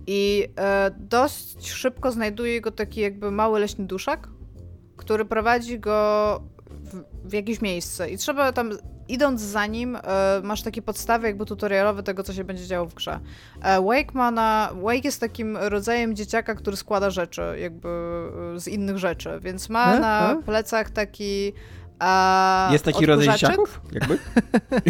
I 0.07 0.49
e, 0.59 0.91
dość 0.99 1.71
szybko 1.71 2.13
znajduje 2.13 2.61
go 2.61 2.71
taki 2.71 3.01
jakby 3.01 3.31
mały 3.31 3.61
leśny 3.61 3.87
duszak, 3.87 4.29
który 4.97 5.25
prowadzi 5.25 5.79
go 5.79 6.41
w, 7.25 7.33
jakieś 7.33 7.61
miejsce. 7.61 8.11
I 8.11 8.17
trzeba 8.17 8.53
tam, 8.53 8.71
idąc 9.09 9.41
za 9.41 9.67
nim, 9.67 9.97
e, 9.97 10.01
masz 10.43 10.63
takie 10.63 10.83
podstawy 10.83 11.27
jakby 11.27 11.47
tutorialowe 11.47 12.03
tego, 12.03 12.23
co 12.23 12.33
się 12.33 12.45
będzie 12.45 12.67
działo 12.67 12.87
w 12.87 12.95
grze. 12.95 13.21
E, 13.63 13.81
Wake 13.83 14.13
ma 14.15 14.31
na... 14.31 14.71
Wake 14.83 15.05
jest 15.05 15.21
takim 15.21 15.57
rodzajem 15.57 16.17
dzieciaka, 16.17 16.55
który 16.55 16.77
składa 16.77 17.11
rzeczy 17.11 17.43
jakby 17.61 17.89
e, 18.57 18.61
z 18.61 18.69
innych 18.69 18.99
rzeczy, 18.99 19.39
więc 19.43 19.69
ma 19.69 19.95
E? 19.97 20.01
na 20.01 20.33
E? 20.33 20.43
plecach 20.43 20.91
taki 20.91 21.53
a, 21.99 22.69
Jest 22.73 22.85
taki 22.85 23.07
rodzaj 23.07 23.29
dzieciaków? 23.29 23.81
Jakby? 23.93 24.19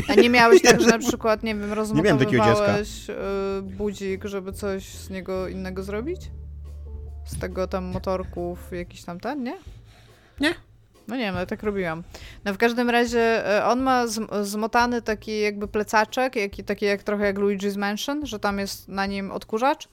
A 0.08 0.14
nie 0.14 0.30
miałeś 0.30 0.62
tak, 0.70 0.80
że 0.80 0.86
na 0.86 0.98
przykład, 0.98 1.42
nie 1.42 1.54
wiem, 1.54 1.72
rozmontowywałeś 1.72 3.06
budzik, 3.62 4.24
żeby 4.24 4.52
coś 4.52 4.88
z 4.88 5.10
niego 5.10 5.48
innego 5.48 5.82
zrobić? 5.82 6.30
Z 7.26 7.38
tego 7.38 7.66
tam 7.66 7.84
motorków 7.84 8.72
jakiś 8.72 9.04
tam 9.04 9.20
ten, 9.20 9.42
nie? 9.42 9.56
Nie. 10.40 10.54
No 11.10 11.16
nie 11.16 11.22
wiem, 11.22 11.34
ja 11.34 11.46
tak 11.46 11.62
robiłam. 11.62 12.02
No 12.44 12.54
w 12.54 12.58
każdym 12.58 12.90
razie 12.90 13.56
e, 13.58 13.66
on 13.66 13.80
ma 13.80 14.06
zm- 14.06 14.44
zmotany 14.44 15.02
taki 15.02 15.40
jakby 15.40 15.68
plecaczek, 15.68 16.34
taki 16.66 16.86
jak 16.86 17.02
trochę 17.02 17.24
jak 17.24 17.36
Luigi's 17.36 17.76
Mansion, 17.76 18.26
że 18.26 18.38
tam 18.38 18.58
jest 18.58 18.88
na 18.88 19.06
nim 19.06 19.30
odkurzacz, 19.30 19.88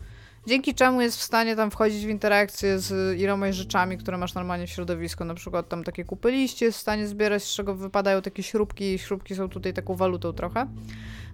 dzięki 0.47 0.75
czemu 0.75 1.01
jest 1.01 1.17
w 1.17 1.23
stanie 1.23 1.55
tam 1.55 1.71
wchodzić 1.71 2.05
w 2.05 2.09
interakcję 2.09 2.79
z 2.79 3.17
ilomaś 3.19 3.55
rzeczami, 3.55 3.97
które 3.97 4.17
masz 4.17 4.33
normalnie 4.33 4.67
w 4.67 4.69
środowisku, 4.69 5.25
na 5.25 5.33
przykład 5.33 5.69
tam 5.69 5.83
takie 5.83 6.05
kupy 6.05 6.31
liści 6.31 6.65
jest 6.65 6.77
w 6.77 6.81
stanie 6.81 7.07
zbierać, 7.07 7.43
z 7.43 7.55
czego 7.55 7.75
wypadają 7.75 8.21
takie 8.21 8.43
śrubki 8.43 8.93
i 8.93 8.99
śrubki 8.99 9.35
są 9.35 9.49
tutaj 9.49 9.73
taką 9.73 9.95
walutą 9.95 10.33
trochę. 10.33 10.67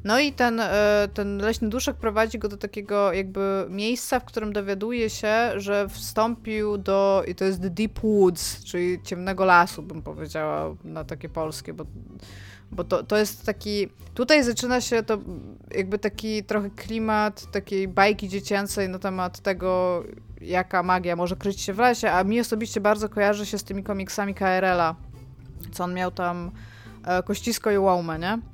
No 0.03 0.19
i 0.19 0.34
ten, 0.34 0.59
e, 0.59 1.07
ten 1.13 1.38
leśny 1.38 1.69
duszek 1.69 1.95
prowadzi 1.95 2.39
go 2.39 2.47
do 2.47 2.57
takiego 2.57 3.13
jakby 3.13 3.65
miejsca, 3.69 4.19
w 4.19 4.25
którym 4.25 4.53
dowiaduje 4.53 5.09
się, 5.09 5.51
że 5.55 5.89
wstąpił 5.89 6.77
do, 6.77 7.23
i 7.27 7.35
to 7.35 7.45
jest 7.45 7.61
The 7.61 7.69
Deep 7.69 7.99
Woods, 7.99 8.63
czyli 8.63 9.03
ciemnego 9.03 9.45
lasu, 9.45 9.84
bym 9.84 10.01
powiedziała 10.01 10.75
na 10.84 11.03
takie 11.03 11.30
polskie, 11.30 11.73
bo, 11.73 11.85
bo 12.71 12.84
to, 12.84 13.03
to 13.03 13.17
jest 13.17 13.45
taki, 13.45 13.88
tutaj 14.13 14.43
zaczyna 14.43 14.81
się 14.81 15.03
to 15.03 15.17
jakby 15.71 15.99
taki 15.99 16.43
trochę 16.43 16.69
klimat 16.69 17.51
takiej 17.51 17.88
bajki 17.88 18.30
dziecięcej 18.30 18.89
na 18.89 18.99
temat 18.99 19.39
tego, 19.39 20.03
jaka 20.41 20.84
magia 20.84 21.15
może 21.15 21.35
kryć 21.35 21.61
się 21.61 21.73
w 21.73 21.80
lesie, 21.80 22.11
a 22.11 22.23
mi 22.23 22.39
osobiście 22.39 22.81
bardzo 22.81 23.09
kojarzy 23.09 23.45
się 23.45 23.57
z 23.57 23.63
tymi 23.63 23.84
komiksami 23.84 24.34
KRL-a, 24.35 24.95
co 25.71 25.84
on 25.84 25.93
miał 25.93 26.11
tam 26.11 26.51
e, 27.05 27.23
Kościsko 27.23 27.71
i 27.71 27.75
nie? 28.19 28.52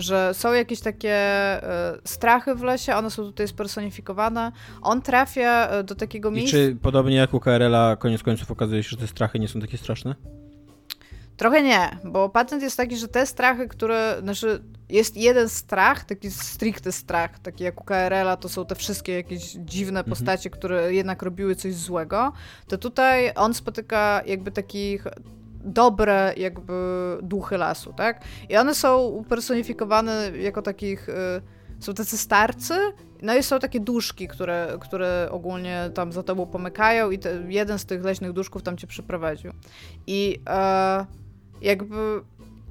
Że 0.00 0.34
są 0.34 0.52
jakieś 0.52 0.80
takie 0.80 1.14
e, 1.14 1.98
strachy 2.04 2.54
w 2.54 2.62
lesie, 2.62 2.94
one 2.94 3.10
są 3.10 3.24
tutaj 3.24 3.48
spersonifikowane. 3.48 4.52
On 4.82 5.02
trafia 5.02 5.68
e, 5.68 5.84
do 5.84 5.94
takiego 5.94 6.30
miejsca. 6.30 6.56
czy 6.56 6.76
podobnie 6.82 7.16
jak 7.16 7.34
u 7.34 7.40
KRL-a 7.40 7.96
koniec 7.96 8.22
końców 8.22 8.50
okazuje 8.50 8.82
się, 8.82 8.90
że 8.90 8.96
te 8.96 9.06
strachy 9.06 9.38
nie 9.38 9.48
są 9.48 9.60
takie 9.60 9.78
straszne? 9.78 10.14
Trochę 11.40 11.62
nie, 11.62 11.98
bo 12.04 12.28
patent 12.28 12.62
jest 12.62 12.76
taki, 12.76 12.96
że 12.96 13.08
te 13.08 13.26
strachy, 13.26 13.68
które. 13.68 14.16
Znaczy, 14.22 14.62
jest 14.88 15.16
jeden 15.16 15.48
strach, 15.48 16.04
taki 16.04 16.30
stricte 16.30 16.92
strach, 16.92 17.38
taki 17.38 17.64
jak 17.64 17.80
u 17.80 17.84
KRL-a, 17.84 18.36
to 18.36 18.48
są 18.48 18.66
te 18.66 18.74
wszystkie 18.74 19.14
jakieś 19.14 19.52
dziwne 19.52 20.04
postacie, 20.04 20.50
które 20.50 20.94
jednak 20.94 21.22
robiły 21.22 21.54
coś 21.54 21.74
złego. 21.74 22.32
To 22.68 22.78
tutaj 22.78 23.32
on 23.34 23.54
spotyka 23.54 24.22
jakby 24.26 24.50
takich 24.50 25.06
dobre 25.64 26.34
jakby 26.36 26.72
duchy 27.22 27.58
lasu, 27.58 27.92
tak? 27.92 28.24
I 28.48 28.56
one 28.56 28.74
są 28.74 28.98
upersonifikowane 28.98 30.30
jako 30.38 30.62
takich, 30.62 31.08
y, 31.08 31.12
są 31.80 31.94
tacy 31.94 32.18
starcy, 32.18 32.74
no 33.22 33.36
i 33.36 33.42
są 33.42 33.58
takie 33.58 33.80
duszki, 33.80 34.28
które, 34.28 34.78
które 34.80 35.28
ogólnie 35.30 35.90
tam 35.94 36.12
za 36.12 36.22
tobą 36.22 36.46
pomykają 36.46 37.10
i 37.10 37.18
te, 37.18 37.42
jeden 37.48 37.78
z 37.78 37.84
tych 37.84 38.04
leśnych 38.04 38.32
duszków 38.32 38.62
tam 38.62 38.76
cię 38.76 38.86
przyprowadził. 38.86 39.52
I 40.06 40.40
e, 40.48 41.06
jakby 41.62 42.22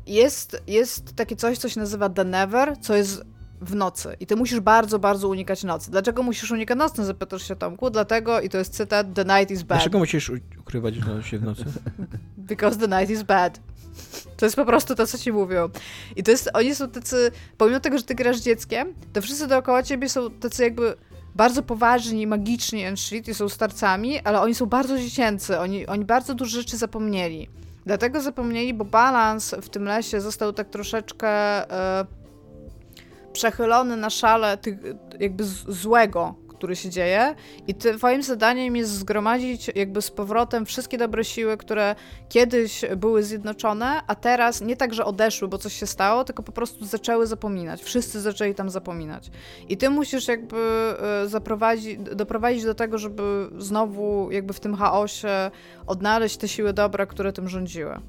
jest, 0.08 0.64
jest 0.68 1.16
takie 1.16 1.36
coś, 1.36 1.58
co 1.58 1.70
się 1.70 1.80
nazywa 1.80 2.10
Never, 2.26 2.78
co 2.80 2.96
jest 2.96 3.24
w 3.62 3.76
nocy. 3.76 4.16
I 4.20 4.26
ty 4.26 4.36
musisz 4.36 4.60
bardzo, 4.60 5.00
bardzo 5.00 5.28
unikać 5.28 5.64
nocy. 5.64 5.92
Dlaczego 5.92 6.24
musisz 6.24 6.52
unikać 6.52 6.78
nocy, 6.78 7.06
zapytasz 7.06 7.48
się 7.48 7.56
Tomku? 7.56 7.90
Dlatego, 7.90 8.42
i 8.42 8.50
to 8.50 8.58
jest 8.58 8.74
cytat, 8.74 9.08
the 9.14 9.26
night 9.26 9.52
is 9.52 9.64
bad. 9.64 9.78
Dlaczego 9.78 10.00
musisz 10.00 10.32
ukrywać 10.60 10.96
się 11.24 11.38
w 11.38 11.44
nocy? 11.44 11.66
Because 12.38 12.78
the 12.78 12.88
night 12.88 13.10
is 13.10 13.24
bad. 13.24 13.60
To 14.38 14.46
jest 14.46 14.56
po 14.56 14.66
prostu 14.66 14.96
to, 14.96 15.08
co 15.08 15.18
ci 15.18 15.32
mówią. 15.32 15.70
I 16.16 16.24
to 16.24 16.32
jest, 16.32 16.50
oni 16.54 16.76
są 16.76 16.90
tacy, 16.90 17.32
pomimo 17.58 17.80
tego, 17.80 17.98
że 17.98 18.04
ty 18.04 18.16
grasz 18.16 18.40
dzieckiem, 18.40 18.94
to 19.14 19.22
wszyscy 19.22 19.48
dookoła 19.48 19.84
ciebie 19.84 20.10
są 20.10 20.32
tacy 20.32 20.64
jakby 20.64 20.96
bardzo 21.36 21.64
poważni, 21.64 22.28
magiczni 22.28 22.86
and 22.86 23.00
shit 23.00 23.28
i 23.28 23.34
są 23.34 23.50
starcami, 23.50 24.20
ale 24.20 24.42
oni 24.42 24.56
są 24.56 24.66
bardzo 24.66 24.98
dziecięcy, 24.98 25.60
oni, 25.60 25.88
oni 25.88 26.06
bardzo 26.06 26.34
dużo 26.34 26.58
rzeczy 26.58 26.78
zapomnieli. 26.78 27.50
Dlatego 27.86 28.22
zapomnieli, 28.22 28.74
bo 28.74 28.86
balans 28.86 29.56
w 29.62 29.70
tym 29.70 29.84
lesie 29.84 30.22
został 30.22 30.54
tak 30.54 30.70
troszeczkę 30.70 31.30
e, 32.00 32.06
przechylony 33.34 33.98
na 33.98 34.10
szale 34.10 34.58
tych, 34.58 34.78
jakby 35.20 35.44
złego, 35.68 36.36
który 36.60 36.76
się 36.76 36.90
dzieje 36.90 37.36
i 37.68 37.76
twoim 37.76 38.24
zadaniem 38.24 38.76
jest 38.76 38.92
zgromadzić 38.92 39.72
jakby 39.76 40.02
z 40.02 40.12
powrotem 40.12 40.66
wszystkie 40.66 40.98
dobre 40.98 41.24
siły, 41.24 41.58
które 41.58 41.96
kiedyś 42.30 42.82
były 42.98 43.24
zjednoczone, 43.24 44.02
a 44.08 44.16
teraz 44.16 44.62
nie 44.62 44.76
tak, 44.76 44.94
że 44.94 45.06
odeszły, 45.06 45.48
bo 45.48 45.58
coś 45.58 45.74
się 45.74 45.88
stało, 45.88 46.24
tylko 46.24 46.44
po 46.44 46.52
prostu 46.52 46.86
zaczęły 46.86 47.28
zapominać. 47.28 47.84
Wszyscy 47.84 48.22
zaczęli 48.22 48.56
tam 48.56 48.70
zapominać. 48.70 49.32
I 49.70 49.78
ty 49.78 49.90
musisz 49.90 50.28
jakby 50.28 50.58
e, 51.24 51.28
zaprowadzić, 51.28 52.00
doprowadzić 52.00 52.64
do 52.64 52.76
tego, 52.76 52.98
żeby 52.98 53.50
znowu 53.58 54.32
jakby 54.32 54.54
w 54.54 54.60
tym 54.60 54.76
chaosie 54.76 55.52
odnaleźć 55.88 56.38
te 56.38 56.48
siły 56.48 56.74
dobra, 56.74 57.06
które 57.06 57.34
tym 57.34 57.50
rządziły. 57.50 58.00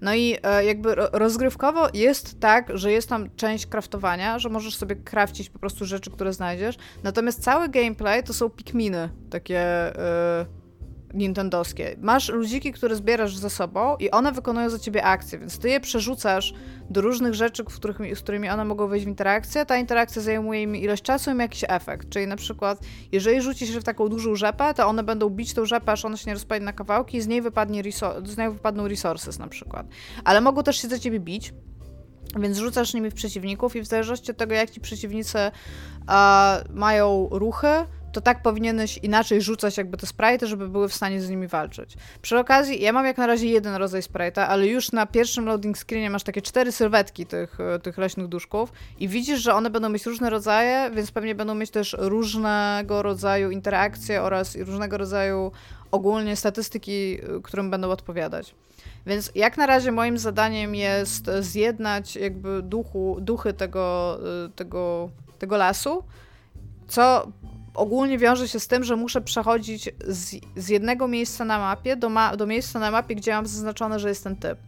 No 0.00 0.14
i 0.14 0.36
e, 0.42 0.64
jakby 0.64 0.94
ro- 0.94 1.08
rozgrywkowo 1.12 1.88
jest 1.94 2.40
tak, 2.40 2.78
że 2.78 2.92
jest 2.92 3.08
tam 3.08 3.30
część 3.36 3.66
craftowania, 3.66 4.38
że 4.38 4.48
możesz 4.48 4.76
sobie 4.76 4.96
crafcić 4.96 5.50
po 5.50 5.58
prostu 5.58 5.84
rzeczy, 5.84 6.10
które 6.10 6.32
znajdziesz. 6.32 6.76
Natomiast 7.02 7.42
cały 7.42 7.68
gameplay 7.68 8.22
to 8.22 8.32
są 8.32 8.50
pikminy, 8.50 9.08
takie 9.30 9.60
e, 9.60 10.46
nintendowskie. 11.16 11.96
Masz 12.00 12.28
ludziki, 12.28 12.72
które 12.72 12.96
zbierasz 12.96 13.36
ze 13.36 13.50
sobą 13.50 13.96
i 13.96 14.10
one 14.10 14.32
wykonują 14.32 14.70
za 14.70 14.78
ciebie 14.78 15.04
akcje, 15.04 15.38
więc 15.38 15.58
ty 15.58 15.68
je 15.68 15.80
przerzucasz 15.80 16.54
do 16.90 17.00
różnych 17.00 17.34
rzeczy, 17.34 17.64
w 17.64 17.76
których, 17.76 18.18
z 18.18 18.20
którymi 18.20 18.48
one 18.48 18.64
mogą 18.64 18.88
wejść 18.88 19.06
w 19.06 19.08
interakcję. 19.08 19.66
Ta 19.66 19.76
interakcja 19.76 20.22
zajmuje 20.22 20.62
im 20.62 20.76
ilość 20.76 21.02
czasu 21.02 21.30
i 21.30 21.34
ma 21.34 21.42
jakiś 21.42 21.64
efekt. 21.68 22.08
Czyli 22.08 22.26
na 22.26 22.36
przykład, 22.36 22.78
jeżeli 23.12 23.42
rzucisz 23.42 23.70
je 23.70 23.80
w 23.80 23.84
taką 23.84 24.08
dużą 24.08 24.36
rzepę, 24.36 24.74
to 24.74 24.86
one 24.86 25.02
będą 25.02 25.30
bić 25.30 25.54
tą 25.54 25.64
rzepę, 25.64 25.92
aż 25.92 26.04
ona 26.04 26.16
się 26.16 26.30
nie 26.30 26.34
rozpadnie 26.34 26.64
na 26.64 26.72
kawałki 26.72 27.16
i 27.16 27.20
z 27.20 27.26
niej, 27.26 27.42
wypadnie 27.42 27.82
resor- 27.82 28.26
z 28.26 28.36
niej 28.36 28.50
wypadną 28.50 28.88
resources 28.88 29.38
na 29.38 29.48
przykład. 29.48 29.86
Ale 30.24 30.40
mogą 30.40 30.62
też 30.62 30.82
się 30.82 30.88
za 30.88 30.98
ciebie 30.98 31.20
bić. 31.20 31.54
Więc 32.40 32.58
rzucasz 32.58 32.94
nimi 32.94 33.10
w 33.10 33.14
przeciwników 33.14 33.76
i 33.76 33.80
w 33.80 33.86
zależności 33.86 34.30
od 34.30 34.36
tego, 34.36 34.54
jak 34.54 34.70
ci 34.70 34.80
przeciwnicy 34.80 35.38
mają 36.70 37.28
ruchy, 37.30 37.68
to 38.16 38.20
tak 38.20 38.42
powinieneś 38.42 38.98
inaczej 38.98 39.42
rzucać 39.42 39.76
jakby 39.76 39.96
te 39.96 40.06
sprite, 40.06 40.46
żeby 40.46 40.68
były 40.68 40.88
w 40.88 40.94
stanie 40.94 41.20
z 41.20 41.30
nimi 41.30 41.48
walczyć. 41.48 41.94
Przy 42.22 42.38
okazji, 42.38 42.82
ja 42.82 42.92
mam 42.92 43.06
jak 43.06 43.18
na 43.18 43.26
razie 43.26 43.48
jeden 43.48 43.74
rodzaj 43.74 44.00
sprite'a, 44.00 44.40
ale 44.40 44.66
już 44.66 44.92
na 44.92 45.06
pierwszym 45.06 45.46
loading 45.46 45.78
screenie 45.78 46.10
masz 46.10 46.22
takie 46.22 46.42
cztery 46.42 46.72
sylwetki 46.72 47.26
tych, 47.26 47.60
e, 47.60 47.78
tych 47.78 47.98
leśnych 47.98 48.28
duszków 48.28 48.72
i 49.00 49.08
widzisz, 49.08 49.40
że 49.40 49.54
one 49.54 49.70
będą 49.70 49.88
mieć 49.88 50.06
różne 50.06 50.30
rodzaje, 50.30 50.90
więc 50.94 51.10
pewnie 51.10 51.34
będą 51.34 51.54
mieć 51.54 51.70
też 51.70 51.96
różnego 51.98 53.02
rodzaju 53.02 53.50
interakcje 53.50 54.22
oraz 54.22 54.56
różnego 54.56 54.98
rodzaju 54.98 55.52
ogólnie 55.90 56.36
statystyki, 56.36 57.18
y, 57.38 57.42
którym 57.42 57.70
będą 57.70 57.90
odpowiadać. 57.90 58.54
Więc 59.06 59.32
jak 59.34 59.56
na 59.56 59.66
razie 59.66 59.92
moim 59.92 60.18
zadaniem 60.18 60.74
jest 60.74 61.30
zjednać 61.40 62.16
jakby 62.16 62.62
duchu, 62.62 63.16
duchy 63.20 63.52
tego, 63.52 64.18
y, 64.46 64.50
tego, 64.50 65.10
tego 65.38 65.56
lasu, 65.56 66.04
co 66.88 67.26
ogólnie 67.76 68.18
wiąże 68.18 68.48
się 68.48 68.60
z 68.60 68.66
tym, 68.66 68.84
że 68.84 68.96
muszę 68.96 69.20
przechodzić 69.20 69.90
z, 70.06 70.36
z 70.56 70.68
jednego 70.68 71.08
miejsca 71.08 71.44
na 71.44 71.58
mapie 71.58 71.96
do, 71.96 72.08
ma, 72.08 72.36
do 72.36 72.46
miejsca 72.46 72.78
na 72.78 72.90
mapie, 72.90 73.14
gdzie 73.14 73.32
mam 73.32 73.46
zaznaczone, 73.46 73.98
że 73.98 74.08
jest 74.08 74.24
ten 74.24 74.36
typ. 74.36 74.58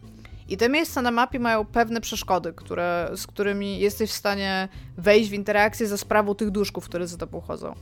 I 0.48 0.56
te 0.56 0.68
miejsca 0.68 1.02
na 1.02 1.10
mapie 1.10 1.38
mają 1.38 1.64
pewne 1.64 2.00
przeszkody, 2.00 2.52
które, 2.52 3.10
z 3.16 3.26
którymi 3.26 3.78
jesteś 3.78 4.10
w 4.10 4.14
stanie 4.14 4.68
wejść 4.98 5.30
w 5.30 5.32
interakcję 5.32 5.86
za 5.86 5.96
sprawą 5.96 6.34
tych 6.34 6.50
duszków, 6.50 6.84
które 6.84 7.06
za 7.06 7.16
tobą 7.16 7.40
chodzą. 7.40 7.74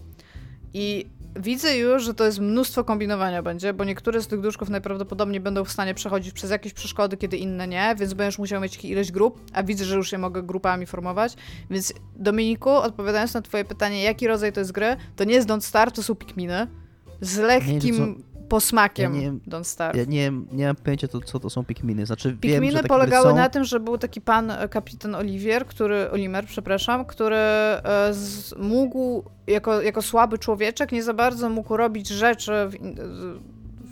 I 0.74 1.06
widzę 1.38 1.76
już, 1.76 2.04
że 2.04 2.14
to 2.14 2.24
jest 2.24 2.40
mnóstwo 2.40 2.84
kombinowania 2.84 3.42
będzie, 3.42 3.72
bo 3.72 3.84
niektóre 3.84 4.22
z 4.22 4.26
tych 4.26 4.40
duszków 4.40 4.68
najprawdopodobniej 4.68 5.40
będą 5.40 5.64
w 5.64 5.72
stanie 5.72 5.94
przechodzić 5.94 6.32
przez 6.32 6.50
jakieś 6.50 6.72
przeszkody, 6.72 7.16
kiedy 7.16 7.36
inne 7.36 7.68
nie, 7.68 7.94
więc 7.98 8.14
będziesz 8.14 8.38
musiał 8.38 8.60
mieć 8.60 8.84
ileś 8.84 9.12
grup, 9.12 9.40
a 9.52 9.62
widzę, 9.62 9.84
że 9.84 9.96
już 9.96 10.12
je 10.12 10.18
mogę 10.18 10.42
grupami 10.42 10.86
formować. 10.86 11.34
Więc 11.70 11.92
Dominiku, 12.16 12.70
odpowiadając 12.70 13.34
na 13.34 13.42
twoje 13.42 13.64
pytanie, 13.64 14.02
jaki 14.02 14.26
rodzaj 14.26 14.52
to 14.52 14.60
jest 14.60 14.72
gry, 14.72 14.96
to 15.16 15.24
nie 15.24 15.34
jest 15.34 15.48
Don't 15.48 15.60
Starve, 15.60 15.92
to 15.92 16.02
są 16.02 16.14
Pikminy 16.14 16.66
z 17.20 17.38
lekkim 17.38 18.22
posmakiem 18.48 19.14
Ja 19.14 19.20
nie- 19.20 19.32
Don't 19.32 19.64
Starve. 19.64 19.98
Ja 19.98 20.04
nie, 20.04 20.32
nie 20.52 20.66
mam 20.66 20.76
pojęcia, 20.76 21.08
to, 21.08 21.20
co 21.20 21.40
to 21.40 21.50
są 21.50 21.64
Pikminy. 21.64 22.06
Znaczy, 22.06 22.28
wiem, 22.28 22.38
Pikminy 22.38 22.72
że 22.72 22.76
takie 22.78 22.88
polegały 22.88 23.30
są. 23.30 23.36
na 23.36 23.48
tym, 23.48 23.64
że 23.64 23.80
był 23.80 23.98
taki 23.98 24.20
pan 24.20 24.50
e, 24.50 24.68
kapitan 24.68 25.14
Olivier, 25.14 25.66
który, 25.66 26.10
Olimer, 26.10 26.46
przepraszam, 26.46 27.04
który 27.04 27.36
e, 27.36 28.08
z, 28.14 28.54
mógł 28.58 29.24
jako, 29.46 29.82
jako 29.82 30.02
słaby 30.02 30.38
człowieczek 30.38 30.92
nie 30.92 31.02
za 31.02 31.14
bardzo 31.14 31.50
mógł 31.50 31.76
robić 31.76 32.08
rzeczy 32.08 32.52
w, 32.68 32.74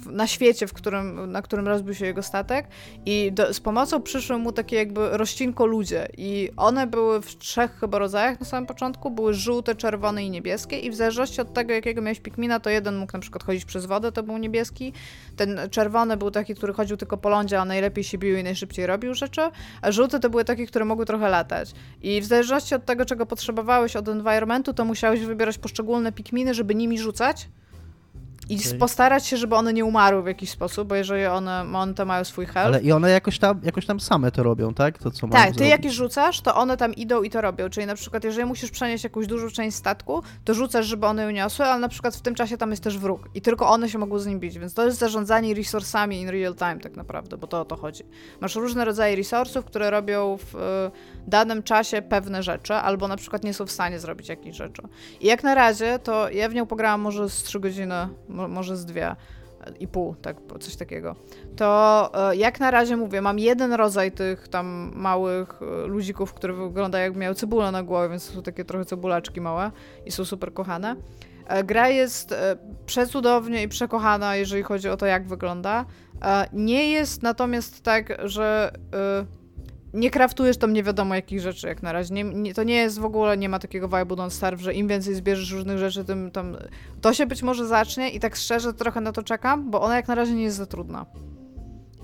na 0.07 0.27
świecie, 0.27 0.67
w 0.67 0.73
którym, 0.73 1.33
na 1.33 1.43
którym 1.43 1.69
rozbił 1.69 1.95
się 1.95 2.07
jego 2.07 2.23
statek 2.23 2.67
i 3.07 3.33
do, 3.33 3.55
z 3.55 3.61
pomocą 3.61 4.03
przyszły 4.03 4.39
mu 4.39 4.53
takie 4.53 4.77
jakby 4.77 5.09
rościnko 5.13 5.67
ludzie 5.67 6.09
i 6.17 6.51
one 6.57 6.87
były 6.87 7.23
w 7.23 7.39
trzech 7.39 7.79
chyba 7.81 7.99
rodzajach 7.99 8.41
na 8.41 8.47
samym 8.47 8.67
początku, 8.67 9.11
były 9.11 9.35
żółte, 9.35 9.75
czerwone 9.75 10.25
i 10.25 10.31
niebieskie 10.31 10.79
i 10.79 10.91
w 10.91 10.95
zależności 10.95 11.41
od 11.41 11.53
tego, 11.53 11.73
jakiego 11.73 12.03
miałeś 12.03 12.21
pikmina, 12.21 12.61
to 12.61 12.71
jeden 12.71 12.97
mógł 12.97 13.13
na 13.13 13.19
przykład 13.19 13.45
chodzić 13.45 13.65
przez 13.65 13.87
wodę, 13.87 14.13
to 14.13 14.23
był 14.23 14.39
niebieski, 14.39 14.93
ten 15.37 15.61
czerwony 15.71 16.17
był 16.17 16.31
taki, 16.31 16.55
który 16.55 16.73
chodził 16.73 16.97
tylko 16.97 17.17
po 17.17 17.29
lądzie, 17.29 17.61
a 17.61 17.65
najlepiej 17.65 18.05
się 18.05 18.19
bił 18.19 18.39
i 18.39 18.43
najszybciej 18.43 18.87
robił 18.87 19.15
rzeczy, 19.15 19.41
a 19.83 19.93
żółte 19.93 20.21
to 20.21 20.31
były 20.31 20.45
takie, 20.45 20.67
które 20.67 20.85
mogły 20.85 21.07
trochę 21.07 21.29
latać. 21.29 21.73
I 22.03 22.21
w 22.21 22.25
zależności 22.25 22.75
od 22.75 22.85
tego, 22.85 23.05
czego 23.05 23.27
potrzebowałeś 23.27 23.97
od 23.97 24.09
environmentu, 24.09 24.75
to 24.75 24.85
musiałeś 24.85 25.21
wybierać 25.21 25.59
poszczególne 25.59 26.13
pikminy, 26.13 26.55
żeby 26.55 26.75
nimi 26.75 26.99
rzucać. 26.99 27.49
I 28.49 28.59
Okej. 28.67 28.79
postarać 28.79 29.27
się, 29.27 29.37
żeby 29.37 29.57
one 29.57 29.73
nie 29.73 29.85
umarły 29.85 30.23
w 30.23 30.27
jakiś 30.27 30.51
sposób, 30.51 30.89
bo 30.89 30.95
jeżeli 30.95 31.27
one, 31.27 31.65
one 31.75 31.95
to 31.95 32.05
mają 32.05 32.25
swój 32.25 32.47
health, 32.47 32.67
Ale 32.67 32.81
i 32.83 32.93
one 32.93 33.11
jakoś 33.11 33.39
tam, 33.39 33.61
jakoś 33.63 33.87
tam 33.87 34.01
same 34.01 34.31
to 34.33 34.43
robią, 34.43 34.75
tak? 34.75 34.99
To 34.99 35.11
co 35.11 35.27
mają 35.27 35.43
Tak, 35.45 35.49
ty 35.53 35.55
zrobić. 35.55 35.71
jak 35.71 35.85
je 35.85 35.91
rzucasz, 35.91 36.41
to 36.41 36.55
one 36.55 36.77
tam 36.77 36.95
idą 36.95 37.23
i 37.23 37.31
to 37.31 37.41
robią. 37.41 37.69
Czyli 37.71 37.87
na 37.87 37.95
przykład, 37.95 38.25
jeżeli 38.25 38.47
musisz 38.47 38.71
przenieść 38.71 39.05
jakąś 39.05 39.27
dużą 39.27 39.51
część 39.51 39.77
statku, 39.77 40.23
to 40.45 40.55
rzucasz, 40.55 40.87
żeby 40.87 41.07
one 41.07 41.23
ją 41.23 41.31
niosły, 41.31 41.65
ale 41.65 41.81
na 41.81 41.89
przykład 41.89 42.17
w 42.17 42.21
tym 42.21 42.35
czasie 42.35 42.57
tam 42.57 42.71
jest 42.71 42.83
też 42.83 42.99
wróg 42.99 43.29
i 43.35 43.41
tylko 43.41 43.69
one 43.71 43.89
się 43.89 43.99
mogą 43.99 44.19
z 44.19 44.27
nim 44.27 44.41
bić, 44.41 44.59
więc 44.59 44.75
to 44.75 44.85
jest 44.85 44.99
zarządzanie 44.99 45.55
resursami 45.55 46.21
in 46.21 46.29
real 46.29 46.55
time 46.55 46.77
tak 46.81 46.97
naprawdę, 46.97 47.37
bo 47.37 47.47
to 47.47 47.61
o 47.61 47.65
to 47.65 47.77
chodzi. 47.77 48.05
Masz 48.41 48.55
różne 48.57 48.85
rodzaje 48.85 49.17
resursów, 49.17 49.65
które 49.65 49.91
robią 49.91 50.39
w 50.53 50.55
y, 50.55 50.91
danym 51.31 51.63
czasie 51.63 52.03
pewne 52.03 52.43
rzeczy, 52.43 52.75
albo 52.75 53.09
na 53.09 53.17
przykład 53.17 53.45
nie 53.45 53.55
są 53.55 53.67
w 53.67 53.71
stanie 53.71 53.99
zrobić 53.99 54.29
jakichś 54.29 54.57
rzeczy. 54.57 54.83
I 55.21 55.27
jak 55.27 55.43
na 55.43 55.55
razie, 55.55 55.99
to 55.99 56.31
ja 56.31 56.49
w 56.49 56.55
nią 56.55 56.67
pograłam 56.67 57.01
może 57.01 57.29
z 57.29 57.43
3 57.43 57.61
godziny, 57.61 58.09
mo- 58.35 58.49
może 58.49 58.77
z 58.77 58.85
dwie 58.85 59.17
i 59.81 59.89
pół, 59.89 60.15
tak, 60.15 60.37
coś 60.61 60.77
takiego. 60.77 61.17
To 61.57 62.11
e, 62.31 62.37
jak 62.37 62.61
na 62.61 62.71
razie 62.71 62.97
mówię, 62.97 63.21
mam 63.21 63.39
jeden 63.39 63.73
rodzaj 63.73 64.13
tych 64.13 64.49
tam 64.49 64.93
małych 64.95 65.61
e, 65.63 65.87
ludzików, 65.87 66.35
które 66.35 66.53
wyglądają 66.53 67.05
jak 67.05 67.17
miały 67.17 67.35
cebulę 67.35 67.71
na 67.71 67.83
głowie, 67.83 68.09
więc 68.09 68.23
są 68.23 68.43
takie 68.43 68.65
trochę 68.65 68.85
cebulaczki 68.85 69.41
małe 69.41 69.71
i 70.07 70.11
są 70.13 70.25
super 70.25 70.53
kochane. 70.55 70.97
E, 71.47 71.65
Gra 71.65 71.89
jest 71.89 72.35
przecudownie 72.87 73.63
i 73.63 73.69
przekochana, 73.69 74.37
jeżeli 74.37 74.63
chodzi 74.63 74.89
o 74.89 74.97
to, 74.97 75.07
jak 75.07 75.27
wygląda. 75.29 75.85
Nie 76.53 76.91
jest 76.91 77.23
natomiast 77.23 77.83
tak, 77.83 78.19
że 78.25 78.73
nie 79.95 80.11
kraftujesz 80.11 80.57
tam 80.57 80.73
nie 80.73 80.83
wiadomo 80.83 81.15
jakich 81.15 81.41
rzeczy 81.41 81.67
jak 81.67 81.83
na 81.83 81.93
razie. 81.93 82.15
Nie, 82.15 82.25
nie, 82.25 82.55
to 82.55 82.63
nie 82.63 82.75
jest 82.75 82.99
w 82.99 83.05
ogóle, 83.05 83.37
nie 83.37 83.49
ma 83.49 83.59
takiego 83.59 83.89
vibe'u 83.89 84.17
Don't 84.17 84.31
Starve, 84.31 84.61
że 84.61 84.75
im 84.75 84.89
więcej 84.89 85.15
zbierzesz 85.15 85.51
różnych 85.51 85.79
rzeczy, 85.79 86.05
tym 86.05 86.31
tam... 86.31 86.57
To 87.01 87.15
się 87.15 87.27
być 87.27 87.43
może 87.43 87.67
zacznie 87.67 88.11
i 88.11 88.21
tak 88.21 88.37
szczerze 88.37 88.75
trochę 88.75 89.01
na 89.01 89.13
to 89.13 89.23
czekam, 89.23 89.71
bo 89.71 89.83
ona 89.83 89.97
jak 89.97 90.09
na 90.09 90.15
razie 90.15 90.35
nie 90.35 90.43
jest 90.43 90.57
za 90.57 90.67
trudna. 90.67 91.07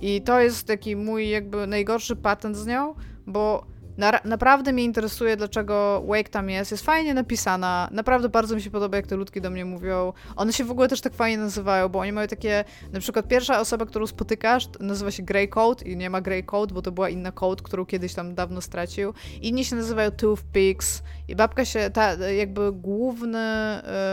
I 0.00 0.22
to 0.22 0.40
jest 0.40 0.66
taki 0.66 0.96
mój 0.96 1.28
jakby 1.28 1.66
najgorszy 1.66 2.16
patent 2.16 2.56
z 2.56 2.66
nią, 2.66 2.94
bo 3.26 3.66
na, 4.01 4.20
naprawdę 4.24 4.72
mnie 4.72 4.85
interesuje, 4.85 5.36
dlaczego 5.36 6.02
Wake 6.06 6.28
tam 6.28 6.51
jest. 6.51 6.70
Jest 6.70 6.85
fajnie 6.85 7.14
napisana. 7.14 7.89
Naprawdę 7.93 8.28
bardzo 8.28 8.55
mi 8.55 8.62
się 8.62 8.70
podoba, 8.70 8.97
jak 8.97 9.06
te 9.06 9.16
ludki 9.16 9.40
do 9.40 9.51
mnie 9.51 9.64
mówią. 9.64 10.12
One 10.36 10.52
się 10.52 10.64
w 10.64 10.70
ogóle 10.70 10.89
też 10.89 11.01
tak 11.01 11.14
fajnie 11.14 11.39
nazywają, 11.39 11.89
bo 11.89 11.98
oni 11.98 12.12
mają 12.12 12.28
takie. 12.28 12.64
Na 12.93 13.01
przykład 13.01 13.28
pierwsza 13.28 13.60
osoba, 13.60 13.86
którą 13.86 14.06
spotykasz, 14.06 14.68
nazywa 14.81 15.10
się 15.10 15.22
Grey 15.22 15.48
Coat 15.48 15.82
i 15.82 15.97
nie 15.97 16.10
ma 16.10 16.20
Grey 16.20 16.44
Coat, 16.44 16.72
bo 16.72 16.82
to 16.82 16.93
była 16.93 17.09
inna 17.09 17.32
Coat, 17.32 17.62
którą 17.62 17.86
kiedyś 17.86 18.14
tam 18.14 18.35
dawno 18.35 18.60
stracił. 18.60 19.14
Inni 19.43 19.64
się 19.64 19.77
nazywają 19.77 20.10
Toothpicks 20.10 21.02
i 21.28 21.36
babka 21.36 21.64
się, 21.64 21.90
ta 21.90 22.14
jakby 22.14 22.72
główny, 22.72 23.39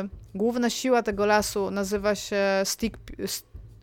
y, 0.05 0.09
główna 0.35 0.69
siła 0.69 1.03
tego 1.03 1.25
lasu 1.25 1.71
nazywa 1.71 2.15
się 2.15 2.37
Stick. 2.63 2.97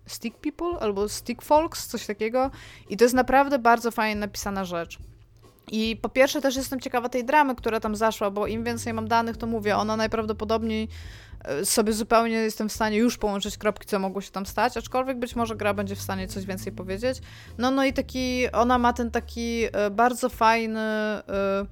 Stick 0.06 0.38
People 0.38 0.78
albo 0.80 1.08
Stick 1.08 1.42
Folks, 1.42 1.86
coś 1.86 2.06
takiego. 2.06 2.50
I 2.88 2.96
to 2.96 3.04
jest 3.04 3.14
naprawdę 3.14 3.58
bardzo 3.58 3.90
fajnie 3.90 4.20
napisana 4.20 4.64
rzecz. 4.64 4.98
I 5.72 5.96
po 6.02 6.08
pierwsze 6.08 6.40
też 6.40 6.56
jestem 6.56 6.80
ciekawa 6.80 7.08
tej 7.08 7.24
dramy, 7.24 7.54
która 7.54 7.80
tam 7.80 7.96
zaszła, 7.96 8.30
bo 8.30 8.46
im 8.46 8.64
więcej 8.64 8.92
mam 8.92 9.08
danych, 9.08 9.36
to 9.36 9.46
mówię, 9.46 9.76
ona 9.76 9.96
najprawdopodobniej 9.96 10.88
e, 11.44 11.64
sobie 11.64 11.92
zupełnie 11.92 12.36
jestem 12.36 12.68
w 12.68 12.72
stanie 12.72 12.98
już 12.98 13.18
połączyć 13.18 13.58
kropki, 13.58 13.86
co 13.86 13.98
mogło 13.98 14.20
się 14.20 14.30
tam 14.30 14.46
stać, 14.46 14.76
aczkolwiek 14.76 15.18
być 15.18 15.36
może 15.36 15.56
gra 15.56 15.74
będzie 15.74 15.96
w 15.96 16.00
stanie 16.00 16.28
coś 16.28 16.46
więcej 16.46 16.72
powiedzieć. 16.72 17.20
No, 17.58 17.70
no 17.70 17.84
i 17.84 17.92
taki, 17.92 18.52
ona 18.52 18.78
ma 18.78 18.92
ten 18.92 19.10
taki 19.10 19.64
e, 19.72 19.90
bardzo 19.90 20.28
fajny, 20.28 20.80
e, 20.80 21.66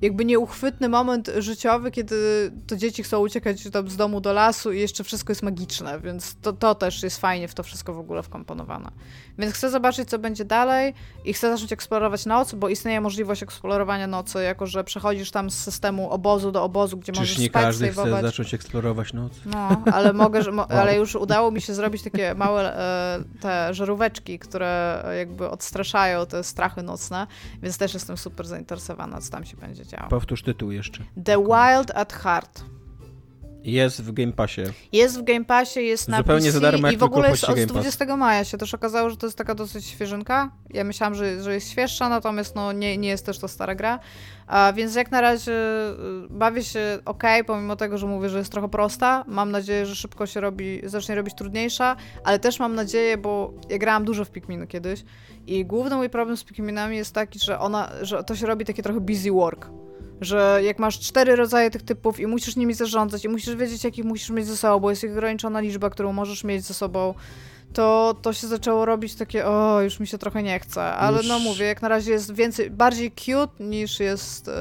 jakby 0.00 0.24
nieuchwytny 0.24 0.88
moment 0.88 1.30
życiowy, 1.38 1.90
kiedy 1.90 2.50
to 2.66 2.76
dzieci 2.76 3.02
chcą 3.02 3.20
uciekać 3.20 3.60
z 3.60 3.96
domu 3.96 4.20
do 4.20 4.32
lasu 4.32 4.72
i 4.72 4.80
jeszcze 4.80 5.04
wszystko 5.04 5.30
jest 5.30 5.42
magiczne, 5.42 6.00
więc 6.00 6.36
to, 6.40 6.52
to 6.52 6.74
też 6.74 7.02
jest 7.02 7.18
fajnie 7.20 7.48
w 7.48 7.54
to 7.54 7.62
wszystko 7.62 7.94
w 7.94 7.98
ogóle 7.98 8.22
wkomponowane. 8.22 8.90
Więc 9.40 9.54
chcę 9.54 9.70
zobaczyć, 9.70 10.08
co 10.08 10.18
będzie 10.18 10.44
dalej 10.44 10.94
i 11.24 11.32
chcę 11.32 11.50
zacząć 11.50 11.72
eksplorować 11.72 12.26
noc, 12.26 12.54
bo 12.54 12.68
istnieje 12.68 13.00
możliwość 13.00 13.42
eksplorowania 13.42 14.06
nocy, 14.06 14.42
jako 14.42 14.66
że 14.66 14.84
przechodzisz 14.84 15.30
tam 15.30 15.50
z 15.50 15.58
systemu 15.58 16.10
obozu 16.10 16.52
do 16.52 16.64
obozu, 16.64 16.96
gdzie 16.96 17.12
Czyż 17.12 17.20
możesz 17.20 17.38
nie 17.38 17.48
spać, 17.48 17.62
każdy 17.62 17.92
chce 17.92 18.22
zacząć 18.22 18.54
eksplorować 18.54 19.12
noc? 19.12 19.32
No, 19.46 19.82
ale 19.92 20.12
mogę, 20.12 20.40
ale 20.80 20.96
już 20.96 21.14
udało 21.14 21.50
mi 21.50 21.60
się 21.60 21.74
zrobić 21.74 22.02
takie 22.02 22.34
małe 22.34 22.76
e, 22.76 23.40
te 23.40 23.74
żaróweczki, 23.74 24.38
które 24.38 25.04
jakby 25.18 25.50
odstraszają 25.50 26.26
te 26.26 26.44
strachy 26.44 26.82
nocne, 26.82 27.26
więc 27.62 27.78
też 27.78 27.94
jestem 27.94 28.16
super 28.16 28.46
zainteresowana, 28.46 29.20
co 29.20 29.30
tam 29.30 29.44
się 29.44 29.56
będzie 29.56 29.86
działo. 29.86 30.08
Powtórz 30.08 30.42
tytuł 30.42 30.70
jeszcze. 30.70 31.04
The 31.24 31.38
Wild 31.38 31.90
at 31.94 32.12
Heart. 32.12 32.64
Jest 33.64 34.02
w 34.02 34.12
Game 34.12 34.32
Passie. 34.32 34.62
Jest 34.92 35.18
w 35.18 35.22
Game 35.22 35.44
Passie, 35.44 35.80
jest 35.80 36.08
na 36.08 36.16
Zupełnie 36.16 36.46
PC 36.46 36.52
za 36.52 36.60
darmo, 36.60 36.86
jak 36.86 36.94
i 36.94 36.98
w 36.98 37.02
ogóle 37.02 37.30
jest 37.30 37.44
od 37.44 37.54
Game 37.54 37.66
Pass. 37.66 37.72
20 37.72 38.16
maja 38.16 38.44
się 38.44 38.58
też 38.58 38.74
okazało, 38.74 39.10
że 39.10 39.16
to 39.16 39.26
jest 39.26 39.38
taka 39.38 39.54
dosyć 39.54 39.86
świeżynka. 39.86 40.50
Ja 40.70 40.84
myślałam, 40.84 41.14
że, 41.14 41.42
że 41.42 41.54
jest 41.54 41.70
świeższa, 41.70 42.08
natomiast 42.08 42.54
no, 42.54 42.72
nie, 42.72 42.98
nie 42.98 43.08
jest 43.08 43.26
też 43.26 43.38
to 43.38 43.48
stara 43.48 43.74
gra. 43.74 43.98
A, 44.46 44.72
więc 44.72 44.94
jak 44.94 45.10
na 45.10 45.20
razie 45.20 45.52
y, 45.52 45.94
bawię 46.30 46.64
się 46.64 46.98
ok, 47.04 47.22
pomimo 47.46 47.76
tego, 47.76 47.98
że 47.98 48.06
mówię, 48.06 48.28
że 48.28 48.38
jest 48.38 48.52
trochę 48.52 48.68
prosta. 48.68 49.24
Mam 49.28 49.50
nadzieję, 49.50 49.86
że 49.86 49.96
szybko 49.96 50.26
się 50.26 50.40
robi, 50.40 50.80
zacznie 50.84 51.14
robić 51.14 51.34
trudniejsza, 51.34 51.96
ale 52.24 52.38
też 52.38 52.58
mam 52.58 52.74
nadzieję, 52.74 53.18
bo 53.18 53.54
ja 53.68 53.78
grałam 53.78 54.04
dużo 54.04 54.24
w 54.24 54.30
Pikminy 54.30 54.66
kiedyś 54.66 55.04
i 55.46 55.64
główny 55.64 55.96
mój 55.96 56.10
problem 56.10 56.36
z 56.36 56.44
Pikminami 56.44 56.96
jest 56.96 57.14
taki, 57.14 57.38
że 57.38 57.58
ona, 57.58 57.92
że 58.02 58.24
to 58.24 58.36
się 58.36 58.46
robi 58.46 58.64
takie 58.64 58.82
trochę 58.82 59.00
busy 59.00 59.30
work 59.30 59.70
że 60.20 60.60
jak 60.64 60.78
masz 60.78 60.98
cztery 60.98 61.36
rodzaje 61.36 61.70
tych 61.70 61.82
typów 61.82 62.20
i 62.20 62.26
musisz 62.26 62.56
nimi 62.56 62.74
zarządzać 62.74 63.24
i 63.24 63.28
musisz 63.28 63.56
wiedzieć, 63.56 63.84
jakich 63.84 64.04
musisz 64.04 64.30
mieć 64.30 64.46
ze 64.46 64.56
sobą, 64.56 64.80
bo 64.80 64.90
jest 64.90 65.04
ich 65.04 65.12
ograniczona 65.12 65.60
liczba, 65.60 65.90
którą 65.90 66.12
możesz 66.12 66.44
mieć 66.44 66.64
ze 66.64 66.74
sobą, 66.74 67.14
to, 67.72 68.16
to 68.22 68.32
się 68.32 68.46
zaczęło 68.46 68.84
robić 68.84 69.14
takie, 69.14 69.46
o, 69.46 69.82
już 69.82 70.00
mi 70.00 70.06
się 70.06 70.18
trochę 70.18 70.42
nie 70.42 70.58
chce. 70.60 70.82
Ale 70.82 71.16
Już- 71.18 71.28
no 71.28 71.38
mówię, 71.38 71.66
jak 71.66 71.82
na 71.82 71.88
razie 71.88 72.10
jest 72.12 72.34
więcej, 72.34 72.70
bardziej 72.70 73.12
cute 73.12 73.64
niż 73.64 74.00
jest 74.00 74.48
e, 74.48 74.52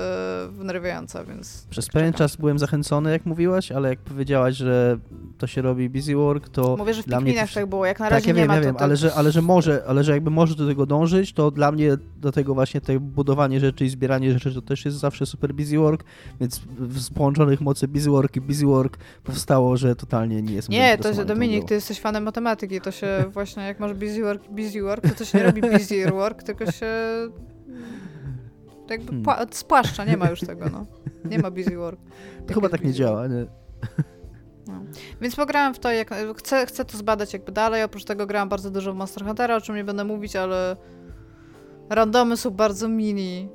wnerwiająca, 0.51 1.23
więc... 1.23 1.67
Przez 1.69 1.87
pewien 1.87 2.13
czas 2.13 2.35
byłem 2.35 2.59
zachęcony, 2.59 3.11
jak 3.11 3.25
mówiłaś, 3.25 3.71
ale 3.71 3.89
jak 3.89 3.99
powiedziałaś, 3.99 4.55
że 4.55 4.97
to 5.37 5.47
się 5.47 5.61
robi 5.61 5.89
busy 5.89 6.15
work, 6.15 6.49
to 6.49 6.77
Mówię, 6.77 6.93
że 6.93 7.03
w 7.03 7.05
dla 7.05 7.19
mnie 7.21 7.25
Pikminach 7.31 7.47
też- 7.49 7.53
tak 7.55 7.65
było, 7.65 7.85
jak 7.85 7.99
na 7.99 8.05
tak, 8.05 8.13
razie 8.13 8.27
ja 8.27 8.33
nie 8.33 8.39
wiem, 8.41 8.47
ma 8.47 8.55
ja 8.55 8.61
to 8.61 8.65
wiem, 8.65 8.75
ale, 8.79 8.97
że, 8.97 9.13
ale 9.13 9.31
że 9.31 9.41
może, 9.41 9.83
ale 9.87 10.03
że 10.03 10.11
jakby 10.11 10.29
może 10.29 10.55
do 10.55 10.67
tego 10.67 10.85
dążyć, 10.85 11.33
to 11.33 11.51
dla 11.51 11.71
mnie 11.71 11.97
do 12.17 12.31
tego 12.31 12.53
właśnie 12.53 12.81
te 12.81 12.99
budowanie 12.99 13.59
rzeczy 13.59 13.85
i 13.85 13.89
zbieranie 13.89 14.33
rzeczy 14.33 14.53
to 14.53 14.61
też 14.61 14.85
jest 14.85 14.97
zawsze 14.97 15.25
super 15.25 15.53
busy 15.53 15.77
work, 15.77 16.03
więc 16.39 16.61
z 16.97 17.09
połączonych 17.09 17.61
mocy 17.61 17.87
busy 17.87 18.09
work 18.09 18.35
i 18.35 18.41
busy 18.41 18.65
work 18.65 18.97
powstało, 19.23 19.77
że 19.77 19.95
totalnie 19.95 20.41
nie 20.41 20.53
jest 20.53 20.69
Nie, 20.69 20.97
to 20.97 21.13
tą 21.13 21.25
Dominik, 21.25 21.65
ty 21.65 21.73
jesteś 21.73 21.99
fanem 21.99 22.23
matematyki, 22.23 22.81
to 22.81 22.91
się 22.91 22.98
właśnie, 23.29 23.63
jak 23.63 23.79
masz 23.79 23.93
busy 23.93 24.23
work, 24.23 24.47
busy 24.49 24.81
work, 24.81 25.03
to 25.09 25.15
to 25.15 25.25
się 25.25 25.37
nie 25.37 25.43
robi 25.43 25.61
busy 25.61 26.11
work, 26.11 26.43
tylko 26.43 26.71
się 26.71 26.85
jakby 28.89 29.07
Hmm. 29.07 29.23
pła- 29.23 29.47
spłaszcza, 29.51 30.05
nie 30.05 30.17
ma 30.17 30.29
już 30.29 30.39
tego, 30.39 30.65
no. 30.69 30.85
Nie 31.25 31.39
ma 31.39 31.51
busy 31.51 31.77
work. 31.77 31.99
To 32.47 32.53
chyba 32.53 32.69
tak 32.69 32.83
nie 32.83 32.93
działa, 32.93 33.27
nie? 33.27 33.45
No. 34.67 34.81
Więc 35.21 35.35
pograłam 35.35 35.73
w 35.73 35.79
to, 35.79 35.91
jak, 35.91 36.09
chcę, 36.37 36.65
chcę 36.65 36.85
to 36.85 36.97
zbadać 36.97 37.33
jakby 37.33 37.51
dalej, 37.51 37.83
oprócz 37.83 38.03
tego 38.05 38.25
grałam 38.27 38.49
bardzo 38.49 38.71
dużo 38.71 38.93
w 38.93 38.95
Monster 38.95 39.25
Huntera, 39.25 39.55
o 39.55 39.61
czym 39.61 39.75
nie 39.75 39.83
będę 39.83 40.03
mówić, 40.03 40.35
ale 40.35 40.75
randomy 41.89 42.37
są 42.37 42.49
bardzo 42.49 42.87
mini. 42.87 43.49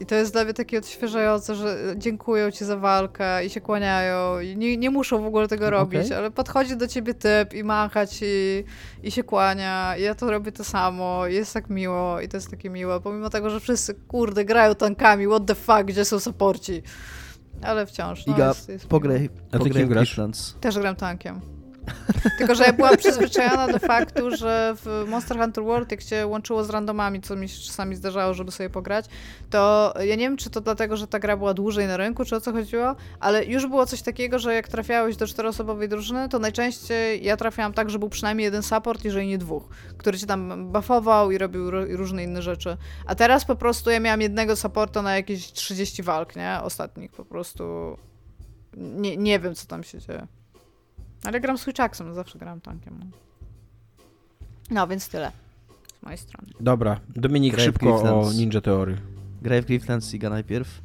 I 0.00 0.06
to 0.06 0.14
jest 0.14 0.32
dla 0.32 0.44
mnie 0.44 0.54
takie 0.54 0.78
odświeżające, 0.78 1.54
że 1.54 1.94
dziękują 1.96 2.50
ci 2.50 2.64
za 2.64 2.76
walkę 2.76 3.44
i 3.44 3.50
się 3.50 3.60
kłaniają 3.60 4.40
i 4.40 4.56
nie, 4.56 4.76
nie 4.76 4.90
muszą 4.90 5.22
w 5.22 5.26
ogóle 5.26 5.48
tego 5.48 5.66
Okej. 5.66 5.78
robić, 5.78 6.12
ale 6.12 6.30
podchodzi 6.30 6.76
do 6.76 6.88
ciebie 6.88 7.14
typ 7.14 7.54
i 7.54 7.64
macha 7.64 8.06
ci 8.06 8.26
i 9.02 9.10
się 9.10 9.22
kłania 9.22 9.96
i 9.96 10.02
ja 10.02 10.14
to 10.14 10.30
robię 10.30 10.52
to 10.52 10.64
samo 10.64 11.26
i 11.26 11.34
jest 11.34 11.54
tak 11.54 11.70
miło 11.70 12.20
i 12.20 12.28
to 12.28 12.36
jest 12.36 12.50
takie 12.50 12.70
miłe, 12.70 13.00
pomimo 13.00 13.30
tego, 13.30 13.50
że 13.50 13.60
wszyscy 13.60 13.94
kurde 13.94 14.44
grają 14.44 14.74
tankami, 14.74 15.26
what 15.26 15.46
the 15.46 15.54
fuck, 15.54 15.84
gdzie 15.84 16.04
są 16.04 16.20
supporci. 16.20 16.82
Ale 17.62 17.86
wciąż, 17.86 18.26
no 18.26 18.34
Iga, 18.34 18.48
jest, 18.48 18.68
jest. 18.68 18.86
Pograj, 18.86 19.30
A 19.48 19.52
ty 19.52 19.58
pograj 19.58 19.82
kim 19.82 19.88
grasz? 19.88 20.20
Też 20.60 20.78
gram 20.78 20.96
tankiem. 20.96 21.55
Tylko, 22.38 22.54
że 22.54 22.64
ja 22.64 22.72
byłam 22.72 22.96
przyzwyczajona 22.96 23.68
do 23.68 23.78
faktu, 23.78 24.36
że 24.36 24.74
w 24.76 25.04
Monster 25.08 25.38
Hunter 25.38 25.64
World, 25.64 25.90
jak 25.90 26.00
się 26.00 26.26
łączyło 26.26 26.64
z 26.64 26.70
randomami, 26.70 27.20
co 27.20 27.36
mi 27.36 27.48
się 27.48 27.60
czasami 27.60 27.96
zdarzało, 27.96 28.34
żeby 28.34 28.50
sobie 28.50 28.70
pograć, 28.70 29.06
to 29.50 29.94
ja 30.00 30.14
nie 30.14 30.24
wiem, 30.24 30.36
czy 30.36 30.50
to 30.50 30.60
dlatego, 30.60 30.96
że 30.96 31.06
ta 31.06 31.18
gra 31.18 31.36
była 31.36 31.54
dłużej 31.54 31.86
na 31.86 31.96
rynku, 31.96 32.24
czy 32.24 32.36
o 32.36 32.40
co 32.40 32.52
chodziło, 32.52 32.96
ale 33.20 33.44
już 33.44 33.66
było 33.66 33.86
coś 33.86 34.02
takiego, 34.02 34.38
że 34.38 34.54
jak 34.54 34.68
trafiałeś 34.68 35.16
do 35.16 35.26
czteroosobowej 35.26 35.88
drużyny, 35.88 36.28
to 36.28 36.38
najczęściej 36.38 37.24
ja 37.24 37.36
trafiałam 37.36 37.72
tak, 37.72 37.90
że 37.90 37.98
był 37.98 38.08
przynajmniej 38.08 38.44
jeden 38.44 38.62
support, 38.62 39.04
jeżeli 39.04 39.28
nie 39.28 39.38
dwóch, 39.38 39.68
który 39.98 40.18
cię 40.18 40.26
tam 40.26 40.72
buffował 40.72 41.30
i 41.30 41.38
robił 41.38 41.70
ro- 41.70 41.86
różne 41.88 42.24
inne 42.24 42.42
rzeczy. 42.42 42.76
A 43.06 43.14
teraz 43.14 43.44
po 43.44 43.56
prostu 43.56 43.90
ja 43.90 44.00
miałam 44.00 44.20
jednego 44.20 44.56
supporta 44.56 45.02
na 45.02 45.16
jakieś 45.16 45.52
30 45.52 46.02
walk, 46.02 46.36
nie? 46.36 46.58
Ostatnich 46.62 47.12
po 47.12 47.24
prostu... 47.24 47.96
Nie, 48.76 49.16
nie 49.16 49.40
wiem, 49.40 49.54
co 49.54 49.66
tam 49.66 49.84
się 49.84 49.98
dzieje. 49.98 50.26
Ale 51.24 51.40
gram 51.40 51.58
Switchaksem, 51.58 52.14
zawsze 52.14 52.38
gram 52.38 52.60
tankiem. 52.60 53.00
No. 54.70 54.86
więc 54.86 55.08
tyle 55.08 55.32
z 56.00 56.02
mojej 56.02 56.18
strony. 56.18 56.48
Dobra, 56.60 57.00
Dominik, 57.16 57.54
Graj 57.54 57.64
w 57.64 57.66
szybko 57.66 58.20
o. 58.20 58.32
Ninja 58.32 58.60
Theory. 58.60 58.96
Graj 59.42 59.62
w 59.62 59.66
Grifflands 59.66 60.14
Iga 60.14 60.30
najpierw. 60.30 60.82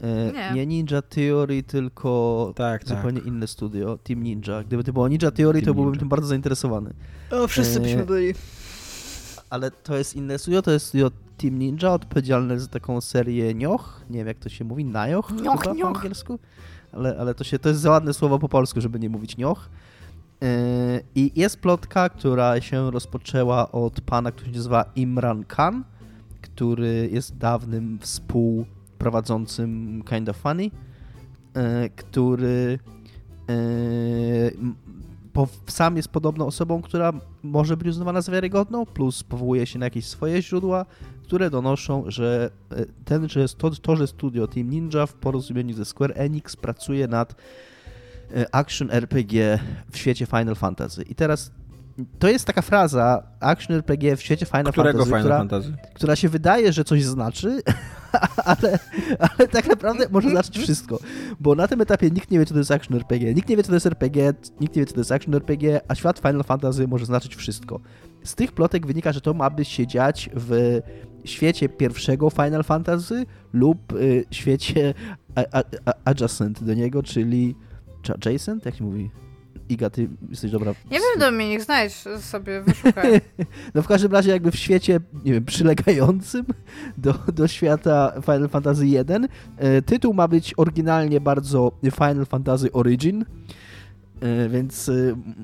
E, 0.00 0.32
Nie. 0.32 0.52
nie 0.54 0.66
Ninja 0.66 1.02
Theory, 1.02 1.62
tylko 1.62 2.52
Tak, 2.56 2.84
tak. 2.84 2.96
zupełnie 2.96 3.20
inne 3.20 3.46
studio, 3.46 3.98
Team 3.98 4.22
Ninja. 4.22 4.64
Gdyby 4.64 4.84
to 4.84 4.92
było 4.92 5.08
Ninja 5.08 5.30
Theory, 5.30 5.60
to 5.60 5.64
Team 5.64 5.74
byłbym 5.74 5.92
Ninja. 5.92 5.98
tym 6.00 6.08
bardzo 6.08 6.26
zainteresowany. 6.28 6.94
O, 7.30 7.46
wszyscy 7.48 7.76
Eee, 7.78 7.82
byśmy 7.84 8.06
byli. 8.06 8.34
Ale 9.50 9.70
to 9.70 9.96
jest 9.96 10.16
inne 10.16 10.38
studio, 10.38 10.62
to 10.62 10.70
jest 10.70 10.86
studio 10.86 11.10
Team 11.38 11.58
Ninja, 11.58 11.92
odpowiedzialne 11.92 12.60
za 12.60 12.66
taką 12.68 13.00
serię 13.00 13.54
Nioch. 13.54 14.00
Nie 14.10 14.18
wiem 14.18 14.26
jak 14.26 14.38
to 14.38 14.48
się 14.48 14.64
mówi, 14.64 14.84
Najoch 14.84 15.30
Nioch, 15.42 15.60
chyba 15.62 15.74
nioch. 15.74 15.92
po 15.92 15.98
angielsku. 15.98 16.38
Ale, 16.92 17.16
ale 17.18 17.34
to, 17.34 17.44
się, 17.44 17.58
to 17.58 17.68
jest 17.68 17.80
za 17.80 17.90
ładne 17.90 18.14
słowo 18.14 18.38
po 18.38 18.48
polsku, 18.48 18.80
żeby 18.80 18.98
nie 18.98 19.10
mówić 19.10 19.36
Nioch. 19.36 19.68
Yy, 20.40 20.48
I 21.14 21.40
jest 21.40 21.60
plotka, 21.60 22.08
która 22.08 22.60
się 22.60 22.90
rozpoczęła 22.90 23.72
od 23.72 24.00
pana, 24.00 24.32
który 24.32 24.50
się 24.50 24.56
nazywa 24.56 24.84
Imran 24.94 25.44
Khan, 25.44 25.84
który 26.42 27.08
jest 27.12 27.36
dawnym 27.36 27.98
współprowadzącym 28.00 30.02
Kind 30.08 30.28
of 30.28 30.36
Funny, 30.36 30.64
yy, 30.64 30.70
który 31.96 32.78
po, 35.32 35.48
sam 35.66 35.96
jest 35.96 36.08
podobną 36.08 36.46
osobą, 36.46 36.82
która 36.82 37.12
może 37.42 37.76
być 37.76 37.88
uznawana 37.88 38.20
za 38.20 38.32
wiarygodną, 38.32 38.86
plus 38.86 39.22
powołuje 39.22 39.66
się 39.66 39.78
na 39.78 39.86
jakieś 39.86 40.06
swoje 40.06 40.42
źródła, 40.42 40.86
które 41.32 41.50
donoszą, 41.50 42.04
że 42.06 42.50
e, 42.72 42.84
ten, 43.04 43.28
że 43.28 43.48
to, 43.48 43.70
to, 43.70 43.96
że 43.96 44.06
studio 44.06 44.46
Team 44.46 44.70
Ninja 44.70 45.06
w 45.06 45.14
porozumieniu 45.14 45.74
ze 45.74 45.84
Square 45.84 46.12
Enix 46.16 46.56
pracuje 46.56 47.08
nad 47.08 47.34
e, 48.36 48.54
action 48.54 48.90
RPG 48.90 49.58
w 49.90 49.98
świecie 49.98 50.26
Final 50.26 50.54
Fantasy. 50.54 51.02
I 51.02 51.14
teraz 51.14 51.50
to 52.18 52.28
jest 52.28 52.44
taka 52.44 52.62
fraza 52.62 53.22
action 53.40 53.76
RPG 53.76 54.16
w 54.16 54.22
świecie 54.22 54.46
Final 54.46 54.72
Którego 54.72 55.04
Fantasy, 55.04 55.10
Final 55.10 55.22
która, 55.22 55.38
Fantasy? 55.38 55.94
która 55.94 56.16
się 56.16 56.28
wydaje, 56.28 56.72
że 56.72 56.84
coś 56.84 57.04
znaczy, 57.04 57.62
ale, 58.44 58.78
ale 59.18 59.48
tak 59.48 59.66
naprawdę 59.66 60.06
może 60.10 60.30
znaczyć 60.30 60.58
wszystko. 60.58 60.98
Bo 61.40 61.54
na 61.54 61.68
tym 61.68 61.80
etapie 61.80 62.10
nikt 62.10 62.30
nie 62.30 62.38
wie, 62.38 62.46
co 62.46 62.54
to 62.54 62.58
jest 62.58 62.70
action 62.70 62.96
RPG, 62.96 63.34
nikt 63.34 63.48
nie 63.48 63.56
wie, 63.56 63.62
co 63.62 63.68
to 63.68 63.74
jest 63.74 63.86
RPG, 63.86 64.34
nikt 64.60 64.76
nie 64.76 64.82
wie, 64.82 64.86
co 64.86 64.94
to 64.94 65.00
jest 65.00 65.12
action 65.12 65.34
RPG, 65.34 65.80
a 65.88 65.94
świat 65.94 66.18
Final 66.18 66.44
Fantasy 66.44 66.88
może 66.88 67.06
znaczyć 67.06 67.36
wszystko. 67.36 67.80
Z 68.24 68.34
tych 68.34 68.52
plotek 68.52 68.86
wynika, 68.86 69.12
że 69.12 69.20
to 69.20 69.34
ma 69.34 69.50
by 69.50 69.64
się 69.64 69.86
dziać 69.86 70.30
w 70.34 70.80
świecie 71.24 71.68
pierwszego 71.68 72.30
Final 72.30 72.64
Fantasy 72.64 73.26
lub 73.52 73.92
y, 73.92 74.24
świecie 74.30 74.94
a, 75.34 75.58
a, 75.58 75.62
a, 75.84 75.92
adjacent 76.04 76.64
do 76.64 76.74
niego, 76.74 77.02
czyli 77.02 77.54
czy 78.02 78.12
adjacent? 78.12 78.66
Jak 78.66 78.74
się 78.74 78.84
mówi? 78.84 79.10
Iga, 79.68 79.90
ty 79.90 80.08
jesteś 80.30 80.50
dobra. 80.50 80.74
Nie 80.90 80.98
wiem, 80.98 81.18
Dominik, 81.18 81.62
znajdź 81.62 81.92
sobie, 82.20 82.62
wyszukaj. 82.62 83.20
No 83.74 83.82
w 83.82 83.86
każdym 83.86 84.12
razie 84.12 84.30
jakby 84.30 84.50
w 84.50 84.56
świecie, 84.56 85.00
nie 85.24 85.32
wiem, 85.32 85.44
przylegającym 85.44 86.46
do, 86.98 87.12
do 87.12 87.48
świata 87.48 88.12
Final 88.22 88.48
Fantasy 88.48 88.86
1. 88.86 89.28
E, 89.56 89.82
tytuł 89.82 90.14
ma 90.14 90.28
być 90.28 90.54
oryginalnie 90.56 91.20
bardzo 91.20 91.72
Final 91.82 92.26
Fantasy 92.26 92.72
Origin, 92.72 93.24
więc 94.48 94.88
e, 94.88 94.92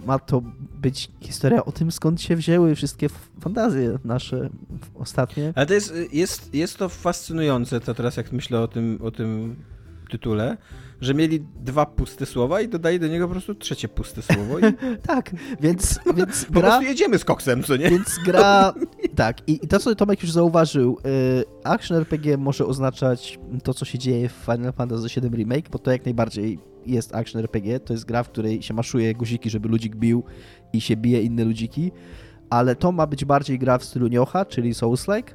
ma 0.06 0.18
to 0.18 0.42
być 0.80 1.10
historia 1.20 1.64
o 1.64 1.72
tym, 1.72 1.92
skąd 1.92 2.22
się 2.22 2.36
wzięły 2.36 2.74
wszystkie 2.74 3.08
fantazje 3.40 3.98
nasze 4.04 4.50
ostatnie. 4.94 5.52
Ale 5.56 5.66
to 5.66 5.74
jest, 5.74 5.94
jest, 6.12 6.54
jest 6.54 6.76
to 6.76 6.88
fascynujące, 6.88 7.80
to 7.80 7.94
teraz 7.94 8.16
jak 8.16 8.32
myślę 8.32 8.60
o 8.60 8.68
tym, 8.68 8.98
o 9.02 9.10
tym 9.10 9.56
tytule, 10.10 10.56
że 11.00 11.14
mieli 11.14 11.40
dwa 11.40 11.86
puste 11.86 12.26
słowa 12.26 12.60
i 12.60 12.68
dodali 12.68 13.00
do 13.00 13.08
niego 13.08 13.26
po 13.26 13.32
prostu 13.32 13.54
trzecie 13.54 13.88
puste 13.88 14.22
słowo 14.22 14.58
i 14.58 14.62
Tak, 15.06 15.30
więc, 15.60 16.00
więc 16.16 16.44
po 16.44 16.52
gra... 16.52 16.62
prostu 16.62 16.82
jedziemy 16.82 17.18
z 17.18 17.24
koksem, 17.24 17.62
co 17.62 17.76
nie? 17.76 17.90
Więc 17.90 18.18
gra. 18.24 18.74
Tak, 19.14 19.48
i, 19.48 19.64
i 19.64 19.68
to, 19.68 19.78
co 19.78 19.94
Tomek 19.94 20.22
już 20.22 20.32
zauważył, 20.32 20.98
y, 21.06 21.44
action 21.64 21.96
RPG 21.96 22.36
może 22.36 22.66
oznaczać 22.66 23.38
to, 23.62 23.74
co 23.74 23.84
się 23.84 23.98
dzieje 23.98 24.28
w 24.28 24.32
Final 24.32 24.72
Fantasy 24.72 25.20
VII 25.20 25.30
Remake, 25.30 25.70
bo 25.70 25.78
to 25.78 25.90
jak 25.90 26.04
najbardziej 26.04 26.58
jest 26.86 27.14
action 27.14 27.40
RPG. 27.40 27.80
To 27.80 27.92
jest 27.92 28.04
gra, 28.04 28.22
w 28.22 28.28
której 28.28 28.62
się 28.62 28.74
maszuje 28.74 29.14
guziki, 29.14 29.50
żeby 29.50 29.68
ludzik 29.68 29.96
bił 29.96 30.24
i 30.72 30.80
się 30.80 30.96
bije 30.96 31.22
inne 31.22 31.44
ludziki, 31.44 31.92
ale 32.50 32.76
to 32.76 32.92
ma 32.92 33.06
być 33.06 33.24
bardziej 33.24 33.58
gra 33.58 33.78
w 33.78 33.84
stylu 33.84 34.08
Niocha, 34.08 34.44
czyli 34.44 34.74
Souls-like, 34.74 35.34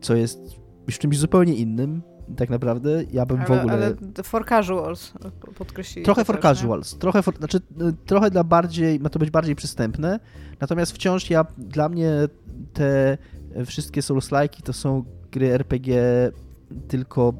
co 0.00 0.14
jest 0.14 0.40
już 0.86 0.98
czymś 0.98 1.18
zupełnie 1.18 1.54
innym. 1.54 2.02
Tak 2.36 2.50
naprawdę, 2.50 3.04
ja 3.12 3.26
bym 3.26 3.44
w 3.44 3.50
Ale, 3.50 3.60
ogóle. 3.60 3.74
ale 3.74 3.94
for 4.22 4.46
casuals 4.48 5.12
podkreślili. 5.58 6.04
Trochę 6.04 6.24
for 6.24 6.40
casuals, 6.40 6.98
trochę, 6.98 7.22
for, 7.22 7.36
znaczy, 7.36 7.56
y, 7.58 7.92
trochę 8.06 8.30
dla 8.30 8.44
bardziej, 8.44 9.00
ma 9.00 9.08
to 9.08 9.18
być 9.18 9.30
bardziej 9.30 9.56
przystępne, 9.56 10.20
natomiast 10.60 10.92
wciąż 10.92 11.30
ja, 11.30 11.46
dla 11.58 11.88
mnie 11.88 12.10
te 12.72 13.18
y, 13.56 13.66
wszystkie 13.66 14.00
Souls-like'i 14.00 14.62
to 14.62 14.72
są 14.72 15.04
gry 15.32 15.52
RPG 15.52 16.02
tylko 16.88 17.34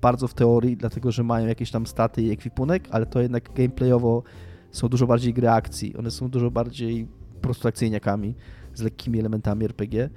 bardzo 0.00 0.28
w 0.28 0.34
teorii, 0.34 0.76
dlatego 0.76 1.12
że 1.12 1.22
mają 1.22 1.46
jakieś 1.46 1.70
tam 1.70 1.86
staty 1.86 2.22
i 2.22 2.30
ekwipunek, 2.30 2.88
ale 2.90 3.06
to 3.06 3.20
jednak 3.20 3.52
gameplayowo 3.54 4.22
są 4.70 4.88
dużo 4.88 5.06
bardziej 5.06 5.34
gry 5.34 5.48
akcji, 5.50 5.96
one 5.96 6.10
są 6.10 6.28
dużo 6.28 6.50
bardziej 6.50 7.08
po 7.34 7.40
prostu 7.40 7.68
akcyjniakami 7.68 8.34
z 8.74 8.82
lekkimi 8.82 9.20
elementami 9.20 9.64
RPG. 9.64 10.10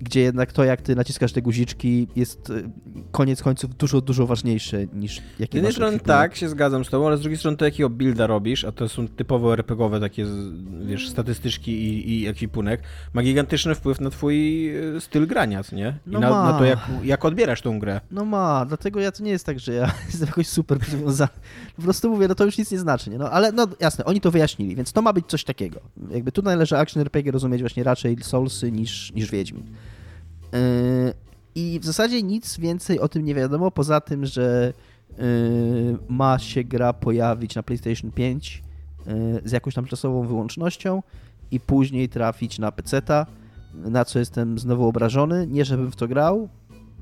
Gdzie 0.00 0.20
jednak 0.20 0.52
to, 0.52 0.64
jak 0.64 0.82
ty 0.82 0.96
naciskasz 0.96 1.32
te 1.32 1.42
guziczki, 1.42 2.08
jest 2.16 2.50
y, 2.50 2.70
koniec 3.10 3.42
końców 3.42 3.76
dużo, 3.76 4.00
dużo 4.00 4.26
ważniejsze 4.26 4.86
niż 4.92 5.16
Z 5.16 5.20
jakie 5.40 5.58
jednej 5.58 5.62
masz 5.62 5.74
strony 5.74 6.00
tak, 6.00 6.36
się 6.36 6.48
zgadzam 6.48 6.84
z 6.84 6.88
tobą, 6.90 7.06
ale 7.06 7.16
z 7.16 7.20
drugiej 7.20 7.38
strony 7.38 7.56
to 7.56 7.64
jakiego 7.64 7.90
builda 7.90 8.26
robisz, 8.26 8.64
a 8.64 8.72
to 8.72 8.88
są 8.88 9.08
typowo 9.08 9.52
RPGowe 9.52 10.00
takie, 10.00 10.26
z- 10.26 10.52
wiesz, 10.86 11.08
statystyczki 11.08 11.72
i, 11.72 12.22
i 12.22 12.26
ekwipunek, 12.26 12.82
ma 13.14 13.22
gigantyczny 13.22 13.74
wpływ 13.74 14.00
na 14.00 14.10
twój 14.10 14.68
e, 14.96 15.00
styl 15.00 15.26
grania, 15.26 15.62
nie? 15.72 15.98
I 16.06 16.10
No 16.10 16.20
na, 16.20 16.30
ma. 16.30 16.52
na 16.52 16.58
to, 16.58 16.64
jak, 16.64 16.78
jak 17.02 17.24
odbierasz 17.24 17.62
tą 17.62 17.78
grę. 17.78 18.00
No 18.10 18.24
ma, 18.24 18.64
dlatego 18.68 19.00
ja 19.00 19.12
to 19.12 19.22
nie 19.22 19.30
jest 19.30 19.46
tak, 19.46 19.60
że 19.60 19.72
ja 19.74 19.92
jestem 20.06 20.26
jakoś 20.28 20.46
super 20.48 20.78
przywiązany. 20.78 21.30
Po 21.76 21.82
prostu 21.82 22.10
mówię, 22.10 22.28
no 22.28 22.34
to 22.34 22.44
już 22.44 22.58
nic 22.58 22.70
nie 22.70 22.78
znaczy, 22.78 23.10
nie? 23.10 23.18
No 23.18 23.30
ale 23.30 23.52
no 23.52 23.66
jasne, 23.80 24.04
oni 24.04 24.20
to 24.20 24.30
wyjaśnili, 24.30 24.76
więc 24.76 24.92
to 24.92 25.02
ma 25.02 25.12
być 25.12 25.26
coś 25.26 25.44
takiego. 25.44 25.80
Jakby 26.10 26.32
tu 26.32 26.42
należy 26.42 26.78
action 26.78 27.00
RPG 27.02 27.32
rozumieć 27.32 27.60
właśnie 27.62 27.84
raczej 27.84 28.16
Soulsy 28.22 28.72
niż, 28.72 29.12
niż 29.12 29.30
Wiedźmin. 29.30 29.62
Yy, 30.56 31.14
I 31.54 31.80
w 31.80 31.84
zasadzie 31.84 32.22
nic 32.22 32.58
więcej 32.58 33.00
o 33.00 33.08
tym 33.08 33.24
nie 33.24 33.34
wiadomo, 33.34 33.70
poza 33.70 34.00
tym, 34.00 34.26
że 34.26 34.72
yy, 35.18 35.98
ma 36.08 36.38
się 36.38 36.64
gra 36.64 36.92
pojawić 36.92 37.54
na 37.54 37.62
PlayStation 37.62 38.10
5 38.10 38.62
yy, 39.06 39.14
z 39.44 39.52
jakąś 39.52 39.74
tam 39.74 39.86
czasową 39.86 40.26
wyłącznością 40.26 41.02
i 41.50 41.60
później 41.60 42.08
trafić 42.08 42.58
na 42.58 42.72
PC-ta, 42.72 43.26
na 43.74 44.04
co 44.04 44.18
jestem 44.18 44.58
znowu 44.58 44.88
obrażony. 44.88 45.46
Nie, 45.46 45.64
żebym 45.64 45.92
w 45.92 45.96
to 45.96 46.08
grał, 46.08 46.48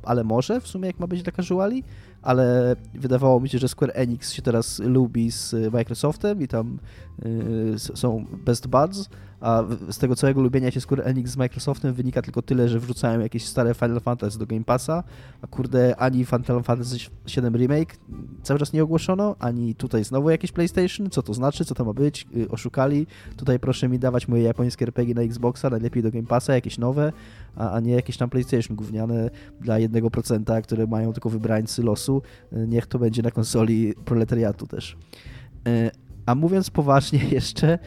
ale 0.02 0.24
może 0.24 0.60
w 0.60 0.68
sumie 0.68 0.86
jak 0.86 1.00
ma 1.00 1.06
być 1.06 1.22
dla 1.22 1.32
casuali, 1.32 1.84
ale 2.24 2.76
wydawało 2.94 3.40
mi 3.40 3.48
się, 3.48 3.58
że 3.58 3.68
Square 3.68 3.92
Enix 3.94 4.32
się 4.32 4.42
teraz 4.42 4.78
lubi 4.78 5.30
z 5.30 5.72
Microsoftem 5.72 6.42
i 6.42 6.48
tam 6.48 6.78
y, 7.26 7.72
s- 7.74 7.92
są 7.94 8.24
best 8.44 8.66
buds, 8.66 9.08
a 9.40 9.62
z 9.90 9.98
tego 9.98 10.16
całego 10.16 10.40
lubienia 10.42 10.70
się 10.70 10.80
Square 10.80 11.02
Enix 11.08 11.30
z 11.30 11.36
Microsoftem 11.36 11.94
wynika 11.94 12.22
tylko 12.22 12.42
tyle, 12.42 12.68
że 12.68 12.80
wrzucają 12.80 13.20
jakieś 13.20 13.44
stare 13.46 13.74
Final 13.74 14.00
Fantasy 14.00 14.38
do 14.38 14.46
Game 14.46 14.64
Passa, 14.64 15.04
a 15.42 15.46
kurde 15.46 15.96
ani 15.96 16.24
Final 16.24 16.62
Fantasy 16.62 16.96
VII 17.36 17.48
Remake 17.58 17.96
cały 18.42 18.60
czas 18.60 18.72
nie 18.72 18.82
ogłoszono, 18.82 19.36
ani 19.38 19.74
tutaj 19.74 20.04
znowu 20.04 20.30
jakieś 20.30 20.52
PlayStation, 20.52 21.10
co 21.10 21.22
to 21.22 21.34
znaczy, 21.34 21.64
co 21.64 21.74
to 21.74 21.84
ma 21.84 21.92
być, 21.92 22.26
y, 22.36 22.48
oszukali, 22.48 23.06
tutaj 23.36 23.58
proszę 23.58 23.88
mi 23.88 23.98
dawać 23.98 24.28
moje 24.28 24.42
japońskie 24.42 24.84
RPG 24.84 25.14
na 25.14 25.22
Xboxa, 25.22 25.70
najlepiej 25.70 26.02
do 26.02 26.10
Game 26.10 26.26
Passa, 26.26 26.54
jakieś 26.54 26.78
nowe, 26.78 27.12
a, 27.56 27.70
a 27.70 27.80
nie 27.80 27.92
jakieś 27.92 28.16
tam 28.16 28.30
PlayStation 28.30 28.76
gówniane 28.76 29.30
dla 29.60 29.74
1%, 29.76 30.62
które 30.62 30.86
mają 30.86 31.12
tylko 31.12 31.30
wybrańcy 31.30 31.82
losu. 31.82 32.13
Y, 32.52 32.66
Niech 32.68 32.86
to 32.86 32.98
będzie 32.98 33.22
na 33.22 33.30
konsoli 33.30 33.94
proletariatu 34.04 34.66
też. 34.66 34.96
Y, 35.68 35.90
A 36.26 36.34
mówiąc 36.34 36.70
poważnie 36.70 37.18
jeszcze, 37.38 37.78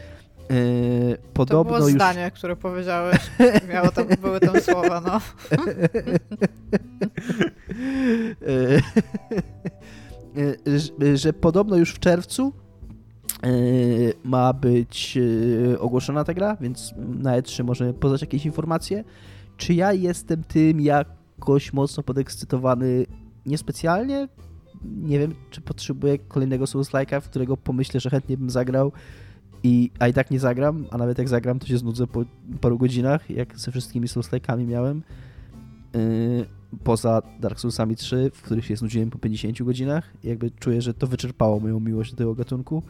y, 0.51 1.17
To 1.17 1.29
podobno 1.33 1.73
było 1.73 1.87
już... 1.87 1.95
zdanie, 1.95 2.31
które 2.31 2.55
powiedziałeś. 2.55 3.17
Miało 3.69 3.91
tam, 3.91 4.05
były 4.21 4.39
tam 4.39 4.61
słowa, 4.61 5.01
no. 5.01 5.21
Że- 10.65 11.17
że 11.23 11.33
podobno 11.33 11.77
już 11.77 11.93
w 11.93 11.99
czerwcu 11.99 12.53
y, 13.45 14.13
ma 14.23 14.53
być 14.53 15.17
y, 15.73 15.79
ogłoszona 15.79 16.23
ta 16.23 16.33
gra, 16.33 16.55
więc 16.61 16.93
na 16.97 17.41
E3 17.41 17.63
możemy 17.63 17.93
poznać 17.93 18.21
jakieś 18.21 18.45
informacje. 18.45 19.03
Czy 19.57 19.73
ja 19.73 19.93
jestem 19.93 20.43
tym 20.43 20.81
jakoś 20.81 21.73
mocno 21.73 22.03
podekscytowany? 22.03 23.05
Niespecjalnie. 23.47 24.27
Nie 24.83 25.19
wiem, 25.19 25.35
czy 25.49 25.61
potrzebuję 25.61 26.17
kolejnego 26.17 26.65
Souls-like'a, 26.65 27.21
w 27.21 27.29
którego 27.29 27.57
pomyślę, 27.57 27.99
że 27.99 28.09
chętnie 28.09 28.37
bym 28.37 28.49
zagrał, 28.49 28.91
i, 29.63 29.91
a 29.99 30.07
i 30.07 30.13
tak 30.13 30.31
nie 30.31 30.39
zagram, 30.39 30.85
a 30.91 30.97
nawet 30.97 31.17
jak 31.17 31.29
zagram, 31.29 31.59
to 31.59 31.67
się 31.67 31.77
znudzę 31.77 32.07
po 32.07 32.23
paru 32.61 32.77
godzinach, 32.77 33.29
jak 33.29 33.59
ze 33.59 33.71
wszystkimi 33.71 34.07
Souls-like'ami 34.07 34.67
miałem. 34.67 35.03
Yy, 35.93 36.45
poza 36.83 37.21
Dark 37.39 37.59
Soulsami 37.59 37.95
3, 37.95 38.31
w 38.33 38.41
których 38.41 38.65
się 38.65 38.75
znudziłem 38.75 39.09
po 39.09 39.17
50 39.17 39.63
godzinach. 39.63 40.13
Jakby 40.23 40.51
czuję, 40.51 40.81
że 40.81 40.93
to 40.93 41.07
wyczerpało 41.07 41.59
moją 41.59 41.79
miłość 41.79 42.11
do 42.11 42.17
tego 42.17 42.35
gatunku. 42.35 42.83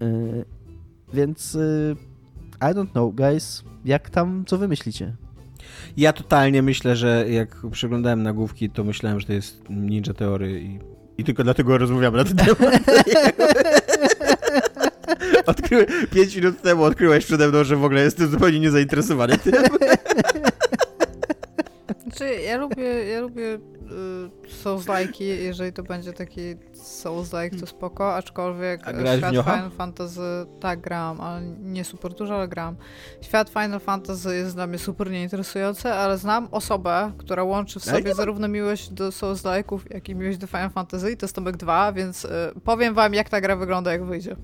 Yy, 0.00 0.44
więc 1.14 1.54
yy, 1.54 1.96
I 2.60 2.74
don't 2.74 2.90
know, 2.90 3.14
guys. 3.14 3.64
Jak 3.84 4.10
tam, 4.10 4.44
co 4.46 4.58
wy 4.58 4.68
myślicie? 4.68 5.16
Ja 5.96 6.12
totalnie 6.12 6.62
myślę, 6.62 6.96
że 6.96 7.24
jak 7.30 7.56
przeglądałem 7.70 8.22
nagłówki, 8.22 8.70
to 8.70 8.84
myślałem, 8.84 9.20
że 9.20 9.26
to 9.26 9.32
jest 9.32 9.70
Ninja 9.70 10.14
Theory 10.14 10.60
i, 10.60 10.78
i 11.18 11.24
tylko 11.24 11.44
dlatego 11.44 11.78
rozmawiamy 11.78 12.18
na 12.18 12.24
ten 12.24 12.36
temat. 12.36 12.60
Odkryłem, 15.46 15.86
pięć 16.12 16.36
minut 16.36 16.62
temu 16.62 16.82
odkryłeś 16.82 17.24
przede 17.24 17.48
mną, 17.48 17.64
że 17.64 17.76
w 17.76 17.84
ogóle 17.84 18.02
jestem 18.02 18.30
zupełnie 18.30 18.60
niezainteresowany 18.60 19.38
tym. 19.38 19.54
Znaczy, 22.10 22.34
ja 22.34 22.56
lubię, 22.56 22.84
ja 22.84 23.20
lubię 23.20 23.44
y, 23.44 23.58
Souls-like'i, 24.64 25.24
jeżeli 25.24 25.72
to 25.72 25.82
będzie 25.82 26.12
taki 26.12 26.40
Souls-like, 26.74 27.60
to 27.60 27.66
spoko, 27.66 28.14
aczkolwiek 28.14 28.88
A 28.88 28.92
grałeś 28.92 29.20
w 29.20 29.30
świat? 29.30 29.44
Final 29.44 29.70
Fantasy, 29.70 30.20
tak 30.60 30.80
gram, 30.80 31.20
ale 31.20 31.42
nie 31.60 31.84
super 31.84 32.14
dużo, 32.14 32.34
ale 32.34 32.48
gram. 32.48 32.76
Świat 33.20 33.50
Final 33.50 33.80
Fantasy 33.80 34.36
jest 34.36 34.54
dla 34.54 34.66
mnie 34.66 34.78
super 34.78 35.10
nieinteresujący, 35.10 35.88
ale 35.88 36.18
znam 36.18 36.48
osobę, 36.50 37.12
która 37.18 37.44
łączy 37.44 37.80
w 37.80 37.88
Ale 37.88 37.98
sobie 37.98 38.14
zarówno 38.14 38.48
miłość 38.48 38.90
do 38.90 39.08
Souls-like'ów, 39.08 39.78
jak 39.90 40.08
i 40.08 40.14
miłość 40.14 40.38
do 40.38 40.46
Final 40.46 40.70
Fantasy 40.70 41.12
i 41.12 41.16
to 41.16 41.26
jest 41.26 41.34
Tomek 41.34 41.56
2, 41.56 41.92
więc 41.92 42.24
y, 42.24 42.28
powiem 42.64 42.94
wam, 42.94 43.14
jak 43.14 43.28
ta 43.28 43.40
gra 43.40 43.56
wygląda, 43.56 43.92
jak 43.92 44.04
wyjdzie. 44.04 44.36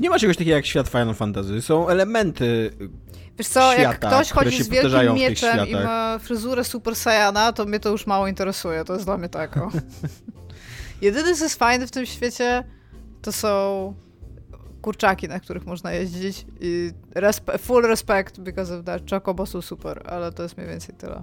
Nie 0.00 0.10
ma 0.10 0.18
czegoś 0.18 0.36
takiego 0.36 0.56
jak 0.56 0.66
świat 0.66 0.88
Final 0.88 1.14
Fantasy. 1.14 1.62
Są 1.62 1.88
elementy. 1.88 2.70
Wiesz 3.38 3.48
co, 3.48 3.72
jak 3.72 3.80
Świata, 3.80 4.08
ktoś 4.08 4.30
które 4.30 4.44
chodzi 4.44 4.62
z 4.62 4.68
wielkim 4.68 5.14
mieczem 5.14 5.68
i 5.68 5.74
ma 5.74 6.18
fryzurę 6.18 6.64
Super 6.64 6.96
Saiyana, 6.96 7.52
to 7.52 7.64
mnie 7.64 7.80
to 7.80 7.88
już 7.88 8.06
mało 8.06 8.28
interesuje. 8.28 8.84
To 8.84 8.92
jest 8.92 9.04
dla 9.04 9.18
mnie 9.18 9.28
tak, 9.28 9.56
o. 9.56 9.70
Jedyne, 11.02 11.34
co 11.34 11.44
jest 11.44 11.58
fajne 11.58 11.86
w 11.86 11.90
tym 11.90 12.06
świecie, 12.06 12.64
to 13.22 13.32
są 13.32 13.94
kurczaki, 14.82 15.28
na 15.28 15.40
których 15.40 15.66
można 15.66 15.92
jeździć 15.92 16.46
i 16.60 16.90
respe- 17.14 17.58
full 17.58 17.82
respect 17.82 18.40
because 18.40 18.78
of 18.78 18.84
that. 18.84 19.10
Chocobo 19.10 19.46
są 19.46 19.62
super, 19.62 20.02
ale 20.06 20.32
to 20.32 20.42
jest 20.42 20.56
mniej 20.56 20.68
więcej 20.68 20.94
tyle. 20.94 21.22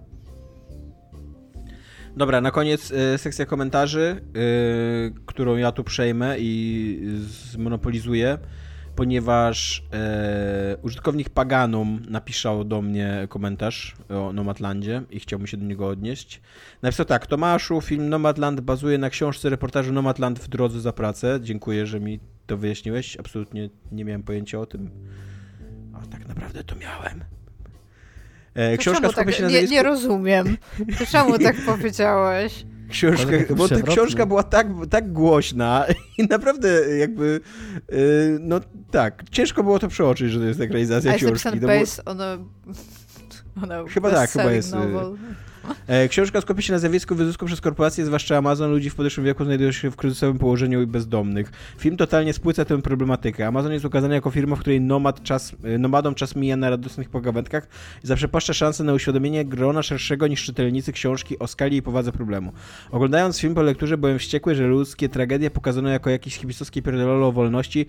Dobra, 2.18 2.42
na 2.42 2.52
koniec 2.52 2.92
y, 2.92 3.18
sekcja 3.18 3.46
komentarzy, 3.46 4.22
y, 4.36 5.14
którą 5.26 5.56
ja 5.56 5.72
tu 5.72 5.84
przejmę 5.84 6.36
i 6.40 7.00
zmonopolizuję, 7.52 8.38
ponieważ 9.00 9.84
e, 9.94 10.78
użytkownik 10.82 11.30
Paganum 11.30 12.02
napisał 12.10 12.64
do 12.64 12.82
mnie 12.82 13.28
komentarz 13.30 13.96
o 14.10 14.34
Nomadlandzie 14.34 15.02
i 15.12 15.20
chciałbym 15.20 15.48
się 15.48 15.58
do 15.58 15.66
niego 15.66 15.88
odnieść. 15.88 16.42
Napisał 16.82 17.06
tak, 17.06 17.28
Tomaszu, 17.28 17.82
film 17.82 18.10
Nomadland 18.10 18.62
bazuje 18.62 18.98
na 18.98 19.10
książce 19.10 19.50
reportażu 19.50 19.94
Nomadland 19.94 20.40
w 20.40 20.48
drodze 20.48 20.82
za 20.82 20.94
pracę. 20.94 21.40
Dziękuję, 21.42 21.86
że 21.86 22.00
mi 22.00 22.20
to 22.48 22.58
wyjaśniłeś. 22.58 23.18
Absolutnie 23.18 23.70
nie 23.92 24.06
miałem 24.06 24.24
pojęcia 24.24 24.60
o 24.60 24.66
tym. 24.66 24.90
A 25.94 26.08
tak 26.08 26.28
naprawdę 26.28 26.64
to 26.64 26.76
miałem. 26.76 27.24
E, 28.54 28.78
książka 28.78 29.08
skupia 29.08 29.26
tak, 29.26 29.34
się 29.34 29.44
na 29.44 29.48
nie, 29.48 29.54
zjawisku... 29.54 29.76
nie 29.76 29.84
rozumiem. 29.84 30.58
To 31.00 31.06
czemu 31.06 31.40
tak 31.40 31.56
powiedziałeś? 31.76 32.66
Taki 32.90 33.56
bo 33.56 33.68
ta 33.68 33.82
książka 33.82 34.26
była 34.26 34.44
tak, 34.44 34.68
tak 34.90 35.12
głośna 35.12 35.86
i 36.18 36.28
naprawdę 36.28 36.98
jakby, 36.98 37.40
yy, 37.92 37.98
no 38.42 38.60
tak, 38.92 39.24
ciężko 39.32 39.64
było 39.64 39.80
to 39.80 39.88
przeoczyć, 39.88 40.32
że 40.32 40.40
to 40.40 40.46
jest 40.46 40.62
ekranizacja 40.62 41.12
A 41.12 41.14
jest 41.14 41.26
książki. 41.26 41.46
napisane 41.50 41.62
No 41.62 41.68
bo, 41.68 41.80
based 41.80 42.02
on 42.06 42.22
a... 42.22 42.38
A 43.62 43.90
Chyba 43.90 44.12
tak, 44.12 44.30
chyba 44.30 44.52
jest, 44.52 44.74
y, 44.74 44.76
Novel. 44.76 45.18
E, 45.88 46.08
książka 46.08 46.42
skupia 46.42 46.62
się 46.62 46.74
na 46.74 46.80
zjawisku 46.80 47.16
wyzysku 47.16 47.46
przez 47.46 47.62
korporacje, 47.62 48.06
zwłaszcza 48.06 48.38
Amazon, 48.38 48.72
ludzi 48.72 48.90
w 48.90 48.96
podeszłym 48.96 49.26
wieku 49.26 49.46
znajdują 49.46 49.72
się 49.72 49.92
w 49.92 49.96
kryzysowym 49.96 50.38
położeniu 50.38 50.82
i 50.82 50.88
bezdomnych. 50.88 51.52
Film 51.78 51.98
totalnie 51.98 52.34
spłyca 52.34 52.66
tę 52.66 52.82
problematykę. 52.82 53.48
Amazon 53.48 53.72
jest 53.72 53.86
ukazany 53.86 54.16
jako 54.16 54.32
firma, 54.32 54.56
w 54.56 54.60
której 54.60 54.82
nomad 54.82 55.24
czas, 55.24 55.56
y, 55.66 55.80
nomadom 55.80 56.16
czas 56.16 56.36
mija 56.36 56.58
na 56.58 56.70
radosnych 56.70 57.10
pogawędkach 57.10 57.68
i 58.04 58.08
zaprzepaszcza 58.08 58.54
szansę 58.54 58.84
na 58.84 58.94
uświadomienie 58.94 59.46
grona 59.46 59.84
szerszego 59.84 60.28
niż 60.28 60.44
czytelnicy 60.44 60.92
książki 60.92 61.40
o 61.40 61.48
skali 61.48 61.78
i 61.78 61.82
powadze 61.82 62.12
problemu. 62.12 62.52
Oglądając 62.92 63.40
film 63.40 63.56
po 63.56 63.62
lekturze 63.62 63.98
byłem 63.98 64.20
wściekły, 64.20 64.56
że 64.56 64.68
ludzkie 64.68 65.10
tragedie 65.10 65.52
pokazano 65.52 65.90
jako 65.90 66.10
jakieś 66.10 66.36
hibisowskie 66.36 66.82
pierdololo 66.82 67.28
o 67.28 67.32
wolności, 67.32 67.86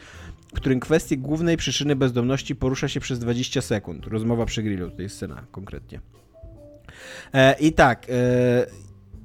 w 0.55 0.56
którym 0.56 0.80
kwestię 0.80 1.16
głównej 1.16 1.56
przyczyny 1.56 1.97
bezdomności 1.97 2.56
porusza 2.56 2.88
się 2.88 3.01
przez 3.01 3.18
20 3.18 3.62
sekund. 3.62 4.06
Rozmowa 4.06 4.47
przy 4.47 4.62
grillu, 4.62 4.90
to 4.90 5.02
jest 5.02 5.16
scena 5.16 5.42
konkretnie. 5.51 6.01
E, 7.35 7.57
I 7.61 7.73
tak, 7.73 8.07
e, 8.09 8.66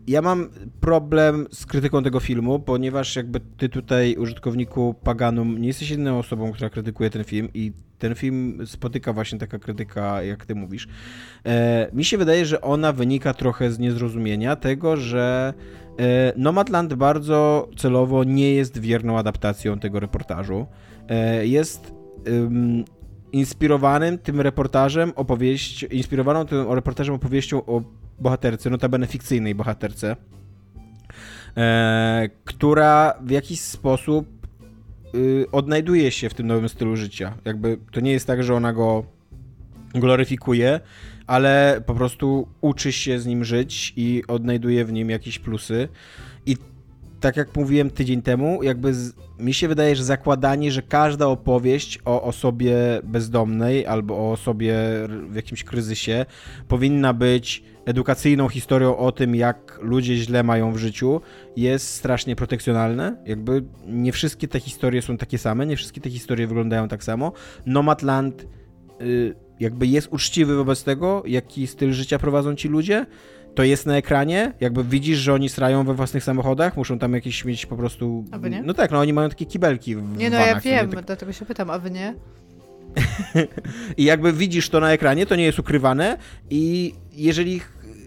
ja 0.07 0.21
mam 0.21 0.49
problem 0.79 1.47
z 1.51 1.65
krytyką 1.65 2.03
tego 2.03 2.19
filmu, 2.19 2.59
ponieważ 2.59 3.15
jakby 3.15 3.39
ty 3.57 3.69
tutaj, 3.69 4.15
użytkowniku 4.15 4.95
Paganum, 5.03 5.61
nie 5.61 5.67
jesteś 5.67 5.89
jedyną 5.89 6.19
osobą, 6.19 6.51
która 6.51 6.69
krytykuje 6.69 7.09
ten 7.09 7.23
film 7.23 7.49
i 7.53 7.71
ten 7.99 8.15
film 8.15 8.61
spotyka 8.65 9.13
właśnie 9.13 9.39
taka 9.39 9.59
krytyka, 9.59 10.23
jak 10.23 10.45
ty 10.45 10.55
mówisz. 10.55 10.87
E, 11.45 11.89
mi 11.93 12.05
się 12.05 12.17
wydaje, 12.17 12.45
że 12.45 12.61
ona 12.61 12.93
wynika 12.93 13.33
trochę 13.33 13.71
z 13.71 13.79
niezrozumienia 13.79 14.55
tego, 14.55 14.97
że 14.97 15.53
Nomadland 16.35 16.93
bardzo 16.93 17.69
celowo 17.77 18.23
nie 18.23 18.53
jest 18.53 18.77
wierną 18.77 19.17
adaptacją 19.17 19.79
tego 19.79 19.99
reportażu. 19.99 20.65
Jest 21.43 21.93
inspirowanym 23.35 24.17
tym 24.17 24.41
reportażem 24.41 25.13
opowieść, 25.15 25.83
inspirowaną 25.83 26.45
tym 26.45 26.71
reportażem 26.71 27.15
opowieścią 27.15 27.65
o 27.65 27.81
bohaterce, 28.19 28.69
notabene 28.69 29.07
fikcyjnej 29.07 29.55
bohaterce, 29.55 30.15
e, 31.57 32.29
która 32.45 33.13
w 33.21 33.31
jakiś 33.31 33.59
sposób 33.59 34.27
y, 35.15 35.45
odnajduje 35.51 36.11
się 36.11 36.29
w 36.29 36.33
tym 36.33 36.47
nowym 36.47 36.69
stylu 36.69 36.95
życia. 36.95 37.33
Jakby 37.45 37.77
to 37.91 37.99
nie 37.99 38.11
jest 38.11 38.27
tak, 38.27 38.43
że 38.43 38.55
ona 38.55 38.73
go 38.73 39.05
gloryfikuje, 39.93 40.79
ale 41.27 41.81
po 41.85 41.95
prostu 41.95 42.47
uczy 42.61 42.91
się 42.91 43.19
z 43.19 43.25
nim 43.25 43.43
żyć 43.43 43.93
i 43.95 44.23
odnajduje 44.27 44.85
w 44.85 44.91
nim 44.91 45.09
jakieś 45.09 45.39
plusy. 45.39 45.87
Tak 47.25 47.37
jak 47.37 47.55
mówiłem 47.55 47.89
tydzień 47.89 48.21
temu, 48.21 48.63
jakby 48.63 48.93
z, 48.93 49.13
mi 49.39 49.53
się 49.53 49.67
wydaje, 49.67 49.95
że 49.95 50.03
zakładanie, 50.03 50.71
że 50.71 50.81
każda 50.81 51.27
opowieść 51.27 51.99
o 52.05 52.23
osobie 52.23 52.75
bezdomnej 53.03 53.85
albo 53.85 54.17
o 54.17 54.31
osobie 54.31 54.75
w 55.29 55.35
jakimś 55.35 55.63
kryzysie 55.63 56.25
powinna 56.67 57.13
być 57.13 57.63
edukacyjną 57.85 58.49
historią 58.49 58.97
o 58.97 59.11
tym, 59.11 59.35
jak 59.35 59.79
ludzie 59.81 60.15
źle 60.15 60.43
mają 60.43 60.71
w 60.71 60.77
życiu, 60.77 61.21
jest 61.55 61.93
strasznie 61.93 62.35
protekcjonalne. 62.35 63.17
Jakby 63.25 63.63
nie 63.87 64.11
wszystkie 64.11 64.47
te 64.47 64.59
historie 64.59 65.01
są 65.01 65.17
takie 65.17 65.37
same, 65.37 65.65
nie 65.65 65.77
wszystkie 65.77 66.01
te 66.01 66.09
historie 66.09 66.47
wyglądają 66.47 66.87
tak 66.87 67.03
samo. 67.03 67.31
Nomadland 67.65 68.47
y, 69.01 69.35
jakby 69.59 69.87
jest 69.87 70.07
uczciwy 70.11 70.55
wobec 70.55 70.83
tego, 70.83 71.23
jaki 71.27 71.67
styl 71.67 71.93
życia 71.93 72.19
prowadzą 72.19 72.55
ci 72.55 72.67
ludzie. 72.67 73.05
To 73.55 73.63
jest 73.63 73.85
na 73.85 73.97
ekranie, 73.97 74.53
jakby 74.59 74.83
widzisz, 74.83 75.17
że 75.17 75.33
oni 75.33 75.49
srają 75.49 75.83
we 75.83 75.93
własnych 75.93 76.23
samochodach, 76.23 76.77
muszą 76.77 76.99
tam 76.99 77.13
jakieś 77.13 77.45
mieć 77.45 77.65
po 77.65 77.77
prostu... 77.77 78.25
A 78.31 78.37
wy 78.37 78.49
nie? 78.49 78.63
No 78.63 78.73
tak, 78.73 78.91
no 78.91 78.99
oni 78.99 79.13
mają 79.13 79.29
takie 79.29 79.45
kibelki 79.45 79.95
w 79.95 80.17
Nie 80.17 80.29
no, 80.29 80.37
vanach, 80.37 80.65
ja 80.65 80.81
wiem, 80.81 80.91
tak- 80.91 81.05
dlatego 81.05 81.33
się 81.33 81.45
pytam, 81.45 81.69
a 81.69 81.79
wy 81.79 81.91
nie? 81.91 82.15
I 83.97 84.03
jakby 84.03 84.33
widzisz 84.33 84.69
to 84.69 84.79
na 84.79 84.91
ekranie, 84.91 85.25
to 85.25 85.35
nie 85.35 85.43
jest 85.43 85.59
ukrywane 85.59 86.17
i 86.49 86.93
jeżeli, 87.11 87.61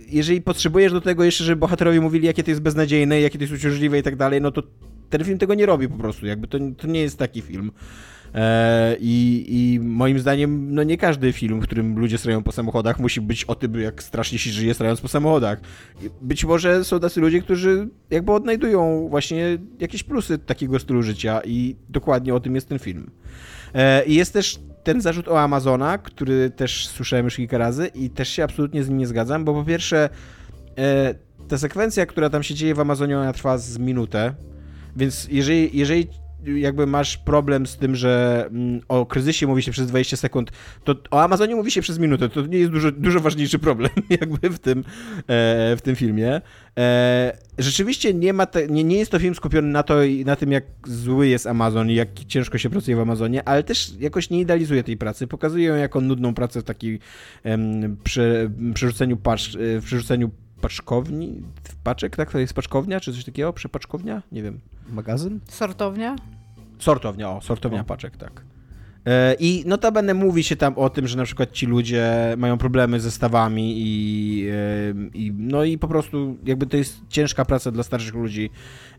jeżeli 0.09 0.43
potrzebujesz 0.43 0.93
do 0.93 1.01
tego 1.01 1.25
jeszcze, 1.25 1.45
żeby 1.45 1.61
bohaterowie 1.61 2.01
mówili, 2.01 2.27
jakie 2.27 2.45
to 2.45 2.51
jest 2.51 2.63
beznadziejne, 2.63 3.21
jakie 3.21 3.39
to 3.39 3.45
jest 3.45 3.55
uciążliwe 3.55 3.99
i 3.99 4.03
tak 4.03 4.17
dalej, 4.17 4.41
no 4.41 4.51
to 4.51 4.63
ten 5.11 5.25
film 5.25 5.39
tego 5.39 5.55
nie 5.55 5.67
robi 5.67 5.89
po 5.89 5.97
prostu, 5.97 6.27
jakby 6.27 6.49
to, 6.49 6.59
to 6.77 6.87
nie 6.87 7.01
jest 7.01 7.19
taki 7.19 7.43
film. 7.43 7.73
E, 8.35 8.97
I, 9.01 9.45
I 9.49 9.81
moim 9.81 10.19
zdaniem, 10.19 10.75
no 10.75 10.83
nie 10.83 10.99
każdy 10.99 11.33
film, 11.33 11.61
w 11.61 11.63
którym 11.63 11.99
ludzie 11.99 12.19
strają 12.19 12.43
po 12.43 12.53
samochodach, 12.53 12.99
musi 12.99 13.21
być 13.21 13.45
o 13.45 13.55
tym, 13.55 13.81
jak 13.81 14.03
strasznie 14.03 14.39
się 14.39 14.51
żyje 14.51 14.75
strając 14.75 15.01
po 15.01 15.09
samochodach. 15.09 15.61
Być 16.23 16.45
może 16.45 16.85
są 16.85 17.01
tacy 17.01 17.21
ludzie, 17.21 17.43
którzy 17.43 17.89
jakby 18.11 18.33
odnajdują 18.33 19.09
właśnie 19.09 19.59
jakieś 19.81 20.03
plusy 20.03 20.39
takiego 20.39 20.79
stylu 20.79 21.03
życia 21.03 21.41
i 21.45 21.77
dokładnie 21.89 22.35
o 22.35 22.41
tym 22.41 22.55
jest 22.55 22.69
ten 22.69 22.79
film. 22.79 23.11
E, 23.75 24.05
I 24.05 24.15
jest 24.15 24.33
też 24.33 24.61
ten 24.85 25.01
zarzut 25.01 25.29
o 25.29 25.41
Amazona, 25.41 25.99
który 25.99 26.51
też 26.51 26.89
słyszałem 26.89 27.25
już 27.25 27.37
kilka 27.37 27.59
razy 27.59 27.87
i 27.95 28.11
też 28.11 28.29
się 28.29 28.45
absolutnie 28.45 28.85
z 28.85 28.89
nim 28.89 28.99
nie 28.99 29.07
zgadzam, 29.07 29.45
bo 29.45 29.55
po 29.55 29.65
pierwsze 29.65 30.09
e, 30.79 31.15
ta 31.49 31.59
sekwencja, 31.59 32.07
która 32.07 32.31
tam 32.31 32.43
się 32.43 32.55
dzieje 32.55 32.75
w 32.75 32.81
Amazonie, 32.81 33.19
ona 33.19 33.33
trwa 33.33 33.59
z 33.59 33.79
minutę, 33.79 34.35
więc 34.97 35.29
jeżeli, 35.31 35.79
jeżeli 35.79 36.09
jakby 36.47 36.87
masz 36.87 37.17
problem 37.17 37.67
z 37.67 37.77
tym, 37.77 37.97
że 37.97 38.45
mm, 38.51 38.81
o 38.89 39.07
kryzysie 39.07 39.47
mówi 39.47 39.63
się 39.63 39.73
przez 39.73 39.87
20 39.87 40.17
sekund, 40.17 40.51
to 40.85 40.95
o 41.11 41.23
Amazonie 41.23 41.57
mówi 41.57 41.71
się 41.71 41.81
przez 41.81 41.99
minutę. 41.99 42.29
To 42.29 42.47
nie 42.47 42.59
jest 42.59 42.71
dużo, 42.73 42.93
dużo 42.93 43.21
ważniejszy 43.21 43.59
problem 43.59 43.91
jakby 44.21 44.51
w 44.51 44.59
tym, 44.59 44.79
e, 45.19 45.77
w 45.77 45.81
tym 45.83 45.97
filmie. 45.97 46.41
E, 46.79 47.39
rzeczywiście 47.59 48.15
nie, 48.15 48.33
ma 48.33 48.47
te, 48.47 48.67
nie, 48.67 48.85
nie 48.85 48.99
jest 48.99 49.11
to 49.11 49.19
film 49.19 49.35
skupiony 49.35 49.69
na, 49.69 49.83
to, 49.83 49.95
na 50.25 50.37
tym, 50.37 50.53
jak 50.53 50.65
zły 50.87 51.29
jest 51.29 51.47
Amazon 51.47 51.91
i 51.91 51.95
jak 51.95 52.09
ciężko 52.29 52.59
się 52.59 52.71
pracuje 52.71 52.97
w 52.97 53.01
Amazonie, 53.01 53.49
ale 53.49 53.63
też 53.63 53.93
jakoś 54.01 54.31
nie 54.31 54.41
idealizuje 54.41 54.85
tej 54.85 54.97
pracy. 54.97 55.27
Pokazuje 55.27 55.69
ją 55.69 55.77
jako 55.77 56.01
nudną 56.01 56.35
pracę 56.35 56.61
w 56.61 56.65
takiej 56.65 56.99
em, 57.45 57.97
przy, 58.05 58.51
przerzuceniu 58.75 59.17
pacz, 59.17 59.57
e, 59.57 59.81
w 59.81 59.85
przerzuceniu 59.85 60.31
paczkowni, 60.61 61.43
w 61.65 61.77
paczek, 61.77 62.17
tak? 62.17 62.31
To 62.33 62.39
jest 62.39 62.55
paczkownia, 62.55 63.01
czy 63.01 63.13
coś 63.13 63.25
takiego? 63.25 63.53
Przepaczkownia? 63.53 64.23
Nie 64.33 64.43
wiem. 64.43 64.61
Magazyn? 64.89 65.41
Sortownia? 65.49 66.17
Sortownia, 66.79 67.31
o, 67.31 67.41
sortownia 67.41 67.81
O. 67.81 67.85
paczek, 67.85 68.17
tak. 68.17 68.45
E, 69.09 69.37
I 69.39 69.63
notabene 69.67 70.15
mówi 70.15 70.45
się 70.45 70.57
tam 70.57 70.75
o 70.75 70.91
tym, 70.91 71.07
że 71.07 71.17
na 71.17 71.25
przykład 71.25 71.53
ci 71.53 71.67
ludzie 71.67 72.35
mają 72.37 72.59
problemy 72.59 73.01
ze 73.01 73.11
stawami 73.11 73.75
i, 73.77 74.49
e, 74.51 74.95
i 75.15 75.33
no 75.39 75.65
i 75.65 75.79
po 75.79 75.89
prostu 75.89 76.37
jakby 76.45 76.67
to 76.67 76.77
jest 76.77 77.01
ciężka 77.09 77.45
praca 77.45 77.71
dla 77.71 77.83
starszych 77.83 78.15
ludzi, 78.15 78.51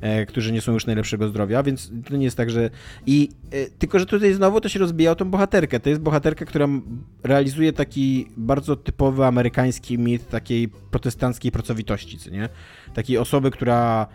e, 0.01 0.25
którzy 0.25 0.51
nie 0.51 0.61
są 0.61 0.73
już 0.73 0.85
najlepszego 0.85 1.27
zdrowia, 1.27 1.63
więc 1.63 1.91
to 2.09 2.17
nie 2.17 2.25
jest 2.25 2.37
tak, 2.37 2.49
że 2.49 2.69
i 3.05 3.29
tylko, 3.79 3.99
że 3.99 4.05
tutaj 4.05 4.33
znowu 4.33 4.61
to 4.61 4.69
się 4.69 4.79
rozbija 4.79 5.11
o 5.11 5.15
tą 5.15 5.29
bohaterkę. 5.31 5.79
To 5.79 5.89
jest 5.89 6.01
bohaterka, 6.01 6.45
która 6.45 6.67
realizuje 7.23 7.73
taki 7.73 8.27
bardzo 8.37 8.75
typowy 8.75 9.25
amerykański 9.25 9.97
mit 9.97 10.27
takiej 10.27 10.67
protestanckiej 10.67 11.51
pracowitości, 11.51 12.17
co 12.17 12.29
nie? 12.29 12.49
Takiej 12.93 13.17
osoby, 13.17 13.51
która 13.51 14.07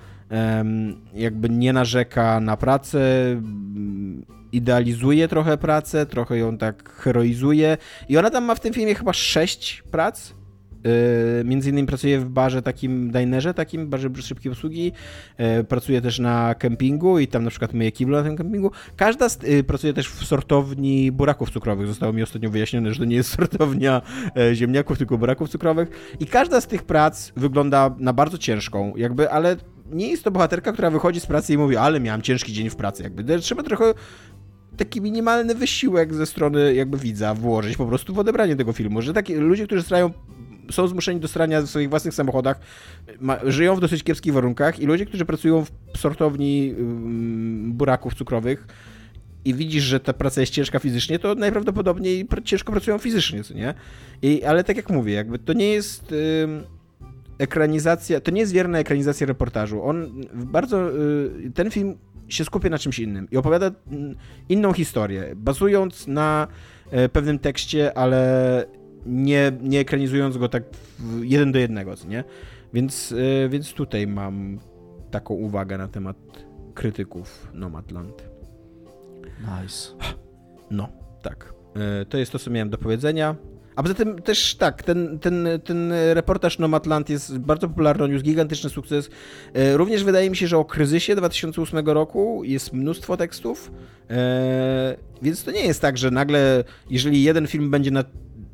jakby 1.15 1.49
nie 1.51 1.73
narzeka 1.73 2.41
na 2.41 2.57
pracę, 2.57 3.33
m, 3.33 4.25
idealizuje 4.53 5.29
trochę 5.29 5.57
pracę, 5.57 6.07
trochę 6.07 6.39
ją 6.39 6.59
tak 6.59 6.93
heroizuje 6.93 7.77
i 8.09 8.19
ona 8.19 8.31
tam 8.31 8.45
ma 8.45 8.55
w 8.55 8.61
tym 8.61 8.75
filmie 8.75 8.95
chyba 8.95 9.13
sześć 9.13 9.83
prac. 9.91 10.35
Yy, 11.39 11.45
między 11.45 11.71
innymi 11.71 11.89
pracuje 11.89 12.21
w 12.21 12.25
barze 12.25 12.63
takim, 12.63 13.11
dinerze 13.11 13.55
takim, 13.55 13.89
barze 13.89 14.09
szybkiej 14.21 14.53
obsługi, 14.53 14.93
yy, 15.39 15.65
pracuje 15.65 16.01
też 16.01 16.19
na 16.19 16.55
kempingu 16.55 17.19
i 17.19 17.29
tam 17.29 17.45
na 17.45 17.51
przykład 17.51 17.73
myje 17.73 17.93
kiblo 17.93 18.19
na 18.19 18.25
tym 18.25 18.37
kempingu. 18.37 18.71
Każda 18.97 19.29
z, 19.29 19.43
yy, 19.43 19.65
pracuje 19.65 19.93
też 19.93 20.09
w 20.09 20.25
sortowni 20.25 21.13
buraków 21.13 21.51
cukrowych. 21.51 21.87
Zostało 21.87 22.13
mi 22.13 22.23
ostatnio 22.23 22.51
wyjaśnione, 22.51 22.93
że 22.93 22.99
to 22.99 23.05
nie 23.05 23.17
jest 23.17 23.31
sortownia 23.37 24.03
e, 24.37 24.55
ziemniaków, 24.55 24.99
tylko 24.99 25.19
buraków 25.19 25.49
cukrowych. 25.49 26.17
I 26.21 26.27
każda 26.27 26.61
z 26.61 26.67
tych 26.67 26.83
prac 26.83 27.33
wygląda 27.37 27.95
na 27.99 28.13
bardzo 28.13 28.39
ciężką, 28.39 28.93
jakby, 28.97 29.31
ale 29.31 29.57
nie 29.91 30.09
jest 30.09 30.25
to 30.25 30.31
bohaterka, 30.31 30.73
która 30.73 30.91
wychodzi 30.91 31.21
z 31.21 31.27
pracy 31.27 31.53
i 31.53 31.59
mówi, 31.59 31.77
ale 31.77 32.01
miałem 32.01 32.23
ciężki 32.23 32.53
dzień 32.53 32.71
w 32.71 32.77
pracy. 32.77 33.03
Jakby 33.03 33.39
trzeba 33.39 33.63
trochę 33.63 33.95
taki 34.77 35.01
minimalny 35.01 35.55
wysiłek 35.55 36.15
ze 36.15 36.27
strony 36.27 36.75
jakby 36.75 36.99
widza 36.99 37.35
włożyć 37.35 37.77
po 37.77 37.87
prostu 37.87 38.15
w 38.15 38.19
odebranie 38.19 38.57
tego 38.57 38.73
filmu, 38.73 39.03
że 39.03 39.13
takie 39.13 39.41
ludzie, 39.41 39.67
którzy 39.67 39.83
strają 39.83 40.11
są 40.71 40.89
zmuszeni 40.89 41.21
do 41.21 41.29
strania 41.29 41.63
w 41.63 41.67
swoich 41.67 41.91
własnych 41.91 42.15
samochodach, 42.15 42.61
ma, 43.21 43.39
żyją 43.45 43.77
w 43.77 43.81
dosyć 43.81 44.03
kiepskich 44.03 44.33
warunkach 44.33 44.81
i 44.81 44.87
ludzie, 44.87 45.07
którzy 45.07 45.25
pracują 45.25 45.65
w 45.95 45.99
sortowni 45.99 46.75
buraków 47.69 48.15
cukrowych 48.15 48.67
i 49.45 49.55
widzisz, 49.55 49.85
że 49.85 50.01
ta 50.01 50.13
praca 50.13 50.41
jest 50.41 50.53
ciężka 50.53 50.79
fizycznie, 50.79 51.19
to 51.19 51.35
najprawdopodobniej 51.35 52.27
pr- 52.27 52.43
ciężko 52.45 52.73
pracują 52.73 52.99
fizycznie, 52.99 53.45
co 53.45 53.55
nie? 53.55 53.75
I, 54.23 54.45
ale 54.45 54.65
tak 54.65 54.77
jak 54.77 54.91
mówię, 54.91 55.13
jakby 55.13 55.39
to 55.39 55.53
nie 55.53 55.69
jest 55.69 56.15
ekranizacja, 57.39 58.21
to 58.21 58.31
nie 58.31 58.41
jest 58.41 58.53
wierna 58.53 58.79
ekranizacja 58.79 59.27
reportażu. 59.27 59.85
On 59.85 60.21
bardzo, 60.35 60.91
y, 60.99 61.51
ten 61.55 61.71
film 61.71 61.95
się 62.29 62.45
skupia 62.45 62.71
na 62.71 62.79
czymś 62.79 62.99
innym 62.99 63.29
i 63.31 63.37
opowiada 63.37 63.71
mm, 63.93 64.15
inną 64.49 64.73
historię, 64.73 65.33
bazując 65.37 66.07
na 66.07 66.49
e, 66.91 67.09
pewnym 67.09 67.39
tekście, 67.39 67.99
ale 67.99 68.65
nie, 69.07 69.53
nie 69.61 69.81
ekranizując 69.81 70.37
go 70.37 70.49
tak 70.49 70.63
jeden 71.21 71.53
do 71.53 71.59
jednego, 71.59 71.97
co 71.97 72.09
nie? 72.09 72.25
Więc, 72.75 73.15
e, 73.45 73.49
więc 73.49 73.73
tutaj 73.73 74.07
mam 74.07 74.59
taką 75.11 75.35
uwagę 75.35 75.79
na 75.79 75.89
temat 75.89 76.17
krytyków 76.75 77.49
Nomadland. 77.55 78.29
Nice. 79.41 79.95
No, 80.71 80.89
tak. 81.23 81.55
E, 82.01 82.05
To 82.05 82.19
jest 82.19 82.33
to, 82.33 82.39
co 82.39 82.51
miałem 82.51 82.71
do 82.71 82.79
powiedzenia. 82.79 83.35
A 83.77 83.83
poza 83.83 83.95
tym 83.95 84.23
też 84.23 84.55
tak, 84.55 84.83
ten, 84.83 85.19
ten, 85.19 85.49
ten 85.65 85.93
reportaż 86.13 86.59
Nomadland 86.59 87.11
jest 87.11 87.39
bardzo 87.39 87.69
popularny, 87.69 88.05
odniósł 88.05 88.25
gigantyczny 88.25 88.71
sukces. 88.71 89.11
E, 89.55 89.77
Również 89.77 90.05
wydaje 90.05 90.31
mi 90.31 90.37
się, 90.37 90.47
że 90.47 90.59
o 90.59 90.65
kryzysie 90.65 91.17
2008 91.17 91.87
roku 91.87 92.43
jest 92.45 92.73
mnóstwo 92.73 93.17
tekstów, 93.17 93.73
e, 94.11 94.97
więc 95.23 95.45
to 95.45 95.51
nie 95.51 95.67
jest 95.67 95.81
tak, 95.81 95.99
że 95.99 96.11
nagle, 96.11 96.65
jeżeli 96.91 97.23
jeden 97.23 97.47
film 97.47 97.71
będzie 97.71 97.91
na, 97.91 98.05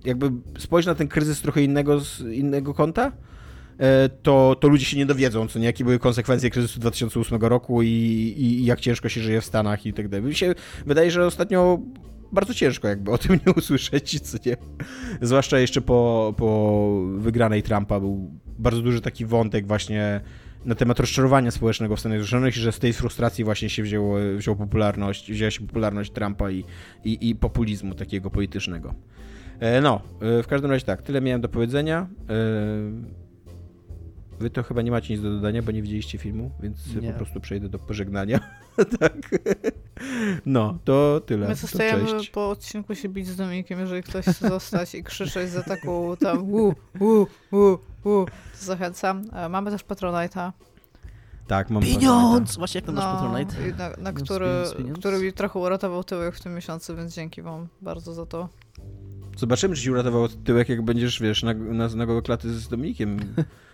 jakby 0.05 0.31
spojrzy 0.59 0.89
na 0.89 0.95
ten 0.95 1.09
kryzys 1.09 1.43
trochę 1.43 1.63
innego, 1.63 2.01
z 2.01 2.21
innego 2.21 2.75
kąta, 2.75 3.13
e, 3.79 4.09
to, 4.09 4.57
to 4.61 4.69
ludzie 4.69 4.85
się 4.85 4.97
nie 4.97 5.07
dowiedzą, 5.07 5.49
co 5.49 5.59
nie, 5.59 5.67
jakie 5.67 5.85
były 5.85 5.99
konsekwencje 5.99 6.51
kryzysu 6.51 6.81
2008 6.81 7.41
roku 7.41 7.83
i, 7.83 7.87
i, 7.87 8.45
i 8.45 8.65
jak 8.65 8.81
ciężko 8.81 9.09
się 9.09 9.21
żyje 9.21 9.41
w 9.41 9.45
Stanach 9.45 9.87
i 9.87 9.93
tak 9.93 10.09
dalej. 10.09 10.27
Mi 10.27 10.35
się 10.35 10.55
wydaje, 10.87 11.11
że 11.11 11.27
ostatnio 11.27 11.79
bardzo 12.33 12.55
ciężko 12.55 12.89
jakby 12.89 13.11
o 13.11 13.19
tym 13.19 13.39
nie 13.47 13.53
usłyszeć, 13.53 14.21
co 14.21 14.39
nie. 14.47 14.57
Zwłaszcza 15.21 15.59
jeszcze 15.59 15.81
po, 15.81 16.35
po 16.37 17.03
wygranej 17.17 17.63
Trumpa 17.63 18.01
był 18.01 18.31
bardzo 18.59 18.83
duży 18.83 19.01
taki 19.01 19.27
wątek 19.27 19.67
właśnie 19.67 20.21
na 20.65 20.75
temat 20.75 21.01
rozczarowania 21.01 21.51
społecznego 21.51 21.97
w 21.97 22.01
Stanach 22.01 22.19
Zjednoczonych, 22.19 22.55
że 22.55 22.73
z 22.73 22.79
tej 22.79 22.93
frustracji 22.93 23.45
właśnie 23.45 23.71
się 23.71 23.83
wzięło, 23.83 24.17
wziął 24.37 24.57
popularność, 24.57 25.33
wzięła 25.33 25.51
się 25.51 25.67
popularność 25.67 26.13
Trumpa 26.13 26.51
i, 26.51 26.65
i, 27.05 27.29
i 27.31 27.35
populizmu 27.35 27.95
takiego 27.95 28.31
politycznego. 28.31 28.95
E, 29.61 29.81
No, 29.81 30.01
e, 30.21 30.43
w 30.43 30.47
każdym 30.47 30.71
razie 30.71 30.85
tak, 30.85 31.03
tyle 31.03 31.21
miałem 31.21 31.41
do 31.41 31.49
powiedzenia. 31.49 32.07
E, 32.29 33.21
Wy 34.41 34.51
to 34.51 34.63
chyba 34.63 34.83
nie 34.83 34.91
macie 34.91 35.15
nic 35.15 35.23
do 35.23 35.31
dodania, 35.31 35.63
bo 35.63 35.73
nie 35.73 35.83
widzieliście 35.83 36.19
filmu, 36.19 36.51
więc 36.63 36.95
Nie. 36.97 37.11
po 37.11 37.17
prostu 37.17 37.41
przejdę 37.41 37.69
do 37.69 37.79
pożegnania. 37.79 38.41
tak. 39.01 39.13
No, 40.47 40.79
to 40.85 41.21
tyle. 41.27 41.49
My 41.49 41.55
To 41.55 41.61
zostajemy 41.61 42.07
cześć. 42.07 42.31
po 42.31 42.51
odcinku 42.51 42.95
się 42.95 43.09
bić 43.09 43.29
z 43.29 43.37
Dominikiem, 43.37 43.81
jeżeli 43.81 44.03
ktoś 44.03 44.25
chce 44.27 44.49
zostać 44.49 44.95
i 44.95 45.05
krzyczeć 45.05 45.51
za 45.51 45.63
taką 45.63 46.17
tam 46.17 46.47
wu, 46.47 46.75
wu, 46.95 47.27
wu, 47.53 47.79
wu, 48.05 48.27
to 48.59 48.65
zachęcam. 48.65 49.25
E, 49.33 49.49
Mamy 49.49 49.71
też 49.71 49.85
Patronite'a, 49.85 50.53
Tak, 51.47 51.71
mam 51.71 51.83
Pieniądz! 51.83 52.57
Właśnie 52.57 52.79
jak 52.79 52.87
to 52.87 52.93
nasz 52.93 53.05
no, 53.05 53.13
Patronite? 53.13 53.69
i 53.69 53.75
na, 53.75 53.91
na 53.99 54.13
który, 54.13 54.49
pieniądz, 54.79 54.99
który 54.99 55.19
mi 55.19 55.33
trochę 55.33 55.59
uratował 55.59 56.05
tyłek 56.05 56.35
w 56.35 56.41
tym 56.41 56.55
miesiącu, 56.55 56.97
więc 56.97 57.15
dzięki 57.15 57.43
wam 57.43 57.69
bardzo 57.83 58.15
za 58.15 58.27
to. 58.27 58.49
Zobaczymy, 59.37 59.77
czy 59.77 59.83
ci 59.83 59.91
uratował 59.91 60.29
tyłek, 60.29 60.69
jak 60.69 60.83
będziesz, 60.83 61.21
wiesz, 61.21 61.43
na, 61.43 61.55
na, 61.55 61.89
na 61.89 62.23
klaty 62.23 62.53
z 62.53 62.69
Dominikiem. 62.69 63.19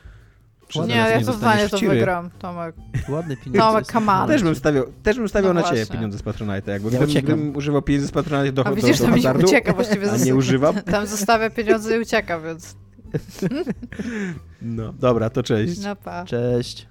Ładnie, 0.74 0.94
Nie, 0.94 1.00
ja 1.00 1.32
zdanie 1.32 1.68
w 1.68 1.70
to 1.70 1.78
wygram, 1.78 2.30
Tomek. 2.38 2.74
Ładne 3.08 3.36
pieniądze. 3.36 3.58
Tomek, 3.58 3.86
come 3.86 4.12
on. 4.12 4.28
Też 4.28 4.42
bym 4.42 4.54
stawiał, 4.54 4.84
też 5.02 5.16
bym 5.16 5.28
stawiał 5.28 5.54
No 5.54 5.60
na 5.60 5.66
ciebie 5.66 5.76
właśnie. 5.76 5.96
pieniądze 5.96 6.18
z 6.18 6.22
Patronite'a. 6.22 6.70
Jakby 6.70 6.90
Ja 6.90 6.98
gdybym, 6.98 7.22
gdybym 7.24 7.56
używał 7.56 7.82
pieniędzy 7.82 8.08
z 8.08 8.12
Patronite 8.12 8.52
do, 8.52 8.66
A 8.66 8.70
do, 8.70 8.76
widzisz, 8.76 8.98
do 8.98 9.04
Dominik 9.04 9.26
hazardu, 9.26 9.46
ucieka 9.46 9.72
właściwie 9.72 10.12
a 10.12 10.16
nie 10.16 10.34
używam, 10.34 10.74
Tam 10.92 11.06
zostawia 11.06 11.50
pieniądze 11.50 11.96
i 11.96 12.00
ucieka, 12.00 12.40
więc 12.40 12.76
no 14.62 14.92
dobra, 14.92 15.30
to 15.30 15.42
cześć. 15.42 15.78
no 15.84 15.96
pa. 15.96 16.24
Cześć. 16.24 16.86